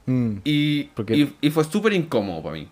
Mm. 0.07 0.37
y, 0.43 0.83
Porque- 0.95 1.15
y, 1.15 1.35
y 1.41 1.49
fue 1.51 1.63
súper 1.63 1.93
incómodo 1.93 2.41
para 2.41 2.55
mí. 2.55 2.67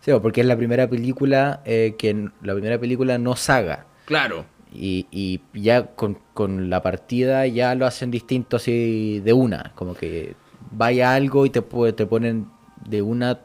Sí, 0.00 0.10
porque 0.22 0.40
es 0.40 0.46
la 0.46 0.56
primera 0.56 0.88
película 0.88 1.60
eh, 1.64 1.94
que 1.98 2.28
la 2.42 2.54
primera 2.54 2.78
película 2.78 3.18
no 3.18 3.36
saga. 3.36 3.86
Claro, 4.06 4.44
Y, 4.72 5.06
y 5.12 5.40
ya 5.54 5.86
con, 5.94 6.18
con 6.34 6.68
la 6.70 6.82
partida 6.82 7.46
ya 7.46 7.74
lo 7.76 7.86
hacen 7.86 8.10
distinto 8.10 8.56
así 8.56 9.20
de 9.20 9.32
una. 9.32 9.72
Como 9.76 9.94
que 9.94 10.34
vaya 10.72 11.14
algo 11.14 11.46
y 11.46 11.50
te, 11.50 11.60
te 11.60 12.06
ponen 12.06 12.48
de 12.86 13.00
una 13.02 13.38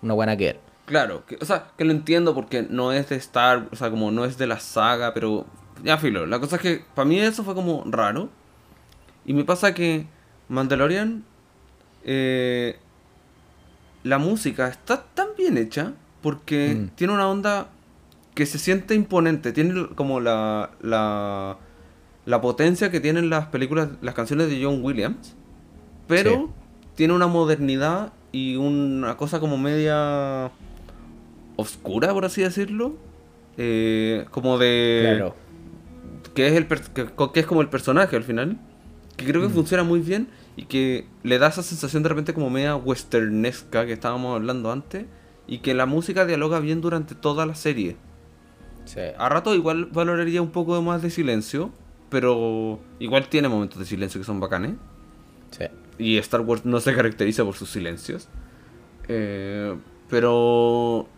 una 0.00 0.14
buena 0.14 0.36
que 0.36 0.58
Claro, 0.92 1.24
que- 1.24 1.38
o 1.40 1.44
sea, 1.46 1.68
que 1.78 1.86
lo 1.86 1.90
entiendo 1.92 2.34
porque 2.34 2.66
no 2.68 2.92
es 2.92 3.08
de 3.08 3.16
Star, 3.16 3.66
o 3.72 3.76
sea, 3.76 3.88
como 3.88 4.10
no 4.10 4.26
es 4.26 4.36
de 4.36 4.46
la 4.46 4.60
saga, 4.60 5.14
pero 5.14 5.46
ya 5.82 5.96
filo. 5.96 6.26
La 6.26 6.38
cosa 6.38 6.56
es 6.56 6.62
que 6.62 6.84
para 6.94 7.08
mí 7.08 7.18
eso 7.18 7.42
fue 7.44 7.54
como 7.54 7.82
raro. 7.86 8.28
Y 9.24 9.32
me 9.32 9.42
pasa 9.44 9.72
que 9.72 10.06
Mandalorian, 10.50 11.24
eh, 12.04 12.76
la 14.02 14.18
música 14.18 14.68
está 14.68 15.02
tan 15.14 15.28
bien 15.38 15.56
hecha 15.56 15.94
porque 16.20 16.74
Mm. 16.78 16.88
tiene 16.94 17.14
una 17.14 17.26
onda 17.26 17.68
que 18.34 18.44
se 18.44 18.58
siente 18.58 18.94
imponente, 18.94 19.52
tiene 19.52 19.88
como 19.94 20.20
la, 20.20 20.72
la, 20.82 21.56
la 22.26 22.40
potencia 22.42 22.90
que 22.90 23.00
tienen 23.00 23.30
las 23.30 23.46
películas, 23.46 23.88
las 24.02 24.14
canciones 24.14 24.50
de 24.50 24.62
John 24.62 24.84
Williams, 24.84 25.34
pero 26.06 26.30
Sí. 26.32 26.46
tiene 26.96 27.14
una 27.14 27.28
modernidad 27.28 28.12
y 28.30 28.56
una 28.56 29.16
cosa 29.16 29.40
como 29.40 29.56
media 29.56 30.50
oscura, 31.56 32.12
por 32.12 32.24
así 32.24 32.42
decirlo. 32.42 32.96
Eh, 33.56 34.24
como 34.30 34.58
de... 34.58 35.02
Claro. 35.16 35.34
Que 36.34 36.46
es, 36.48 36.54
el 36.54 36.66
que 36.66 37.40
es 37.40 37.46
como 37.46 37.60
el 37.60 37.68
personaje 37.68 38.16
al 38.16 38.24
final. 38.24 38.58
Que 39.16 39.26
creo 39.26 39.42
que 39.42 39.48
Mm. 39.48 39.52
funciona 39.52 39.82
muy 39.82 40.00
bien 40.00 40.28
y 40.56 40.64
que 40.64 41.06
le 41.22 41.38
da 41.38 41.48
esa 41.48 41.62
sensación 41.62 42.02
de 42.02 42.08
repente 42.08 42.32
como 42.34 42.48
media 42.50 42.74
westernesca 42.76 43.84
que 43.86 43.92
estábamos 43.92 44.34
hablando 44.36 44.72
antes. 44.72 45.04
Y 45.46 45.58
que 45.58 45.74
la 45.74 45.86
música 45.86 46.24
dialoga 46.24 46.60
bien 46.60 46.80
durante 46.80 47.14
toda 47.14 47.44
la 47.46 47.54
serie. 47.54 47.96
Sí. 48.84 49.00
A 49.18 49.28
rato 49.28 49.54
igual 49.54 49.86
valoraría 49.86 50.40
un 50.40 50.50
poco 50.50 50.80
más 50.82 51.02
de 51.02 51.10
silencio. 51.10 51.70
Pero 52.08 52.78
igual 52.98 53.28
tiene 53.28 53.48
momentos 53.48 53.78
de 53.78 53.84
silencio 53.86 54.20
que 54.20 54.24
son 54.26 54.38
bacanes. 54.40 54.72
Sí. 55.50 55.64
Y 55.98 56.18
Star 56.18 56.40
Wars 56.42 56.64
no 56.64 56.78
se 56.80 56.94
caracteriza 56.94 57.44
por 57.44 57.54
sus 57.54 57.70
silencios. 57.70 58.28
Eh, 59.08 59.74
pero, 60.10 61.08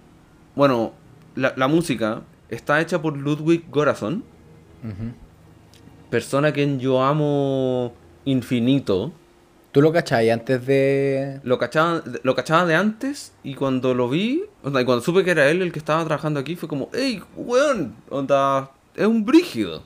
bueno, 0.54 0.92
la, 1.34 1.52
la 1.56 1.68
música 1.68 2.22
está 2.48 2.80
hecha 2.80 3.00
por 3.02 3.16
Ludwig 3.16 3.64
Ujú. 3.68 5.12
persona 6.10 6.48
a 6.48 6.52
quien 6.52 6.78
yo 6.78 7.02
amo 7.02 7.92
infinito. 8.24 9.12
¿Tú 9.72 9.82
lo 9.82 9.92
cachai 9.92 10.30
antes 10.30 10.64
de...? 10.66 11.40
Lo 11.42 11.58
cachaba, 11.58 12.02
lo 12.22 12.34
cachaba 12.36 12.64
de 12.64 12.76
antes 12.76 13.32
y 13.42 13.54
cuando 13.54 13.92
lo 13.92 14.08
vi, 14.08 14.44
o 14.62 14.70
sea, 14.70 14.80
y 14.80 14.84
cuando 14.84 15.02
supe 15.02 15.24
que 15.24 15.32
era 15.32 15.48
él 15.50 15.62
el 15.62 15.72
que 15.72 15.80
estaba 15.80 16.04
trabajando 16.04 16.38
aquí, 16.38 16.54
fue 16.54 16.68
como, 16.68 16.90
¡Ey, 16.92 17.20
weón! 17.34 17.96
Onda, 18.08 18.70
es 18.94 19.06
un 19.06 19.24
brígido. 19.24 19.82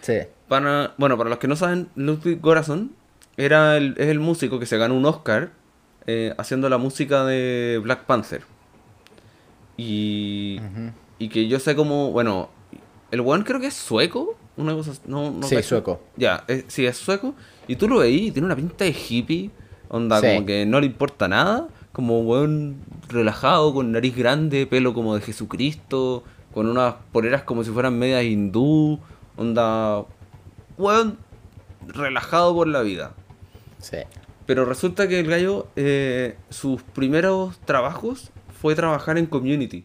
Sí. 0.00 0.18
Para, 0.48 0.94
bueno, 0.98 1.16
para 1.16 1.30
los 1.30 1.38
que 1.38 1.46
no 1.46 1.54
saben, 1.54 1.88
Ludwig 1.94 2.40
Göransson 2.42 2.90
era 3.36 3.76
el, 3.76 3.94
es 3.98 4.08
el 4.08 4.18
músico 4.18 4.58
que 4.58 4.66
se 4.66 4.76
ganó 4.78 4.96
un 4.96 5.04
Oscar 5.04 5.50
eh, 6.08 6.34
haciendo 6.36 6.68
la 6.68 6.78
música 6.78 7.24
de 7.24 7.78
Black 7.84 8.06
Panther. 8.06 8.42
Y, 9.80 10.60
y 11.18 11.28
que 11.28 11.48
yo 11.48 11.58
sé 11.58 11.74
como, 11.74 12.10
bueno, 12.12 12.50
el 13.10 13.20
weón 13.22 13.44
creo 13.44 13.60
que 13.60 13.66
es 13.68 13.74
sueco, 13.74 14.36
una 14.56 14.74
cosa, 14.74 14.92
no, 15.06 15.30
no 15.30 15.46
Sí, 15.46 15.54
cacho. 15.56 15.68
sueco. 15.68 16.00
Ya, 16.16 16.44
eh, 16.48 16.64
sí, 16.68 16.84
es 16.84 16.96
sueco. 16.98 17.34
Y 17.66 17.76
tú 17.76 17.88
lo 17.88 17.98
veís 17.98 18.22
y 18.28 18.30
tiene 18.30 18.46
una 18.46 18.56
pinta 18.56 18.84
de 18.84 18.90
hippie, 19.08 19.50
onda, 19.88 20.20
Sí. 20.20 20.26
como 20.34 20.44
que 20.46 20.66
no 20.66 20.80
le 20.80 20.86
importa 20.86 21.28
nada, 21.28 21.68
como 21.92 22.20
weón 22.20 22.76
relajado, 23.08 23.72
con 23.72 23.90
nariz 23.92 24.14
grande, 24.14 24.66
pelo 24.66 24.92
como 24.92 25.14
de 25.14 25.22
Jesucristo, 25.22 26.24
con 26.52 26.66
unas 26.68 26.94
poleras 27.12 27.42
como 27.44 27.64
si 27.64 27.70
fueran 27.70 27.98
medias 27.98 28.24
hindú, 28.24 28.98
onda, 29.36 30.04
weón 30.76 31.16
relajado 31.88 32.54
por 32.54 32.68
la 32.68 32.82
vida. 32.82 33.14
Sí. 33.78 33.96
Pero 34.46 34.64
resulta 34.64 35.08
que 35.08 35.20
el 35.20 35.26
gallo, 35.28 35.68
eh, 35.76 36.36
sus 36.50 36.82
primeros 36.82 37.58
trabajos 37.60 38.30
fue 38.60 38.74
trabajar 38.74 39.16
en 39.18 39.26
community. 39.26 39.84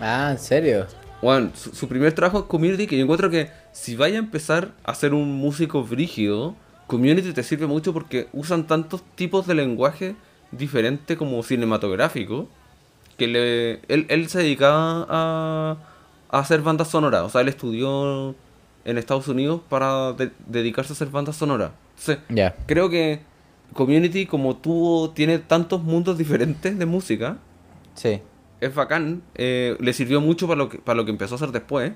Ah, 0.00 0.28
¿en 0.32 0.38
serio? 0.38 0.86
Bueno, 1.20 1.50
su, 1.54 1.74
su 1.74 1.88
primer 1.88 2.12
trabajo 2.12 2.38
en 2.38 2.44
Community, 2.44 2.86
que 2.86 2.96
yo 2.96 3.02
encuentro 3.02 3.28
que 3.30 3.50
si 3.72 3.96
vaya 3.96 4.16
a 4.16 4.18
empezar 4.20 4.72
a 4.84 4.94
ser 4.94 5.12
un 5.14 5.34
músico 5.36 5.82
brígido, 5.82 6.54
Community 6.86 7.32
te 7.32 7.42
sirve 7.42 7.66
mucho 7.66 7.92
porque 7.92 8.28
usan 8.32 8.66
tantos 8.68 9.02
tipos 9.16 9.46
de 9.48 9.54
lenguaje 9.56 10.14
diferente 10.52 11.16
como 11.16 11.42
cinematográfico, 11.42 12.48
que 13.16 13.26
le, 13.26 13.72
él, 13.88 14.06
él 14.08 14.28
se 14.28 14.38
dedicaba 14.38 15.06
a, 15.08 15.76
a 16.30 16.38
hacer 16.38 16.60
bandas 16.62 16.88
sonoras. 16.88 17.22
O 17.22 17.28
sea, 17.30 17.40
él 17.40 17.48
estudió 17.48 18.36
en 18.84 18.96
Estados 18.98 19.26
Unidos 19.26 19.60
para 19.68 20.12
de- 20.12 20.30
dedicarse 20.46 20.92
a 20.92 20.94
hacer 20.94 21.08
bandas 21.08 21.34
sonoras. 21.36 21.72
Entonces, 21.98 22.18
Ya. 22.28 22.54
creo 22.66 22.88
que 22.88 23.20
Community, 23.72 24.26
como 24.26 24.56
tuvo, 24.56 25.10
tiene 25.10 25.38
tantos 25.38 25.82
mundos 25.82 26.18
diferentes 26.18 26.78
de 26.78 26.86
música, 26.86 27.38
Sí. 27.94 28.20
es 28.60 28.74
bacán, 28.74 29.22
eh, 29.34 29.76
le 29.80 29.92
sirvió 29.92 30.20
mucho 30.20 30.46
para 30.48 30.58
lo, 30.58 30.68
que, 30.68 30.78
para 30.78 30.96
lo 30.96 31.04
que 31.04 31.10
empezó 31.10 31.34
a 31.34 31.36
hacer 31.36 31.52
después. 31.52 31.92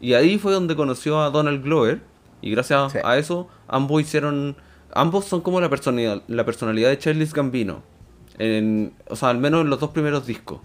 Y 0.00 0.14
ahí 0.14 0.38
fue 0.38 0.52
donde 0.52 0.74
conoció 0.76 1.20
a 1.20 1.30
Donald 1.30 1.62
Glover. 1.62 2.00
Y 2.42 2.50
gracias 2.50 2.92
Sí. 2.92 2.98
a 3.04 3.18
eso, 3.18 3.48
ambos 3.68 4.00
hicieron. 4.00 4.56
Ambos 4.94 5.26
son 5.26 5.40
como 5.42 5.60
la 5.60 5.68
personalidad, 5.68 6.22
la 6.26 6.44
personalidad 6.46 6.88
de 6.88 6.98
Charles 6.98 7.34
Gambino. 7.34 7.82
En, 8.38 8.94
o 9.08 9.14
sea, 9.16 9.28
al 9.28 9.38
menos 9.38 9.60
en 9.60 9.68
los 9.70 9.78
dos 9.78 9.90
primeros 9.90 10.26
discos. 10.26 10.60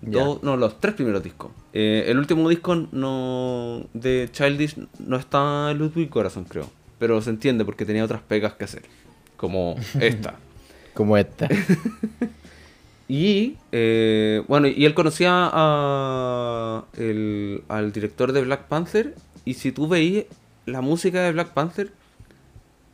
Dos- 0.00 0.42
no, 0.42 0.56
los 0.56 0.80
tres 0.80 0.94
primeros 0.94 1.22
discos. 1.22 1.50
Eh, 1.74 2.04
el 2.08 2.18
último 2.18 2.48
disco 2.48 2.74
no 2.92 3.82
de 3.92 4.28
Childish 4.32 4.76
no 4.98 5.16
está 5.16 5.70
en 5.70 5.78
Ludwig 5.78 6.08
Corazón, 6.08 6.44
creo. 6.44 6.68
Pero 6.98 7.20
se 7.20 7.30
entiende 7.30 7.64
porque 7.64 7.84
tenía 7.84 8.04
otras 8.04 8.22
pegas 8.22 8.54
que 8.54 8.64
hacer. 8.64 8.82
Como 9.36 9.76
esta. 10.00 10.34
Como 10.94 11.16
esta. 11.16 11.48
Y 13.06 13.56
eh, 13.70 14.42
bueno, 14.48 14.66
y 14.66 14.86
él 14.86 14.94
conocía 14.94 15.50
a 15.52 16.84
el- 16.96 17.62
al 17.68 17.92
director 17.92 18.32
de 18.32 18.40
Black 18.42 18.62
Panther. 18.68 19.14
Y 19.44 19.54
si 19.54 19.72
tú 19.72 19.88
veías 19.88 20.24
la 20.64 20.80
música 20.80 21.22
de 21.22 21.32
Black 21.32 21.50
Panther, 21.52 21.92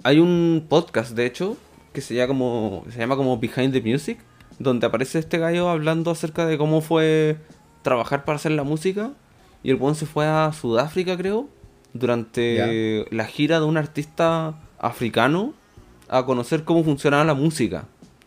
hay 0.03 0.19
un 0.19 0.67
podcast, 0.69 1.13
de 1.13 1.27
hecho, 1.27 1.57
que 1.93 2.01
se 2.01 2.15
llama 2.15 2.27
como, 2.29 2.85
se 2.91 2.99
llama 2.99 3.15
como 3.17 3.39
Behind 3.39 3.73
the 3.73 3.81
Music, 3.83 4.19
donde 4.59 4.89
aparece 4.89 5.21
este 5.21 5.39
gallo 5.39 5.69
hablando 5.69 6.11
acerca 6.11 6.45
de 6.45 6.59
cómo 6.59 6.81
fue 6.81 7.37
trabajar 7.83 8.25
para 8.25 8.37
hacer 8.37 8.51
la 8.53 8.65
música. 8.65 9.13
Y 9.63 9.71
el 9.71 9.77
buen 9.77 9.95
se 9.95 10.07
fue 10.07 10.27
a 10.27 10.53
Sudáfrica, 10.53 11.17
creo, 11.17 11.49
durante 11.93 13.07
la 13.13 13.27
gira 13.27 13.61
de 13.61 13.67
un 13.67 13.77
artista 13.77 14.59
africano 14.81 15.55
a 16.11 16.27
conocer 16.27 16.65
cómo 16.65 16.85
funcionaba 16.85 17.25
la 17.25 17.35
música. 17.35 17.87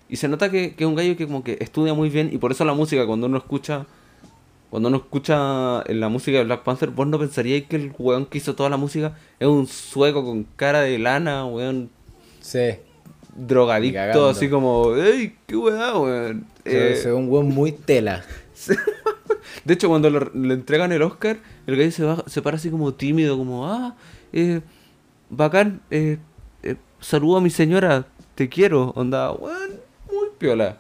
Y 0.10 0.16
se 0.16 0.28
nota 0.28 0.50
que, 0.50 0.74
que 0.76 0.84
es 0.84 0.88
un 0.88 0.96
gallo 0.96 1.16
que 1.18 1.26
como 1.26 1.44
que 1.44 1.58
estudia 1.60 1.94
muy 1.94 2.10
bien 2.10 2.30
y 2.34 2.38
por 2.38 2.52
eso 2.52 2.66
la 2.66 2.74
música 2.74 3.06
cuando 3.06 3.28
uno 3.28 3.38
escucha 3.38 3.86
cuando 4.70 4.90
uno 4.90 4.98
escucha 4.98 5.84
la 5.88 6.10
música 6.10 6.40
de 6.40 6.46
Black 6.46 6.64
Panther, 6.64 6.90
vos 6.90 7.06
no 7.06 7.20
pensaríais 7.20 7.66
que 7.68 7.76
el 7.76 7.94
weón 8.00 8.26
que 8.26 8.40
hizo 8.40 8.56
toda 8.56 8.72
la 8.72 8.78
música 8.78 9.16
es 9.40 9.48
un 9.48 9.68
sueco 9.68 10.26
con 10.26 10.46
cara 10.56 10.82
de 10.82 10.98
lana, 10.98 11.46
weón 11.46 11.90
Sí. 12.42 12.72
drogadicto, 13.36 14.30
así 14.30 14.50
como, 14.50 14.96
¡ey, 14.96 15.36
qué 15.46 15.56
weá, 15.58 15.96
weón! 16.00 16.48
Se, 16.66 16.94
Eh, 16.94 16.96
se 16.96 17.08
ve 17.10 17.14
un 17.14 17.30
weón 17.30 17.50
muy 17.50 17.72
tela. 17.72 18.24
de 19.66 19.74
hecho, 19.74 19.90
cuando 19.90 20.10
le, 20.10 20.20
le 20.34 20.54
entregan 20.56 20.92
el 20.92 21.02
Oscar, 21.04 21.38
el 21.68 21.76
gallo 21.78 21.92
se, 21.92 22.04
va, 22.04 22.24
se 22.28 22.42
para 22.42 22.58
así 22.58 22.70
como 22.72 22.94
tímido, 22.96 23.38
como, 23.38 23.68
ah, 23.72 23.96
eh, 24.32 24.62
bacán, 25.30 25.82
eh, 25.92 26.18
eh, 26.64 26.76
saludo 27.00 27.38
a 27.38 27.42
mi 27.42 27.50
señora, 27.50 28.06
te 28.36 28.50
quiero, 28.50 28.92
onda, 28.96 29.32
weón, 29.32 29.72
muy 30.12 30.30
piola. 30.38 30.78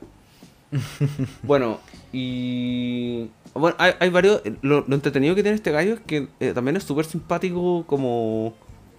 bueno, 1.43 1.79
y... 2.11 3.29
Bueno, 3.53 3.75
hay, 3.77 3.93
hay 3.99 4.09
varios... 4.09 4.41
Lo, 4.61 4.83
lo 4.87 4.95
entretenido 4.95 5.35
que 5.35 5.43
tiene 5.43 5.55
este 5.55 5.71
gallo 5.71 5.93
es 5.95 5.99
que 5.99 6.27
eh, 6.39 6.53
también 6.53 6.77
es 6.77 6.83
súper 6.83 7.05
simpático, 7.05 7.83
como... 7.85 8.53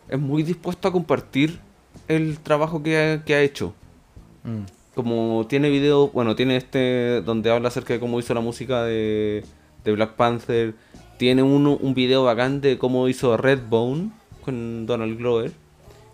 Es 0.08 0.20
muy 0.20 0.42
dispuesto 0.42 0.86
a 0.86 0.92
compartir 0.92 1.58
el 2.08 2.38
trabajo 2.38 2.82
que 2.82 2.98
ha, 2.98 3.24
que 3.24 3.34
ha 3.34 3.40
hecho. 3.40 3.74
Mm. 4.44 4.64
Como 4.94 5.46
tiene 5.48 5.70
video, 5.70 6.08
bueno, 6.08 6.36
tiene 6.36 6.56
este 6.56 7.22
donde 7.22 7.50
habla 7.50 7.68
acerca 7.68 7.94
de 7.94 8.00
cómo 8.00 8.20
hizo 8.20 8.34
la 8.34 8.40
música 8.40 8.84
de, 8.84 9.44
de 9.82 9.92
Black 9.92 10.14
Panther. 10.14 10.74
Tiene 11.18 11.42
uno, 11.42 11.76
un 11.76 11.94
video 11.94 12.24
bacán 12.24 12.60
de 12.60 12.78
cómo 12.78 13.08
hizo 13.08 13.36
Redbone 13.36 14.10
con 14.44 14.86
Donald 14.86 15.18
Glover. 15.18 15.52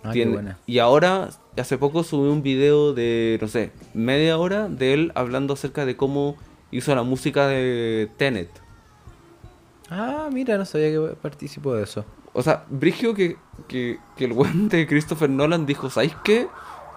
Ah, 0.02 0.08
qué 0.08 0.12
Tiene- 0.20 0.32
buena. 0.32 0.58
y 0.66 0.78
ahora, 0.78 1.28
hace 1.58 1.76
poco 1.78 2.02
subió 2.04 2.32
un 2.32 2.42
video 2.42 2.94
de, 2.94 3.38
no 3.40 3.48
sé, 3.48 3.70
media 3.94 4.38
hora 4.38 4.68
de 4.68 4.94
él 4.94 5.12
hablando 5.14 5.54
acerca 5.54 5.84
de 5.84 5.96
cómo 5.96 6.36
hizo 6.70 6.94
la 6.94 7.02
música 7.02 7.46
de 7.48 8.08
Tenet. 8.16 8.48
Ah, 9.90 10.28
mira, 10.32 10.56
no 10.56 10.64
sabía 10.64 10.88
que 10.90 11.14
participó 11.20 11.74
de 11.74 11.82
eso. 11.82 12.04
O 12.32 12.42
sea, 12.42 12.64
Brigio 12.70 13.12
que, 13.12 13.36
que, 13.66 13.98
que 14.16 14.24
el 14.24 14.32
weón 14.32 14.68
de 14.68 14.86
Christopher 14.86 15.28
Nolan 15.28 15.66
dijo, 15.66 15.90
¿sabéis 15.90 16.14
qué? 16.22 16.46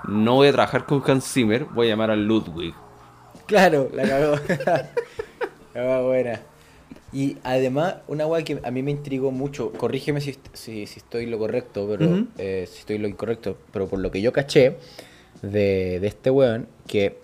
No 0.07 0.35
voy 0.35 0.49
a 0.49 0.51
trabajar 0.51 0.85
con 0.85 1.01
Hans 1.05 1.25
Zimmer, 1.25 1.65
voy 1.65 1.87
a 1.87 1.89
llamar 1.91 2.11
a 2.11 2.15
Ludwig. 2.15 2.73
Claro, 3.47 3.89
la 3.93 4.03
cagó. 4.07 4.35
la 5.73 6.01
buena. 6.01 6.39
Y 7.13 7.37
además, 7.43 7.97
una 8.07 8.25
weá 8.25 8.43
que 8.43 8.59
a 8.63 8.71
mí 8.71 8.81
me 8.81 8.91
intrigó 8.91 9.31
mucho, 9.31 9.71
corrígeme 9.73 10.19
si, 10.19 10.35
si, 10.53 10.87
si 10.87 10.99
estoy 10.99 11.27
lo 11.27 11.37
correcto, 11.37 11.87
pero 11.87 12.25
eh, 12.37 12.65
si 12.69 12.79
estoy 12.79 12.97
lo 12.97 13.07
incorrecto, 13.07 13.57
pero 13.71 13.87
por 13.87 13.99
lo 13.99 14.09
que 14.09 14.21
yo 14.21 14.33
caché 14.33 14.77
de, 15.43 15.99
de 15.99 16.07
este 16.07 16.31
weón, 16.31 16.67
que 16.87 17.19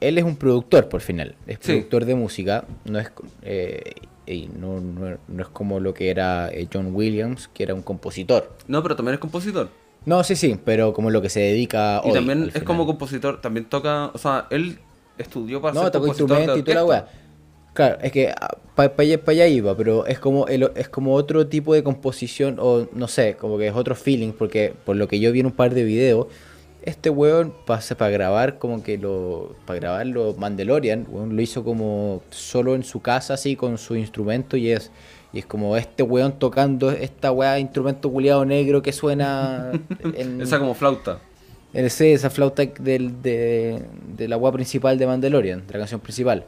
él 0.00 0.18
es 0.18 0.24
un 0.24 0.36
productor 0.36 0.88
por 0.88 1.00
final, 1.00 1.36
es 1.46 1.58
Sí. 1.60 1.72
productor 1.72 2.04
de 2.04 2.14
música, 2.16 2.64
no 2.84 2.98
es 2.98 3.10
eh, 3.42 3.80
y 4.26 4.48
no, 4.48 4.80
no- 4.80 5.18
no 5.28 5.42
es 5.42 5.48
como 5.50 5.78
lo 5.78 5.94
que 5.94 6.10
era 6.10 6.48
eh, 6.52 6.66
John 6.72 6.90
Williams, 6.92 7.48
que 7.54 7.62
era 7.62 7.74
un 7.74 7.82
compositor. 7.82 8.50
No, 8.66 8.82
pero 8.82 8.96
también 8.96 9.14
es 9.14 9.20
compositor. 9.20 9.68
No, 10.04 10.22
sí, 10.24 10.34
sí, 10.36 10.58
pero 10.64 10.92
como 10.92 11.10
lo 11.10 11.22
que 11.22 11.28
se 11.28 11.40
dedica 11.40 12.00
Y 12.04 12.08
hoy, 12.08 12.14
también 12.14 12.42
es 12.44 12.52
final. 12.52 12.66
como 12.66 12.86
compositor, 12.86 13.40
también 13.40 13.66
toca, 13.66 14.06
o 14.12 14.18
sea, 14.18 14.46
él 14.50 14.78
estudió 15.18 15.60
para 15.60 15.74
No, 15.74 15.82
ser 15.82 15.92
tocó 15.92 16.06
compositor 16.06 16.28
de 16.28 16.42
instrumento 16.42 16.58
y 16.58 16.62
toda 16.74 16.74
la 16.74 16.84
weá. 16.84 17.08
Claro, 17.76 17.98
es 18.00 18.10
que 18.10 18.32
para 18.74 18.90
allá, 18.96 19.22
pa 19.22 19.32
allá 19.32 19.46
iba, 19.48 19.76
pero 19.76 20.06
es 20.06 20.18
como 20.18 20.46
el, 20.48 20.70
es 20.76 20.88
como 20.88 21.12
otro 21.12 21.46
tipo 21.46 21.74
de 21.74 21.82
composición, 21.82 22.56
o 22.58 22.88
no 22.92 23.06
sé, 23.06 23.36
como 23.36 23.58
que 23.58 23.66
es 23.66 23.74
otro 23.74 23.94
feeling, 23.94 24.32
porque 24.32 24.72
por 24.86 24.96
lo 24.96 25.06
que 25.08 25.20
yo 25.20 25.30
vi 25.30 25.40
en 25.40 25.46
un 25.46 25.52
par 25.52 25.74
de 25.74 25.84
videos, 25.84 26.26
este 26.82 27.10
weón 27.10 27.52
pasa 27.66 27.94
para 27.94 28.10
grabar 28.10 28.58
como 28.58 28.82
que 28.82 28.96
lo. 28.96 29.54
para 29.66 29.78
grabar 29.78 30.06
los 30.06 30.38
Mandalorian, 30.38 31.06
weón, 31.06 31.36
lo 31.36 31.42
hizo 31.42 31.64
como 31.64 32.22
solo 32.30 32.74
en 32.74 32.82
su 32.82 33.00
casa, 33.00 33.34
así, 33.34 33.56
con 33.56 33.76
su 33.76 33.94
instrumento, 33.94 34.56
y 34.56 34.70
es. 34.70 34.90
Y 35.34 35.40
es 35.40 35.44
como 35.44 35.76
este 35.76 36.02
weón 36.02 36.38
tocando 36.38 36.90
esta 36.90 37.30
weá 37.30 37.58
instrumento 37.58 38.10
culiado 38.10 38.46
negro 38.46 38.80
que 38.80 38.94
suena 38.94 39.70
en, 40.14 40.40
Esa 40.40 40.58
como 40.58 40.72
flauta. 40.72 41.18
el 41.74 41.90
C, 41.90 42.14
esa 42.14 42.30
flauta 42.30 42.64
del, 42.64 43.20
de, 43.20 43.82
de 44.16 44.28
la 44.28 44.38
weá 44.38 44.50
principal 44.50 44.96
de 44.96 45.06
Mandalorian, 45.06 45.66
de 45.66 45.72
la 45.74 45.80
canción 45.80 46.00
principal. 46.00 46.46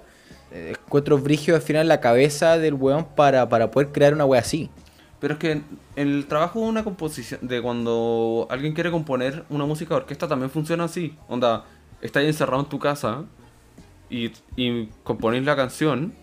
Encuentro 0.51 1.19
brigio 1.19 1.55
al 1.55 1.63
final 1.63 1.89
la 1.89 2.01
cabeza 2.01 2.59
del 2.59 2.75
weón 2.75 3.07
para, 3.15 3.49
para 3.49 3.71
poder 3.71 3.93
crear 3.93 4.15
una 4.15 4.25
weá 4.25 4.41
así. 4.41 4.71
Pero 5.21 5.35
es 5.35 5.41
que 5.41 5.53
en 5.53 5.65
el 5.97 6.27
trabajo 6.27 6.61
de 6.61 6.67
una 6.67 6.85
composición, 6.85 7.41
de 7.43 7.61
cuando 7.61 8.47
alguien 8.51 8.73
quiere 8.73 8.91
componer 8.91 9.45
una 9.51 9.67
música 9.67 9.95
de 9.95 10.03
orquesta 10.03 10.29
también 10.29 10.51
funciona 10.51 10.85
así. 10.85 11.15
Onda, 11.29 11.65
estás 12.01 12.25
encerrado 12.25 12.63
en 12.63 12.69
tu 12.69 12.79
casa 12.79 13.25
y, 14.09 14.31
y 14.57 14.87
componéis 15.03 15.45
la 15.45 15.57
canción 15.57 16.15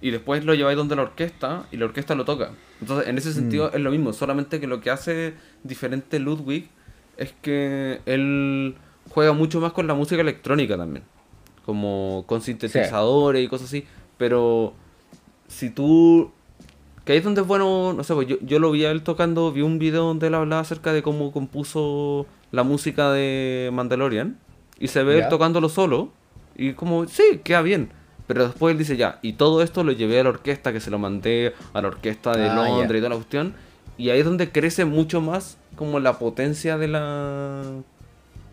y 0.00 0.10
después 0.10 0.44
lo 0.44 0.54
lleváis 0.54 0.76
donde 0.76 0.96
la 0.96 1.02
orquesta 1.02 1.66
y 1.70 1.76
la 1.76 1.84
orquesta 1.84 2.14
lo 2.14 2.24
toca. 2.24 2.52
Entonces, 2.80 3.08
en 3.08 3.18
ese 3.18 3.32
sentido 3.32 3.70
es 3.72 3.80
lo 3.80 3.90
mismo, 3.90 4.12
solamente 4.12 4.60
que 4.60 4.66
lo 4.66 4.80
que 4.80 4.90
hace 4.90 5.34
diferente 5.62 6.18
Ludwig 6.18 6.68
es 7.16 7.32
que 7.42 8.00
él 8.06 8.76
juega 9.10 9.32
mucho 9.32 9.60
más 9.60 9.72
con 9.72 9.86
la 9.86 9.94
música 9.94 10.22
electrónica 10.22 10.76
también. 10.76 11.04
Como 11.66 12.24
con 12.26 12.40
sintetizadores 12.40 13.44
y 13.44 13.48
cosas 13.48 13.68
así. 13.68 13.84
Pero 14.18 14.74
si 15.48 15.70
tú 15.70 16.30
que 17.04 17.12
ahí 17.12 17.18
es 17.18 17.24
donde 17.24 17.40
es 17.40 17.46
bueno, 17.46 17.92
no 17.94 18.04
sé, 18.04 18.14
pues 18.14 18.28
yo, 18.28 18.36
yo 18.42 18.58
lo 18.58 18.70
vi 18.70 18.84
a 18.84 18.90
él 18.90 19.02
tocando, 19.02 19.50
vi 19.52 19.62
un 19.62 19.78
video 19.78 20.04
donde 20.04 20.26
él 20.26 20.34
hablaba 20.34 20.60
acerca 20.62 20.92
de 20.92 21.02
cómo 21.02 21.32
compuso 21.32 22.26
la 22.52 22.62
música 22.62 23.10
de 23.12 23.70
Mandalorian. 23.72 24.38
Y 24.78 24.88
se 24.88 25.02
ve 25.02 25.18
él 25.18 25.28
tocándolo 25.28 25.68
solo. 25.68 26.10
Y 26.56 26.74
como, 26.74 27.06
sí, 27.06 27.40
queda 27.42 27.62
bien. 27.62 27.90
Pero 28.26 28.46
después 28.46 28.72
él 28.72 28.78
dice, 28.78 28.96
ya, 28.96 29.18
y 29.22 29.32
todo 29.32 29.62
esto 29.62 29.82
lo 29.82 29.92
llevé 29.92 30.20
a 30.20 30.24
la 30.24 30.28
orquesta, 30.30 30.72
que 30.72 30.80
se 30.80 30.90
lo 30.90 30.98
mandé 30.98 31.52
a 31.72 31.80
la 31.82 31.88
orquesta 31.88 32.32
de 32.36 32.48
Ah, 32.48 32.54
Londres 32.54 32.98
y 32.98 33.00
toda 33.00 33.08
la 33.10 33.16
cuestión. 33.16 33.54
Y 33.98 34.10
ahí 34.10 34.20
es 34.20 34.24
donde 34.24 34.52
crece 34.52 34.84
mucho 34.84 35.20
más 35.20 35.58
como 35.76 35.98
la 36.00 36.18
potencia 36.18 36.78
de 36.78 36.88
la, 36.88 37.62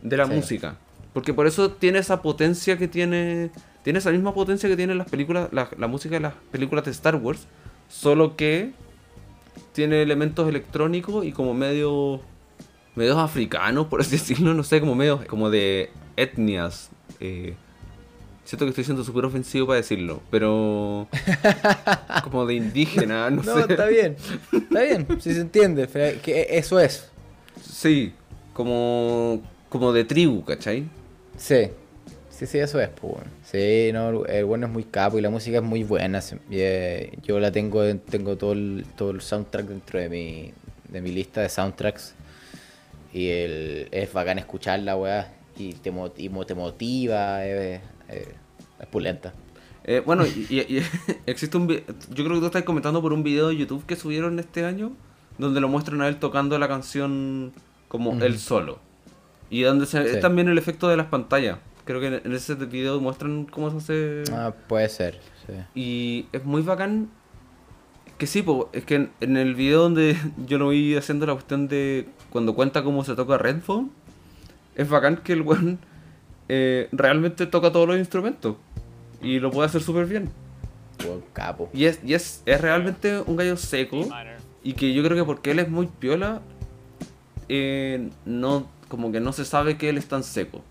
de 0.01 0.17
la 0.17 0.25
Sí. 0.25 0.33
música. 0.33 0.77
Porque 1.17 1.33
por 1.33 1.47
eso 1.47 1.71
tiene 1.71 1.97
esa 1.97 2.21
potencia 2.21 2.77
que 2.77 2.87
tiene, 2.87 3.49
tiene 3.81 3.97
esa 3.97 4.11
misma 4.11 4.35
potencia 4.35 4.69
que 4.69 4.75
tienen 4.75 4.99
las 4.99 5.09
películas, 5.09 5.49
la, 5.51 5.67
la 5.75 5.87
música 5.87 6.13
de 6.13 6.19
las 6.19 6.35
películas 6.51 6.85
de 6.85 6.91
Star 6.91 7.15
Wars. 7.15 7.47
Solo 7.89 8.35
que 8.35 8.73
tiene 9.73 10.03
elementos 10.03 10.47
electrónicos 10.47 11.25
y 11.25 11.31
como 11.31 11.55
medio 11.55 12.21
medios 12.93 13.17
africanos, 13.17 13.87
por 13.87 14.01
así 14.01 14.11
decirlo, 14.17 14.53
no 14.53 14.61
sé, 14.61 14.79
como 14.79 14.93
medios 14.93 15.25
como 15.25 15.49
de 15.49 15.89
etnias. 16.17 16.91
Eh, 17.19 17.55
siento 18.45 18.65
que 18.65 18.69
estoy 18.69 18.83
siendo 18.83 19.03
súper 19.03 19.25
ofensivo 19.25 19.65
para 19.65 19.77
decirlo, 19.77 20.21
pero 20.29 21.07
como 22.23 22.45
de 22.45 22.53
indígena, 22.53 23.31
no, 23.31 23.41
No, 23.41 23.55
sé. 23.55 23.61
está 23.73 23.87
bien. 23.87 24.17
Está 24.53 24.81
bien, 24.83 25.07
si 25.19 25.33
se 25.33 25.41
entiende. 25.41 25.87
Que 26.21 26.45
eso 26.51 26.79
es. 26.79 27.09
Sí, 27.59 28.13
como 28.53 29.41
como 29.69 29.91
de 29.93 30.05
tribu, 30.05 30.43
¿cachai? 30.45 30.85
Sí. 31.37 31.69
Sí, 32.29 32.45
sí, 32.45 32.59
eso 32.59 32.79
es, 32.79 32.89
pues, 32.89 33.13
weón. 33.13 33.25
Sí, 33.43 33.89
no, 33.93 34.25
el 34.25 34.45
bueno 34.45 34.67
es 34.67 34.71
muy 34.73 34.83
capo 34.83 35.17
y 35.17 35.21
la 35.21 35.29
música 35.31 35.57
es 35.57 35.63
muy 35.63 35.83
buena. 35.83 36.21
se- 36.21 36.35
y, 36.51 36.59
eh, 36.59 37.17
yo 37.23 37.39
la 37.39 37.51
tengo, 37.51 37.83
tengo 37.97 38.37
todo 38.37 38.53
el, 38.53 38.85
todo 38.95 39.09
el 39.11 39.21
soundtrack 39.21 39.65
dentro 39.67 39.99
de 39.99 40.09
mi, 40.09 40.53
de 40.89 41.01
mi 41.01 41.11
lista 41.11 41.41
de 41.41 41.49
soundtracks. 41.49 42.13
Y 43.13 43.29
el, 43.29 43.87
es 43.91 44.13
bacán 44.13 44.37
escucharla, 44.37 44.95
weá. 44.97 45.33
Y 45.57 45.73
te, 45.73 45.89
mo- 45.89 46.13
y 46.15 46.29
mo- 46.29 46.45
te 46.45 46.53
motiva, 46.53 47.43
eh, 47.45 47.81
eh, 48.09 48.27
es 48.79 48.87
pulenta. 48.87 49.33
Eh, 49.83 50.03
bueno, 50.05 50.23
y, 50.27 50.45
y- 50.49 50.77
y 50.77 50.83
existe 51.25 51.57
un 51.57 51.65
vi- 51.65 51.83
yo 52.09 52.23
creo 52.23 52.35
que 52.35 52.39
tú 52.41 52.45
estás 52.47 52.63
comentando 52.63 53.01
por 53.01 53.13
un 53.13 53.23
video 53.23 53.47
de 53.47 53.57
YouTube 53.57 53.83
que 53.87 53.95
subieron 53.95 54.37
este 54.37 54.63
año, 54.65 54.91
donde 55.39 55.59
lo 55.59 55.69
muestran 55.69 56.01
a 56.01 56.07
él 56.07 56.17
tocando 56.17 56.59
la 56.59 56.67
canción 56.67 57.53
como 57.87 58.11
él 58.21 58.37
solo. 58.37 58.79
Y 59.49 59.61
donde 59.61 59.85
se 59.85 60.01
Sí. 60.03 60.15
es 60.15 60.19
también 60.19 60.47
el 60.49 60.57
efecto 60.57 60.87
de 60.87 60.97
las 60.97 61.07
pantallas. 61.07 61.57
Creo 61.85 61.99
que 62.01 62.21
en, 62.23 62.33
ese 62.33 62.55
video 62.55 62.99
muestran 62.99 63.45
cómo 63.45 63.71
se 63.71 63.77
hace... 63.77 64.23
Ah, 64.33 64.53
puede 64.67 64.89
ser, 64.89 65.19
sí. 65.45 65.53
Y 65.73 66.25
es 66.33 66.43
muy 66.43 66.61
bacán. 66.61 67.09
Que 68.17 68.27
sí, 68.27 68.41
po, 68.41 68.69
es 68.73 68.83
que 68.83 68.95
en, 68.95 69.11
en 69.21 69.37
el 69.37 69.55
video 69.55 69.83
donde 69.83 70.17
yo 70.45 70.57
lo 70.57 70.69
vi 70.69 70.95
haciendo 70.95 71.25
la 71.25 71.33
cuestión 71.33 71.67
de 71.67 72.07
cuando 72.29 72.55
cuenta 72.55 72.83
cómo 72.83 73.03
se 73.05 73.15
toca 73.15 73.37
Redphone, 73.37 73.89
es 74.75 74.89
bacán 74.89 75.17
que 75.17 75.33
el 75.33 75.41
weón 75.41 75.79
eh, 76.49 76.87
realmente 76.91 77.45
toca 77.45 77.71
todos 77.71 77.87
los 77.87 77.97
instrumentos. 77.97 78.55
Y 79.21 79.39
lo 79.39 79.51
puede 79.51 79.67
hacer 79.67 79.81
súper 79.81 80.05
bien. 80.05 80.29
Buen 81.05 81.21
capo. 81.33 81.69
Y 81.73 81.85
es, 81.85 81.99
y 82.03 82.13
es, 82.13 82.43
es 82.45 82.61
realmente 82.61 83.19
un 83.25 83.35
gallo 83.35 83.57
seco. 83.57 84.07
Y 84.63 84.73
que 84.73 84.93
yo 84.93 85.03
creo 85.03 85.15
que 85.15 85.23
porque 85.23 85.51
él 85.51 85.59
es 85.59 85.69
muy 85.69 85.87
piola, 85.87 86.41
eh, 87.49 88.09
no, 88.25 88.67
como 88.87 89.11
que 89.11 89.19
no 89.19 89.33
se 89.33 89.45
sabe 89.45 89.77
que 89.77 89.89
él 89.89 89.97
es 89.97 90.07
tan 90.07 90.23
seco. 90.23 90.61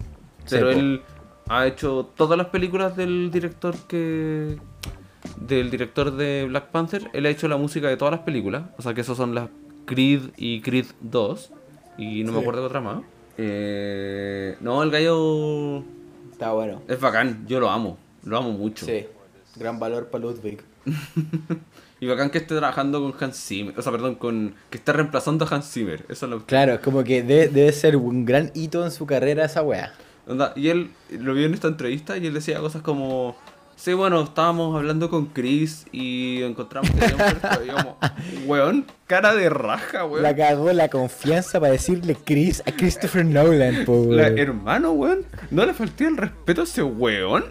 Pero 0.48 0.68
Seco. 0.68 0.80
él 0.80 1.02
ha 1.48 1.66
hecho 1.66 2.10
todas 2.16 2.36
las 2.38 2.48
películas 2.48 2.96
del 2.96 3.30
director 3.30 3.74
que. 3.88 4.58
Del 5.40 5.70
director 5.70 6.12
de 6.12 6.46
Black 6.48 6.66
Panther. 6.70 7.10
Él 7.12 7.26
ha 7.26 7.30
hecho 7.30 7.48
la 7.48 7.56
música 7.56 7.88
de 7.88 7.96
todas 7.96 8.12
las 8.12 8.20
películas. 8.20 8.64
O 8.78 8.82
sea 8.82 8.94
que 8.94 9.00
esos 9.00 9.16
son 9.16 9.34
las 9.34 9.48
Creed 9.84 10.30
y 10.36 10.60
Creed 10.60 10.86
2. 11.00 11.50
Y 11.98 12.24
no 12.24 12.32
me 12.32 12.40
acuerdo 12.40 12.60
de 12.60 12.66
otra 12.66 12.80
más. 12.80 13.02
Eh, 13.38 14.56
no, 14.60 14.82
el 14.82 14.90
gallo 14.90 15.82
Está 16.32 16.52
bueno. 16.52 16.82
es 16.88 17.00
bacán. 17.00 17.46
Yo 17.48 17.60
lo 17.60 17.70
amo. 17.70 17.98
Lo 18.24 18.38
amo 18.38 18.52
mucho. 18.52 18.86
Sí, 18.86 19.06
gran 19.56 19.78
valor 19.78 20.08
para 20.08 20.24
Ludwig. 20.24 20.60
Y 21.98 22.06
bacán 22.06 22.28
que 22.30 22.38
esté 22.38 22.54
trabajando 22.56 23.00
con 23.00 23.14
Hans 23.24 23.38
Zimmer, 23.42 23.78
o 23.78 23.80
sea, 23.82 23.90
perdón, 23.90 24.16
con 24.16 24.54
que 24.68 24.76
esté 24.76 24.92
reemplazando 24.92 25.46
a 25.46 25.54
Hans 25.54 25.70
Zimmer. 25.72 26.04
Eso 26.10 26.26
es 26.26 26.30
lo 26.30 26.44
Claro, 26.44 26.74
es 26.74 26.80
como 26.80 27.02
que 27.04 27.22
debe, 27.22 27.48
debe 27.48 27.72
ser 27.72 27.96
un 27.96 28.24
gran 28.26 28.50
hito 28.54 28.84
en 28.84 28.90
su 28.90 29.06
carrera 29.06 29.46
esa. 29.46 29.62
Onda, 30.26 30.52
Y 30.56 30.68
él 30.68 30.90
lo 31.10 31.32
vio 31.34 31.46
en 31.46 31.54
esta 31.54 31.68
entrevista 31.68 32.18
y 32.18 32.26
él 32.26 32.34
decía 32.34 32.58
cosas 32.60 32.82
como. 32.82 33.36
Sí, 33.76 33.92
bueno, 33.92 34.22
estábamos 34.22 34.74
hablando 34.74 35.10
con 35.10 35.26
Chris 35.26 35.84
y 35.92 36.42
encontramos 36.42 36.90
que 36.90 36.96
tenía 36.98 37.14
un 37.14 37.38
perfecto", 37.40 37.64
y 37.64 37.68
como, 37.68 37.98
weón, 38.46 38.86
cara 39.06 39.34
de 39.34 39.50
raja, 39.50 40.06
weón. 40.06 40.22
La 40.22 40.34
cagó 40.34 40.72
la 40.72 40.88
confianza 40.88 41.60
para 41.60 41.72
decirle 41.72 42.16
Chris 42.24 42.62
a 42.66 42.72
Christopher 42.72 43.26
Nolan, 43.26 43.84
po, 43.84 44.06
La- 44.08 44.24
weón. 44.28 44.38
hermano, 44.38 44.92
weón, 44.92 45.26
no 45.50 45.66
le 45.66 45.74
falté 45.74 46.06
el 46.06 46.16
respeto 46.16 46.62
a 46.62 46.64
ese 46.64 46.82
weón. 46.82 47.44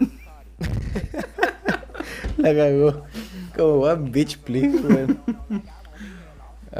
La 2.37 2.53
cagó. 2.53 3.03
Como 3.55 3.81
one 3.81 4.09
bitch, 4.11 4.37
please, 4.39 4.77
weón. 4.79 5.19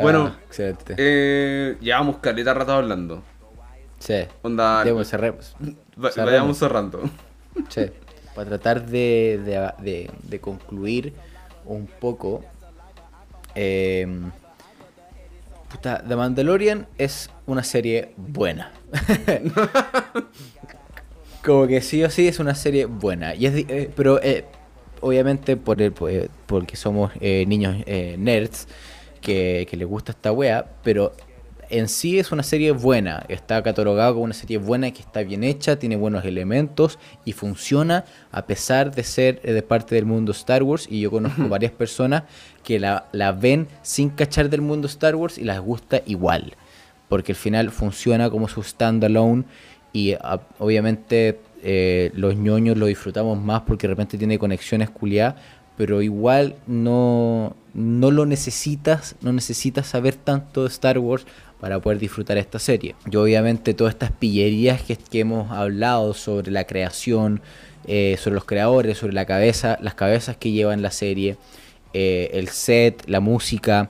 Bueno, 0.02 0.34
Ah, 0.35 0.39
excelente. 0.45 0.95
Eh, 0.97 1.77
llevamos 1.80 2.18
caleta 2.18 2.53
rato 2.53 2.73
hablando. 2.73 3.23
sí. 3.99 4.26
Onda, 4.41 4.84
Debemos 4.84 5.07
cerremos. 5.07 5.56
va- 5.61 6.11
cerremos. 6.11 6.26
vayamos 6.31 6.57
cerrando. 6.57 7.02
Sí. 7.69 7.85
Para 8.35 8.49
tratar 8.49 8.85
de, 8.85 9.39
de, 9.45 9.72
de- 9.81 10.11
de 10.23 10.39
concluir 10.41 11.14
un 11.64 11.88
poco. 11.88 12.43
eh, 13.56 14.06
puta, 15.72 16.03
The 16.06 16.15
Mandalorian 16.18 16.88
es 16.97 17.30
una 17.45 17.64
serie 17.64 18.11
buena. 18.18 18.73
Como 21.45 21.68
que 21.68 21.80
sí 21.81 22.03
o 22.03 22.10
sí 22.10 22.27
es 22.27 22.39
una 22.39 22.56
serie 22.56 22.85
buena. 22.85 23.35
Y 23.35 23.45
es 23.45 23.53
eh, 23.69 23.89
pero 23.95 24.22
eh, 24.22 24.45
obviamente 25.01 25.57
por 25.57 25.81
el, 25.81 25.91
pues, 25.91 26.30
porque 26.45 26.76
somos 26.76 27.11
eh, 27.22 27.45
niños 27.47 27.76
eh, 27.85 28.15
nerds 28.17 28.67
que, 29.22 29.67
que 29.69 29.77
les 29.77 29.88
gusta 29.88 30.11
esta 30.11 30.31
wea, 30.31 30.65
pero 30.84 31.13
en 31.69 31.88
sí 31.89 32.19
es 32.19 32.31
una 32.31 32.43
serie 32.43 32.72
buena. 32.72 33.26
Está 33.27 33.63
catalogado 33.63 34.13
como 34.13 34.26
una 34.26 34.35
serie 34.35 34.57
buena 34.59 34.91
que 34.91 35.01
está 35.01 35.23
bien 35.23 35.43
hecha, 35.43 35.77
tiene 35.80 35.95
buenos 35.95 36.23
elementos 36.23 36.99
y 37.26 37.31
funciona 37.34 38.05
a 38.31 38.45
pesar 38.45 38.93
de 38.93 39.03
ser 39.03 39.41
eh, 39.43 39.51
de 39.51 39.63
parte 39.63 39.95
del 39.95 40.05
mundo 40.05 40.31
Star 40.31 40.61
Wars. 40.61 40.88
Y 40.89 41.01
yo 41.01 41.09
conozco 41.09 41.47
varias 41.49 41.72
personas 41.72 42.23
que 42.63 42.80
la, 42.80 43.07
la 43.13 43.31
ven 43.31 43.67
sin 43.81 44.09
cachar 44.09 44.49
del 44.49 44.61
mundo 44.61 44.88
Star 44.88 45.15
Wars 45.15 45.38
y 45.39 45.43
las 45.43 45.59
gusta 45.59 46.01
igual. 46.05 46.53
Porque 47.09 47.31
al 47.31 47.35
final 47.35 47.72
funciona 47.72 48.30
como 48.30 48.47
su 48.47 48.61
standalone 48.61 49.43
y 49.91 50.13
a- 50.13 50.41
obviamente 50.59 51.39
eh, 51.67 52.11
los 52.13 52.35
ñoños 52.35 52.77
lo 52.77 52.85
disfrutamos 52.85 53.41
más 53.41 53.61
porque 53.61 53.87
de 53.87 53.93
repente 53.93 54.19
tiene 54.19 54.37
conexiones 54.37 54.91
culiadas, 54.91 55.33
pero 55.75 56.03
igual 56.03 56.55
no, 56.67 57.55
no 57.73 58.11
lo 58.11 58.27
necesitas, 58.27 59.15
no 59.21 59.33
necesitas 59.33 59.87
saber 59.87 60.15
tanto 60.15 60.61
de 60.61 60.67
Star 60.67 60.99
Wars 60.99 61.25
para 61.59 61.79
poder 61.79 61.97
disfrutar 61.97 62.37
esta 62.37 62.59
serie. 62.59 62.95
Yo 63.07 63.23
obviamente 63.23 63.73
todas 63.73 63.95
estas 63.95 64.11
pillerías 64.11 64.83
que, 64.83 64.95
que 64.95 65.21
hemos 65.21 65.51
hablado 65.51 66.13
sobre 66.13 66.51
la 66.51 66.65
creación, 66.65 67.41
eh, 67.87 68.15
sobre 68.19 68.35
los 68.35 68.45
creadores, 68.45 68.99
sobre 68.99 69.13
la 69.13 69.25
cabeza, 69.25 69.79
las 69.81 69.95
cabezas 69.95 70.37
que 70.37 70.51
llevan 70.51 70.83
la 70.83 70.91
serie, 70.91 71.35
eh, 71.93 72.29
el 72.33 72.49
set, 72.49 73.03
la 73.07 73.21
música, 73.21 73.89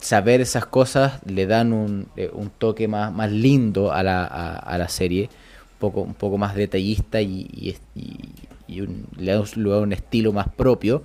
saber 0.00 0.40
esas 0.40 0.66
cosas 0.66 1.20
le 1.26 1.46
dan 1.46 1.72
un, 1.72 2.08
un 2.32 2.50
toque 2.50 2.86
más, 2.86 3.12
más 3.12 3.30
lindo 3.32 3.92
a 3.92 4.04
la, 4.04 4.24
a, 4.24 4.78
la 4.78 4.88
serie, 4.88 5.28
poco, 5.78 6.00
un 6.02 6.14
poco 6.14 6.38
más 6.38 6.54
detallista 6.54 7.20
y, 7.20 7.76
un- 8.80 9.06
le 9.18 9.32
da 9.32 9.40
da 9.70 9.80
un 9.80 9.92
estilo 9.92 10.32
más 10.32 10.48
propio, 10.48 11.02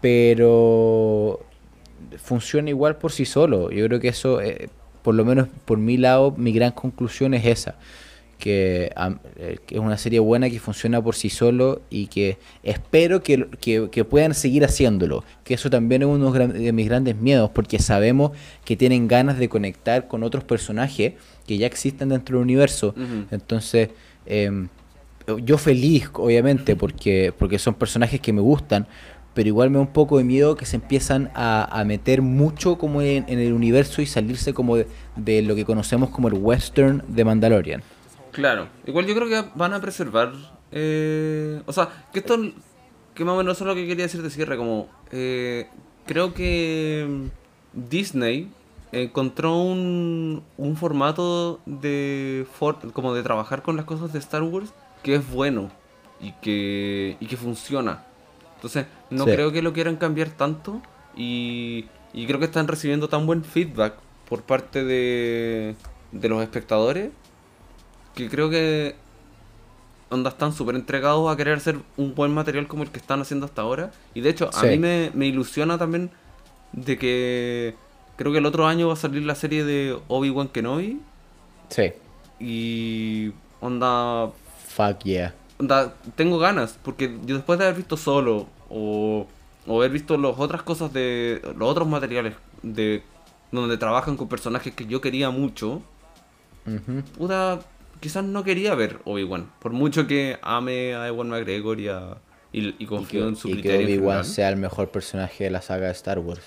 pero 0.00 1.40
funciona 2.18 2.70
igual 2.70 2.96
por 2.98 3.12
sí 3.12 3.24
solo. 3.24 3.70
Yo 3.70 3.86
creo 3.86 4.00
que 4.00 4.08
eso, 4.08 4.40
eh, 4.40 4.68
por 5.02 5.14
lo 5.14 5.24
menos 5.24 5.48
por 5.64 5.78
mi 5.78 5.96
lado, 5.96 6.34
mi 6.36 6.52
gran 6.52 6.72
conclusión 6.72 7.34
es 7.34 7.46
esa. 7.46 7.76
Que, 8.38 8.92
eh, 9.38 9.58
que 9.66 9.74
es 9.76 9.80
una 9.80 9.96
serie 9.96 10.20
buena 10.20 10.50
que 10.50 10.60
funciona 10.60 11.02
por 11.02 11.14
sí 11.14 11.30
solo 11.30 11.80
y 11.90 12.06
que 12.08 12.36
espero 12.62 13.22
que, 13.22 13.46
que- 13.60 13.88
que 13.90 14.04
puedan 14.04 14.34
seguir 14.34 14.64
haciéndolo. 14.64 15.24
Que 15.42 15.54
eso 15.54 15.70
también 15.70 16.02
es 16.02 16.08
uno 16.08 16.30
de 16.32 16.72
mis 16.72 16.86
grandes 16.86 17.16
miedos, 17.16 17.50
porque 17.50 17.78
sabemos 17.78 18.32
que 18.64 18.76
tienen 18.76 19.08
ganas 19.08 19.38
de 19.38 19.48
conectar 19.48 20.06
con 20.06 20.22
otros 20.22 20.44
personajes 20.44 21.14
que 21.46 21.56
ya 21.58 21.66
existen 21.66 22.10
dentro 22.10 22.36
del 22.38 22.44
universo. 22.44 22.94
Entonces, 23.30 23.88
em, 24.26 24.68
yo 25.44 25.58
feliz, 25.58 26.08
obviamente, 26.12 26.76
porque, 26.76 27.32
porque 27.36 27.58
son 27.58 27.74
personajes 27.74 28.20
que 28.20 28.32
me 28.32 28.40
gustan, 28.42 28.86
pero 29.34 29.48
igual 29.48 29.70
me 29.70 29.76
da 29.76 29.80
un 29.82 29.92
poco 29.92 30.18
de 30.18 30.24
miedo 30.24 30.56
que 30.56 30.66
se 30.66 30.76
empiezan 30.76 31.30
a, 31.34 31.64
a 31.80 31.84
meter 31.84 32.22
mucho 32.22 32.78
como 32.78 33.02
en, 33.02 33.24
en 33.28 33.38
el 33.38 33.52
universo 33.52 34.00
y 34.02 34.06
salirse 34.06 34.52
como 34.54 34.76
de, 34.76 34.86
de 35.16 35.42
lo 35.42 35.54
que 35.54 35.64
conocemos 35.64 36.10
como 36.10 36.28
el 36.28 36.34
western 36.34 37.02
de 37.08 37.24
Mandalorian. 37.24 37.82
Claro, 38.36 38.68
igual 38.86 39.06
yo 39.06 39.14
creo 39.14 39.28
que 39.28 39.48
van 39.54 39.72
a 39.74 39.80
preservar. 39.80 40.32
eh, 40.72 41.62
o 41.66 41.72
sea, 41.72 41.88
que 42.12 42.20
esto. 42.20 42.36
Que 43.14 43.24
más 43.24 43.32
o 43.32 43.38
menos 43.38 43.56
eso 43.56 43.64
es 43.64 43.68
lo 43.68 43.74
que 43.74 43.86
quería 43.86 44.04
decir 44.04 44.22
de 44.22 44.30
cierre. 44.30 44.56
Como. 44.56 44.88
eh, 45.10 45.68
creo 46.06 46.32
que. 46.34 47.28
Disney 47.72 48.48
encontró 48.92 49.56
un, 49.56 50.42
un 50.58 50.76
formato 50.76 51.60
de. 51.66 52.46
for- 52.58 52.92
como 52.92 53.14
de 53.14 53.22
trabajar 53.22 53.62
con 53.62 53.76
las 53.76 53.84
cosas 53.86 54.12
de 54.12 54.18
Star 54.18 54.42
Wars 54.42 54.72
que 55.02 55.14
es 55.16 55.30
bueno 55.30 55.70
y 56.20 56.32
que, 56.42 57.16
y 57.20 57.26
que 57.26 57.36
funciona. 57.36 58.04
Entonces, 58.56 58.86
no 59.10 59.24
Sí. 59.24 59.30
creo 59.32 59.52
que 59.52 59.62
lo 59.62 59.72
quieran 59.72 59.96
cambiar 59.96 60.28
tanto. 60.30 60.80
Y, 61.16 61.86
y 62.12 62.26
creo 62.26 62.38
que 62.38 62.44
están 62.46 62.68
recibiendo 62.68 63.08
tan 63.08 63.26
buen 63.26 63.44
feedback 63.44 63.94
por 64.28 64.42
parte 64.42 64.84
de, 64.84 65.74
de 66.12 66.28
los 66.28 66.42
espectadores 66.42 67.10
que 68.16 68.28
creo 68.28 68.50
que 68.50 68.96
onda 70.10 70.30
están 70.30 70.52
súper 70.52 70.74
entregados 70.74 71.30
a 71.30 71.36
querer 71.36 71.58
hacer 71.58 71.78
un 71.96 72.14
buen 72.14 72.32
material 72.32 72.66
como 72.66 72.82
el 72.82 72.90
que 72.90 72.98
están 72.98 73.20
haciendo 73.20 73.46
hasta 73.46 73.62
ahora. 73.62 73.92
Y 74.14 74.22
de 74.22 74.30
hecho, 74.30 74.50
a 74.52 74.62
mí 74.64 74.78
me, 74.78 75.10
me 75.14 75.26
ilusiona 75.26 75.78
también 75.78 76.10
de 76.72 76.98
que 76.98 77.74
creo 78.16 78.32
que 78.32 78.38
el 78.38 78.46
otro 78.46 78.66
año 78.66 78.88
va 78.88 78.94
a 78.94 78.96
salir 78.96 79.22
la 79.22 79.34
serie 79.34 79.64
de 79.64 79.98
Obi-Wan 80.08 80.48
Kenobi. 80.48 81.00
Sí. 81.68 81.92
Y 82.40 83.32
onda, 83.60 84.30
Fuck 84.68 85.04
yeah. 85.04 85.34
onda, 85.58 85.94
tengo 86.14 86.38
ganas, 86.38 86.78
porque 86.82 87.18
yo 87.24 87.36
después 87.36 87.58
de 87.58 87.66
haber 87.66 87.76
visto 87.76 87.96
solo 87.96 88.46
o, 88.70 89.26
o 89.66 89.78
haber 89.78 89.90
visto 89.90 90.16
las 90.16 90.38
otras 90.38 90.62
cosas 90.62 90.92
de 90.92 91.42
los 91.56 91.68
otros 91.68 91.86
materiales 91.86 92.34
de 92.62 93.02
donde 93.52 93.76
trabajan 93.76 94.16
con 94.16 94.28
personajes 94.28 94.74
que 94.74 94.86
yo 94.86 95.00
quería 95.00 95.30
mucho, 95.30 95.82
puta, 97.16 97.60
quizás 98.00 98.24
no 98.24 98.44
quería 98.44 98.74
ver 98.74 99.00
Obi-Wan. 99.04 99.52
Por 99.60 99.72
mucho 99.72 100.06
que 100.06 100.38
ame 100.42 100.94
a 100.94 101.06
Ewan 101.08 101.28
McGregor 101.28 101.80
y, 101.80 101.88
a, 101.88 102.18
y, 102.52 102.82
y 102.82 102.86
Y 102.86 102.86
confío 102.86 103.06
que, 103.06 103.28
en 103.28 103.36
su 103.36 103.48
y 103.48 103.58
que 103.58 103.76
criterio. 103.78 103.88
en 103.88 103.98
Obi-Wan 103.98 104.24
sea 104.24 104.48
el 104.48 104.56
mejor 104.56 104.90
personaje 104.90 105.44
de 105.44 105.50
la 105.50 105.62
saga 105.62 105.86
de 105.86 105.92
Star 105.92 106.18
Wars. 106.18 106.42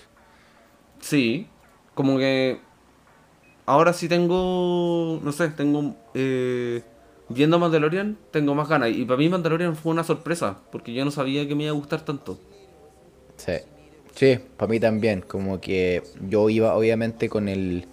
Sí, 0.99 1.47
como 1.93 2.17
que 2.17 2.59
ahora 3.65 3.93
sí 3.93 4.07
tengo, 4.09 5.19
no 5.23 5.31
sé, 5.31 5.49
tengo, 5.49 5.95
eh, 6.13 6.83
viendo 7.29 7.59
Mandalorian, 7.59 8.17
tengo 8.31 8.55
más 8.55 8.67
ganas. 8.69 8.89
Y 8.91 9.05
para 9.05 9.17
mí 9.17 9.29
Mandalorian 9.29 9.75
fue 9.75 9.91
una 9.91 10.03
sorpresa, 10.03 10.59
porque 10.71 10.93
yo 10.93 11.05
no 11.05 11.11
sabía 11.11 11.47
que 11.47 11.55
me 11.55 11.63
iba 11.63 11.71
a 11.71 11.75
gustar 11.75 12.03
tanto. 12.05 12.39
Sí. 13.37 13.53
Sí, 14.15 14.39
para 14.57 14.69
mí 14.69 14.79
también. 14.79 15.21
Como 15.21 15.61
que 15.61 16.03
yo 16.21 16.49
iba 16.49 16.75
obviamente 16.75 17.29
con 17.29 17.47
el 17.49 17.87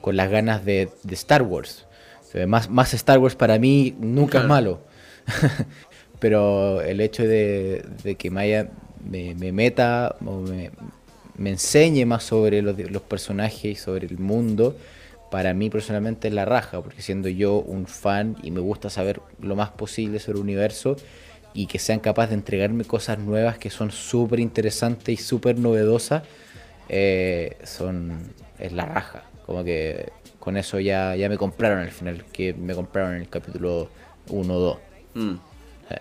con 0.00 0.16
las 0.16 0.30
ganas 0.30 0.64
de, 0.64 0.90
de 1.02 1.14
Star 1.14 1.42
Wars. 1.42 1.86
Sea, 2.34 2.46
más, 2.46 2.68
más 2.68 2.92
Star 2.94 3.18
Wars 3.18 3.36
para 3.36 3.58
mí 3.58 3.94
nunca 3.98 4.40
es 4.40 4.44
malo. 4.44 4.80
Pero 6.20 6.80
el 6.82 7.00
hecho 7.00 7.22
de, 7.26 7.84
de 8.02 8.14
que 8.16 8.30
me, 8.30 8.42
haya- 8.42 8.70
me, 9.08 9.34
me 9.34 9.52
meta 9.52 10.16
o 10.24 10.40
me, 10.40 10.70
me 11.36 11.50
enseñe 11.50 12.06
más 12.06 12.24
sobre 12.24 12.62
los, 12.62 12.78
los 12.78 13.02
personajes 13.02 13.64
y 13.64 13.74
sobre 13.74 14.06
el 14.06 14.18
mundo, 14.18 14.76
para 15.30 15.54
mí 15.54 15.70
personalmente 15.70 16.28
es 16.28 16.34
la 16.34 16.44
raja, 16.44 16.80
porque 16.82 17.02
siendo 17.02 17.28
yo 17.28 17.58
un 17.60 17.86
fan 17.86 18.36
y 18.42 18.50
me 18.50 18.60
gusta 18.60 18.90
saber 18.90 19.20
lo 19.40 19.56
más 19.56 19.70
posible 19.70 20.18
sobre 20.20 20.38
el 20.38 20.44
universo 20.44 20.96
y 21.54 21.66
que 21.66 21.78
sean 21.78 22.00
capaces 22.00 22.30
de 22.30 22.36
entregarme 22.36 22.84
cosas 22.84 23.18
nuevas 23.18 23.58
que 23.58 23.70
son 23.70 23.90
súper 23.90 24.40
interesantes 24.40 25.20
y 25.20 25.22
súper 25.22 25.58
novedosas, 25.58 26.22
eh, 26.88 27.56
son 27.64 28.32
es 28.58 28.72
la 28.72 28.86
raja. 28.86 29.24
Como 29.46 29.64
que 29.64 30.12
con 30.44 30.56
eso 30.56 30.78
ya, 30.78 31.16
ya 31.16 31.28
me 31.28 31.36
compraron 31.38 31.78
al 31.80 31.90
final, 31.90 32.24
que 32.32 32.52
me 32.54 32.74
compraron 32.74 33.14
en 33.16 33.22
el 33.22 33.28
capítulo 33.28 33.88
1 34.28 34.54
o 34.54 34.58
2. 34.60 34.78
Mm. 35.14 35.30
Sí. 35.88 35.94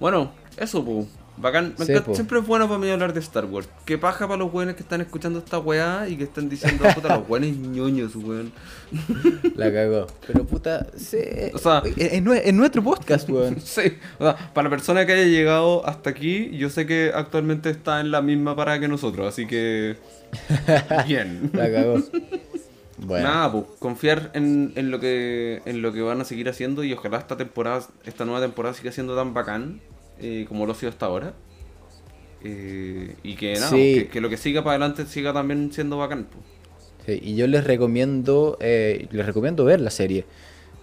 Bueno, 0.00 0.32
eso, 0.56 0.84
pu. 0.84 1.06
Bacán. 1.40 1.74
Me 1.78 1.84
Sí, 1.86 1.92
encanta- 1.92 2.06
po. 2.08 2.14
siempre 2.16 2.40
es 2.40 2.46
bueno 2.48 2.66
para 2.66 2.80
mí 2.80 2.90
hablar 2.90 3.12
de 3.12 3.20
Star 3.20 3.44
Wars. 3.44 3.68
Qué 3.84 3.96
paja 3.96 4.26
para 4.26 4.38
los 4.38 4.52
weones 4.52 4.74
que 4.74 4.82
están 4.82 5.00
escuchando 5.00 5.38
esta 5.38 5.60
weá 5.60 6.08
y 6.08 6.16
que 6.16 6.24
están 6.24 6.48
diciendo, 6.48 6.82
puta, 6.96 7.16
los 7.16 7.28
weones 7.28 7.56
ñoños, 7.56 8.16
weón. 8.16 8.50
La 9.54 9.72
cagó. 9.72 10.08
Pero 10.26 10.44
puta, 10.44 10.88
sí. 10.96 11.18
O 11.54 11.58
sea- 11.58 11.82
es 11.96 12.20
nue- 12.24 12.40
es 12.44 12.52
nuestro 12.54 12.82
podcast, 12.82 13.28
weón. 13.30 13.60
Sí, 13.60 13.82
o 14.18 14.24
sea, 14.24 14.36
para 14.52 14.64
la 14.64 14.70
persona 14.70 15.06
que 15.06 15.12
haya 15.12 15.26
llegado 15.26 15.86
hasta 15.86 16.10
aquí, 16.10 16.50
yo 16.56 16.70
sé 16.70 16.86
que 16.86 17.12
actualmente 17.14 17.70
está 17.70 18.00
en 18.00 18.10
la 18.10 18.20
misma 18.20 18.56
parada 18.56 18.80
que 18.80 18.88
nosotros, 18.88 19.28
así 19.28 19.46
que. 19.46 19.96
Bien. 21.06 21.50
La 21.54 21.70
cagó. 21.70 22.02
Bueno. 23.08 23.26
Nada, 23.26 23.50
pues 23.52 23.64
confiar 23.78 24.30
en, 24.34 24.72
en 24.76 24.90
lo 24.90 25.00
que 25.00 25.62
en 25.64 25.80
lo 25.82 25.92
que 25.92 26.02
van 26.02 26.20
a 26.20 26.24
seguir 26.24 26.48
haciendo 26.48 26.84
y 26.84 26.92
ojalá 26.92 27.18
esta 27.18 27.36
temporada, 27.36 27.82
esta 28.04 28.24
nueva 28.26 28.40
temporada 28.42 28.74
siga 28.74 28.92
siendo 28.92 29.16
tan 29.16 29.32
bacán 29.34 29.80
eh, 30.20 30.44
como 30.48 30.66
lo 30.66 30.72
ha 30.72 30.74
sido 30.74 30.90
hasta 30.90 31.06
ahora. 31.06 31.32
Eh, 32.44 33.16
y 33.22 33.34
que 33.34 33.54
nada, 33.54 33.70
Sí. 33.70 33.94
que, 33.94 34.08
que 34.08 34.20
lo 34.20 34.28
que 34.28 34.36
siga 34.36 34.62
para 34.62 34.76
adelante 34.76 35.06
siga 35.06 35.32
también 35.32 35.72
siendo 35.72 35.96
bacán. 35.98 36.26
pues. 36.30 36.44
Sí, 37.06 37.20
y 37.30 37.34
yo 37.36 37.46
les 37.46 37.64
recomiendo, 37.64 38.58
eh, 38.60 39.08
les 39.10 39.24
recomiendo 39.26 39.64
ver 39.64 39.80
la 39.80 39.90
serie. 39.90 40.26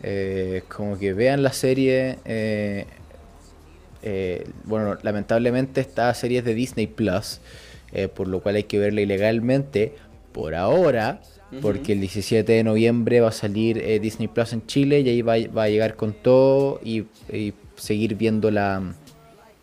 Eh, 0.04 0.64
como 0.68 0.98
que 0.98 1.14
vean 1.14 1.44
la 1.44 1.54
serie. 1.54 2.18
bueno, 4.66 4.98
lamentablemente 5.04 5.82
esta 5.82 6.14
serie 6.14 6.40
es 6.40 6.46
de 6.46 6.54
Disney 6.54 6.88
Plus, 6.88 7.40
por 8.16 8.28
lo 8.28 8.42
cual 8.42 8.56
hay 8.56 8.64
que 8.64 8.78
verla 8.80 9.02
ilegalmente 9.02 9.96
por 10.32 10.54
ahora, 10.56 11.22
porque 11.62 11.94
el 11.94 12.02
17 12.02 12.52
de 12.52 12.64
noviembre 12.64 13.22
va 13.22 13.30
a 13.30 13.32
salir 13.32 13.78
eh, 13.78 14.00
Disney 14.00 14.28
Plus 14.28 14.54
en 14.54 14.66
Chile 14.68 15.02
y 15.02 15.10
ahí 15.10 15.22
va, 15.22 15.36
va 15.56 15.64
a 15.64 15.70
llegar 15.70 15.96
con 15.96 16.14
todo 16.14 16.80
y, 16.84 17.06
y 17.32 17.54
seguir 17.76 18.16
viendo 18.16 18.52
la, 18.52 18.94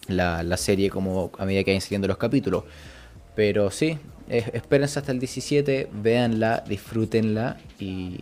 la, 0.08 0.42
la 0.42 0.56
serie 0.56 0.90
como 0.90 1.30
a 1.38 1.44
medida 1.44 1.64
que 1.64 1.70
vayan 1.72 1.80
saliendo 1.80 2.08
los 2.08 2.18
capítulos. 2.18 2.64
Pero 3.34 3.70
sí, 3.70 3.98
es- 4.28 4.48
espérense 4.52 4.98
hasta 4.98 5.12
el 5.12 5.18
17, 5.18 5.88
véanla, 6.02 6.64
disfrútenla 6.68 7.58
y, 7.78 8.20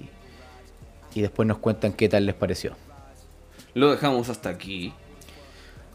y 1.15 1.21
después 1.21 1.47
nos 1.49 1.59
cuentan 1.59 1.93
qué 1.93 2.09
tal 2.09 2.27
les 2.27 2.35
pareció. 2.35 2.77
Lo 3.75 3.91
dejamos 3.91 4.29
hasta 4.29 4.49
aquí. 4.51 4.93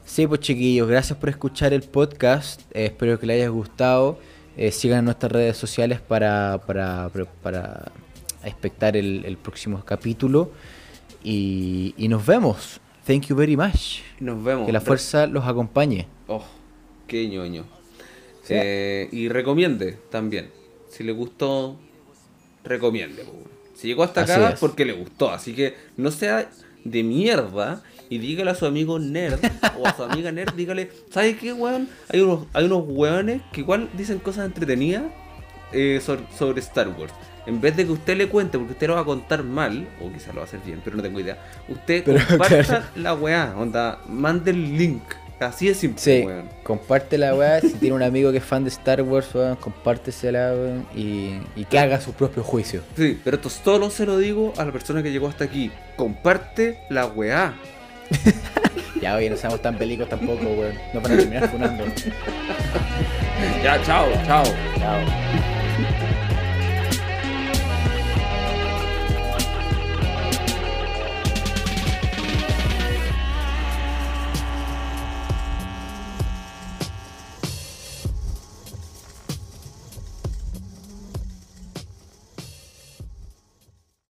Sí, 0.05 0.27
pues 0.27 0.39
chiquillos, 0.41 0.87
gracias 0.87 1.17
por 1.17 1.29
escuchar 1.29 1.73
el 1.73 1.81
podcast. 1.81 2.61
eh, 2.73 2.85
espero 2.85 3.19
que 3.19 3.25
les 3.25 3.35
haya 3.37 3.49
gustado. 3.49 4.19
Eh, 4.57 4.71
sigan 4.71 4.99
en 4.99 5.05
nuestras 5.05 5.31
redes 5.31 5.57
sociales 5.57 5.99
para, 5.99 6.61
para, 6.65 7.09
para, 7.41 7.91
expectar 8.43 8.95
el, 8.95 9.25
el 9.25 9.37
próximo 9.37 9.83
capítulo. 9.83 10.51
Y, 11.23 11.93
y 11.97 12.07
nos 12.07 12.25
vemos. 12.25 12.79
Thank 13.05 13.27
you 13.27 13.35
very 13.35 13.57
much. 13.57 14.01
Nos 14.19 14.43
vemos. 14.43 14.65
Que 14.65 14.71
la 14.71 14.81
fuerza 14.81 15.27
los 15.27 15.45
acompañe. 15.45 16.07
Oh, 16.27 16.43
qué 17.07 17.27
ñoño. 17.27 17.65
Sí. 18.43 18.53
Eh, 18.55 19.09
y 19.11 19.29
recomiende 19.29 19.97
también. 20.09 20.51
Si 20.89 21.03
le 21.03 21.11
gustó, 21.11 21.77
recomiende. 22.63 23.25
Si 23.75 23.87
llegó 23.87 24.03
hasta 24.03 24.21
acá, 24.21 24.51
es. 24.51 24.59
porque 24.59 24.85
le 24.85 24.93
gustó. 24.93 25.31
Así 25.31 25.53
que 25.53 25.75
no 25.97 26.11
sea 26.11 26.49
de 26.83 27.03
mierda 27.03 27.83
y 28.09 28.17
dígale 28.19 28.51
a 28.51 28.55
su 28.55 28.65
amigo 28.65 28.99
nerd 28.99 29.39
o 29.79 29.87
a 29.87 29.95
su 29.95 30.03
amiga 30.03 30.31
nerd, 30.31 30.53
dígale, 30.53 30.89
¿sabes 31.11 31.37
qué, 31.37 31.53
weón? 31.53 31.87
Hay 32.09 32.21
unos, 32.21 32.45
hay 32.53 32.65
unos 32.65 32.83
weones 32.87 33.41
que 33.51 33.61
igual 33.61 33.89
dicen 33.93 34.19
cosas 34.19 34.45
entretenidas 34.45 35.03
eh, 35.71 35.99
sobre, 36.03 36.23
sobre 36.37 36.59
Star 36.61 36.87
Wars. 36.89 37.13
En 37.47 37.61
vez 37.61 37.75
de 37.77 37.85
que 37.85 37.91
usted 37.91 38.17
le 38.17 38.27
cuente, 38.27 38.57
porque 38.57 38.73
usted 38.73 38.87
lo 38.87 38.95
va 38.95 39.01
a 39.01 39.05
contar 39.05 39.43
mal, 39.43 39.87
o 40.01 40.11
quizás 40.11 40.29
lo 40.29 40.35
va 40.35 40.41
a 40.41 40.45
hacer 40.45 40.59
bien, 40.65 40.81
pero 40.83 40.95
no 40.97 41.03
tengo 41.03 41.19
idea. 41.19 41.37
Usted 41.69 42.03
Pero, 42.03 42.19
comparta 42.27 42.63
claro. 42.63 42.85
la 42.95 43.13
weá, 43.13 43.53
onda, 43.57 43.99
mande 44.07 44.49
el 44.51 44.77
link. 44.77 45.03
Así 45.39 45.67
de 45.67 45.75
simple, 45.75 46.01
Sí, 46.01 46.25
weón. 46.25 46.49
comparte 46.63 47.17
la 47.17 47.35
weá. 47.35 47.59
Si 47.61 47.73
tiene 47.73 47.93
un 47.95 48.01
amigo 48.01 48.31
que 48.31 48.37
es 48.37 48.43
fan 48.43 48.63
de 48.63 48.69
Star 48.69 49.01
Wars, 49.03 49.27
weón, 49.35 49.57
compártesela 49.57 50.53
weón, 50.53 50.87
y, 50.95 51.37
y 51.55 51.65
que 51.65 51.77
haga 51.77 51.99
su 52.01 52.13
propio 52.13 52.41
juicio. 52.41 52.81
Sí, 52.95 53.19
pero 53.23 53.35
esto 53.35 53.49
solo 53.49 53.89
se 53.91 54.05
lo 54.07 54.17
digo 54.17 54.53
a 54.57 54.63
la 54.65 54.71
persona 54.71 55.03
que 55.03 55.11
llegó 55.11 55.27
hasta 55.27 55.43
aquí. 55.43 55.69
Comparte 55.97 56.79
la 56.89 57.05
weá. 57.05 57.53
Ya, 59.01 59.15
oye, 59.15 59.29
no 59.29 59.37
seamos 59.37 59.61
tan 59.61 59.77
pelicos 59.77 60.09
tampoco, 60.09 60.45
weón. 60.45 60.73
No 60.93 60.99
para 61.01 61.15
terminar 61.15 61.47
funando. 61.49 61.83
Ya, 63.63 63.79
chao, 63.83 64.07
chao. 64.25 64.43
Chao. 64.79 65.54